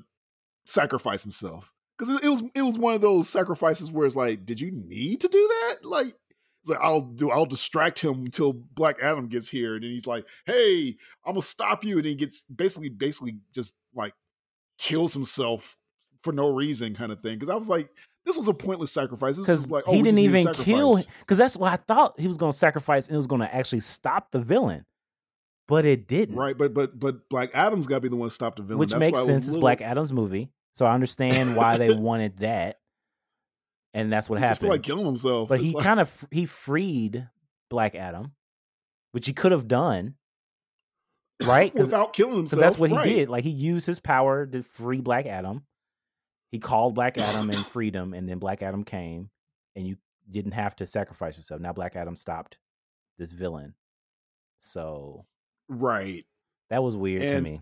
sacrifice 0.65 1.23
himself? 1.23 1.73
Because 1.98 2.15
it, 2.15 2.26
it 2.26 2.30
was 2.30 2.44
it 2.56 2.61
was 2.61 2.77
one 2.77 2.94
of 2.94 3.02
those 3.02 3.30
sacrifices 3.30 3.91
where 3.91 4.06
it's 4.06 4.15
like, 4.15 4.45
did 4.45 4.60
you 4.60 4.72
need 4.72 5.22
to 5.22 5.27
do 5.27 5.48
that? 5.48 5.85
Like, 5.85 6.14
like 6.65 6.80
I'll 6.81 7.02
do 7.02 7.31
I'll 7.31 7.45
distract 7.45 7.99
him 7.99 8.26
until 8.26 8.53
Black 8.53 8.98
Adam 9.02 9.27
gets 9.27 9.49
here, 9.49 9.76
and 9.76 9.84
then 9.84 9.91
he's 9.91 10.07
like, 10.07 10.26
hey, 10.45 10.95
I'm 11.26 11.34
gonna 11.34 11.41
stop 11.41 11.84
you, 11.84 11.98
and 11.98 12.06
he 12.06 12.15
gets 12.15 12.41
basically 12.41 12.89
basically 12.89 13.38
just 13.53 13.76
like 13.95 14.14
kills 14.78 15.14
himself 15.14 15.76
for 16.24 16.32
no 16.34 16.49
reason, 16.49 16.94
kind 16.95 17.12
of 17.12 17.20
thing. 17.22 17.36
Because 17.36 17.49
I 17.49 17.56
was 17.56 17.68
like, 17.68 17.90
this 18.26 18.36
was 18.38 18.48
a 18.48 18.54
pointless 18.54 18.91
sacrifice. 18.91 19.38
Because 19.38 19.72
like, 19.72 19.84
oh, 19.88 19.94
he 19.94 20.02
didn't 20.02 20.20
even 20.20 20.45
kill. 20.54 20.99
Because 21.20 21.38
that's 21.38 21.56
what 21.58 21.72
I 21.72 21.78
thought 21.78 22.20
he 22.20 22.28
was 22.28 22.38
going 22.38 22.52
to 22.52 22.58
sacrifice, 22.58 23.08
and 23.08 23.14
it 23.14 23.18
was 23.18 23.28
going 23.28 23.41
to 23.41 23.54
actually 23.56 23.80
stop 23.80 24.32
the 24.32 24.40
villain, 24.40 24.86
but 25.68 25.86
it 25.86 26.08
didn't. 26.08 26.36
Right, 26.36 26.58
but 26.58 26.74
but 26.74 26.99
but 26.99 27.30
Black 27.30 27.52
Adam's 27.54 27.88
got 27.88 27.95
to 27.95 28.02
be 28.02 28.10
the 28.10 28.16
one 28.18 28.28
to 28.30 28.34
stop 28.36 28.56
the 28.56 28.64
villain, 28.64 28.80
which 28.80 28.91
That's 28.91 28.99
makes 28.99 29.14
why 29.16 29.20
I 29.20 29.22
was 29.22 29.28
sense. 29.28 29.38
It's 29.45 29.48
little- 29.49 29.62
Black 29.62 29.82
Adam's 29.82 30.12
movie, 30.12 30.52
so 30.74 30.86
I 30.86 30.94
understand 30.94 31.56
why 31.56 31.78
they 31.78 31.94
wanted 31.95 32.38
that, 32.40 32.80
and 33.94 34.12
that's 34.12 34.30
what 34.30 34.40
he 34.40 34.44
just 34.44 34.54
happened. 34.60 34.70
like 34.72 34.84
killing 34.84 35.06
himself. 35.06 35.48
but 35.49 35.60
It's 35.60 35.70
he 35.70 35.76
like- 35.76 35.84
kind 35.86 35.99
of 35.99 36.28
he 36.32 36.45
freed 36.45 37.30
Black 37.70 37.95
Adam, 37.95 38.34
which 39.14 39.26
he 39.28 39.34
could 39.34 39.52
have 39.54 39.68
done, 39.68 40.16
right? 41.46 41.72
Because 41.74 41.88
without 41.88 42.14
killing 42.14 42.36
himself. 42.38 42.60
that's 42.60 42.78
what 42.78 42.90
he 42.92 42.98
did. 43.04 43.30
Like 43.30 43.44
he 43.44 43.50
used 43.50 43.86
his 43.86 44.00
power 44.00 44.46
to 44.46 44.64
free 44.64 45.02
Black 45.02 45.26
Adam. 45.26 45.66
He 46.52 46.60
called 46.60 46.96
Black 46.96 47.18
Adam 47.18 47.50
and 47.50 47.66
freed 47.68 47.94
him, 47.96 48.14
and 48.14 48.28
then 48.28 48.40
Black 48.40 48.62
Adam 48.62 48.84
came, 48.84 49.30
and 49.76 49.86
you 49.86 49.98
didn't 50.30 50.54
have 50.54 50.76
to 50.78 50.86
sacrifice 50.88 51.38
yourself. 51.38 51.60
Now 51.62 51.74
Black 51.74 51.96
Adam 51.96 52.16
stopped 52.16 52.58
this 53.18 53.32
villain, 53.32 53.74
so 54.58 55.26
Right. 55.70 56.26
that 56.70 56.84
was 56.84 56.96
weird 56.96 57.22
to 57.22 57.42
me. 57.42 57.62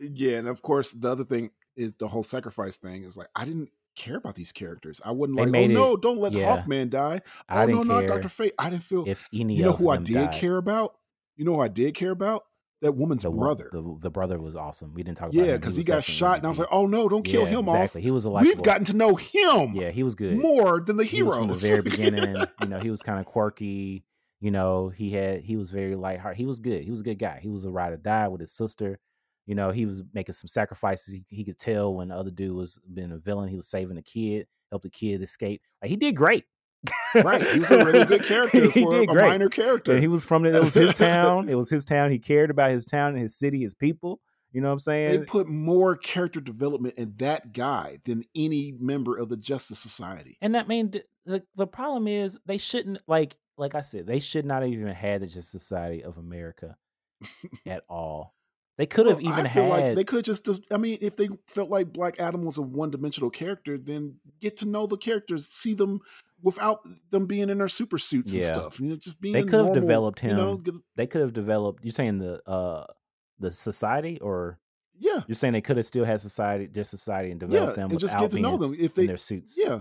Yeah, 0.00 0.38
and 0.38 0.48
of 0.48 0.62
course 0.62 0.92
the 0.92 1.10
other 1.10 1.24
thing 1.24 1.50
is 1.76 1.92
the 1.94 2.08
whole 2.08 2.22
sacrifice 2.22 2.76
thing 2.76 3.04
is 3.04 3.16
like 3.16 3.28
I 3.34 3.44
didn't 3.44 3.70
care 3.96 4.16
about 4.16 4.34
these 4.34 4.52
characters. 4.52 5.00
I 5.04 5.10
wouldn't 5.12 5.36
They 5.38 5.46
like, 5.46 5.54
oh 5.54 5.64
it- 5.64 5.68
no, 5.74 5.96
don't 5.96 6.18
let 6.18 6.32
yeah. 6.32 6.62
Hawkman 6.62 6.90
die. 6.90 7.22
I 7.48 7.62
oh 7.62 7.66
didn't 7.66 7.86
no, 7.86 7.94
care 8.00 8.08
not 8.08 8.14
Doctor 8.14 8.28
Fate. 8.28 8.54
I 8.58 8.70
didn't 8.70 8.82
feel. 8.84 9.04
if 9.08 9.28
any 9.32 9.54
You 9.56 9.64
know 9.64 9.70
of 9.70 9.78
who 9.78 9.90
I 9.90 9.96
did 9.98 10.14
died. 10.14 10.32
care 10.34 10.56
about? 10.56 10.96
You 11.36 11.44
know 11.44 11.54
who 11.54 11.60
I 11.60 11.68
did 11.68 11.94
care 11.94 12.10
about? 12.10 12.44
That 12.84 12.92
woman's 12.92 13.22
the 13.22 13.30
brother. 13.30 13.70
The, 13.72 13.96
the 14.02 14.10
brother 14.10 14.38
was 14.38 14.54
awesome. 14.54 14.92
We 14.92 15.02
didn't 15.02 15.16
talk 15.16 15.32
about 15.32 15.46
yeah, 15.46 15.56
because 15.56 15.74
he, 15.74 15.80
was 15.80 15.86
got 15.86 16.04
shot, 16.04 16.36
and 16.36 16.44
I 16.44 16.48
was 16.48 16.58
like, 16.58 16.68
oh 16.70 16.84
no, 16.84 17.08
don't 17.08 17.22
kill 17.22 17.44
Yeah, 17.44 17.48
him 17.48 17.60
exactly. 17.60 18.02
He 18.02 18.10
was 18.10 18.26
a 18.26 18.28
off. 18.28 18.42
We've 18.42 18.62
gotten 18.62 18.84
to 18.84 18.94
know 18.94 19.16
him. 19.16 19.72
yeah, 19.72 19.90
he 19.90 20.02
was 20.02 20.14
good. 20.14 20.36
more 20.36 20.80
than 20.80 20.98
the 20.98 21.04
he 21.04 21.22
was 21.22 21.34
from 21.34 21.48
the 21.48 21.56
very 21.56 21.80
beginning. 21.90 22.36
you 22.60 22.68
know, 22.68 22.78
he 22.78 22.90
was 22.90 23.00
kind 23.00 23.18
of 23.18 23.24
quirky. 23.24 24.04
You 24.40 24.50
know, 24.50 24.90
he 24.90 25.12
had 25.12 25.40
he 25.40 25.56
was 25.56 25.70
very 25.70 25.94
lighthearted. 25.94 26.36
He 26.36 26.44
was 26.44 26.58
good. 26.58 26.84
He 26.84 26.90
was 26.90 27.00
a 27.00 27.04
good 27.04 27.18
guy. 27.18 27.38
He 27.40 27.48
was 27.48 27.64
a 27.64 27.70
ride 27.70 27.94
or 27.94 27.96
die 27.96 28.28
with 28.28 28.42
his 28.42 28.52
sister. 28.52 28.98
You 29.46 29.54
know, 29.54 29.70
he 29.70 29.86
was 29.86 30.02
making 30.12 30.34
some 30.34 30.48
sacrifices. 30.48 31.14
He, 31.14 31.24
he 31.30 31.42
could 31.44 31.58
tell 31.58 31.94
when 31.94 32.08
the 32.08 32.16
other 32.16 32.30
dude 32.30 32.54
was 32.54 32.78
being 32.92 33.12
a 33.12 33.16
villain. 33.16 33.48
He 33.48 33.56
was 33.56 33.66
saving 33.68 33.96
the 33.96 34.02
kid, 34.02 34.46
helped 34.70 34.82
the 34.82 34.90
kid 34.90 35.22
escape. 35.22 35.62
Like 35.80 35.88
he 35.88 35.96
did 35.96 36.16
great. 36.16 36.44
Right. 37.14 37.42
He 37.42 37.58
was 37.60 37.70
a 37.70 37.84
really 37.84 38.04
good 38.04 38.22
character 38.26 38.70
He 38.70 38.82
for 38.82 38.90
did 38.92 39.02
a 39.04 39.06
great. 39.06 39.26
minor 39.28 39.48
character. 39.48 39.92
And 39.92 40.00
he 40.00 40.08
was 40.08 40.24
from 40.24 40.44
it. 40.44 40.54
It 40.54 40.62
was 40.62 40.74
his 40.74 40.92
town. 40.98 41.48
It 41.48 41.54
was 41.54 41.70
his 41.70 41.84
town. 41.84 42.10
He 42.10 42.18
cared 42.18 42.50
about 42.50 42.70
his 42.70 42.84
town 42.84 43.10
and 43.14 43.20
his 43.22 43.36
city, 43.36 43.62
his 43.62 43.74
people. 43.74 44.20
You 44.52 44.60
know 44.60 44.68
what 44.68 44.74
I'm 44.74 44.78
saying? 44.78 45.20
they 45.20 45.26
put 45.26 45.48
more 45.48 45.96
character 45.96 46.40
development 46.40 46.94
in 46.96 47.14
that 47.16 47.52
guy 47.52 47.98
than 48.04 48.24
any 48.36 48.72
member 48.78 49.16
of 49.18 49.28
the 49.28 49.36
Justice 49.36 49.80
Society. 49.80 50.38
And 50.40 50.54
that 50.54 50.68
mean 50.68 50.92
the 51.26 51.42
the 51.56 51.66
problem 51.66 52.06
is 52.06 52.38
they 52.46 52.58
shouldn't 52.58 52.98
like 53.08 53.36
like 53.58 53.74
I 53.74 53.80
said 53.80 54.06
they 54.06 54.20
should 54.20 54.44
not 54.44 54.62
have 54.62 54.70
even 54.70 54.86
had 54.88 55.22
the 55.22 55.26
Justice 55.26 55.48
Society 55.50 56.04
of 56.04 56.18
America 56.18 56.76
at 57.66 57.82
all. 57.88 58.32
They 58.76 58.86
could 58.86 59.06
have 59.06 59.16
Well, 59.22 59.32
even 59.32 59.46
I 59.46 59.48
feel 59.48 59.62
had 59.70 59.70
like 59.86 59.94
they 59.96 60.04
could 60.04 60.24
just. 60.24 60.48
I 60.72 60.76
mean, 60.78 60.98
if 61.00 61.16
they 61.16 61.28
felt 61.48 61.70
like 61.70 61.92
Black 61.92 62.18
Adam 62.18 62.44
was 62.44 62.58
a 62.58 62.62
one-dimensional 62.62 63.30
character, 63.30 63.78
then 63.78 64.16
get 64.40 64.56
to 64.58 64.66
know 64.66 64.86
the 64.86 64.96
characters, 64.96 65.46
see 65.46 65.74
them 65.74 66.00
without 66.44 66.80
them 67.10 67.26
being 67.26 67.48
in 67.50 67.58
their 67.58 67.66
super 67.68 67.98
suits 67.98 68.32
and 68.32 68.42
stuff. 68.42 68.78
You 68.78 68.90
know, 68.90 68.96
just 68.96 69.20
being 69.20 69.32
They 69.32 69.42
could 69.42 69.64
have 69.64 69.72
developed 69.72 70.22
You 70.22 70.34
know, 70.34 70.62
they 70.94 71.06
could 71.08 71.22
have 71.22 71.32
developed. 71.32 71.84
You're 71.84 71.92
saying 71.92 72.18
the 72.18 72.40
uh 72.48 72.84
the 73.40 73.50
society 73.50 74.20
or 74.20 74.60
yeah, 74.96 75.22
you're 75.26 75.34
saying 75.34 75.54
they 75.54 75.60
could 75.60 75.76
have 75.76 75.86
still 75.86 76.04
had 76.04 76.20
society 76.20 76.68
just 76.68 76.90
society 76.90 77.32
and 77.32 77.42
yeah, 77.42 77.48
developed 77.48 77.76
them 77.76 77.90
and 77.90 77.98
just 77.98 78.14
without 78.14 78.30
get 78.30 78.30
to 78.36 78.40
know 78.40 78.58
being 78.58 78.72
them. 78.72 78.74
If 78.78 78.96
in 78.96 79.02
they, 79.02 79.06
their 79.08 79.16
suits. 79.16 79.58
yeah, 79.58 79.80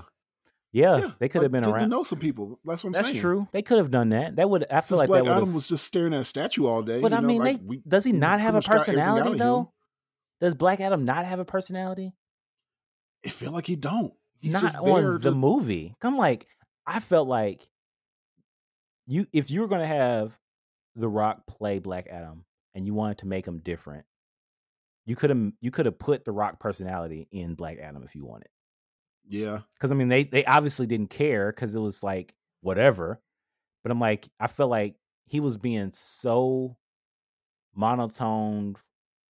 yeah, 0.71 0.97
yeah, 0.97 1.11
they 1.19 1.29
could 1.29 1.39
like, 1.39 1.43
have 1.43 1.51
been 1.51 1.63
get 1.63 1.69
to 1.69 1.75
around. 1.75 1.89
know 1.89 2.01
some 2.01 2.17
people. 2.17 2.59
That's 2.65 2.83
what 2.83 2.87
I'm 2.89 2.93
That's 2.93 3.09
saying. 3.09 3.21
true. 3.21 3.47
They 3.51 3.61
could 3.61 3.77
have 3.77 3.91
done 3.91 4.09
that. 4.09 4.37
That 4.37 4.49
would 4.49 4.65
I 4.71 4.81
feel 4.81 4.97
Since 4.97 4.99
like 5.01 5.07
Black 5.09 5.23
that 5.25 5.37
Adam 5.37 5.53
was 5.53 5.67
just 5.67 5.83
staring 5.83 6.15
at 6.15 6.21
a 6.21 6.23
statue 6.23 6.65
all 6.65 6.81
day. 6.81 6.99
But 6.99 7.11
you 7.11 7.17
I 7.19 7.21
mean, 7.21 7.43
like, 7.43 7.57
they, 7.59 7.63
we- 7.63 7.81
does 7.87 8.05
he 8.05 8.11
not 8.11 8.39
have 8.39 8.55
a 8.55 8.61
pretty 8.61 8.69
much 8.69 8.87
got 8.87 8.89
everything 8.89 9.01
out 9.03 9.17
personality 9.17 9.37
though? 9.39 9.73
Does 10.39 10.55
Black 10.55 10.79
Adam 10.81 11.05
not 11.05 11.25
have 11.25 11.39
a 11.39 11.45
personality? 11.45 12.15
I 13.23 13.29
feel 13.29 13.51
like 13.51 13.67
he 13.67 13.75
don't. 13.75 14.13
He's 14.43 14.53
not 14.53 14.75
on 14.77 15.13
the 15.21 15.29
to- 15.29 15.31
movie. 15.31 15.95
I'm 16.01 16.17
like, 16.17 16.47
I 16.85 16.99
felt 16.99 17.27
like 17.27 17.67
you 19.07 19.25
if 19.33 19.49
you 19.51 19.61
were 19.61 19.67
gonna 19.67 19.87
have 19.87 20.37
The 20.95 21.07
Rock 21.09 21.45
play 21.47 21.79
Black 21.79 22.07
Adam 22.09 22.45
and 22.73 22.85
you 22.85 22.93
wanted 22.93 23.19
to 23.19 23.27
make 23.27 23.47
him 23.47 23.59
different, 23.59 24.05
you 25.05 25.15
could 25.15 25.29
have 25.29 25.51
you 25.61 25.71
could 25.71 25.85
have 25.85 25.97
put 25.99 26.25
the 26.25 26.31
Rock 26.31 26.59
personality 26.59 27.27
in 27.31 27.55
Black 27.55 27.77
Adam 27.79 28.03
if 28.03 28.15
you 28.15 28.25
wanted. 28.25 28.47
Yeah, 29.27 29.59
Because 29.73 29.91
I 29.91 29.95
mean, 29.95 30.09
they 30.09 30.25
they 30.25 30.43
obviously 30.45 30.85
didn't 30.85 31.09
care 31.09 31.51
because 31.51 31.73
it 31.75 31.79
was 31.79 32.03
like 32.03 32.33
whatever. 32.61 33.21
But 33.83 33.91
I'm 33.91 33.99
like, 33.99 34.27
I 34.39 34.47
felt 34.47 34.69
like 34.69 34.95
he 35.25 35.39
was 35.39 35.57
being 35.57 35.91
so 35.93 36.75
monotone, 37.75 38.75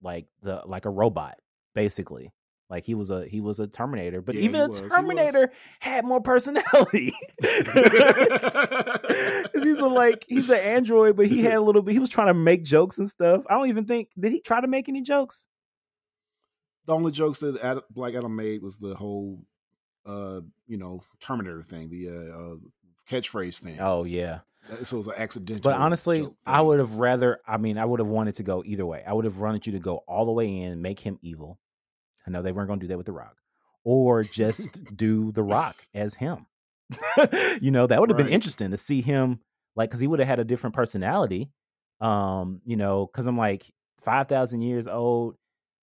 like 0.03 0.27
the 0.43 0.63
like 0.67 0.85
a 0.87 0.91
robot, 0.91 1.39
basically. 1.75 2.33
Like 2.73 2.87
he 2.87 2.95
was 2.95 3.11
a 3.11 3.27
he 3.27 3.43
was 3.43 3.61
a 3.61 3.67
Terminator, 3.67 4.23
but 4.23 4.35
Yeah, 4.35 4.41
even 4.45 4.63
a 4.63 4.69
was. 4.69 4.81
Terminator 4.81 5.53
had 5.79 6.07
more 6.07 6.23
personality. 6.23 7.13
he's 7.43 7.53
a 9.79 9.87
like 9.87 10.25
he's 10.27 10.49
an 10.49 10.59
android, 10.59 11.19
but 11.19 11.27
he 11.27 11.43
had 11.43 11.53
a 11.53 11.61
little 11.61 11.83
bit. 11.83 11.93
He 11.93 11.99
was 11.99 12.09
trying 12.09 12.29
to 12.29 12.35
make 12.35 12.65
jokes 12.65 12.97
and 12.97 13.07
stuff. 13.07 13.45
I 13.51 13.59
don't 13.59 13.69
even 13.69 13.85
think 13.85 14.09
did 14.19 14.33
he 14.33 14.41
try 14.41 14.63
to 14.63 14.69
make 14.69 14.89
any 14.89 15.03
jokes. 15.03 15.49
the 16.87 16.95
only 16.95 17.13
jokes 17.13 17.41
that 17.41 17.61
Ad- 17.63 17.83
Black 17.91 18.15
Adam 18.15 18.35
made 18.35 18.63
was 18.63 18.79
the 18.79 18.95
whole 18.95 19.45
uh, 20.07 20.41
you 20.67 20.79
know, 20.79 21.03
Terminator 21.21 21.63
thing, 21.63 21.91
the 21.91 22.09
uh, 22.09 22.39
uh 22.39 22.57
catchphrase 23.07 23.59
thing. 23.59 23.81
Oh 23.81 24.05
yeah. 24.05 24.39
So 24.83 24.97
it 24.97 24.99
was 24.99 25.09
an 25.09 25.15
accidental. 25.19 25.71
But 25.71 25.79
honestly, 25.79 26.27
I 26.47 26.63
would 26.63 26.79
have 26.79 26.95
rather. 26.95 27.39
I 27.47 27.59
mean, 27.59 27.77
I 27.77 27.85
would 27.85 28.01
have 28.01 28.09
wanted 28.09 28.37
to 28.37 28.43
go 28.45 28.63
either 28.65 28.87
way. 28.87 29.05
I 29.07 29.13
would 29.13 29.27
have 29.27 29.37
wanted 29.37 29.67
you 29.67 29.73
to 29.73 29.79
go 29.79 29.99
all 30.09 30.25
the 30.25 30.33
way 30.33 30.61
in, 30.61 30.81
make 30.81 31.01
him 31.01 31.19
evil. 31.21 31.59
I 32.27 32.31
know 32.31 32.43
they 32.43 32.53
weren't 32.53 32.69
going 32.69 32.81
to 32.81 32.85
do 32.85 32.89
that 32.89 32.97
with 32.97 33.07
The 33.07 33.13
Rock, 33.13 33.37
or 33.85 34.25
just 34.25 34.85
do 34.97 35.33
The 35.33 35.43
Rock 35.43 35.77
as 35.95 36.15
him. 36.15 36.47
you 37.61 37.71
know, 37.71 37.87
that 37.87 38.01
would 38.01 38.11
have 38.11 38.19
been 38.19 38.29
interesting 38.29 38.71
to 38.71 38.77
see 38.77 39.01
him, 39.01 39.41
like, 39.77 39.89
because 39.91 40.01
he 40.01 40.07
would 40.07 40.19
have 40.19 40.29
had 40.29 40.41
a 40.41 40.45
different 40.45 40.75
personality. 40.75 41.51
Um, 42.01 42.61
you 42.65 42.77
know, 42.77 43.07
because 43.07 43.27
I'm 43.27 43.37
like 43.37 43.65
five 44.03 44.29
thousand 44.29 44.63
years 44.63 44.87
old. 44.87 45.37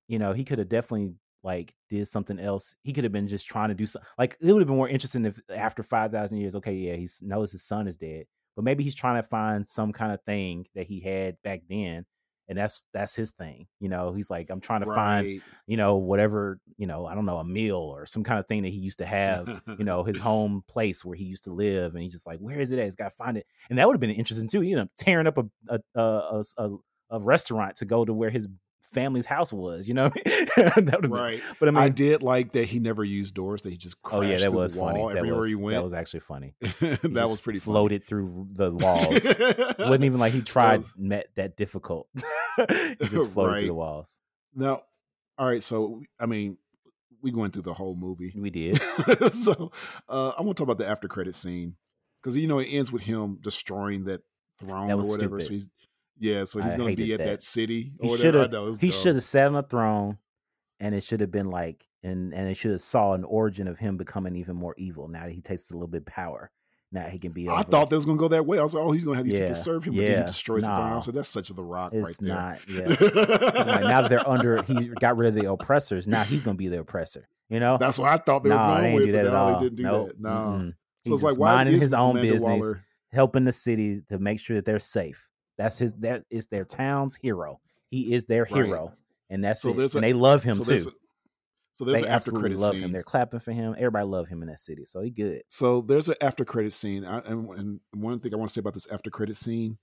You 0.08 0.20
know, 0.20 0.34
he 0.34 0.44
could 0.44 0.60
have 0.60 0.70
definitely 0.70 1.14
like 1.44 1.74
did 1.90 2.08
something 2.08 2.40
else. 2.40 2.76
He 2.84 2.94
could 2.94 3.04
have 3.04 3.14
been 3.14 3.28
just 3.28 3.48
trying 3.48 3.70
to 3.70 3.76
do 3.76 3.86
something. 3.86 4.08
Like 4.18 4.38
it 4.42 4.52
would 4.52 4.60
have 4.60 4.68
been 4.68 4.78
more 4.78 4.90
interesting 4.90 5.26
if 5.26 5.40
after 5.54 5.84
five 5.84 6.12
thousand 6.12 6.38
years, 6.40 6.56
okay, 6.56 6.74
yeah, 6.74 6.96
he 6.96 7.08
knows 7.22 7.52
his 7.52 7.64
son 7.64 7.88
is 7.88 7.98
dead, 7.98 8.26
but 8.56 8.66
maybe 8.66 8.84
he's 8.84 8.96
trying 8.96 9.22
to 9.22 9.28
find 9.28 9.68
some 9.68 9.94
kind 9.94 10.12
of 10.12 10.22
thing 10.24 10.66
that 10.76 10.88
he 10.88 11.00
had 11.00 11.42
back 11.44 11.62
then, 11.70 12.06
and 12.50 12.58
that's 12.58 12.84
that's 12.94 13.16
his 13.16 13.32
thing. 13.32 13.68
You 13.80 13.88
know, 13.90 14.12
he's 14.12 14.30
like, 14.30 14.50
I'm 14.50 14.60
trying 14.60 14.82
to 14.82 14.88
find, 14.96 15.28
you 15.68 15.78
know, 15.78 15.96
whatever, 15.98 16.60
you 16.78 16.88
know, 16.88 17.06
I 17.06 17.14
don't 17.16 17.26
know, 17.26 17.38
a 17.38 17.46
meal 17.46 17.78
or 17.78 18.06
some 18.08 18.24
kind 18.24 18.40
of 18.40 18.48
thing 18.48 18.64
that 18.64 18.70
he 18.70 18.80
used 18.80 18.98
to 18.98 19.06
have, 19.06 19.62
you 19.78 19.86
know, 19.86 20.04
his 20.04 20.18
home 20.30 20.64
place 20.68 21.06
where 21.06 21.16
he 21.16 21.26
used 21.26 21.44
to 21.46 21.54
live, 21.54 21.94
and 21.94 22.04
he's 22.04 22.12
just 22.12 22.28
like, 22.28 22.40
where 22.40 22.60
is 22.60 22.72
it 22.72 22.80
at? 22.80 22.86
He's 22.86 22.96
got 22.96 23.10
to 23.10 23.16
find 23.16 23.38
it, 23.38 23.46
and 23.70 23.78
that 23.78 23.88
would 23.88 23.94
have 23.94 24.02
been 24.02 24.10
interesting 24.10 24.50
too. 24.50 24.64
You 24.64 24.78
know, 24.78 24.88
tearing 24.98 25.28
up 25.28 25.38
a 25.38 25.46
a 25.70 25.80
a, 25.96 26.02
a, 26.02 26.44
a, 26.58 26.78
a 27.12 27.20
restaurant 27.20 27.76
to 27.78 27.86
go 27.86 28.04
to 28.04 28.14
where 28.14 28.32
his 28.32 28.48
family's 28.92 29.26
house 29.26 29.52
was. 29.54 29.88
You 29.88 29.94
know, 29.96 30.12
have 30.56 30.86
been. 31.02 31.12
right. 31.12 31.42
But 31.60 31.70
I 31.70 31.72
mean, 31.72 31.82
I 31.84 31.90
did 31.90 32.24
like 32.24 32.52
that 32.54 32.66
he 32.66 32.80
never 32.80 33.04
used 33.04 33.34
doors; 33.36 33.62
that 33.64 33.70
he 33.70 33.78
just 33.78 33.98
oh 34.06 34.22
yeah, 34.22 34.30
crashed 34.30 34.44
that 34.44 34.50
through 34.52 34.60
was 34.60 34.76
funny. 34.76 35.08
That 35.08 35.18
everywhere 35.18 35.38
was, 35.40 35.48
he 35.48 35.56
that 35.70 35.84
was 35.84 35.94
actually 35.94 36.20
funny. 36.22 36.56
that 36.62 37.04
was 37.30 37.42
pretty 37.42 37.60
funny. 37.60 37.74
floated 37.74 38.08
through 38.08 38.48
the 38.52 38.72
walls. 38.74 39.26
wasn't 39.80 40.04
even 40.04 40.20
like 40.20 40.34
he 40.34 40.42
tried 40.42 40.78
was- 40.80 40.94
met 40.98 41.28
that 41.36 41.56
difficult. 41.58 42.08
he 42.58 42.96
just 43.08 43.32
floated 43.32 43.52
Right. 43.52 43.60
through 43.60 43.68
the 43.68 43.74
walls. 43.74 44.20
Now, 44.56 44.82
all 45.38 45.48
right. 45.48 45.64
So, 45.64 46.02
I 46.20 46.26
mean, 46.26 46.58
we 47.22 47.32
went 47.32 47.54
through 47.54 47.62
the 47.64 47.74
whole 47.74 47.96
movie. 47.96 48.34
We 48.36 48.50
did. 48.50 48.82
so, 49.34 49.72
uh, 50.08 50.34
I 50.38 50.42
want 50.42 50.58
to 50.58 50.62
talk 50.62 50.68
about 50.72 50.78
the 50.78 50.88
after 50.88 51.08
credit 51.08 51.36
scene 51.36 51.76
because 52.22 52.36
you 52.36 52.48
know 52.48 52.60
it 52.60 52.66
ends 52.68 52.92
with 52.92 53.04
him 53.04 53.38
destroying 53.42 54.06
that 54.06 54.22
throne 54.60 54.88
That 54.88 54.96
or 54.98 55.08
whatever. 55.10 55.40
So 55.40 55.50
he's 55.52 55.70
yeah. 56.20 56.44
So 56.46 56.62
he's 56.62 56.74
I 56.74 56.78
going 56.78 56.96
to 56.96 57.04
be 57.04 57.14
at 57.14 57.20
that, 57.20 57.26
that. 57.26 57.44
city. 57.44 57.94
Or 58.00 58.10
He 58.10 58.18
should 58.18 58.34
have. 58.36 58.78
He 58.80 58.92
should 58.92 59.16
have 59.16 59.24
sat 59.24 59.48
on 59.48 59.56
a 59.56 59.64
throne, 59.64 60.18
and 60.80 60.94
it 60.96 61.04
should 61.04 61.22
have 61.22 61.32
been 61.32 61.50
like, 61.50 61.88
and 62.04 62.34
and 62.34 62.48
it 62.50 62.56
should 62.56 62.72
have 62.72 62.82
saw 62.82 63.14
an 63.14 63.24
origin 63.24 63.68
of 63.68 63.80
him 63.80 63.98
becoming 63.98 64.36
even 64.36 64.56
more 64.56 64.76
evil. 64.78 65.08
Now 65.08 65.24
that 65.26 65.32
he 65.32 65.42
takes 65.42 65.70
a 65.72 65.74
little 65.74 65.88
bit 65.88 66.00
of 66.02 66.06
power, 66.06 66.52
now 66.92 67.04
he 67.08 67.20
can 67.20 67.32
be. 67.32 67.48
I 67.48 67.64
thought 67.64 67.90
that 67.90 67.96
was 67.96 68.06
going 68.06 68.18
to 68.18 68.22
go 68.22 68.28
that 68.30 68.46
way. 68.46 68.58
I 68.60 68.64
was 68.64 68.74
like, 68.74 68.84
oh, 68.84 68.92
he's 68.92 69.04
going 69.04 69.16
to 69.16 69.18
have 69.18 69.26
these 69.26 69.34
Yeah, 69.34 69.48
people 69.50 69.56
serve 69.62 69.84
him, 69.84 69.96
but 69.96 70.02
then 70.02 70.22
he 70.22 70.26
destroys 70.28 70.64
the 70.64 70.76
throne. 70.76 71.02
Said, 71.02 71.14
that's 71.14 71.30
such 71.30 71.50
a 71.50 71.54
the 71.54 71.64
rock 71.64 71.92
right 71.94 72.16
there. 72.20 72.36
not. 72.36 72.60
Yeah. 72.68 72.88
Like 72.88 73.82
now 73.84 74.02
that 74.02 74.10
they're 74.10 74.28
under, 74.28 74.64
he 74.68 74.88
got 75.00 75.18
rid 75.18 75.30
of 75.30 75.36
the 75.36 75.52
oppressors. 75.52 76.08
Now 76.08 76.24
he's 76.24 76.42
gonna 76.44 76.58
be 76.58 76.68
the 76.68 76.80
oppressor. 76.80 77.28
You 77.50 77.60
know? 77.60 77.78
That's 77.80 77.98
what 78.00 78.10
I 78.12 78.18
thought 78.18 78.44
they 78.44 78.50
no, 78.50 78.58
was 78.58 78.66
going 78.66 78.94
with, 78.94 79.06
do 79.06 79.12
but 79.12 79.18
that 79.18 79.26
at 79.28 79.34
no, 79.34 79.38
all. 79.40 79.54
they 79.60 79.66
didn't 79.66 79.76
do 79.78 79.84
Nope. 79.84 80.08
that. 80.10 80.20
No. 80.20 80.30
Mm-mm. 80.30 80.74
So 81.06 81.12
He's 81.12 81.14
it's 81.14 81.24
like, 81.24 81.38
why 81.38 81.56
minding 81.56 81.76
is 81.76 81.84
his 81.84 81.94
own 81.94 82.12
Amanda 82.18 82.32
business, 82.34 82.42
Waller- 82.62 82.86
helping 83.12 83.46
the 83.46 83.52
city 83.52 84.02
to 84.10 84.20
make 84.20 84.40
sure 84.40 84.56
that 84.58 84.66
they're 84.66 84.80
safe. 84.80 85.30
That's 85.60 85.78
his. 85.78 85.94
That 86.00 86.24
is 86.32 86.48
their 86.48 86.66
town's 86.66 87.16
hero. 87.16 87.60
He 87.92 88.14
is 88.16 88.26
their 88.26 88.44
Right. 88.46 88.66
hero, 88.66 88.94
and 89.30 89.44
that's 89.44 89.62
So 89.62 89.70
it. 89.72 89.78
there's 89.78 89.94
and 89.96 90.04
a- 90.04 90.08
they 90.08 90.14
love 90.14 90.42
him 90.42 90.56
so 90.56 90.64
there's 90.64 90.86
too. 90.86 90.90
a- 90.92 90.94
so 91.78 91.86
there's 91.86 92.02
they 92.02 92.08
an 92.08 92.12
after 92.14 92.32
credit 92.32 92.58
love 92.60 92.74
scene. 92.74 92.84
Him. 92.86 92.92
They're 92.92 93.04
clapping 93.04 93.40
for 93.40 93.52
him. 93.52 93.74
Everybody 93.78 94.06
love 94.08 94.28
him 94.28 94.42
in 94.42 94.48
that 94.48 94.60
city, 94.60 94.86
so 94.86 95.02
he 95.02 95.12
good. 95.12 95.44
So 95.50 95.82
there's 95.82 96.10
an 96.10 96.16
after 96.22 96.44
credit 96.46 96.74
scene, 96.74 97.06
I, 97.06 97.20
and, 97.20 97.48
and 97.50 97.80
one 97.94 98.18
thing 98.20 98.34
I 98.34 98.38
want 98.38 98.50
to 98.50 98.54
say 98.54 98.60
about 98.62 98.74
this 98.74 98.88
after 98.88 99.10
credit 99.12 99.36
scene, 99.38 99.78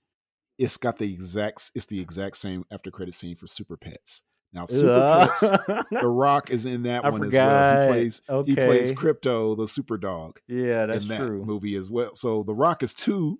it's 0.57 0.77
got 0.77 0.97
the 0.97 1.11
exact, 1.11 1.71
it's 1.75 1.85
the 1.85 1.99
exact 2.01 2.37
same 2.37 2.65
after 2.71 2.91
credit 2.91 3.15
scene 3.15 3.35
for 3.35 3.47
Super 3.47 3.77
Pets. 3.77 4.23
Now, 4.53 4.65
Super 4.65 5.27
Pets, 5.27 5.41
The 5.91 6.07
Rock 6.07 6.49
is 6.51 6.65
in 6.65 6.83
that 6.83 7.03
I 7.05 7.09
one 7.09 7.23
as 7.25 7.33
well. 7.35 7.81
He 7.81 7.87
plays, 7.87 8.21
okay. 8.29 8.49
he 8.51 8.55
plays 8.55 8.93
Krypto, 8.93 9.55
the 9.57 9.67
super 9.67 9.97
dog, 9.97 10.39
yeah, 10.47 10.85
that's 10.87 11.03
in 11.03 11.09
that 11.09 11.25
true. 11.27 11.43
movie 11.45 11.75
as 11.75 11.89
well. 11.89 12.15
So 12.15 12.41
The 12.43 12.53
Rock 12.55 12.81
is 12.83 12.93
two, 12.93 13.39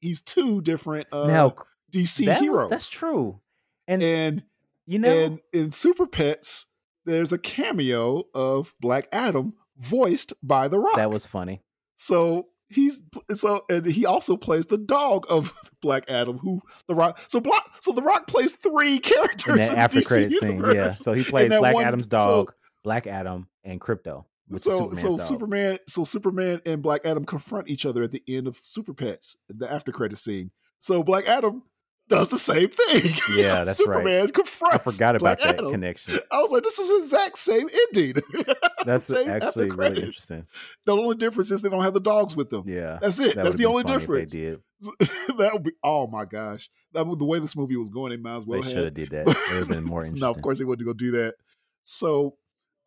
he's 0.00 0.20
two 0.20 0.60
different 0.60 1.08
uh, 1.12 1.26
now 1.26 1.54
DC 1.92 2.24
that 2.26 2.34
was- 2.34 2.40
heroes. 2.40 2.70
that's 2.70 2.88
true, 2.90 3.40
and, 3.86 4.02
and 4.02 4.44
you 4.86 4.98
know, 4.98 5.08
and 5.24 5.40
in 5.52 5.70
Super 5.70 6.06
Pets, 6.06 6.66
there's 7.04 7.32
a 7.32 7.38
cameo 7.38 8.24
of 8.34 8.74
Black 8.80 9.08
Adam 9.12 9.54
voiced 9.76 10.32
by 10.42 10.68
The 10.68 10.78
Rock. 10.78 10.96
that 10.96 11.10
was 11.10 11.26
funny. 11.26 11.62
So 11.96 12.48
he's 12.70 13.02
so 13.32 13.64
and 13.70 13.84
he 13.86 14.04
also 14.06 14.36
plays 14.36 14.66
the 14.66 14.78
dog 14.78 15.26
of 15.30 15.52
Black 15.82 16.10
Adam, 16.10 16.38
who 16.38 16.60
the 16.86 16.94
Rock. 16.94 17.20
So 17.28 17.40
Black, 17.40 17.64
so 17.80 17.92
the 17.92 18.02
Rock 18.02 18.26
plays 18.26 18.52
three 18.52 18.98
characters 19.00 19.54
In 19.54 19.60
that 19.60 19.72
in 19.72 19.78
after 19.78 19.98
DC 20.00 20.06
credit 20.06 20.32
scene, 20.32 20.64
yeah. 20.74 20.90
So 20.92 21.12
he 21.12 21.24
plays 21.24 21.48
Black 21.48 21.74
one- 21.74 21.84
Adam's 21.86 22.04
so- 22.06 22.16
dog, 22.16 22.52
Black 22.84 23.06
Adam, 23.06 23.48
and 23.64 23.80
Krypto. 23.80 24.24
So 24.54 24.70
Superman's 24.70 25.02
so 25.02 25.08
dog. 25.10 25.20
Superman, 25.20 25.78
so 25.86 26.04
Superman 26.04 26.62
and 26.64 26.82
Black 26.82 27.04
Adam 27.04 27.24
confront 27.24 27.68
each 27.68 27.84
other 27.84 28.02
at 28.02 28.10
the 28.10 28.22
end 28.28 28.46
of 28.46 28.56
Super 28.58 28.94
Pets, 28.94 29.36
the 29.48 29.70
after 29.70 29.92
credit 29.92 30.18
scene. 30.18 30.50
So 30.78 31.02
Black 31.02 31.28
Adam 31.28 31.62
does 32.08 32.28
the 32.28 32.38
same 32.38 32.68
thing. 32.68 33.12
Yeah, 33.36 33.64
that's 33.64 33.78
right. 33.80 33.86
Superman 33.86 34.28
confronts. 34.30 34.76
I 34.76 34.78
forgot 34.90 35.16
about 35.16 35.20
Black 35.20 35.40
that 35.40 35.54
Adam. 35.56 35.70
connection. 35.70 36.18
I 36.32 36.40
was 36.40 36.50
like, 36.50 36.62
this 36.62 36.78
is 36.78 36.88
the 36.88 36.96
exact 36.96 37.38
same 37.38 37.68
ending. 37.88 38.14
That's 38.86 39.10
actually 39.12 39.70
really 39.70 40.02
interesting. 40.02 40.46
The 40.86 40.96
only 40.96 41.16
difference 41.16 41.50
is 41.50 41.60
they 41.60 41.68
don't 41.68 41.84
have 41.84 41.92
the 41.92 42.00
dogs 42.00 42.34
with 42.34 42.48
them. 42.48 42.64
Yeah, 42.66 42.98
That's 43.02 43.20
it. 43.20 43.34
that 43.34 43.44
That's 43.44 43.56
the 43.56 43.66
only 43.66 43.84
difference. 43.84 44.32
They 44.32 44.38
did. 44.38 44.60
that 45.36 45.50
would 45.52 45.62
be. 45.64 45.72
Oh 45.84 46.06
my 46.06 46.24
gosh! 46.24 46.70
That 46.94 47.04
the 47.18 47.24
way 47.24 47.38
this 47.38 47.54
movie 47.54 47.76
was 47.76 47.90
going, 47.90 48.10
they 48.10 48.16
might 48.16 48.36
as 48.36 48.46
well 48.46 48.62
they 48.62 48.68
should 48.68 48.84
have 48.84 48.94
did 48.94 49.10
that. 49.10 49.28
It 49.28 49.36
would 49.36 49.36
have 49.36 49.68
been 49.68 49.84
more 49.84 50.04
interesting. 50.04 50.24
no, 50.24 50.30
of 50.30 50.40
course 50.40 50.58
they 50.58 50.64
wouldn't 50.64 50.86
go 50.86 50.94
do 50.94 51.10
that. 51.12 51.34
So 51.82 52.36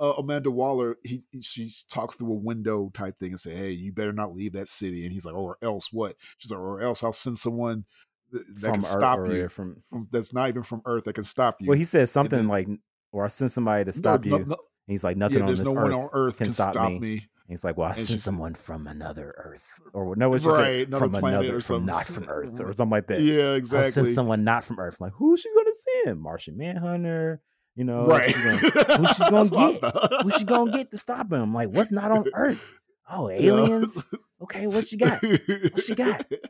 uh, 0.02 0.14
Amanda 0.18 0.49
Waller, 0.52 0.98
he, 1.03 1.22
he- 1.32 1.41
she 1.41 1.72
talks 1.90 2.15
through 2.15 2.32
a 2.32 2.36
window 2.36 2.90
type 2.94 3.18
thing 3.18 3.30
and 3.32 3.40
say, 3.40 3.56
"Hey, 3.56 3.72
you 3.72 3.94
better 3.94 4.11
not 4.14 4.34
leave 4.34 4.53
that 4.53 4.68
city." 4.68 5.03
And 5.06 5.14
he's 5.14 5.26
like, 5.26 5.36
"Or 5.36 5.57
else 5.61 5.90
what?" 5.94 6.15
She's 6.40 6.52
like, 6.52 6.60
"Or 6.60 6.82
else 6.82 7.03
I'll 7.03 7.14
send 7.14 7.38
someone 7.38 7.86
th- 8.34 8.44
that 8.56 8.61
From 8.61 8.72
can 8.73 8.80
Earth 8.82 8.86
stop 8.88 9.19
or 9.19 9.34
you 9.34 9.48
From 9.49 9.84
from 9.90 10.07
that's 10.11 10.34
not 10.34 10.49
even 10.49 10.64
from 10.64 10.82
Earth 10.86 11.03
that 11.06 11.14
can 11.14 11.23
stop 11.23 11.61
you." 11.61 11.68
well, 11.69 11.78
he 11.78 11.86
said 11.86 12.10
something 12.10 12.40
then- 12.40 12.48
like, 12.48 12.68
"Or 13.11 13.23
I 13.26 13.28
send 13.28 13.52
somebody 13.52 13.86
to 13.86 13.91
stop 13.91 14.26
no, 14.26 14.38
you." 14.40 14.45
no, 14.45 14.57
He's 14.88 15.03
like, 15.03 15.15
yeah, 15.15 15.19
"Nothing 15.19 15.41
on 15.44 15.49
this 15.52 15.61
no 15.61 15.72
earth, 15.76 15.91
one 15.91 15.94
on 15.94 16.10
Earth 16.11 16.38
can, 16.40 16.52
stop, 16.52 16.76
me. 16.76 16.99
me. 16.99 17.28
He's 17.48 17.64
like, 17.64 17.78
"Well, 17.78 17.90
I 17.90 17.94
sent 17.94 18.19
someone 18.19 18.56
from 18.56 18.88
another 18.88 19.34
Earth, 19.38 19.80
or 19.94 20.15
no, 20.15 20.34
it's 20.34 20.44
just 20.44 20.57
Right, 20.57 20.90
like, 20.90 20.99
from 20.99 21.14
another, 21.15 21.60
from 21.61 21.86
not 21.86 22.06
from 22.06 22.28
Earth, 22.28 22.60
or 22.60 22.73
something 22.73 22.90
like 22.91 23.07
that." 23.07 23.22
Yeah, 23.22 23.53
exactly. 23.53 23.86
I'll 23.86 23.91
send 23.91 24.07
someone 24.07 24.44
not 24.44 24.64
from 24.64 24.80
Earth. 24.80 24.98
I'm 24.99 25.06
like, 25.06 25.14
who's 25.14 25.41
she 25.41 25.49
gonna 25.53 25.69
send? 26.06 26.19
Martian 26.22 26.57
Manhunter, 26.57 27.41
you 27.76 27.84
know? 27.84 28.06
right. 28.07 28.30
She's 28.30 28.43
gonna- 28.43 28.57
who's 28.98 29.15
she 29.15 29.23
gonna 29.23 29.31
That's 29.49 29.52
what 29.52 29.57
I 29.57 29.72
get? 29.72 30.22
Who's 30.23 30.35
she 30.38 30.43
gonna 30.45 30.72
get 30.72 30.91
to 30.91 30.98
stop 30.98 31.31
him? 31.31 31.53
Like, 31.53 31.69
what's 31.69 31.91
not 31.91 32.11
on 32.11 32.26
Earth? 32.34 32.61
Oh, 33.10 33.30
aliens. 33.30 34.06
Okay, 34.43 34.68
what 34.68 34.88
she 34.88 34.98
got? 34.98 35.22
What 35.22 35.84
she 35.84 35.95
got? 35.95 36.26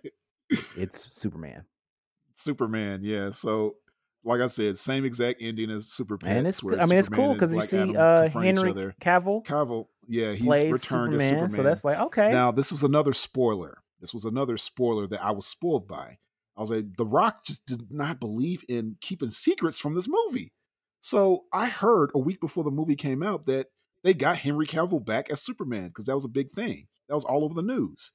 It's 0.78 1.16
Superman. 1.18 1.64
Superman, 2.36 3.02
yeah. 3.04 3.32
So, 3.32 3.76
like 4.24 4.42
I 4.42 4.48
said, 4.48 4.78
same 4.78 5.06
exact 5.06 5.42
ending 5.42 5.72
as 5.72 5.88
Super 5.92 6.18
Pets. 6.18 6.38
And 6.38 6.48
it's, 6.48 6.62
I 6.64 6.86
mean, 6.88 7.00
it's 7.00 7.10
cool 7.10 7.34
because 7.34 7.52
you 7.52 7.58
Black 7.58 7.68
see 7.68 7.96
uh, 7.96 8.28
Henry. 8.30 8.74
Cavill 9.02 9.46
Cavill, 9.46 9.88
yeah, 10.08 10.34
he's 10.34 10.46
returned 10.48 10.80
Superman, 10.82 11.22
as 11.22 11.30
Superman. 11.30 11.50
so 11.50 11.64
that's 11.64 11.86
like 11.86 12.00
okay. 12.00 12.32
Now, 12.32 12.52
this 12.52 12.72
was 12.72 12.84
another 12.84 13.14
spoiler. 13.14 13.78
This 14.02 14.14
was 14.14 14.26
another 14.26 14.58
spoiler 14.58 15.08
that 15.08 15.24
I 15.24 15.32
was 15.32 15.46
spoiled 15.48 15.88
by. 15.88 16.18
I 16.58 16.60
was 16.62 16.70
like, 16.72 16.98
The 16.98 17.06
Rock 17.06 17.46
just 17.46 17.66
did 17.66 17.90
not 17.92 18.20
believe 18.20 18.64
in 18.68 18.98
keeping 19.00 19.30
secrets 19.30 19.80
from 19.80 19.96
this 19.96 20.08
movie. 20.10 20.52
So 21.02 21.44
I 21.52 21.66
heard 21.68 22.12
a 22.16 22.20
week 22.20 22.40
before 22.40 22.64
the 22.64 22.72
movie 22.72 22.96
came 22.96 23.22
out 23.24 23.46
that 23.48 23.68
they 24.04 24.14
got 24.14 24.38
Henry 24.38 24.66
Cavill 24.68 25.04
back 25.04 25.30
as 25.30 25.42
Superman 25.42 25.88
because 25.88 26.06
that 26.06 26.16
was 26.16 26.26
a 26.26 26.30
big 26.30 26.52
thing. 26.54 26.88
That 27.10 27.16
was 27.16 27.26
all 27.26 27.44
over 27.44 27.54
the 27.54 27.62
news. 27.62 28.14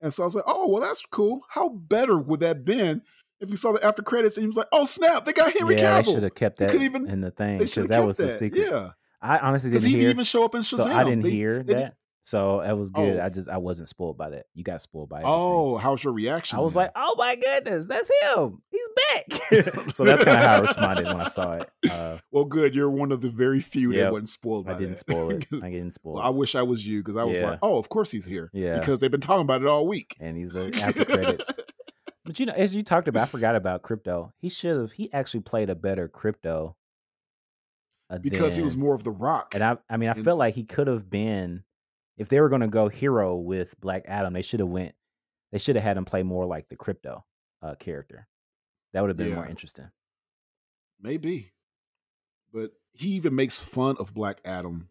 And 0.00 0.12
so 0.12 0.22
I 0.22 0.26
was 0.26 0.34
like, 0.34 0.44
oh, 0.46 0.68
well, 0.68 0.82
that's 0.82 1.04
cool. 1.10 1.40
How 1.48 1.68
better 1.70 2.18
would 2.18 2.40
that 2.40 2.64
been 2.64 3.02
if 3.40 3.50
you 3.50 3.56
saw 3.56 3.72
the 3.72 3.84
after 3.84 4.02
credits 4.02 4.36
and 4.36 4.42
he 4.42 4.46
was 4.48 4.56
like, 4.56 4.66
oh, 4.72 4.84
snap, 4.84 5.24
they 5.24 5.32
got 5.32 5.52
Henry 5.52 5.76
yeah, 5.76 6.02
they 6.02 6.12
should 6.12 6.22
have 6.22 6.34
kept 6.34 6.58
that 6.58 6.74
even- 6.74 7.08
in 7.08 7.20
the 7.20 7.30
thing 7.30 7.58
because 7.58 7.88
that 7.88 8.06
was 8.06 8.16
that. 8.18 8.24
the 8.26 8.32
secret. 8.32 8.68
Yeah. 8.70 8.90
I 9.20 9.38
honestly 9.38 9.70
didn't 9.70 9.84
he 9.84 9.90
hear, 9.90 9.98
didn't 10.00 10.10
even 10.10 10.24
show 10.24 10.44
up 10.44 10.54
in 10.54 10.60
Shazam. 10.62 10.76
so 10.84 10.92
I 10.92 11.02
didn't 11.04 11.22
They- 11.22 11.30
hear 11.30 11.62
they 11.64 11.74
that. 11.74 11.96
So 12.28 12.60
that 12.62 12.76
was 12.76 12.90
good. 12.90 13.18
Oh. 13.18 13.24
I 13.24 13.30
just 13.30 13.48
I 13.48 13.56
wasn't 13.56 13.88
spoiled 13.88 14.18
by 14.18 14.28
that. 14.28 14.44
You 14.52 14.62
got 14.62 14.82
spoiled 14.82 15.08
by 15.08 15.20
it. 15.20 15.24
Oh, 15.26 15.78
how's 15.78 16.04
your 16.04 16.12
reaction? 16.12 16.58
I 16.58 16.60
was 16.60 16.74
then? 16.74 16.82
like, 16.82 16.92
oh 16.94 17.14
my 17.16 17.36
goodness, 17.36 17.86
that's 17.86 18.10
him. 18.22 18.60
He's 18.70 18.88
back. 18.96 19.90
so 19.94 20.04
that's 20.04 20.22
kind 20.24 20.36
of 20.36 20.44
how 20.44 20.56
I 20.56 20.58
responded 20.60 21.06
when 21.06 21.22
I 21.22 21.28
saw 21.28 21.52
it. 21.54 21.70
Uh, 21.90 22.18
well, 22.30 22.44
good. 22.44 22.74
You're 22.74 22.90
one 22.90 23.12
of 23.12 23.22
the 23.22 23.30
very 23.30 23.60
few 23.60 23.92
Yep. 23.92 24.00
that 24.02 24.12
wasn't 24.12 24.28
spoiled 24.28 24.66
by 24.66 24.74
I 24.74 24.78
didn't 24.78 24.90
that. 24.90 24.98
spoil 24.98 25.30
it. 25.30 25.46
I 25.62 25.70
didn't 25.70 25.94
spoil 25.94 26.14
well, 26.16 26.22
I 26.22 26.28
wish 26.28 26.54
I 26.54 26.60
was 26.60 26.86
you 26.86 27.00
because 27.00 27.16
I 27.16 27.24
was 27.24 27.40
Yeah. 27.40 27.52
like, 27.52 27.60
oh, 27.62 27.78
of 27.78 27.88
course 27.88 28.10
he's 28.10 28.26
here. 28.26 28.50
Yeah. 28.52 28.78
Because 28.78 29.00
they've 29.00 29.10
been 29.10 29.22
talking 29.22 29.40
about 29.40 29.62
it 29.62 29.66
all 29.68 29.86
week. 29.86 30.14
And 30.20 30.36
he's 30.36 30.50
the 30.50 30.78
after 30.82 31.06
credits. 31.06 31.50
But 32.26 32.38
you 32.38 32.44
know, 32.44 32.52
as 32.52 32.76
you 32.76 32.82
talked 32.82 33.08
about, 33.08 33.22
I 33.22 33.26
forgot 33.26 33.56
about 33.56 33.82
Krypto. 33.82 34.32
He 34.36 34.50
should 34.50 34.78
have. 34.78 34.92
He 34.92 35.10
actually 35.14 35.40
played 35.40 35.70
a 35.70 35.74
better 35.74 36.10
Krypto. 36.10 36.74
uh, 38.10 38.18
Because 38.18 38.54
he 38.54 38.62
was 38.62 38.76
more 38.76 38.94
of 38.94 39.02
the 39.02 39.10
rock. 39.10 39.54
And 39.54 39.64
I, 39.64 39.78
I 39.88 39.96
mean, 39.96 40.10
I 40.10 40.12
And- 40.12 40.24
felt 40.26 40.38
like 40.38 40.54
he 40.54 40.64
could 40.64 40.88
have 40.88 41.08
been 41.08 41.64
if 42.18 42.28
they 42.28 42.40
were 42.40 42.48
going 42.48 42.60
to 42.60 42.68
go 42.68 42.88
hero 42.88 43.36
with 43.36 43.80
Black 43.80 44.04
Adam, 44.06 44.32
they 44.34 44.42
should 44.42 44.60
have 44.60 44.68
went. 44.68 44.94
They 45.52 45.58
should 45.58 45.76
have 45.76 45.84
had 45.84 45.96
him 45.96 46.04
play 46.04 46.22
more 46.22 46.44
like 46.44 46.68
the 46.68 46.76
Krypto 46.76 47.22
uh, 47.62 47.74
character. 47.76 48.28
That 48.92 49.00
would 49.00 49.08
have 49.08 49.16
been 49.16 49.34
more 49.34 49.46
interesting. 49.46 49.88
Maybe. 51.00 51.52
But 52.52 52.72
he 52.92 53.10
even 53.10 53.34
makes 53.34 53.58
fun 53.62 53.96
of 53.98 54.12
Black 54.12 54.40
Adam 54.44 54.88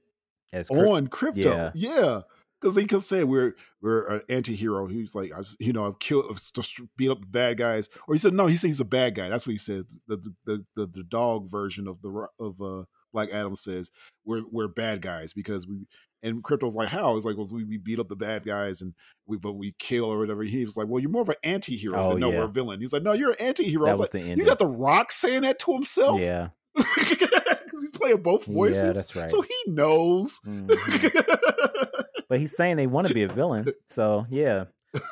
As 0.52 0.70
cryp- 0.70 0.90
on 0.90 1.08
Krypto. 1.08 1.44
Yeah. 1.44 1.72
Yeah. 1.76 2.22
Because 2.60 2.76
he 2.76 2.86
can 2.86 3.02
say 3.02 3.24
we're 3.24 3.56
we're 3.82 4.08
an 4.08 4.22
anti-hero. 4.30 4.88
He's 4.88 5.14
like, 5.14 5.32
I, 5.32 5.42
you 5.60 5.74
know, 5.74 5.86
I've 5.86 6.00
killed, 6.00 6.26
I've 6.32 6.68
beat 6.98 7.12
up 7.12 7.22
the 7.22 7.28
bad 7.28 7.58
guys. 7.58 7.88
Or 8.08 8.16
he 8.16 8.20
said, 8.20 8.34
no, 8.34 8.48
he 8.48 8.58
said 8.58 8.68
he's 8.68 8.80
a 8.80 8.86
bad 8.86 9.14
guy. 9.14 9.30
That's 9.30 9.46
what 9.46 9.52
he 9.52 9.60
says. 9.60 9.86
The 10.08 10.18
the 10.18 10.34
the, 10.46 10.66
the, 10.76 10.88
the 10.88 11.04
dog 11.04 11.52
version 11.52 11.88
of 11.88 12.02
the 12.02 12.28
of 12.40 12.60
uh, 12.60 12.86
Black 13.14 13.30
Adam 13.32 13.54
says 13.54 13.92
we're 14.26 14.42
we're 14.52 14.68
bad 14.70 15.02
guys 15.02 15.34
because 15.34 15.68
we. 15.68 15.86
And 16.24 16.44
Krypto's 16.44 16.76
like, 16.76 16.90
how? 16.90 17.16
It's 17.16 17.26
like, 17.26 17.38
well, 17.38 17.48
we, 17.52 17.64
we 17.64 17.78
beat 17.78 18.00
up 18.00 18.08
the 18.08 18.16
bad 18.16 18.44
guys 18.44 18.82
and 18.82 18.94
we, 19.28 19.38
but 19.38 19.54
we 19.54 19.76
kill 19.78 20.06
or 20.06 20.18
whatever. 20.18 20.44
He 20.44 20.66
was 20.66 20.76
like, 20.76 20.88
well, 20.88 21.00
you're 21.00 21.12
more 21.12 21.22
of 21.22 21.30
an 21.30 21.36
anti-hero. 21.44 21.98
Oh, 21.98 22.14
no, 22.14 22.32
yeah. 22.32 22.40
we're 22.40 22.46
a 22.46 22.50
villain. 22.50 22.82
He's 22.82 22.92
like, 22.92 23.04
no, 23.04 23.14
you're 23.14 23.32
an 23.32 23.38
anti-hero. 23.40 23.86
I 23.86 23.90
was 23.90 24.00
was 24.00 24.06
like, 24.06 24.12
the 24.12 24.22
you 24.22 24.32
ending. 24.32 24.46
got 24.48 24.60
the 24.60 24.66
Rock 24.68 25.12
saying 25.12 25.44
that 25.44 25.60
to 25.60 25.74
himself 25.74 26.20
yeah, 26.20 26.50
because 26.76 27.82
he's 27.82 27.92
playing 27.92 28.22
both 28.22 28.46
voices. 28.46 28.84
Yeah, 28.84 28.92
that's 28.92 29.16
right. 29.16 29.30
So 29.30 29.42
he 29.42 29.56
knows. 29.68 30.40
Mhm. 30.46 30.68
but 32.30 32.40
he's 32.40 32.56
saying 32.56 32.78
they 32.78 32.88
want 32.88 33.08
to 33.08 33.14
be 33.14 33.24
a 33.24 33.28
villain. 33.28 33.68
So 33.86 34.26
yeah, 34.30 34.66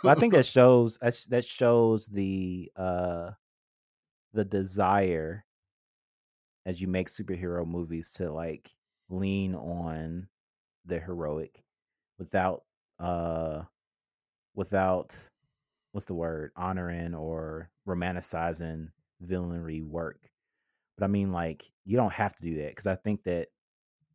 but 0.04 0.18
I 0.18 0.20
think 0.20 0.34
that 0.34 0.46
shows 0.46 0.98
that 0.98 1.46
shows 1.46 2.08
the 2.08 2.72
uh 2.76 3.32
the 4.34 4.46
desire 4.46 5.46
as 6.66 6.82
you 6.82 6.88
make 6.88 7.08
superhero 7.08 7.66
movies 7.66 8.12
to 8.12 8.32
like 8.32 8.70
lean 9.10 9.56
on 9.56 10.28
the 10.86 11.00
heroic 11.00 11.64
without 12.18 12.64
uh 13.00 13.62
without 14.54 15.18
what's 15.92 16.06
the 16.06 16.14
word 16.14 16.52
honoring 16.56 17.14
or 17.14 17.70
romanticizing 17.88 18.90
villainry 19.24 19.84
work. 19.84 20.20
But 20.98 21.06
i 21.06 21.08
mean 21.08 21.32
like 21.32 21.66
you 21.86 21.98
don't 21.98 22.14
have 22.14 22.36
to 22.38 22.44
do 22.44 22.56
that 22.58 22.70
because 22.70 22.88
i 22.88 22.96
think 22.96 23.24
that 23.24 23.50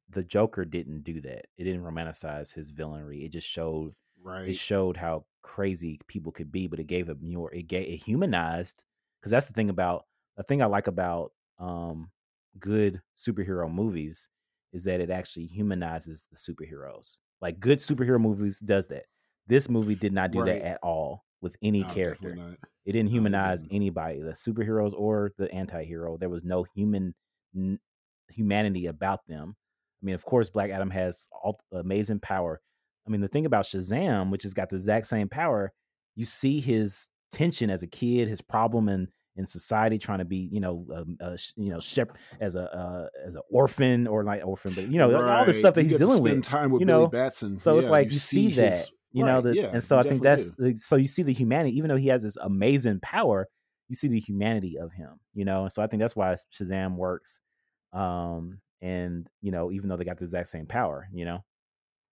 the 0.08 0.24
joker 0.24 0.64
didn't 0.64 1.04
do 1.04 1.20
that. 1.20 1.46
It 1.56 1.64
didn't 1.64 1.84
romanticize 1.84 2.52
his 2.52 2.72
villainry 2.72 3.24
it 3.24 3.32
just 3.32 3.46
showed 3.46 3.94
right. 4.22 4.48
it 4.48 4.56
showed 4.56 4.96
how 4.96 5.24
crazy 5.42 6.00
people 6.06 6.32
could 6.32 6.52
be, 6.52 6.66
but 6.66 6.78
it 6.80 6.86
gave 6.86 7.08
a 7.08 7.16
more 7.20 7.52
it 7.52 7.66
gave 7.66 7.88
it 7.88 8.02
humanized 8.02 8.82
because 9.20 9.30
that's 9.30 9.46
the 9.46 9.52
thing 9.52 9.70
about 9.70 10.06
the 10.36 10.42
thing 10.42 10.62
I 10.62 10.66
like 10.66 10.86
about 10.86 11.32
um 11.58 12.10
good 12.58 13.00
superhero 13.16 13.72
movies 13.72 14.28
is 14.72 14.84
that 14.84 15.00
it 15.00 15.10
actually 15.10 15.46
humanizes 15.46 16.26
the 16.30 16.36
superheroes. 16.36 17.18
Like 17.40 17.58
good 17.60 17.78
superhero 17.78 18.20
movies 18.20 18.60
does 18.60 18.86
that. 18.88 19.04
This 19.46 19.68
movie 19.68 19.94
did 19.94 20.12
not 20.12 20.30
do 20.30 20.40
Right. 20.40 20.60
that 20.60 20.62
at 20.62 20.78
all 20.82 21.24
with 21.40 21.56
any 21.62 21.80
No, 21.80 21.88
character. 21.88 22.30
It 22.84 22.92
didn't 22.92 23.06
No, 23.06 23.10
it 23.10 23.12
humanize 23.12 23.62
didn't. 23.62 23.74
anybody, 23.76 24.20
the 24.22 24.32
superheroes 24.32 24.92
or 24.94 25.32
the 25.38 25.50
anti-hero. 25.52 26.16
There 26.18 26.28
was 26.28 26.44
no 26.44 26.64
human 26.74 27.14
n- 27.54 27.80
humanity 28.28 28.86
about 28.86 29.26
them. 29.26 29.56
I 30.02 30.06
mean, 30.06 30.14
of 30.14 30.24
course, 30.24 30.50
Black 30.50 30.70
Adam 30.70 30.90
has 30.90 31.28
all, 31.32 31.58
amazing 31.72 32.20
power. 32.20 32.60
I 33.06 33.10
mean, 33.10 33.20
the 33.20 33.28
thing 33.28 33.46
about 33.46 33.64
Shazam, 33.64 34.30
which 34.30 34.44
has 34.44 34.54
got 34.54 34.70
the 34.70 34.76
exact 34.76 35.06
same 35.06 35.28
power, 35.28 35.72
you 36.14 36.24
see 36.24 36.60
his 36.60 37.08
tension 37.32 37.70
as 37.70 37.82
a 37.82 37.86
kid, 37.86 38.28
his 38.28 38.40
problem 38.40 38.88
in 38.88 39.08
in 39.36 39.46
society, 39.46 39.98
trying 39.98 40.18
to 40.18 40.24
be, 40.24 40.48
you 40.52 40.60
know, 40.60 40.86
um, 40.94 41.16
uh, 41.20 41.36
you 41.56 41.70
know, 41.70 41.80
shep 41.80 42.18
as 42.40 42.56
a 42.56 42.62
uh, 42.62 43.08
as 43.26 43.34
an 43.36 43.42
orphan 43.50 44.06
or 44.06 44.24
like 44.24 44.44
orphan, 44.44 44.72
but 44.74 44.90
you 44.90 44.98
know, 44.98 45.14
all 45.14 45.44
the 45.44 45.54
stuff 45.54 45.74
that 45.74 45.82
You 45.82 45.90
he's 45.90 45.98
dealing 45.98 46.22
spend 46.22 46.36
with. 46.38 46.44
time 46.44 46.70
with 46.70 46.80
you 46.80 46.86
Billy 46.86 47.02
know? 47.04 47.08
Batson. 47.08 47.56
So 47.56 47.78
it's 47.78 47.88
like 47.88 48.10
you, 48.10 48.18
see, 48.18 48.48
that, 48.54 48.86
you 49.12 49.24
know, 49.24 49.36
right, 49.36 49.44
that, 49.44 49.54
yeah, 49.54 49.70
and 49.72 49.82
so 49.82 49.98
I 49.98 50.02
think 50.02 50.22
that's 50.22 50.50
do. 50.52 50.74
so 50.76 50.96
you 50.96 51.06
see 51.06 51.22
the 51.22 51.32
humanity, 51.32 51.76
even 51.76 51.88
though 51.88 51.96
he 51.96 52.08
has 52.08 52.22
this 52.22 52.36
amazing 52.36 53.00
power, 53.00 53.46
you 53.88 53.94
see 53.94 54.08
the 54.08 54.20
humanity 54.20 54.78
of 54.78 54.92
him, 54.92 55.20
you 55.34 55.44
know, 55.44 55.62
and 55.62 55.72
so 55.72 55.82
I 55.82 55.86
think 55.86 56.00
that's 56.00 56.16
why 56.16 56.34
Shazam 56.52 56.96
works. 56.96 57.40
Um, 57.92 58.60
and 58.82 59.28
you 59.42 59.50
know, 59.52 59.70
even 59.72 59.88
though 59.88 59.96
they 59.96 60.04
got 60.04 60.18
the 60.18 60.24
exact 60.24 60.48
same 60.48 60.66
power, 60.66 61.08
you 61.12 61.24
know, 61.24 61.44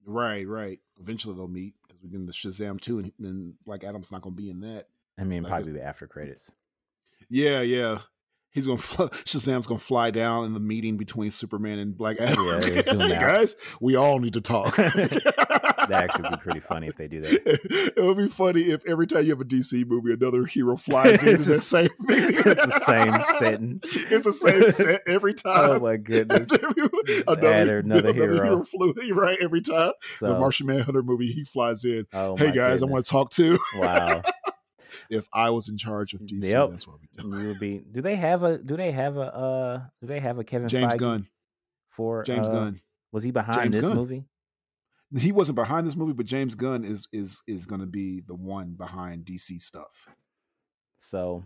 right, 0.05 0.47
right. 0.47 0.81
Eventually 1.01 1.35
they'll 1.35 1.49
meet 1.49 1.75
because 1.83 2.03
we're 2.03 2.11
getting 2.11 2.27
the 2.27 2.33
Shazam 2.33 2.81
too, 2.81 2.99
and, 2.99 3.13
and 3.21 3.55
Black 3.65 3.85
Adam's 3.85 4.11
not 4.13 4.23
going 4.23 4.35
to 4.37 4.43
be 4.43 4.51
in 4.51 4.61
that. 4.61 4.87
I 5.19 5.25
mean, 5.25 5.43
Like 5.43 5.51
probably 5.51 5.73
the 5.73 5.85
after 5.85 6.07
credits. 6.07 6.51
Yeah, 7.31 7.61
yeah. 7.61 7.99
He's 8.51 8.67
gonna 8.67 8.79
fly, 8.79 9.07
Shazam's 9.25 9.67
gonna 9.67 9.79
fly 9.79 10.11
down 10.11 10.45
in 10.47 10.55
the 10.55 10.61
meeting 10.61 10.97
between 10.97 11.31
Superman 11.31 11.79
and 11.79 11.97
Black 11.97 12.21
Adam. 12.21 12.47
Yeah, 12.47 12.61
hey 12.83 13.09
guys, 13.09 13.57
we 13.81 13.95
all 13.97 14.19
need 14.19 14.33
to 14.35 14.41
talk. 14.41 14.77
That 15.89 16.05
actually 16.05 16.23
would 16.25 16.33
be 16.33 16.43
pretty 16.43 16.61
funny 16.61 16.87
if 16.87 16.99
they 16.99 17.09
do 17.09 17.23
that. 17.23 17.93
It 17.97 18.03
would 18.03 18.19
be 18.19 18.29
funny 18.29 18.61
if 18.65 18.87
every 18.87 19.07
time 19.07 19.25
you 19.25 19.31
have 19.31 19.41
a 19.41 19.45
DC 19.45 19.87
movie, 19.87 20.13
another 20.13 20.45
hero 20.45 20.77
flies 20.77 21.23
in 21.23 21.37
It's 21.37 21.47
the 21.47 21.55
same 21.55 21.89
meeting. 22.01 22.33
it's 22.45 22.67
the 22.67 22.81
same 22.85 23.23
setting. 23.39 23.81
It's 23.83 24.27
the 24.27 24.33
same 24.35 24.71
set 24.71 25.01
every 25.07 25.33
oh 25.33 25.35
time. 25.35 25.71
Oh 25.71 25.81
my 25.81 25.97
goodness! 25.97 26.51
Just 26.51 27.27
another, 27.27 27.49
add 27.49 27.69
another 27.87 28.13
hero. 28.13 28.65
flew 28.65 28.93
right 29.15 29.39
every 29.41 29.63
time. 29.63 29.93
the 30.03 30.09
So, 30.11 30.39
Martian 30.39 30.67
Manhunter 30.67 31.03
movie, 31.03 31.33
he 31.33 31.45
flies 31.45 31.87
in. 31.87 32.05
oh 32.13 32.37
hey 32.37 32.53
guys, 32.53 32.83
I 32.83 32.87
want 32.87 33.07
to 33.07 33.11
talk 33.11 33.31
too. 33.31 33.57
Wow, 33.77 34.21
if 35.11 35.29
I 35.33 35.51
was 35.51 35.69
in 35.69 35.77
charge 35.79 36.15
of 36.15 36.21
DC, 36.23 36.51
Yep. 36.53 36.71
that's 36.71 36.87
what 36.87 36.99
we 37.01 37.09
do. 37.23 37.39
you 37.41 37.49
would 37.49 37.59
be. 37.61 37.79
Do 37.79 38.01
they 38.03 38.17
have 38.17 38.43
a? 38.43 38.59
Do 38.59 38.77
they 38.77 38.93
have 38.93 39.17
a? 39.17 39.35
uh 39.35 39.81
Do 40.01 40.07
they 40.07 40.21
have 40.21 40.39
a 40.39 40.45
Kevin 40.45 40.69
James 40.69 40.95
Feige 40.95 40.99
Gunn. 40.99 41.29
for 41.91 42.23
James 42.25 42.49
uh, 42.49 42.53
Gunn. 42.53 42.81
Was 43.13 43.25
he 43.25 43.31
behind 43.31 43.59
James 43.73 43.77
this 43.77 43.87
Gunn. 43.89 43.97
movie? 43.97 44.25
He 45.19 45.33
wasn't 45.33 45.57
behind 45.57 45.87
this 45.87 45.97
movie, 45.97 46.13
but 46.13 46.27
James 46.27 46.55
Gunn 46.55 46.85
is 46.85 47.09
is 47.13 47.43
is 47.47 47.65
going 47.67 47.81
to 47.81 47.87
be 47.87 48.21
the 48.21 48.35
one 48.35 48.75
behind 48.75 49.25
DC 49.25 49.59
stuff. 49.61 50.07
So 50.99 51.45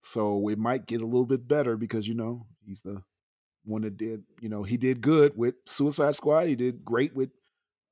So 0.00 0.48
it 0.48 0.58
might 0.58 0.86
get 0.86 1.00
a 1.00 1.06
little 1.06 1.26
bit 1.26 1.46
better 1.46 1.76
because 1.76 2.08
you 2.08 2.14
know 2.14 2.46
he's 2.66 2.80
the 2.80 3.02
one 3.64 3.82
that 3.82 3.96
did. 3.96 4.24
You 4.40 4.48
know 4.48 4.62
he 4.64 4.76
did 4.76 5.00
good 5.00 5.36
with 5.36 5.54
Suicide 5.66 6.14
Squad. 6.16 6.48
He 6.48 6.56
did 6.56 6.84
great 6.84 7.14
with 7.14 7.30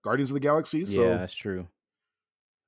Guardians 0.03 0.31
of 0.31 0.35
the 0.35 0.41
Galaxy. 0.41 0.85
So 0.85 1.05
yeah, 1.05 1.19
that's 1.19 1.35
true. 1.35 1.69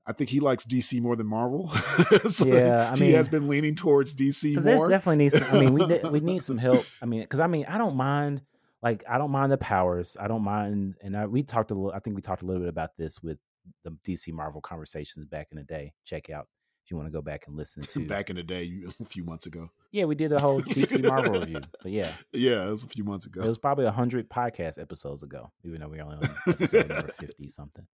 I 0.06 0.12
think 0.12 0.28
he 0.30 0.40
likes 0.40 0.66
DC 0.66 1.00
more 1.00 1.16
than 1.16 1.26
Marvel. 1.26 1.68
so 2.28 2.46
Yeah, 2.46 2.90
I 2.90 2.94
mean, 2.94 3.04
he 3.04 3.12
has 3.12 3.28
been 3.28 3.48
leaning 3.48 3.74
towards 3.74 4.14
DC 4.14 4.50
Because 4.50 4.64
there's 4.64 4.80
more. 4.80 4.88
definitely 4.88 5.24
needs. 5.24 5.40
I 5.40 5.58
mean, 5.58 5.72
we 5.72 5.84
we 6.10 6.20
need 6.20 6.42
some 6.42 6.58
help. 6.58 6.84
I 7.00 7.06
mean, 7.06 7.22
because 7.22 7.40
I 7.40 7.46
mean, 7.46 7.64
I 7.66 7.78
don't 7.78 7.96
mind. 7.96 8.42
Like, 8.82 9.02
I 9.08 9.16
don't 9.16 9.30
mind 9.30 9.50
the 9.50 9.56
powers. 9.56 10.14
I 10.20 10.28
don't 10.28 10.44
mind, 10.44 10.96
and 11.00 11.16
I, 11.16 11.24
we 11.26 11.42
talked 11.42 11.70
a 11.70 11.74
little. 11.74 11.92
I 11.92 12.00
think 12.00 12.16
we 12.16 12.22
talked 12.22 12.42
a 12.42 12.46
little 12.46 12.60
bit 12.60 12.68
about 12.68 12.90
this 12.98 13.22
with 13.22 13.38
the 13.82 13.92
DC 14.06 14.30
Marvel 14.32 14.60
conversations 14.60 15.24
back 15.24 15.48
in 15.52 15.56
the 15.56 15.64
day. 15.64 15.94
Check 16.04 16.28
out 16.28 16.48
if 16.84 16.90
you 16.90 16.98
want 16.98 17.06
to 17.06 17.10
go 17.10 17.22
back 17.22 17.44
and 17.46 17.56
listen 17.56 17.82
to. 17.82 18.06
Back 18.06 18.28
in 18.28 18.36
the 18.36 18.42
day, 18.42 18.70
a 19.00 19.04
few 19.04 19.24
months 19.24 19.46
ago. 19.46 19.70
Yeah, 19.90 20.04
we 20.04 20.14
did 20.14 20.32
a 20.34 20.38
whole 20.38 20.60
DC 20.60 21.02
Marvel 21.02 21.40
review. 21.40 21.60
But 21.82 21.92
yeah, 21.92 22.12
Yeah, 22.32 22.66
it 22.66 22.70
was 22.70 22.84
a 22.84 22.88
few 22.88 23.04
months 23.04 23.24
ago. 23.24 23.42
it 23.42 23.48
was 23.48 23.56
probably 23.56 23.86
hundred 23.86 24.28
podcast 24.28 24.78
episodes 24.78 25.22
ago, 25.22 25.50
even 25.64 25.80
though 25.80 25.88
we're 25.88 26.02
only 26.02 26.16
on 26.16 26.28
episode 26.46 26.90
number 26.90 27.08
fifty 27.08 27.48
something. 27.48 27.86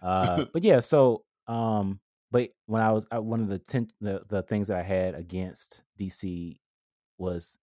Uh, 0.00 0.44
but 0.52 0.62
yeah, 0.62 0.78
so 0.78 1.24
um, 1.46 2.00
but 2.30 2.50
when 2.66 2.82
I 2.82 2.92
was 2.92 3.06
I, 3.10 3.18
one 3.18 3.40
of 3.40 3.48
the, 3.48 3.58
ten, 3.58 3.88
the 4.00 4.22
the 4.28 4.42
things 4.42 4.68
that 4.68 4.78
I 4.78 4.82
had 4.82 5.14
against 5.14 5.82
DC 5.98 6.58
was 7.18 7.56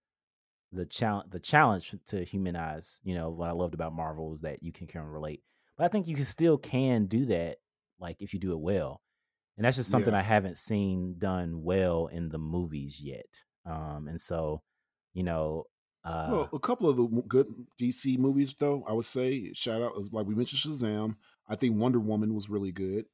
the 0.71 0.85
challenge 0.85 1.29
the 1.29 1.39
challenge 1.39 1.95
to 2.07 2.23
humanize. 2.23 2.99
You 3.03 3.15
know 3.15 3.29
what 3.29 3.49
I 3.49 3.53
loved 3.53 3.73
about 3.73 3.93
Marvel 3.93 4.29
was 4.29 4.41
that 4.41 4.61
you 4.61 4.71
can 4.71 4.87
kind 4.87 5.05
of 5.05 5.11
relate, 5.11 5.41
but 5.77 5.85
I 5.85 5.87
think 5.87 6.07
you 6.07 6.15
can 6.15 6.25
still 6.25 6.57
can 6.57 7.05
do 7.05 7.25
that, 7.27 7.57
like 7.99 8.17
if 8.21 8.33
you 8.33 8.39
do 8.39 8.51
it 8.51 8.59
well, 8.59 9.01
and 9.57 9.65
that's 9.65 9.77
just 9.77 9.89
something 9.89 10.13
Yeah. 10.13 10.19
I 10.19 10.23
haven't 10.23 10.57
seen 10.57 11.15
done 11.17 11.63
well 11.63 12.07
in 12.07 12.29
the 12.29 12.37
movies 12.37 13.01
yet. 13.01 13.25
Um, 13.65 14.07
and 14.07 14.21
so, 14.21 14.61
you 15.13 15.23
know, 15.23 15.65
uh, 16.03 16.27
well, 16.31 16.49
a 16.53 16.59
couple 16.59 16.89
of 16.89 16.95
the 16.95 17.05
good 17.27 17.47
DC 17.81 18.17
movies, 18.17 18.53
though, 18.57 18.83
I 18.87 18.93
would 18.93 19.05
say, 19.05 19.51
shout 19.53 19.81
out, 19.81 19.93
like 20.13 20.25
we 20.25 20.35
mentioned 20.35 20.61
Shazam. 20.61 21.15
I 21.49 21.55
think 21.55 21.75
Wonder 21.75 21.99
Woman 21.99 22.33
was 22.33 22.49
really 22.49 22.71
good. 22.71 23.05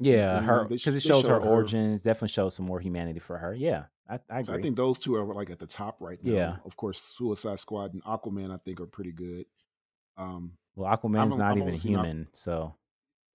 Yeah, 0.00 0.40
her 0.40 0.64
because 0.64 0.94
it 0.94 1.02
shows 1.02 1.26
her 1.26 1.34
her- 1.34 1.40
origin. 1.46 1.96
Definitely 1.96 2.28
shows 2.28 2.54
some 2.54 2.66
more 2.66 2.80
humanity 2.80 3.18
for 3.20 3.36
her. 3.38 3.54
Yeah, 3.54 3.84
I, 4.08 4.18
I 4.30 4.42
So 4.42 4.52
agree. 4.52 4.58
I 4.58 4.62
think 4.62 4.76
those 4.76 4.98
two 4.98 5.14
are 5.14 5.24
like 5.34 5.50
at 5.50 5.58
the 5.58 5.66
top 5.66 5.98
right 6.00 6.18
now. 6.24 6.32
Yeah. 6.32 6.56
Of 6.64 6.76
course, 6.76 7.00
Suicide 7.02 7.58
Squad 7.58 7.92
and 7.92 8.02
Aquaman, 8.04 8.50
I 8.52 8.56
think, 8.56 8.80
are 8.80 8.86
pretty 8.86 9.12
good. 9.12 9.44
Um, 10.16 10.52
well, 10.74 10.90
Aquaman's 10.96 11.34
I've- 11.34 11.38
not 11.38 11.50
I've 11.50 11.56
even 11.58 11.62
only 11.68 11.76
seen 11.76 11.92
Aqu- 11.96 12.04
human, 12.04 12.28
so 12.32 12.74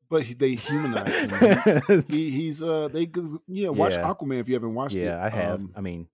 but 0.09 0.23
he, 0.23 0.33
they 0.33 0.55
humanize 0.55 1.19
him. 1.31 2.03
he, 2.07 2.29
he's 2.31 2.61
uh, 2.63 2.87
they 2.89 3.09
yeah, 3.47 3.69
watch 3.69 3.93
Yeah. 3.93 4.11
Aquaman 4.13 4.39
if 4.39 4.47
you 4.47 4.53
haven't 4.55 4.73
watched 4.73 4.95
it. 4.95 5.03
yeah, 5.05 5.23
I 5.23 5.29
have. 5.29 5.59
Um, 5.61 5.73
I 5.75 5.81
mean, 5.81 6.07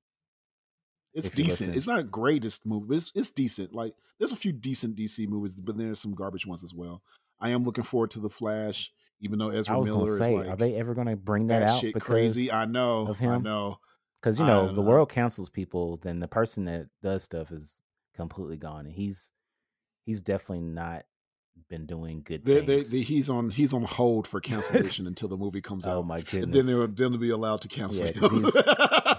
it's 1.14 1.30
decent. 1.30 1.76
It's 1.76 1.88
not 1.88 2.10
greatest 2.12 2.66
movie. 2.66 2.88
But 2.88 2.98
it's, 2.98 3.12
it's 3.16 3.30
decent. 3.32 3.74
Like 3.74 3.94
there's 4.18 4.32
a 4.32 4.38
few 4.38 4.52
decent 4.54 4.96
DC 4.96 5.28
movies, 5.28 5.56
but 5.56 5.78
there's 5.78 6.00
some 6.00 6.14
garbage 6.14 6.46
ones 6.46 6.64
as 6.64 6.74
well. 6.74 7.02
I 7.40 7.50
am 7.50 7.64
looking 7.64 7.84
forward 7.84 8.12
to 8.12 8.20
the 8.20 8.30
Flash, 8.30 8.92
even 9.22 9.40
though 9.40 9.50
Ezra 9.50 9.76
I 9.76 9.78
was 9.80 9.88
Miller 9.88 10.00
gonna 10.00 10.12
is 10.12 10.20
say, 10.20 10.36
like 10.36 10.48
are 10.50 10.56
they 10.58 10.76
ever 10.76 10.94
gonna 10.94 11.16
bring 11.16 11.48
that 11.48 11.64
out? 11.64 11.80
shit 11.80 11.94
Because 11.94 12.06
crazy. 12.06 12.52
I 12.52 12.66
know. 12.66 13.08
of 13.08 13.20
I 13.20 13.38
him? 13.38 13.44
know. 13.44 13.80
because 14.22 14.40
you 14.40 14.46
I 14.46 14.48
know 14.50 14.68
the 14.68 14.82
know. 14.82 14.88
world 14.88 15.10
cancels 15.10 15.50
people, 15.50 15.98
then 15.98 16.20
the 16.20 16.28
person 16.28 16.66
that 16.66 16.88
does 17.02 17.24
stuff 17.24 17.52
is 17.52 17.82
completely 18.16 18.58
gone, 18.58 18.86
and 18.86 18.94
he's 18.94 19.32
he's 20.06 20.22
definitely 20.22 20.66
not 20.66 21.04
been 21.70 21.86
doing 21.86 22.22
good 22.24 22.44
They, 22.44 22.62
they, 22.62 22.76
things. 22.78 22.92
they, 22.92 23.00
he's 23.02 23.30
on 23.30 23.50
he's 23.50 23.74
on 23.74 23.84
hold 23.84 24.28
for 24.28 24.40
cancellation 24.42 25.08
until 25.08 25.30
the 25.30 25.38
movie 25.38 25.62
comes 25.62 25.86
oh 25.86 26.00
out. 26.00 26.06
my 26.06 26.22
And 26.22 26.30
goodness. 26.32 26.66
then 26.66 26.66
they'll 26.66 26.88
then 26.88 27.12
they'll 27.12 27.22
be 27.22 27.30
allowed 27.30 27.62
to 27.62 27.68
cancel 27.68 28.06
Yeah, 28.06 28.12
him. 28.14 28.22
'cause 28.44 28.64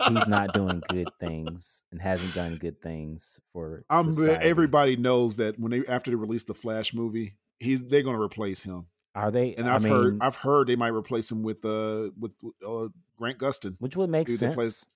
He's 0.09 0.27
not 0.27 0.53
doing 0.53 0.83
good 0.89 1.17
things 1.21 1.85
and 1.93 2.03
hasn't 2.03 2.35
done 2.35 2.57
good 2.57 2.83
things 2.83 3.39
for 3.53 3.85
I'm 3.89 4.09
eh, 4.27 4.39
everybody 4.41 4.97
knows 4.97 5.37
that 5.37 5.59
when 5.61 5.71
they 5.71 5.85
after 5.87 6.11
they 6.11 6.17
release 6.17 6.45
the 6.45 6.55
Flash 6.55 6.93
movie, 6.93 7.37
he's 7.61 7.83
they're 7.85 8.03
gonna 8.03 8.21
replace 8.21 8.63
him. 8.65 8.87
Are 9.15 9.31
they? 9.31 9.55
And 9.55 9.69
I 9.69 9.75
I've 9.75 9.83
mean, 9.83 9.93
heard 9.93 10.19
I've 10.23 10.37
heard 10.37 10.69
they 10.69 10.77
might 10.77 10.93
replace 10.95 11.31
him 11.31 11.43
with 11.43 11.65
uh 11.65 12.11
with 12.19 12.33
uh, 12.67 12.89
Grant 13.19 13.39
Gustin. 13.39 13.77
which 13.79 13.97
would 13.97 14.09
make 14.11 14.29
sense. 14.29 14.55
plays- 14.55 14.87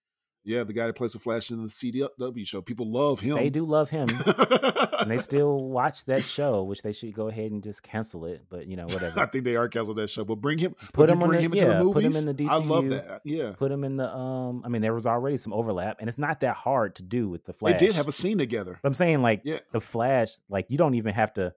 Yeah, 0.44 0.62
the 0.64 0.72
guy 0.72 0.86
that 0.86 0.94
plays 0.94 1.12
the 1.12 1.18
Flash 1.18 1.50
in 1.50 1.60
the 1.62 1.68
CW 1.68 2.46
show. 2.46 2.62
People 2.62 2.90
love 2.90 3.18
him. 3.20 3.34
They 3.36 3.50
do 3.50 3.64
love 3.66 3.90
him, 3.90 4.06
and 5.00 5.10
they 5.10 5.18
still 5.30 5.68
watch 5.68 6.04
that 6.06 6.22
show, 6.22 6.62
which 6.62 6.82
they 6.82 6.92
should 6.92 7.12
go 7.14 7.26
ahead 7.28 7.50
and 7.50 7.62
just 7.64 7.82
cancel 7.82 8.24
it. 8.26 8.44
But 8.48 8.66
you 8.68 8.76
know, 8.76 8.84
whatever. 8.88 9.18
I 9.20 9.26
think 9.26 9.44
they 9.44 9.56
are 9.56 9.68
canceling 9.68 9.96
that 9.98 10.08
show, 10.08 10.24
but 10.24 10.36
bring 10.36 10.58
him. 10.58 10.74
Put 10.92 11.10
him 11.10 11.22
on 11.22 11.30
the- 11.32 11.40
him 11.40 11.52
yeah, 11.54 11.82
the 11.82 11.90
put 11.92 12.04
him 12.04 12.14
in 12.16 12.26
the 12.26 12.34
DCU. 12.34 12.48
I 12.48 12.56
love 12.58 12.88
that. 12.90 13.20
Yeah, 13.24 13.52
Put 13.58 13.70
him 13.72 13.84
in 13.84 13.96
the 13.96 14.08
um. 14.08 14.62
I 14.64 14.68
mean, 14.68 14.82
there 14.82 14.94
was 14.94 15.04
already 15.06 15.36
some 15.36 15.52
overlap, 15.52 15.96
and 16.00 16.08
it's 16.08 16.16
not 16.18 16.40
that 16.40 16.54
hard 16.56 16.94
to 16.96 17.02
do 17.02 17.28
with 17.28 17.44
the 17.44 17.52
Flash. 17.52 17.78
they 17.78 17.86
did 17.86 17.94
have 17.96 18.08
a 18.08 18.12
scene 18.12 18.38
together. 18.38 18.78
But 18.82 18.88
I'm 18.88 18.94
saying 18.94 19.20
like 19.22 19.42
Yeah. 19.44 19.58
the 19.72 19.80
Flash, 19.80 20.30
like 20.48 20.66
you 20.68 20.78
don't 20.78 20.94
even 20.94 21.12
have 21.14 21.34
to 21.34 21.52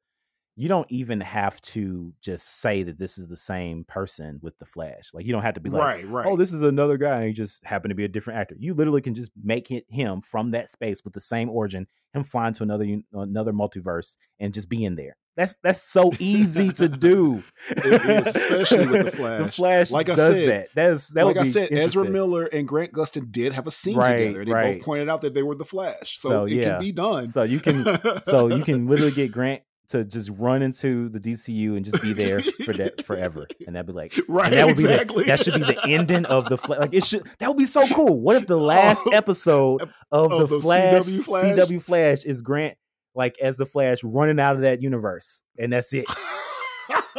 you 0.59 0.67
don't 0.67 0.91
even 0.91 1.21
have 1.21 1.61
to 1.61 2.11
just 2.19 2.59
say 2.59 2.83
that 2.83 2.99
this 2.99 3.17
is 3.17 3.27
the 3.27 3.37
same 3.37 3.85
person 3.85 4.39
with 4.41 4.59
the 4.59 4.65
Flash. 4.65 5.11
Like 5.13 5.25
you 5.25 5.31
don't 5.31 5.41
have 5.41 5.53
to 5.53 5.61
be 5.61 5.69
like, 5.69 5.81
right, 5.81 6.03
oh, 6.05 6.09
right. 6.09 6.25
oh, 6.27 6.35
this 6.35 6.51
is 6.51 6.63
another 6.63 6.97
guy, 6.97 7.19
and 7.19 7.27
he 7.27 7.31
just 7.33 7.63
happened 7.63 7.91
to 7.91 7.95
be 7.95 8.03
a 8.03 8.09
different 8.09 8.41
actor. 8.41 8.55
You 8.59 8.73
literally 8.73 8.99
can 8.99 9.15
just 9.15 9.31
make 9.41 9.71
it 9.71 9.85
him 9.87 10.19
from 10.21 10.51
that 10.51 10.69
space 10.69 11.01
with 11.05 11.13
the 11.13 11.21
same 11.21 11.49
origin, 11.49 11.87
him 12.13 12.25
flying 12.25 12.53
to 12.55 12.63
another 12.63 12.85
another 13.13 13.53
multiverse 13.53 14.17
and 14.37 14.53
just 14.53 14.67
being 14.67 14.97
there. 14.97 15.15
That's 15.37 15.55
that's 15.63 15.81
so 15.81 16.11
easy 16.19 16.73
to 16.73 16.89
do, 16.89 17.41
It 17.69 18.27
is, 18.27 18.35
especially 18.35 18.87
with 18.87 19.05
the 19.05 19.11
Flash. 19.15 19.41
the 19.41 19.51
Flash. 19.53 19.91
Like 19.91 20.09
I 20.09 20.15
does 20.15 20.35
said- 20.35 20.49
that. 20.49 20.67
That's 20.75 21.07
that 21.13 21.25
like 21.25 21.37
I 21.37 21.43
said, 21.43 21.69
Ezra. 21.71 22.03
Miller 22.03 22.43
and 22.43 22.67
Grant 22.67 22.91
Gustin 22.91 23.31
did 23.31 23.53
have 23.53 23.65
a 23.65 23.71
scene 23.71 23.95
Right, 23.95 24.17
together. 24.17 24.43
They 24.43 24.51
right. 24.51 24.75
both 24.77 24.83
pointed 24.85 25.07
out 25.07 25.21
that 25.21 25.33
they 25.33 25.43
were 25.43 25.55
the 25.55 25.63
Flash, 25.63 26.17
so, 26.19 26.27
So, 26.27 26.45
it 26.47 26.51
yeah. 26.51 26.71
can 26.71 26.81
be 26.81 26.91
done. 26.91 27.27
So 27.27 27.43
you 27.43 27.61
can 27.61 27.85
so 28.25 28.47
you 28.53 28.61
can 28.65 28.87
literally 28.87 29.13
get 29.13 29.31
Grant 29.31 29.61
to 29.89 30.03
just 30.05 30.29
run 30.37 30.61
into 30.61 31.09
the 31.09 31.19
DCU 31.19 31.75
and 31.75 31.83
just 31.83 32.01
be 32.01 32.13
there 32.13 32.39
for 32.65 32.73
that 32.73 33.03
forever, 33.03 33.47
and 33.65 33.75
that'd 33.75 33.87
be 33.87 33.93
like, 33.93 34.13
right, 34.27 34.51
that 34.51 34.65
would 34.65 34.73
exactly. 34.79 35.17
be 35.17 35.23
the, 35.23 35.27
that 35.27 35.39
should 35.43 35.53
be 35.55 35.59
the 35.61 35.79
ending 35.87 36.25
of 36.25 36.47
the 36.49 36.57
Flash. 36.57 36.79
Like 36.79 36.93
it 36.93 37.03
should 37.03 37.27
that 37.39 37.47
would 37.47 37.57
be 37.57 37.65
so 37.65 37.87
cool. 37.87 38.19
What 38.19 38.35
if 38.35 38.47
the 38.47 38.57
last 38.57 39.03
Oh, 39.05 39.11
episode 39.11 39.81
of, 40.11 40.31
of 40.31 40.49
the, 40.49 40.55
the 40.57 40.61
Flash, 40.61 41.03
CW 41.03 41.23
Flash? 41.23 41.45
CW 41.45 41.81
Flash 41.81 42.23
is 42.23 42.41
Grant 42.41 42.77
like 43.15 43.37
as 43.39 43.57
the 43.57 43.65
Flash 43.65 44.03
running 44.03 44.39
out 44.39 44.55
of 44.55 44.61
that 44.61 44.81
universe, 44.81 45.43
and 45.57 45.73
that's 45.73 45.93
it. 45.93 46.05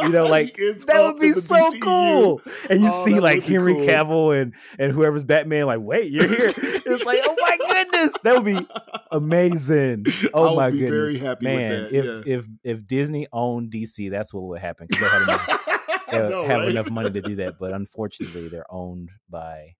You 0.03 0.09
know, 0.09 0.27
like 0.29 0.55
that 0.57 1.03
would 1.13 1.21
be 1.21 1.33
so 1.33 1.55
DCU. 1.55 1.81
cool. 1.83 2.43
And 2.69 2.81
you 2.81 2.89
Oh, 2.91 3.05
see 3.05 3.21
like 3.21 3.43
Henry 3.43 3.75
cool. 3.75 3.87
Cavill 3.87 4.41
and 4.43 4.55
and 4.79 4.93
whoever's 4.93 5.25
Batman, 5.25 5.67
like, 5.67 5.81
wait, 5.81 6.11
you're 6.13 6.27
here. 6.29 6.53
It's 6.93 7.05
like, 7.05 7.21
oh 7.25 7.37
my 7.41 7.57
goodness, 7.69 8.15
that 8.25 8.35
would 8.35 8.45
be 8.45 8.67
amazing. 9.13 10.07
Oh 10.35 10.43
I 10.45 10.51
would 10.51 10.57
my 10.57 10.71
be 10.71 10.79
goodness, 10.81 10.91
very 10.91 11.19
happy 11.19 11.47
with 11.47 11.55
man! 11.55 11.71
that, 11.83 11.93
if 11.93 12.05
yeah. 12.27 12.35
if 12.35 12.47
if 12.65 12.87
Disney 12.87 13.27
owned 13.33 13.71
DC, 13.73 14.11
that's 14.11 14.33
what 14.35 14.43
would 14.45 14.61
happen 14.61 14.87
because 14.89 15.03
they 15.03 15.09
had 15.09 15.23
enough, 15.23 16.07
they 16.11 16.29
know, 16.29 16.45
have 16.47 16.61
right? 16.61 16.69
enough 16.69 16.91
money 16.91 17.11
to 17.11 17.21
do 17.21 17.37
that. 17.37 17.59
But 17.59 17.73
unfortunately, 17.73 18.49
they're 18.49 18.71
owned 18.73 19.11
by 19.29 19.75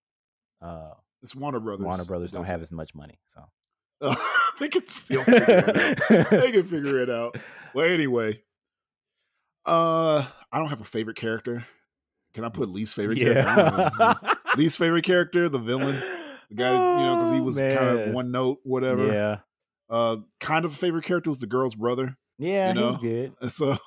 uh, 0.61 0.91
It's 1.21 1.35
Warner 1.35 1.59
Brothers. 1.59 1.85
Warner 1.85 2.05
Brothers. 2.05 2.31
Don't 2.31 2.45
have 2.45 2.59
it. 2.59 2.63
as 2.63 2.71
much 2.71 2.93
money, 2.95 3.19
so 3.25 3.41
they 4.59 4.67
can 4.69 4.85
still 4.87 5.23
figure 5.23 5.45
it 5.47 6.11
out. 6.11 6.29
They 6.31 6.51
can 6.51 6.63
figure 6.63 6.99
it 7.01 7.09
out. 7.09 7.37
Well, 7.73 7.85
anyway, 7.89 8.41
uh, 9.65 10.25
I 10.51 10.57
don't 10.59 10.69
have 10.69 10.81
a 10.81 10.85
favorite 10.85 11.17
character. 11.17 11.65
Can 12.33 12.45
I 12.45 12.49
put 12.49 12.69
least 12.69 12.95
favorite 12.95 13.17
character? 13.17 13.43
Know. 13.43 13.89
yeah. 13.99 14.33
least 14.57 14.77
favorite 14.77 15.03
character, 15.03 15.49
the 15.49 15.59
villain, 15.59 16.01
the 16.49 16.55
guy, 16.55 16.71
you 16.99 17.05
know, 17.05 17.15
because 17.17 17.31
he 17.31 17.39
Oh, 17.39 17.43
was 17.43 17.59
kind 17.59 17.75
of 17.99 18.13
one 18.13 18.31
note, 18.31 18.59
whatever. 18.63 19.05
Yeah, 19.07 19.37
Uh, 19.89 20.17
kind 20.39 20.63
of 20.65 20.71
a 20.71 20.75
favorite 20.75 21.03
character 21.03 21.29
was 21.29 21.39
the 21.39 21.47
girl's 21.47 21.75
brother. 21.75 22.17
yeah, 22.37 22.73
You 22.73 22.79
he 22.79 22.85
was 22.85 22.97
good. 22.97 23.33
So 23.49 23.77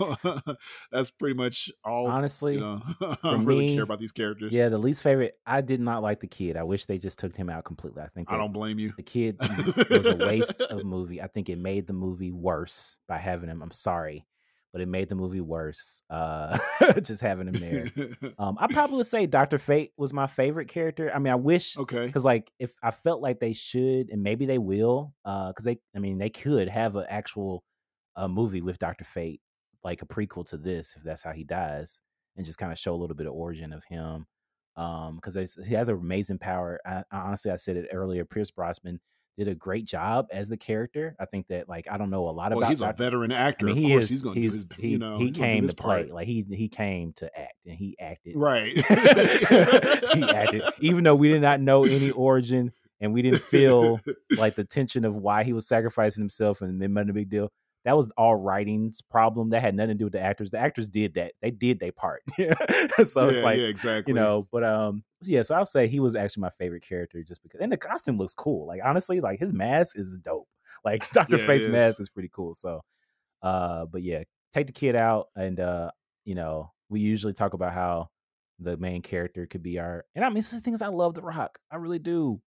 that's 0.92 1.10
pretty 1.10 1.34
much 1.34 1.70
all. 1.84 2.06
Honestly, 2.08 2.54
you 2.54 2.60
know, 2.60 2.82
I 3.00 3.16
don't 3.22 3.46
really 3.46 3.66
me, 3.66 3.74
care 3.74 3.82
about 3.84 3.98
these 3.98 4.12
characters. 4.12 4.52
Yeah, 4.52 4.68
the 4.68 4.76
least 4.78 5.02
favorite. 5.02 5.38
I 5.46 5.62
did 5.62 5.80
not 5.80 6.02
like 6.02 6.20
the 6.20 6.26
kid. 6.26 6.58
I 6.58 6.64
wish 6.64 6.84
they 6.84 6.98
just 6.98 7.18
took 7.18 7.34
him 7.34 7.48
out 7.48 7.64
completely. 7.64 8.02
I 8.02 8.08
think 8.08 8.30
I 8.30 8.36
don't 8.36 8.52
blame 8.52 8.78
you. 8.78 8.92
the 8.94 9.02
kid 9.02 9.38
was 9.88 10.06
a 10.06 10.16
waste 10.16 10.60
of 10.60 10.84
movie. 10.84 11.22
I 11.22 11.28
think 11.28 11.48
it 11.48 11.56
made 11.58 11.86
the 11.86 11.94
movie 11.94 12.30
worse 12.32 12.98
by 13.08 13.16
having 13.16 13.48
him. 13.48 13.62
I'm 13.62 13.70
sorry, 13.72 14.26
but 14.74 14.80
it 14.80 14.88
made 14.88 15.08
the 15.08 15.14
movie 15.14 15.40
worse. 15.40 16.02
Uh, 16.10 16.58
just 17.00 17.22
having 17.22 17.46
him 17.46 17.54
there. 17.92 18.32
Um, 18.38 18.56
I 18.58 18.66
probably 18.66 18.96
would 18.96 19.06
say 19.06 19.24
Doctor 19.24 19.56
Fate 19.56 19.92
was 19.96 20.12
my 20.12 20.26
favorite 20.26 20.66
character. 20.66 21.12
I 21.14 21.20
mean, 21.20 21.32
I 21.32 21.36
wish 21.36 21.78
okay. 21.78 22.06
because 22.06 22.24
like 22.24 22.50
if 22.58 22.74
I 22.82 22.90
felt 22.90 23.22
like 23.22 23.38
they 23.38 23.52
should, 23.52 24.10
and 24.10 24.24
maybe 24.24 24.46
they 24.46 24.58
will, 24.58 25.14
because 25.24 25.64
they, 25.64 25.78
I 25.94 26.00
mean, 26.00 26.18
they 26.18 26.28
could 26.28 26.68
have 26.68 26.96
an 26.96 27.06
actual 27.08 27.62
uh, 28.16 28.26
movie 28.26 28.62
with 28.62 28.80
Doctor 28.80 29.04
Fate, 29.04 29.40
like 29.84 30.02
a 30.02 30.06
prequel 30.06 30.44
to 30.46 30.56
this, 30.56 30.94
if 30.96 31.04
that's 31.04 31.22
how 31.22 31.30
he 31.30 31.44
dies, 31.44 32.00
and 32.36 32.44
just 32.44 32.58
kind 32.58 32.72
of 32.72 32.78
show 32.78 32.94
a 32.94 32.98
little 32.98 33.14
bit 33.14 33.28
of 33.28 33.32
origin 33.32 33.72
of 33.72 33.84
him. 33.84 34.26
Um, 34.76 35.20
because 35.22 35.56
he 35.68 35.74
has 35.74 35.88
an 35.88 35.94
amazing 35.94 36.38
power. 36.38 36.80
I, 36.84 37.04
I 37.12 37.18
honestly, 37.18 37.52
I 37.52 37.56
said 37.56 37.76
it 37.76 37.86
earlier. 37.92 38.24
Pierce 38.24 38.50
Brosnan 38.50 38.98
did 39.36 39.48
a 39.48 39.54
great 39.54 39.84
job 39.84 40.26
as 40.32 40.48
the 40.48 40.56
character. 40.56 41.16
I 41.18 41.24
think 41.24 41.48
that 41.48 41.68
like 41.68 41.86
I 41.90 41.96
don't 41.96 42.10
know 42.10 42.28
a 42.28 42.30
lot 42.30 42.50
Well, 42.50 42.58
about. 42.60 42.68
he's 42.70 42.80
a 42.80 42.92
veteran 42.92 43.32
I 43.32 43.36
actor. 43.48 43.66
mean, 43.66 43.72
of 43.76 43.82
he 43.82 43.88
course, 43.90 44.04
is. 44.04 44.10
he's 44.10 44.22
going 44.22 44.34
to 44.36 44.40
he's, 44.40 44.54
his. 44.54 44.68
he 44.78 44.88
you 44.90 44.98
know, 44.98 45.18
he 45.18 45.26
he's 45.26 45.36
gonna 45.36 45.46
do 45.48 45.52
came 45.54 45.68
to 45.68 45.74
play. 45.74 46.02
part. 46.04 46.10
Like 46.14 46.26
he 46.26 46.44
he 46.52 46.68
came 46.68 47.12
to 47.14 47.38
act, 47.38 47.54
and 47.66 47.74
he 47.74 47.96
acted 47.98 48.34
Right. 48.36 48.72
he 50.14 50.22
acted, 50.22 50.62
even 50.80 51.04
though 51.04 51.14
we 51.16 51.28
did 51.28 51.42
not 51.42 51.60
know 51.60 51.84
any 51.84 52.10
origin 52.10 52.72
and 53.00 53.12
we 53.12 53.22
didn't 53.22 53.42
feel 53.42 54.00
like 54.36 54.54
the 54.54 54.64
tension 54.64 55.04
of 55.04 55.16
why 55.16 55.44
he 55.44 55.52
was 55.52 55.66
sacrificing 55.66 56.22
himself 56.22 56.60
and 56.62 56.82
it 56.82 56.90
wasn't 56.90 57.10
a 57.10 57.14
big 57.14 57.28
deal. 57.28 57.50
That 57.84 57.96
was 57.96 58.10
all 58.16 58.34
writing's 58.34 59.02
problem. 59.02 59.50
That 59.50 59.60
had 59.60 59.74
nothing 59.74 59.90
to 59.90 59.94
do 59.94 60.04
with 60.04 60.14
the 60.14 60.20
actors. 60.20 60.50
The 60.50 60.58
actors 60.58 60.88
did 60.88 61.14
that. 61.14 61.32
They 61.42 61.50
did 61.50 61.80
their 61.80 61.92
part. 61.92 62.22
so 63.04 63.28
it's 63.28 63.42
like 63.42 63.58
yeah, 63.58 63.66
exactly. 63.66 64.10
you 64.10 64.14
know, 64.14 64.48
but 64.50 64.64
um, 64.64 65.04
yeah. 65.22 65.42
So 65.42 65.54
I'll 65.54 65.66
say 65.66 65.86
he 65.86 66.00
was 66.00 66.16
actually 66.16 66.42
my 66.42 66.50
favorite 66.50 66.82
character 66.86 67.22
just 67.22 67.42
because, 67.42 67.60
and 67.60 67.70
the 67.70 67.76
costume 67.76 68.16
looks 68.16 68.34
cool. 68.34 68.66
Like 68.66 68.80
honestly, 68.84 69.20
like 69.20 69.38
his 69.38 69.52
mask 69.52 69.98
is 69.98 70.18
dope. 70.18 70.48
Like 70.84 71.08
Doctor 71.12 71.38
Yeah, 71.38 71.46
Face 71.46 71.64
is. 71.64 71.72
mask 71.72 72.00
is 72.00 72.10
pretty 72.10 72.28
cool. 72.30 72.52
So, 72.52 72.82
uh, 73.42 73.86
but 73.86 74.02
yeah, 74.02 74.24
take 74.52 74.66
the 74.66 74.72
kid 74.74 74.96
out, 74.96 75.28
and 75.34 75.58
uh, 75.58 75.90
you 76.26 76.34
know, 76.34 76.72
we 76.90 77.00
usually 77.00 77.32
talk 77.32 77.54
about 77.54 77.72
how 77.72 78.10
the 78.58 78.76
main 78.76 79.00
character 79.00 79.46
could 79.46 79.62
be 79.62 79.78
our, 79.78 80.04
and 80.14 80.24
I 80.24 80.28
mean, 80.28 80.42
some 80.42 80.60
things 80.60 80.82
I 80.82 80.88
love 80.88 81.14
The 81.14 81.22
Rock. 81.22 81.58
I 81.70 81.76
really 81.76 81.98
do. 81.98 82.40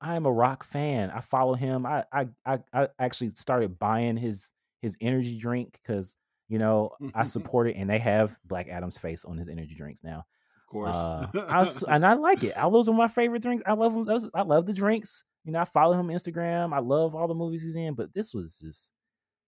I 0.00 0.14
am 0.16 0.26
a 0.26 0.32
Rock 0.32 0.64
fan. 0.64 1.10
I 1.10 1.20
follow 1.20 1.54
him. 1.54 1.84
I 1.86 2.04
I 2.12 2.28
I, 2.46 2.58
I 2.72 2.88
actually 2.98 3.30
started 3.30 3.78
buying 3.78 4.16
his 4.16 4.52
his 4.80 4.96
energy 5.00 5.38
drink 5.38 5.78
because 5.82 6.16
you 6.48 6.58
know 6.58 6.90
I 7.14 7.22
support 7.24 7.68
it, 7.68 7.76
and 7.76 7.90
they 7.90 7.98
have 7.98 8.38
Black 8.44 8.68
Adam's 8.68 8.96
face 8.98 9.24
on 9.24 9.36
his 9.36 9.48
energy 9.48 9.74
drinks 9.74 10.02
now. 10.04 10.18
of 10.20 10.66
course. 10.72 10.96
Uh, 10.96 11.26
I 11.48 11.58
was, 11.60 11.82
and 11.88 12.06
I 12.06 12.14
like 12.14 12.44
it. 12.44 12.56
All 12.56 12.70
those 12.70 12.88
are 12.88 12.94
my 12.94 13.08
favorite 13.08 13.42
drinks. 13.42 13.64
I 13.66 13.72
love 13.72 13.94
them. 13.94 14.04
Those, 14.04 14.28
I 14.34 14.42
love 14.42 14.66
the 14.66 14.72
drinks. 14.74 15.24
You 15.44 15.52
know, 15.52 15.60
I 15.60 15.64
follow 15.64 15.94
him 15.94 16.10
on 16.10 16.14
Instagram. 16.16 16.72
I 16.74 16.78
love 16.80 17.14
all 17.14 17.26
the 17.26 17.34
movies 17.34 17.62
he's 17.62 17.76
in. 17.76 17.94
But 17.94 18.12
this 18.14 18.34
was 18.34 18.58
just, 18.58 18.92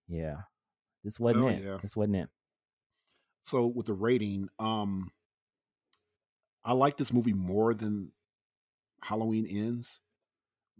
yeah, 0.09 0.37
this 1.05 1.21
wasn't 1.21 1.45
Oh, 1.45 1.49
it. 1.49 1.63
yeah. 1.63 1.77
This 1.83 1.95
wasn't 1.97 2.17
it. 2.17 2.29
so 3.43 3.67
with 3.67 3.87
the 3.87 3.93
rating, 3.93 4.49
um, 4.59 5.11
I 6.65 6.73
like 6.73 6.97
this 6.97 7.13
movie 7.13 7.33
more 7.35 7.75
than 7.75 8.13
Halloween 9.03 9.47
Ends, 9.47 10.01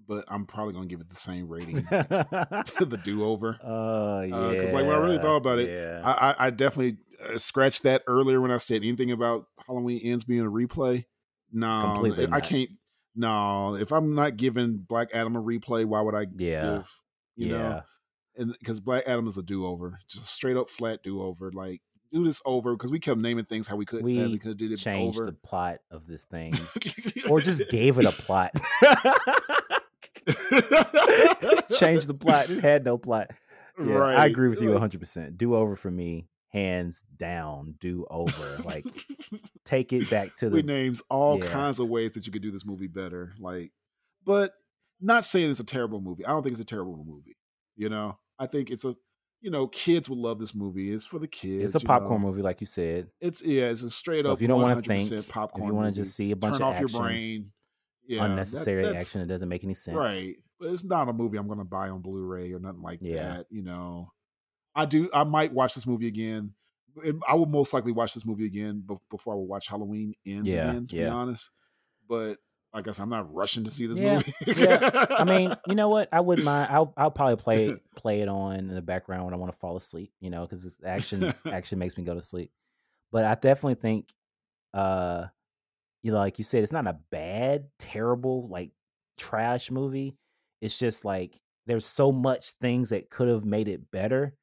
but 0.07 0.25
I'm 0.29 0.47
probably 0.47 0.75
gonna 0.75 0.87
give 0.87 1.01
it 1.01 1.09
the 1.09 1.17
same 1.17 1.49
rating. 1.49 1.75
the 1.91 3.01
Do 3.05 3.25
Over. 3.25 3.59
Oh 3.65 4.21
yeah. 4.23 4.51
because, 4.53 4.73
like, 4.73 4.87
when 4.87 4.95
I 4.95 4.99
really 4.99 5.19
thought 5.19 5.37
about 5.37 5.59
it, 5.59 5.71
yeah. 5.71 6.01
I, 6.05 6.31
I, 6.31 6.47
I 6.47 6.51
definitely 6.51 6.99
uh, 7.25 7.39
scratched 7.39 7.85
that 7.85 8.03
earlier 8.07 8.41
when 8.41 8.51
I 8.51 8.57
said 8.59 8.83
anything 8.83 9.11
about 9.13 9.47
Halloween 9.67 10.01
Ends 10.03 10.25
being 10.25 10.41
a 10.41 10.51
replay. 10.51 11.05
No, 11.53 11.93
Completely 11.95 12.29
I 12.31 12.41
can't. 12.41 12.71
No, 13.17 13.75
if 13.75 13.93
I'm 13.93 14.15
not 14.15 14.37
giving 14.37 14.79
Black 14.79 15.09
Adam 15.15 15.37
a 15.37 15.43
replay, 15.43 15.85
why 15.85 16.01
would 16.01 16.15
I 16.15 16.27
Yeah. 16.37 16.77
give? 16.77 17.01
You 17.37 17.47
yeah. 17.53 17.59
know, 17.59 17.83
and 18.37 18.57
because 18.59 18.81
Black 18.81 19.05
Adam 19.07 19.27
is 19.27 19.37
a 19.39 19.43
do 19.43 19.67
over, 19.67 19.99
just 20.09 20.25
a 20.25 20.27
straight 20.27 20.57
up 20.57 20.71
flat 20.71 21.03
do 21.03 21.23
over. 21.23 21.51
Like 21.53 21.81
do 22.13 22.25
this 22.25 22.41
over 22.45 22.75
because 22.75 22.91
we 22.91 22.99
kept 23.01 23.21
naming 23.21 23.45
things 23.45 23.67
how 23.67 23.77
we 23.77 23.85
could 23.87 24.03
We 24.03 24.19
we 24.27 24.39
could 24.39 24.57
do 24.57 24.71
it 24.71 24.77
Changed 24.77 25.19
over. 25.19 25.27
the 25.27 25.33
plot 25.33 25.79
of 25.91 26.07
this 26.07 26.25
thing, 26.25 26.53
or 27.31 27.41
just 27.41 27.69
gave 27.71 27.99
it 27.99 28.05
a 28.05 28.13
plot. 28.13 28.53
Changed 31.79 32.09
the 32.09 32.17
plot. 32.19 32.51
It 32.51 32.63
had 32.63 32.85
no 32.85 32.99
plot. 32.99 33.31
Yeah, 33.79 33.93
right. 33.95 34.17
I 34.17 34.27
agree 34.27 34.49
with 34.49 34.61
you 34.61 34.71
100%. 34.71 35.37
Do 35.39 35.55
over 35.55 35.77
for 35.77 35.91
me, 35.91 36.29
hands 36.49 37.05
down. 37.17 37.77
Do 37.81 38.07
over. 38.11 38.63
Like 38.65 38.87
take 39.65 39.93
it 39.93 40.11
back 40.11 40.37
to 40.37 40.49
we 40.51 40.63
the 40.63 40.67
names 40.67 41.03
all 41.09 41.39
yeah. 41.39 41.47
kinds 41.47 41.81
of 41.81 41.89
ways 41.89 42.13
that 42.13 42.27
you 42.27 42.33
could 42.33 42.43
do 42.43 42.51
this 42.51 42.67
movie 42.67 42.89
better. 42.89 43.33
Like, 43.39 43.73
but 44.25 44.53
not 45.01 45.25
saying 45.25 45.51
it's 45.51 45.61
a 45.61 45.65
terrible 45.65 46.01
movie. 46.01 46.27
I 46.27 46.31
don't 46.31 46.43
think 46.43 46.53
it's 46.53 46.61
a 46.61 46.65
terrible 46.65 47.05
movie. 47.05 47.37
You 47.77 47.89
know, 47.89 48.19
I 48.39 48.47
think 48.47 48.71
it's 48.71 48.85
a 48.85 48.95
you 49.41 49.51
know, 49.51 49.67
kids 49.69 50.09
would 50.09 50.19
love 50.19 50.39
this 50.39 50.55
movie. 50.55 50.93
It's 50.93 51.05
for 51.05 51.19
the 51.19 51.27
kids. 51.27 51.75
It's 51.75 51.83
a 51.83 51.87
popcorn 51.87 52.21
know. 52.21 52.29
movie, 52.29 52.43
like 52.43 52.61
you 52.61 52.67
said. 52.67 53.09
It's 53.21 53.43
yeah, 53.43 53.65
it's 53.65 53.83
a 53.83 53.91
straight 53.91 54.25
So 54.25 54.33
up. 54.33 54.37
if 54.37 54.43
you 54.43 54.49
don't 54.49 54.61
want 54.61 54.85
to 54.85 54.91
100% 54.91 55.09
think, 55.09 55.13
if 55.13 55.67
you 55.67 55.75
want 55.75 55.95
to 55.95 56.01
just 56.01 56.15
see 56.15 56.31
a 56.31 56.37
bunch 56.37 56.55
of 56.55 56.59
turn 56.59 56.69
of 56.69 56.75
off 56.75 56.83
action, 56.83 56.95
your 56.95 57.03
brain. 57.03 57.53
Yeah, 58.07 58.25
unnecessary 58.25 58.83
that's- 58.85 59.03
action 59.03 59.21
It 59.21 59.27
doesn't 59.27 59.49
make 59.49 59.63
any 59.65 59.75
sense. 59.75 59.97
Right. 59.97 60.37
But 60.59 60.71
it's 60.71 60.85
not 60.85 61.09
a 61.09 61.13
movie 61.13 61.37
I'm 61.39 61.49
gonna 61.49 61.65
buy 61.65 61.89
on 61.91 62.01
Blu-ray 62.01 62.53
or 62.53 62.59
nothing 62.59 62.83
like 62.83 63.01
Yeah. 63.03 63.37
that. 63.37 63.47
You 63.51 63.63
know. 63.63 64.13
I 64.75 64.85
do 64.87 65.09
I 65.13 65.25
might 65.25 65.53
watch 65.53 65.75
this 65.75 65.87
movie 65.87 66.07
again. 66.09 66.55
I 67.29 67.35
will 67.35 67.47
most 67.47 67.73
likely 67.73 67.93
watch 67.93 68.15
this 68.15 68.25
movie 68.27 68.47
again 68.47 68.85
before 69.11 69.33
I 69.35 69.37
will 69.37 69.47
watch 69.47 69.69
Halloween 69.69 70.15
ends 70.27 70.53
Yeah, 70.53 70.71
again, 70.71 70.87
to 70.89 70.97
be 70.97 71.05
honest. 71.07 71.51
But 72.09 72.39
like 72.75 72.87
I 72.87 72.91
said, 72.93 73.03
I'm 73.05 73.09
not 73.09 73.33
rushing 73.33 73.65
to 73.65 73.71
see 73.71 73.87
this 73.87 73.99
Yeah, 73.99 74.15
movie. 74.15 74.33
yeah. 74.61 75.07
I 75.11 75.25
mean, 75.25 75.55
you 75.67 75.75
know 75.75 75.89
what? 75.89 76.09
I 76.13 76.21
wouldn't 76.21 76.45
mind. 76.45 76.69
I'll 76.71 76.93
I'll 76.97 77.11
probably 77.11 77.37
play 77.37 77.67
it- 77.71 77.83
play 77.97 78.21
it 78.23 78.29
on 78.29 78.57
in 78.57 78.69
the 78.75 78.83
background 78.83 79.25
when 79.25 79.35
I 79.35 79.37
want 79.39 79.53
to 79.53 79.59
fall 79.59 79.77
asleep. 79.77 80.13
You 80.21 80.31
know, 80.31 80.43
because 80.43 80.63
this 80.63 80.79
action 80.85 81.33
action 81.47 81.79
makes 81.79 81.97
me 81.97 82.05
go 82.05 82.15
to 82.15 82.23
sleep. 82.23 82.51
But 83.13 83.25
I 83.25 83.35
definitely 83.37 83.75
think, 83.75 84.09
uh, 84.75 85.27
you 86.03 86.13
know, 86.13 86.19
like 86.19 86.39
you 86.39 86.45
said, 86.45 86.63
it's 86.63 86.73
not 86.73 86.87
a 86.87 86.99
bad, 87.11 87.67
terrible, 87.79 88.49
like 88.49 88.71
trash 89.19 89.71
movie. 89.71 90.17
It's 90.61 90.79
just 90.79 91.05
like 91.05 91.39
there's 91.67 91.85
so 91.87 92.11
much 92.13 92.53
things 92.61 92.91
that 92.91 93.11
could 93.11 93.29
have 93.29 93.45
made 93.45 93.69
it 93.69 93.91
better 93.91 94.35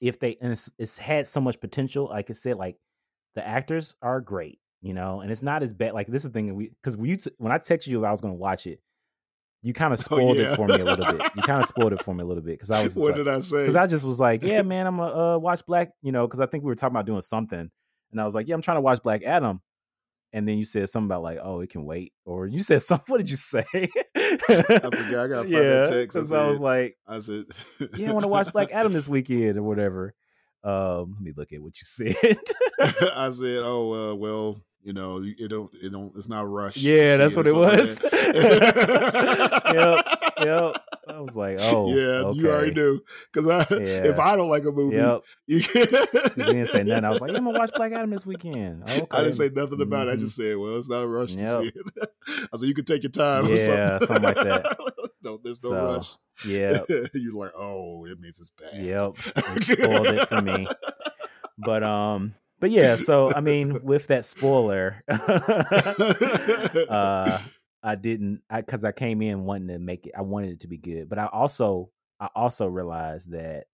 if 0.00 0.18
they 0.18 0.36
and 0.40 0.52
it's, 0.52 0.70
it's 0.78 0.98
had 0.98 1.26
so 1.26 1.40
much 1.40 1.60
potential. 1.60 2.06
Like 2.08 2.30
I 2.30 2.32
said, 2.34 2.56
like 2.56 2.76
the 3.34 3.46
actors 3.46 3.94
are 4.02 4.20
great, 4.20 4.58
you 4.80 4.94
know, 4.94 5.20
and 5.20 5.30
it's 5.30 5.42
not 5.42 5.62
as 5.62 5.72
bad. 5.72 5.92
Like 5.94 6.06
this 6.08 6.24
is 6.24 6.30
the 6.30 6.34
thing 6.34 6.48
that 6.48 6.54
we 6.54 6.68
because 6.82 6.96
we 6.96 7.16
t- 7.16 7.30
when 7.38 7.52
I 7.52 7.58
texted 7.58 7.88
you, 7.88 8.00
if 8.00 8.06
I 8.06 8.10
was 8.10 8.20
going 8.20 8.34
to 8.34 8.38
watch 8.38 8.66
it. 8.66 8.80
You 9.64 9.72
kind 9.72 9.92
of 9.92 10.00
spoiled 10.00 10.36
Oh, 10.36 10.40
yeah. 10.40 10.52
it 10.52 10.56
for 10.56 10.66
me 10.66 10.74
a 10.74 10.84
little 10.84 11.06
bit. 11.06 11.22
You 11.36 11.42
kind 11.42 11.62
of 11.62 11.68
spoiled 11.68 11.92
it 11.92 12.02
for 12.02 12.12
me 12.14 12.22
a 12.22 12.26
little 12.26 12.42
bit 12.42 12.54
because 12.54 12.70
I 12.72 12.82
was 12.82 12.96
what 12.96 13.08
like, 13.08 13.14
did 13.14 13.28
I 13.28 13.38
say? 13.38 13.58
because 13.58 13.76
I 13.76 13.86
just 13.86 14.04
was 14.04 14.18
like, 14.18 14.42
yeah, 14.42 14.62
man, 14.62 14.86
I'm 14.88 14.96
gonna 14.96 15.36
uh, 15.36 15.38
watch 15.38 15.64
Black, 15.66 15.92
you 16.02 16.10
know, 16.10 16.26
because 16.26 16.40
I 16.40 16.46
think 16.46 16.64
we 16.64 16.68
were 16.68 16.74
talking 16.74 16.94
about 16.96 17.06
doing 17.06 17.22
something, 17.22 17.70
and 18.10 18.20
I 18.20 18.24
was 18.24 18.34
like, 18.34 18.48
yeah, 18.48 18.56
I'm 18.56 18.62
trying 18.62 18.78
to 18.78 18.80
watch 18.82 19.00
Black 19.04 19.22
Adam, 19.22 19.60
and 20.32 20.48
then 20.48 20.56
you 20.56 20.64
said 20.64 20.88
something 20.88 21.06
about 21.06 21.22
like, 21.22 21.38
oh, 21.42 21.60
it 21.60 21.70
can 21.70 21.84
wait, 21.84 22.12
or 22.24 22.46
you 22.46 22.62
said 22.62 22.82
something. 22.82 23.04
What 23.08 23.18
did 23.18 23.30
you 23.30 23.36
say? 23.36 23.64
I 23.74 23.88
forgot. 24.38 24.96
I 24.96 25.28
gotta 25.28 25.42
find 25.42 25.54
that 25.54 25.88
text. 25.90 26.16
I 26.16 26.20
because 26.20 26.32
I 26.32 26.48
was 26.48 26.60
like, 26.60 26.96
I 27.06 27.18
said, 27.18 27.44
yeah, 27.96 28.10
I 28.10 28.12
want 28.12 28.24
to 28.24 28.28
watch 28.28 28.52
Black 28.52 28.70
Adam 28.72 28.92
this 28.92 29.08
weekend 29.08 29.58
or 29.58 29.62
whatever. 29.62 30.14
Um, 30.64 31.14
let 31.16 31.22
me 31.22 31.32
look 31.36 31.52
at 31.52 31.60
what 31.60 31.74
you 31.80 31.84
said. 31.84 32.38
I 33.16 33.30
said, 33.30 33.62
"Oh 33.64 34.12
uh, 34.12 34.14
well, 34.14 34.62
you 34.82 34.92
know, 34.92 35.22
it 35.22 35.48
don't, 35.48 35.70
it 35.74 35.90
don't, 35.90 36.12
it's 36.16 36.28
not 36.28 36.48
rushed." 36.48 36.78
yeah, 36.78 37.16
that's 37.16 37.36
what 37.36 37.48
it 37.48 37.54
was. 37.54 38.02
yep, 38.12 40.06
yep. 40.44 40.76
Was 41.34 41.36
like, 41.36 41.58
oh, 41.60 41.88
yeah, 41.88 42.30
you 42.32 42.50
already 42.50 42.70
okay. 42.72 42.80
knew. 42.80 43.00
Because 43.32 43.48
I, 43.48 43.66
if 43.74 44.18
I 44.18 44.36
don't 44.36 44.48
like 44.48 44.64
a 44.64 44.72
movie, 44.72 44.96
Yep. 44.96 45.22
you 45.46 45.60
didn't 45.60 46.66
say 46.66 46.82
nothing. 46.84 47.04
I 47.04 47.10
was 47.10 47.20
like, 47.20 47.32
yeah, 47.32 47.38
I'm 47.38 47.44
gonna 47.44 47.58
watch 47.58 47.72
Black 47.74 47.92
Adam 47.92 48.10
this 48.10 48.26
weekend. 48.26 48.82
Okay. 48.82 49.06
I 49.10 49.18
didn't 49.22 49.34
say 49.34 49.50
nothing 49.54 49.80
about 49.80 50.08
it. 50.08 50.12
I 50.12 50.14
Mhm. 50.16 50.20
just 50.20 50.36
said, 50.36 50.56
"Well, 50.56 50.76
it's 50.78 50.88
not 50.88 51.02
a 51.02 51.06
rush 51.08 51.32
Yep. 51.32 51.44
to 51.58 51.64
see 51.64 51.72
it." 51.74 52.10
I 52.52 52.56
said, 52.56 52.66
"You 52.68 52.74
can 52.74 52.84
take 52.84 53.02
your 53.02 53.10
time." 53.10 53.46
or 53.46 53.50
Yeah, 53.50 53.98
something. 53.98 54.06
something 54.06 54.22
like 54.24 54.36
that. 54.36 54.76
no, 55.22 55.38
there's 55.42 55.62
no 55.64 55.70
So, 55.70 55.84
rush. 55.84 56.10
Yeah. 56.46 56.80
You're 57.14 57.34
like, 57.34 57.52
"Oh, 57.56 58.04
it 58.06 58.18
means 58.20 58.38
it's 58.40 58.50
bad." 58.50 58.82
Yep. 58.84 59.16
It 59.56 59.62
spoiled 59.62 60.06
it 60.08 60.28
for 60.28 60.42
me. 60.42 60.66
But 61.58 61.82
um, 61.84 62.34
but 62.60 62.70
yeah. 62.70 62.96
So 62.96 63.32
I 63.32 63.40
mean, 63.40 63.82
with 63.84 64.06
that 64.08 64.24
spoiler, 64.24 65.02
uh, 66.88 67.38
I 67.82 67.94
didn't, 67.96 68.42
because 68.54 68.84
I 68.84 68.92
came 68.92 69.22
in 69.22 69.44
wanting 69.44 69.68
to 69.68 69.78
make 69.78 70.06
it. 70.06 70.14
I 70.16 70.22
wanted 70.22 70.52
it 70.52 70.60
to 70.60 70.68
be 70.68 70.78
good, 70.78 71.08
but 71.08 71.18
I 71.18 71.26
also, 71.26 71.90
I 72.20 72.28
also 72.34 72.66
realized 72.66 73.32
that, 73.32 73.66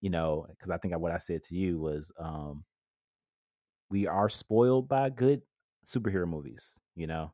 you 0.00 0.10
know, 0.10 0.46
because 0.48 0.70
I 0.70 0.78
think 0.78 0.96
what 0.98 1.12
I 1.12 1.18
said 1.18 1.42
to 1.44 1.54
you 1.56 1.78
was, 1.78 2.10
um, 2.18 2.64
we 3.90 4.06
are 4.06 4.28
spoiled 4.28 4.88
by 4.88 5.10
good 5.10 5.42
superhero 5.86 6.26
movies. 6.26 6.78
You 6.94 7.06
know. 7.06 7.32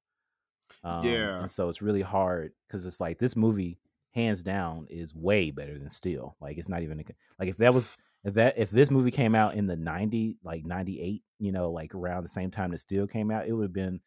Um, 0.84 1.04
Yeah. 1.04 1.40
And 1.40 1.50
so 1.50 1.68
it's 1.68 1.82
really 1.82 2.02
hard 2.02 2.52
because 2.66 2.86
it's 2.86 3.00
like 3.00 3.18
this 3.18 3.36
movie, 3.36 3.78
hands 4.14 4.42
down, 4.42 4.86
is 4.90 5.14
way 5.14 5.50
better 5.50 5.78
than 5.78 5.90
Steel. 5.90 6.36
Like 6.40 6.58
it's 6.58 6.68
not 6.68 6.82
even 6.82 7.00
a, 7.00 7.04
like 7.38 7.48
if 7.48 7.56
that 7.58 7.74
was 7.74 7.96
if 8.24 8.34
that 8.34 8.58
if 8.58 8.70
this 8.70 8.90
movie 8.90 9.10
came 9.10 9.34
out 9.34 9.54
in 9.54 9.66
the 9.66 9.76
90 9.76 10.38
like 10.42 10.64
98 10.64 11.22
you 11.38 11.52
know 11.52 11.70
like 11.70 11.94
around 11.94 12.24
the 12.24 12.28
same 12.28 12.50
time 12.50 12.72
that 12.72 12.78
Steel 12.80 13.06
came 13.06 13.30
out 13.30 13.46
it 13.46 13.52
would 13.52 13.64
have 13.64 13.72
been 13.72 14.00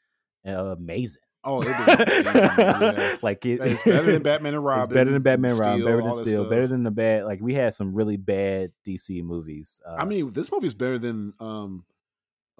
uh, 0.46 0.76
amazing 0.78 1.22
Oh, 1.44 1.64
yeah. 1.64 3.16
like 3.22 3.46
it, 3.46 3.60
It's 3.62 3.84
better 3.84 4.12
than 4.12 4.22
Batman 4.22 4.54
and 4.54 4.64
Robin. 4.64 4.84
it's 4.86 4.94
better 4.94 5.12
than 5.12 5.22
Batman 5.24 5.52
and 5.52 5.60
Robin 5.60 5.76
Steel, 5.80 5.86
better 5.88 6.02
than 6.04 6.14
Steel 6.14 6.50
better 6.50 6.68
than 6.68 6.84
the 6.84 6.92
bad 6.92 7.26
like 7.26 7.40
we 7.42 7.54
had 7.54 7.74
some 7.74 7.94
really 7.96 8.18
bad 8.18 8.72
DC 8.88 9.24
movies 9.24 9.82
uh, 9.86 9.98
I 10.00 10.06
mean, 10.06 10.32
this 10.32 10.52
movie's 10.52 10.74
better 10.74 11.00
than 11.00 11.34
um, 11.40 11.84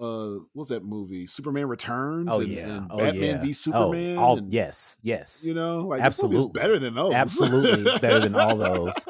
uh, 0.00 0.38
what's 0.52 0.70
that 0.70 0.84
movie? 0.84 1.26
Superman 1.26 1.68
Returns. 1.68 2.28
oh 2.32 2.40
and, 2.40 2.48
yeah 2.50 2.76
and 2.76 2.86
oh 2.90 2.98
Batman 2.98 3.22
yeah 3.22 3.40
v 3.40 3.48
Oh, 3.48 3.52
Superman. 3.52 4.18
all, 4.18 4.38
and, 4.38 4.52
yes 4.52 4.98
yes 5.02 5.44
You 5.46 5.54
know, 5.54 5.80
like 5.82 6.00
Absolutely. 6.00 6.50
better 6.52 6.78
than 6.78 6.94
those. 6.94 7.14
absolutely 7.14 7.98
better 8.00 8.20
than 8.20 8.34
all 8.34 8.56
those. 8.56 8.94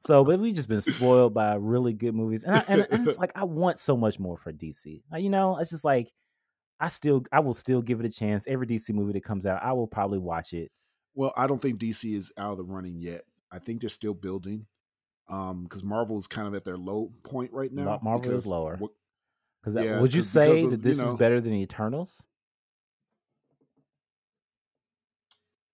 So, 0.00 0.24
but 0.24 0.38
we 0.38 0.52
just 0.52 0.68
been 0.68 0.80
spoiled 0.80 1.34
by 1.34 1.54
really 1.54 1.92
good 1.92 2.14
movies, 2.14 2.44
and, 2.44 2.54
I, 2.56 2.64
and 2.68 2.86
and 2.88 3.08
it's 3.08 3.18
like 3.18 3.32
I 3.34 3.42
want 3.44 3.80
so 3.80 3.96
much 3.96 4.20
more 4.20 4.36
for 4.36 4.52
DC. 4.52 5.02
You 5.18 5.28
know, 5.28 5.58
it's 5.58 5.70
just 5.70 5.84
like 5.84 6.12
I 6.80 6.88
still, 6.88 7.24
I 7.32 7.40
will 7.40 7.54
still 7.54 7.82
give 7.82 8.00
it 8.00 8.06
a 8.06 8.10
chance. 8.10 8.46
Every 8.46 8.66
DC 8.66 8.94
movie 8.94 9.12
that 9.14 9.24
comes 9.24 9.46
out, 9.46 9.62
I 9.62 9.72
will 9.72 9.86
probably 9.86 10.18
watch 10.18 10.52
it. 10.52 10.70
Well, 11.14 11.32
I 11.36 11.46
don't 11.46 11.60
think 11.60 11.78
DC 11.80 12.14
is 12.14 12.32
out 12.38 12.52
of 12.52 12.58
the 12.58 12.64
running 12.64 13.00
yet. 13.00 13.22
I 13.50 13.58
think 13.58 13.80
they're 13.80 13.90
still 13.90 14.14
building. 14.14 14.66
Um, 15.30 15.64
because 15.64 15.82
Marvel 15.82 16.16
is 16.16 16.26
kind 16.26 16.48
of 16.48 16.54
at 16.54 16.64
their 16.64 16.78
low 16.78 17.12
point 17.22 17.52
right 17.52 17.72
now. 17.72 17.98
Marvel 18.02 18.32
is 18.32 18.46
lower. 18.46 18.78
Because 19.60 19.74
Yeah, 19.74 20.00
would 20.00 20.14
you 20.14 20.22
say 20.22 20.62
of, 20.62 20.70
that 20.70 20.76
you 20.76 20.82
this 20.82 21.02
is 21.02 21.12
better 21.14 21.40
than 21.40 21.52
Eternals? 21.54 22.22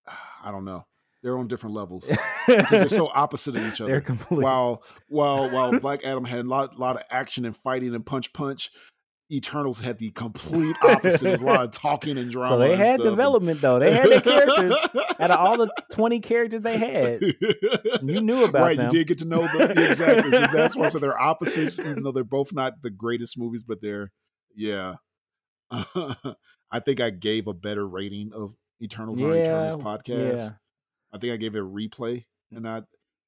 I 0.42 0.50
don't 0.50 0.64
know. 0.64 0.86
They're 1.22 1.38
on 1.38 1.48
different 1.48 1.74
levels 1.74 2.10
because 2.46 2.68
they're 2.68 2.88
so 2.88 3.08
opposite 3.14 3.56
of 3.56 3.66
each 3.66 3.78
They're 3.78 3.86
other. 3.86 4.00
completely. 4.02 4.44
while 4.44 4.82
while 5.08 5.48
while 5.48 5.78
Black 5.80 6.04
Adam 6.04 6.24
had 6.24 6.40
a 6.40 6.48
lot 6.48 6.78
lot 6.78 6.96
of 6.96 7.02
action 7.10 7.46
and 7.46 7.56
fighting 7.56 7.94
and 7.94 8.04
punch 8.04 8.34
punch, 8.34 8.70
Eternals 9.34 9.80
had 9.80 9.98
the 9.98 10.10
complete 10.10 10.76
opposite. 10.82 11.26
It 11.26 11.30
was 11.32 11.42
a 11.42 11.46
lot 11.46 11.64
of 11.64 11.70
talking 11.72 12.16
and 12.18 12.30
drama. 12.30 12.48
so 12.48 12.58
they 12.58 12.76
had 12.76 13.00
development 13.00 13.60
though. 13.60 13.78
They 13.78 13.92
had 13.92 14.08
their 14.08 14.20
characters. 14.20 14.74
Out 15.20 15.30
of 15.30 15.38
all 15.38 15.56
the 15.58 15.70
twenty 15.92 16.20
characters 16.20 16.62
they 16.62 16.78
had, 16.78 17.22
you 18.02 18.20
knew 18.20 18.44
about 18.44 18.62
right, 18.62 18.76
them. 18.76 18.86
you 18.86 18.98
did 18.98 19.08
get 19.08 19.18
to 19.18 19.24
know 19.24 19.46
them 19.46 19.72
exactly. 19.78 20.32
So 20.32 20.46
that's 20.52 20.76
why 20.76 20.88
so 20.88 20.98
they're 20.98 21.20
opposites, 21.20 21.78
even 21.78 22.02
though 22.02 22.12
they're 22.12 22.24
both 22.24 22.52
not 22.52 22.82
the 22.82 22.90
greatest 22.90 23.38
movies, 23.38 23.62
but 23.62 23.80
they're 23.80 24.12
yeah. 24.54 24.94
I 25.70 26.80
think 26.84 27.00
I 27.00 27.10
gave 27.10 27.46
a 27.46 27.54
better 27.54 27.86
rating 27.86 28.32
of 28.32 28.54
Eternals 28.82 29.20
on 29.20 29.30
our 29.30 29.36
Eternals 29.36 29.74
podcast. 29.76 30.36
yeah. 30.38 30.48
I 31.12 31.18
think 31.18 31.32
I 31.32 31.36
gave 31.36 31.54
it 31.54 31.60
a 31.60 31.64
replay, 31.64 32.24
and 32.52 32.68
I 32.68 32.82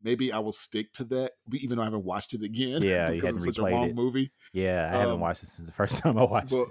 maybe 0.07 0.33
I 0.33 0.39
will 0.39 0.53
stick 0.53 0.93
to 0.95 1.05
that, 1.07 1.33
even 1.53 1.77
though 1.77 1.83
I 1.83 1.87
haven't 1.87 2.05
watched 2.05 2.33
it 2.33 2.43
again. 2.43 2.81
Yeah, 2.83 3.11
because 3.11 3.37
it's 3.37 3.45
such 3.45 3.59
a 3.59 3.63
long 3.71 3.91
it. 3.91 3.95
movie. 3.95 4.31
Yeah, 4.55 4.89
I 4.93 4.99
haven't 4.99 5.15
Um, 5.17 5.21
watched 5.21 5.43
it 5.43 5.49
since 5.49 5.67
the 5.67 5.73
first 5.73 5.99
time 6.03 6.17
I 6.17 6.25
watched 6.25 6.51
But 6.51 6.63
it. 6.63 6.69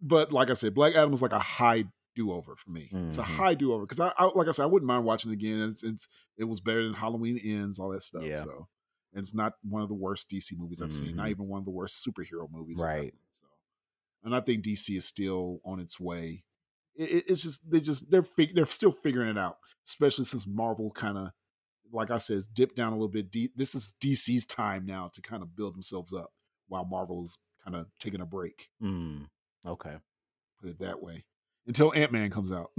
but 0.00 0.32
like 0.32 0.48
I 0.50 0.54
said, 0.54 0.72
Black 0.74 0.94
Adam 0.94 1.10
was 1.10 1.20
like 1.22 1.32
a 1.32 1.38
high 1.38 1.84
do 2.14 2.32
over 2.32 2.56
for 2.56 2.70
me. 2.70 2.88
It's 3.08 3.18
a 3.18 3.22
Mhm. 3.22 3.24
high 3.24 3.54
do 3.54 3.74
over 3.74 3.84
because 3.84 4.00
I, 4.00 4.10
I 4.16 4.24
like 4.34 4.48
I 4.48 4.52
said 4.52 4.62
I 4.62 4.66
wouldn't 4.66 4.86
mind 4.86 5.04
watching 5.04 5.30
it 5.30 5.34
again. 5.34 5.60
It's, 5.68 5.82
it's 5.82 6.08
it 6.38 6.44
was 6.44 6.60
better 6.60 6.82
than 6.84 6.94
Halloween 6.94 7.36
Ends, 7.44 7.78
all 7.78 7.90
that 7.90 8.02
stuff. 8.02 8.22
Yeah. 8.24 8.34
So 8.36 8.68
and 9.12 9.20
it's 9.22 9.34
not 9.34 9.54
one 9.62 9.82
of 9.82 9.88
the 9.88 9.94
worst 9.94 10.30
DC 10.30 10.56
movies 10.56 10.80
I've 10.80 10.92
seen. 10.92 11.16
Not 11.16 11.26
Mhm. 11.26 11.30
even 11.30 11.48
one 11.48 11.58
of 11.58 11.64
the 11.66 11.70
worst 11.72 12.06
superhero 12.06 12.50
movies. 12.50 12.78
Right. 12.80 13.12
So, 13.40 13.46
and 14.24 14.34
I 14.34 14.40
think 14.40 14.64
DC 14.64 14.96
is 14.96 15.04
still 15.04 15.60
on 15.64 15.78
its 15.80 15.98
way. 16.00 16.44
It, 16.94 17.10
it- 17.10 17.24
it's 17.28 17.42
just 17.42 17.70
they 17.70 17.80
just 17.80 18.10
they're 18.10 18.22
fig- 18.22 18.54
they're 18.54 18.64
still 18.66 18.92
figuring 18.92 19.28
it 19.30 19.38
out, 19.38 19.56
especially 19.86 20.24
since 20.24 20.46
Marvel 20.46 20.90
kind 20.90 21.18
of, 21.18 21.28
like 21.92 22.10
I 22.10 22.18
said, 22.18 22.42
dip 22.52 22.74
down 22.74 22.92
a 22.92 22.96
little 22.96 23.08
bit. 23.08 23.30
D- 23.30 23.50
this 23.56 23.74
is 23.74 23.94
DC's 24.00 24.44
time 24.46 24.86
now 24.86 25.08
to 25.14 25.22
kind 25.22 25.42
of 25.42 25.54
build 25.56 25.74
themselves 25.74 26.12
up, 26.12 26.30
while 26.68 26.84
Marvel 26.84 27.22
is 27.24 27.38
kind 27.64 27.76
of 27.76 27.86
taking 27.98 28.20
a 28.20 28.26
break. 28.26 28.68
Mm, 28.82 29.26
okay. 29.66 29.96
Put 30.60 30.70
it 30.70 30.78
that 30.80 31.02
way. 31.02 31.24
Until 31.66 31.92
Ant 31.94 32.12
Man 32.12 32.30
comes 32.30 32.52
out. 32.52 32.70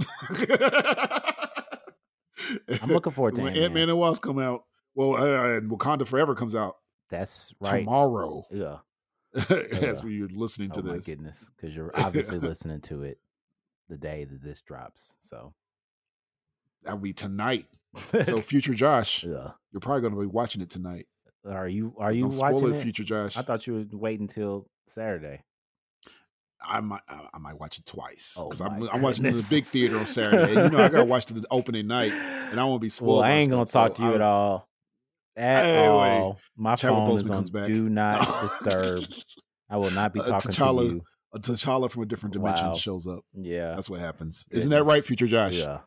I'm 2.82 2.88
looking 2.88 3.12
forward 3.12 3.34
to 3.36 3.42
it. 3.42 3.44
when 3.44 3.56
Ant-Man. 3.56 3.88
And 3.90 3.98
Wasp 3.98 4.22
come 4.22 4.38
out. 4.38 4.64
Well, 4.94 5.16
uh, 5.16 5.56
and 5.56 5.70
Wakanda 5.70 6.06
Forever 6.06 6.34
comes 6.34 6.54
out 6.54 6.76
That's 7.10 7.52
right. 7.60 7.80
tomorrow. 7.80 8.44
Yeah. 8.50 8.78
That's 9.34 10.02
when 10.02 10.12
you're 10.12 10.28
listening 10.28 10.70
to 10.72 10.80
oh 10.80 10.84
my 10.84 10.94
this. 10.94 11.06
goodness, 11.06 11.44
because 11.54 11.76
you're 11.76 11.92
obviously 11.94 12.38
listening 12.40 12.80
to 12.82 13.02
it 13.02 13.18
the 13.88 13.98
day 13.98 14.24
that 14.24 14.42
this 14.42 14.62
drops. 14.62 15.14
So, 15.18 15.52
That'll 16.82 16.98
be 16.98 17.12
tonight. 17.12 17.66
So, 18.24 18.40
future 18.42 18.74
Josh, 18.74 19.24
yeah. 19.24 19.50
you're 19.72 19.80
probably 19.80 20.02
going 20.02 20.14
to 20.14 20.20
be 20.20 20.26
watching 20.26 20.60
it 20.62 20.70
tonight. 20.70 21.06
Are 21.48 21.68
you 21.68 21.94
are 21.98 22.12
you 22.12 22.22
Don't 22.22 22.30
spoil 22.32 22.66
it, 22.72 22.76
it? 22.76 22.82
future 22.82 23.04
Josh. 23.04 23.36
I 23.36 23.42
thought 23.42 23.66
you 23.66 23.74
would 23.74 23.94
wait 23.94 24.20
until 24.20 24.66
Saturday. 24.86 25.42
I 26.60 26.80
might, 26.80 27.00
I, 27.08 27.38
might 27.38 27.58
watch 27.58 27.78
it 27.78 27.86
twice 27.86 28.34
Oh 28.36 28.48
because 28.48 28.60
I'm, 28.60 28.82
I'm 28.90 29.00
watching 29.00 29.22
the 29.22 29.46
big 29.48 29.62
theater 29.62 29.96
on 29.96 30.06
Saturday. 30.06 30.50
You 30.54 30.68
know, 30.70 30.78
I 30.84 30.88
got 30.88 30.98
to 30.98 31.04
watch 31.04 31.26
the 31.26 31.44
opening 31.52 31.86
night, 31.86 32.12
and 32.12 32.58
I 32.58 32.64
won't 32.64 32.82
be 32.82 32.88
spoiled. 32.88 33.18
Well, 33.18 33.24
I 33.24 33.30
ain't 33.34 33.48
gonna 33.50 33.64
talk 33.64 33.92
so 33.96 33.96
to 33.98 34.02
you 34.02 34.12
I- 34.12 34.14
at 34.16 34.20
all 34.22 34.68
at 35.36 35.64
Anyway, 35.64 35.86
all. 36.18 36.38
My 36.56 36.74
Chadwick 36.74 36.98
phone 37.06 37.14
is 37.14 37.22
Boseman 37.22 37.26
on 37.26 37.32
comes 37.36 37.50
back. 37.50 37.66
do 37.68 37.88
not 37.88 38.42
disturb. 38.42 39.02
I 39.70 39.76
will 39.76 39.92
not 39.92 40.12
be 40.12 40.18
Uh, 40.20 40.24
talking 40.30 40.50
T'Challa- 40.50 40.88
to 40.88 40.94
you. 40.96 41.02
A 41.34 41.38
T'Challa 41.38 41.88
from 41.90 42.02
a 42.02 42.06
different 42.06 42.32
dimension 42.32 42.66
Wow. 42.68 42.74
shows 42.74 43.06
up. 43.06 43.20
Yeah. 43.34 43.74
That's 43.76 43.88
what 43.88 44.00
happens. 44.00 44.44
Isn't 44.50 44.70
that 44.72 44.82
right, 44.84 45.04
future 45.04 45.28
Josh? 45.28 45.54
Yeah. 45.58 45.78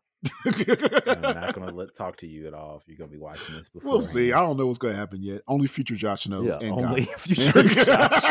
I'm 0.46 1.22
not 1.22 1.54
gonna 1.54 1.72
let, 1.74 1.96
talk 1.96 2.18
to 2.18 2.28
you 2.28 2.48
at 2.48 2.54
all 2.54 2.78
if 2.82 2.88
you're 2.88 2.98
gonna 2.98 3.12
be 3.12 3.18
watching 3.18 3.56
this 3.56 3.70
before. 3.70 3.92
we'll 3.92 4.02
see. 4.02 4.32
I 4.32 4.42
don't 4.42 4.58
know 4.58 4.68
what's 4.68 4.78
going 4.78 4.94
to 4.94 5.00
happen 5.00 5.22
yet. 5.24 5.42
Only 5.48 5.68
future 5.68 5.96
Josh 5.96 6.28
knows. 6.28 6.46
Yeah, 6.46 6.68
and 6.68 6.72
only 6.74 7.06
God. 7.06 7.16
future 7.20 7.64
Josh 7.64 8.24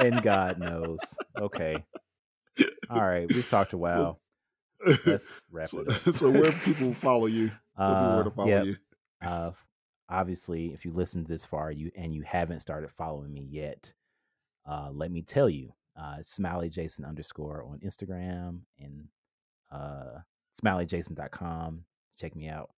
and 0.00 0.22
God 0.22 0.58
knows. 0.58 0.98
Okay. 1.38 1.76
All 2.90 3.02
right. 3.02 3.30
We've 3.32 3.48
talked 3.48 3.72
a 3.72 3.78
while. 3.78 4.20
Let's 5.06 5.42
wrap 5.50 5.68
so, 5.68 5.80
it 5.80 5.88
up. 5.88 6.14
so 6.14 6.30
where 6.30 6.52
people 6.52 6.92
follow 6.94 7.26
you? 7.26 7.48
People 7.76 7.92
where 7.94 8.20
Uh, 8.20 8.22
to 8.24 8.30
follow 8.30 8.48
yep. 8.48 8.64
you. 8.66 8.76
Uh, 9.22 9.52
obviously, 10.08 10.72
if 10.72 10.84
you 10.84 10.92
listened 10.92 11.26
this 11.26 11.44
far, 11.44 11.70
you 11.70 11.90
and 11.96 12.14
you 12.14 12.22
haven't 12.22 12.60
started 12.60 12.90
following 12.90 13.32
me 13.32 13.46
yet, 13.48 13.92
uh, 14.68 14.90
let 14.92 15.10
me 15.10 15.22
tell 15.22 15.48
you, 15.48 15.72
uh, 16.00 16.16
Smiley 16.22 16.68
Jason 16.68 17.04
underscore 17.04 17.64
on 17.64 17.78
Instagram 17.80 18.60
and 18.80 19.08
uh, 19.70 20.18
smileyjason.com. 20.60 21.84
Check 22.18 22.34
me 22.36 22.48
out. 22.48 22.70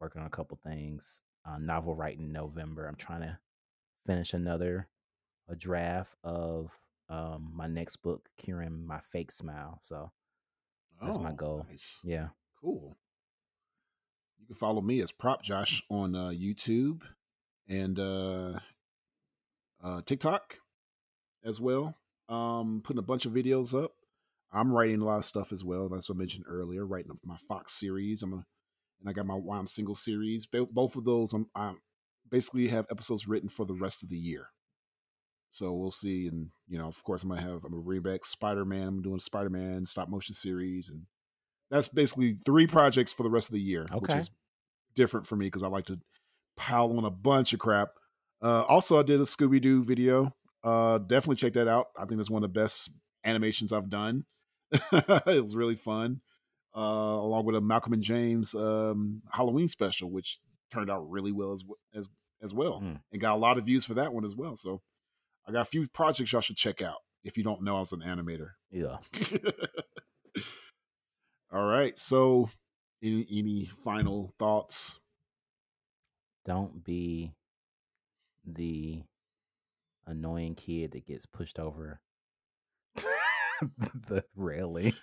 Working 0.00 0.20
on 0.22 0.26
a 0.26 0.30
couple 0.30 0.58
things. 0.62 1.22
Uh, 1.46 1.58
novel 1.58 1.94
writing 1.94 2.32
November. 2.32 2.86
I'm 2.86 2.96
trying 2.96 3.22
to 3.22 3.38
finish 4.06 4.34
another 4.34 4.88
a 5.48 5.56
draft 5.56 6.14
of 6.22 6.78
um, 7.08 7.50
my 7.54 7.66
next 7.66 7.96
book, 7.96 8.28
curing 8.38 8.86
my 8.86 9.00
fake 9.00 9.32
smile. 9.32 9.78
So 9.80 10.10
That's 11.02 11.18
my 11.18 11.30
Oh, 11.30 11.34
goal. 11.34 11.66
Nice. 11.68 12.00
yeah, 12.04 12.28
Cool. 12.60 12.94
You 14.38 14.46
can 14.46 14.54
follow 14.54 14.80
me 14.80 15.00
as 15.00 15.10
Prop 15.10 15.42
Josh 15.42 15.82
on 15.90 16.14
uh, 16.14 16.28
YouTube 16.28 17.02
and 17.68 17.98
uh, 17.98 18.58
uh, 19.82 20.02
TikTok 20.02 20.56
as 21.44 21.60
well. 21.60 21.94
Um, 22.28 22.80
putting 22.84 22.98
a 22.98 23.02
bunch 23.02 23.26
of 23.26 23.32
videos 23.32 23.74
up. 23.82 23.92
I'm 24.52 24.72
writing 24.72 25.00
a 25.00 25.04
lot 25.04 25.18
of 25.18 25.24
stuff 25.24 25.52
as 25.52 25.64
well. 25.64 25.88
That's 25.88 26.08
what 26.08 26.16
I 26.16 26.18
mentioned 26.18 26.44
earlier. 26.48 26.86
Writing 26.86 27.12
my 27.24 27.36
Fox 27.48 27.72
series. 27.78 28.22
I'm 28.22 28.32
a, 28.32 28.36
and 29.00 29.08
I 29.08 29.12
got 29.12 29.26
my 29.26 29.34
Why 29.34 29.58
I'm 29.58 29.66
Single 29.66 29.94
series. 29.94 30.46
Both 30.46 30.96
of 30.96 31.04
those, 31.04 31.32
I'm, 31.32 31.46
I'm 31.54 31.78
basically 32.28 32.68
have 32.68 32.86
episodes 32.90 33.28
written 33.28 33.48
for 33.48 33.64
the 33.64 33.74
rest 33.74 34.02
of 34.02 34.08
the 34.08 34.16
year. 34.16 34.48
So 35.50 35.72
we'll 35.72 35.90
see. 35.90 36.28
And 36.28 36.50
you 36.68 36.78
know, 36.78 36.86
of 36.86 37.02
course, 37.02 37.22
I'm 37.22 37.28
gonna 37.30 37.40
have 37.42 37.64
I'm 37.64 37.72
gonna 37.72 37.82
bring 37.82 38.02
back 38.02 38.24
Spider 38.24 38.64
Man. 38.64 38.86
I'm 38.88 39.02
doing 39.02 39.18
Spider 39.18 39.50
Man 39.50 39.84
stop 39.86 40.08
motion 40.08 40.34
series, 40.34 40.90
and 40.90 41.06
that's 41.70 41.88
basically 41.88 42.38
three 42.44 42.66
projects 42.66 43.12
for 43.12 43.22
the 43.22 43.30
rest 43.30 43.48
of 43.48 43.54
the 43.54 43.60
year, 43.60 43.86
which 43.98 44.10
Okay. 44.10 44.18
is 44.18 44.30
different 44.94 45.26
for 45.26 45.36
me 45.36 45.46
because 45.46 45.62
I 45.62 45.68
like 45.68 45.86
to 45.86 45.98
pile 46.56 46.96
on 46.96 47.04
a 47.04 47.10
bunch 47.10 47.52
of 47.52 47.58
crap. 47.60 47.90
Uh, 48.42 48.64
also, 48.68 48.98
I 48.98 49.02
did 49.02 49.20
a 49.20 49.24
Scooby 49.24 49.60
Doo 49.60 49.82
video. 49.84 50.34
Uh, 50.62 50.98
definitely 50.98 51.36
check 51.36 51.54
that 51.54 51.68
out. 51.68 51.86
I 51.96 52.04
think 52.04 52.18
that's 52.18 52.30
one 52.30 52.44
of 52.44 52.52
the 52.52 52.60
best 52.60 52.90
animations 53.24 53.72
I've 53.72 53.90
done. 53.90 54.24
it 54.92 55.42
was 55.42 55.54
really 55.56 55.76
fun. 55.76 56.20
Uh, 56.76 56.80
along 56.80 57.44
with 57.44 57.56
a 57.56 57.60
Malcolm 57.60 57.92
and 57.92 58.02
James 58.02 58.54
um, 58.54 59.22
Halloween 59.32 59.66
special, 59.68 60.10
which 60.10 60.38
turned 60.72 60.88
out 60.90 61.10
really 61.10 61.32
well 61.32 61.52
as 61.52 61.64
as 61.94 62.08
as 62.42 62.54
well, 62.54 62.80
Mm. 62.80 63.00
and 63.12 63.20
got 63.20 63.34
a 63.34 63.38
lot 63.38 63.58
of 63.58 63.64
views 63.66 63.84
for 63.84 63.94
that 63.94 64.12
one 64.14 64.24
as 64.24 64.36
well. 64.36 64.54
So 64.56 64.80
I 65.46 65.52
got 65.52 65.62
a 65.62 65.64
few 65.64 65.88
projects 65.88 66.32
y'all 66.32 66.40
should 66.40 66.56
check 66.56 66.80
out 66.80 66.98
if 67.24 67.36
you 67.36 67.42
don't 67.44 67.62
know 67.62 67.76
I 67.76 67.80
was 67.80 67.92
an 67.92 68.00
animator. 68.00 68.50
yeah. 68.70 68.98
All 71.52 71.64
right. 71.66 71.98
So, 71.98 72.48
any 73.02 73.26
any 73.30 73.64
final 73.84 74.32
thoughts? 74.38 75.00
don't 76.46 76.82
be 76.82 77.34
the 78.46 79.02
annoying 80.06 80.54
kid 80.54 80.92
that 80.92 81.04
gets 81.06 81.26
pushed 81.26 81.58
over 81.60 82.00
the 84.08 84.24
railing. 84.36 84.94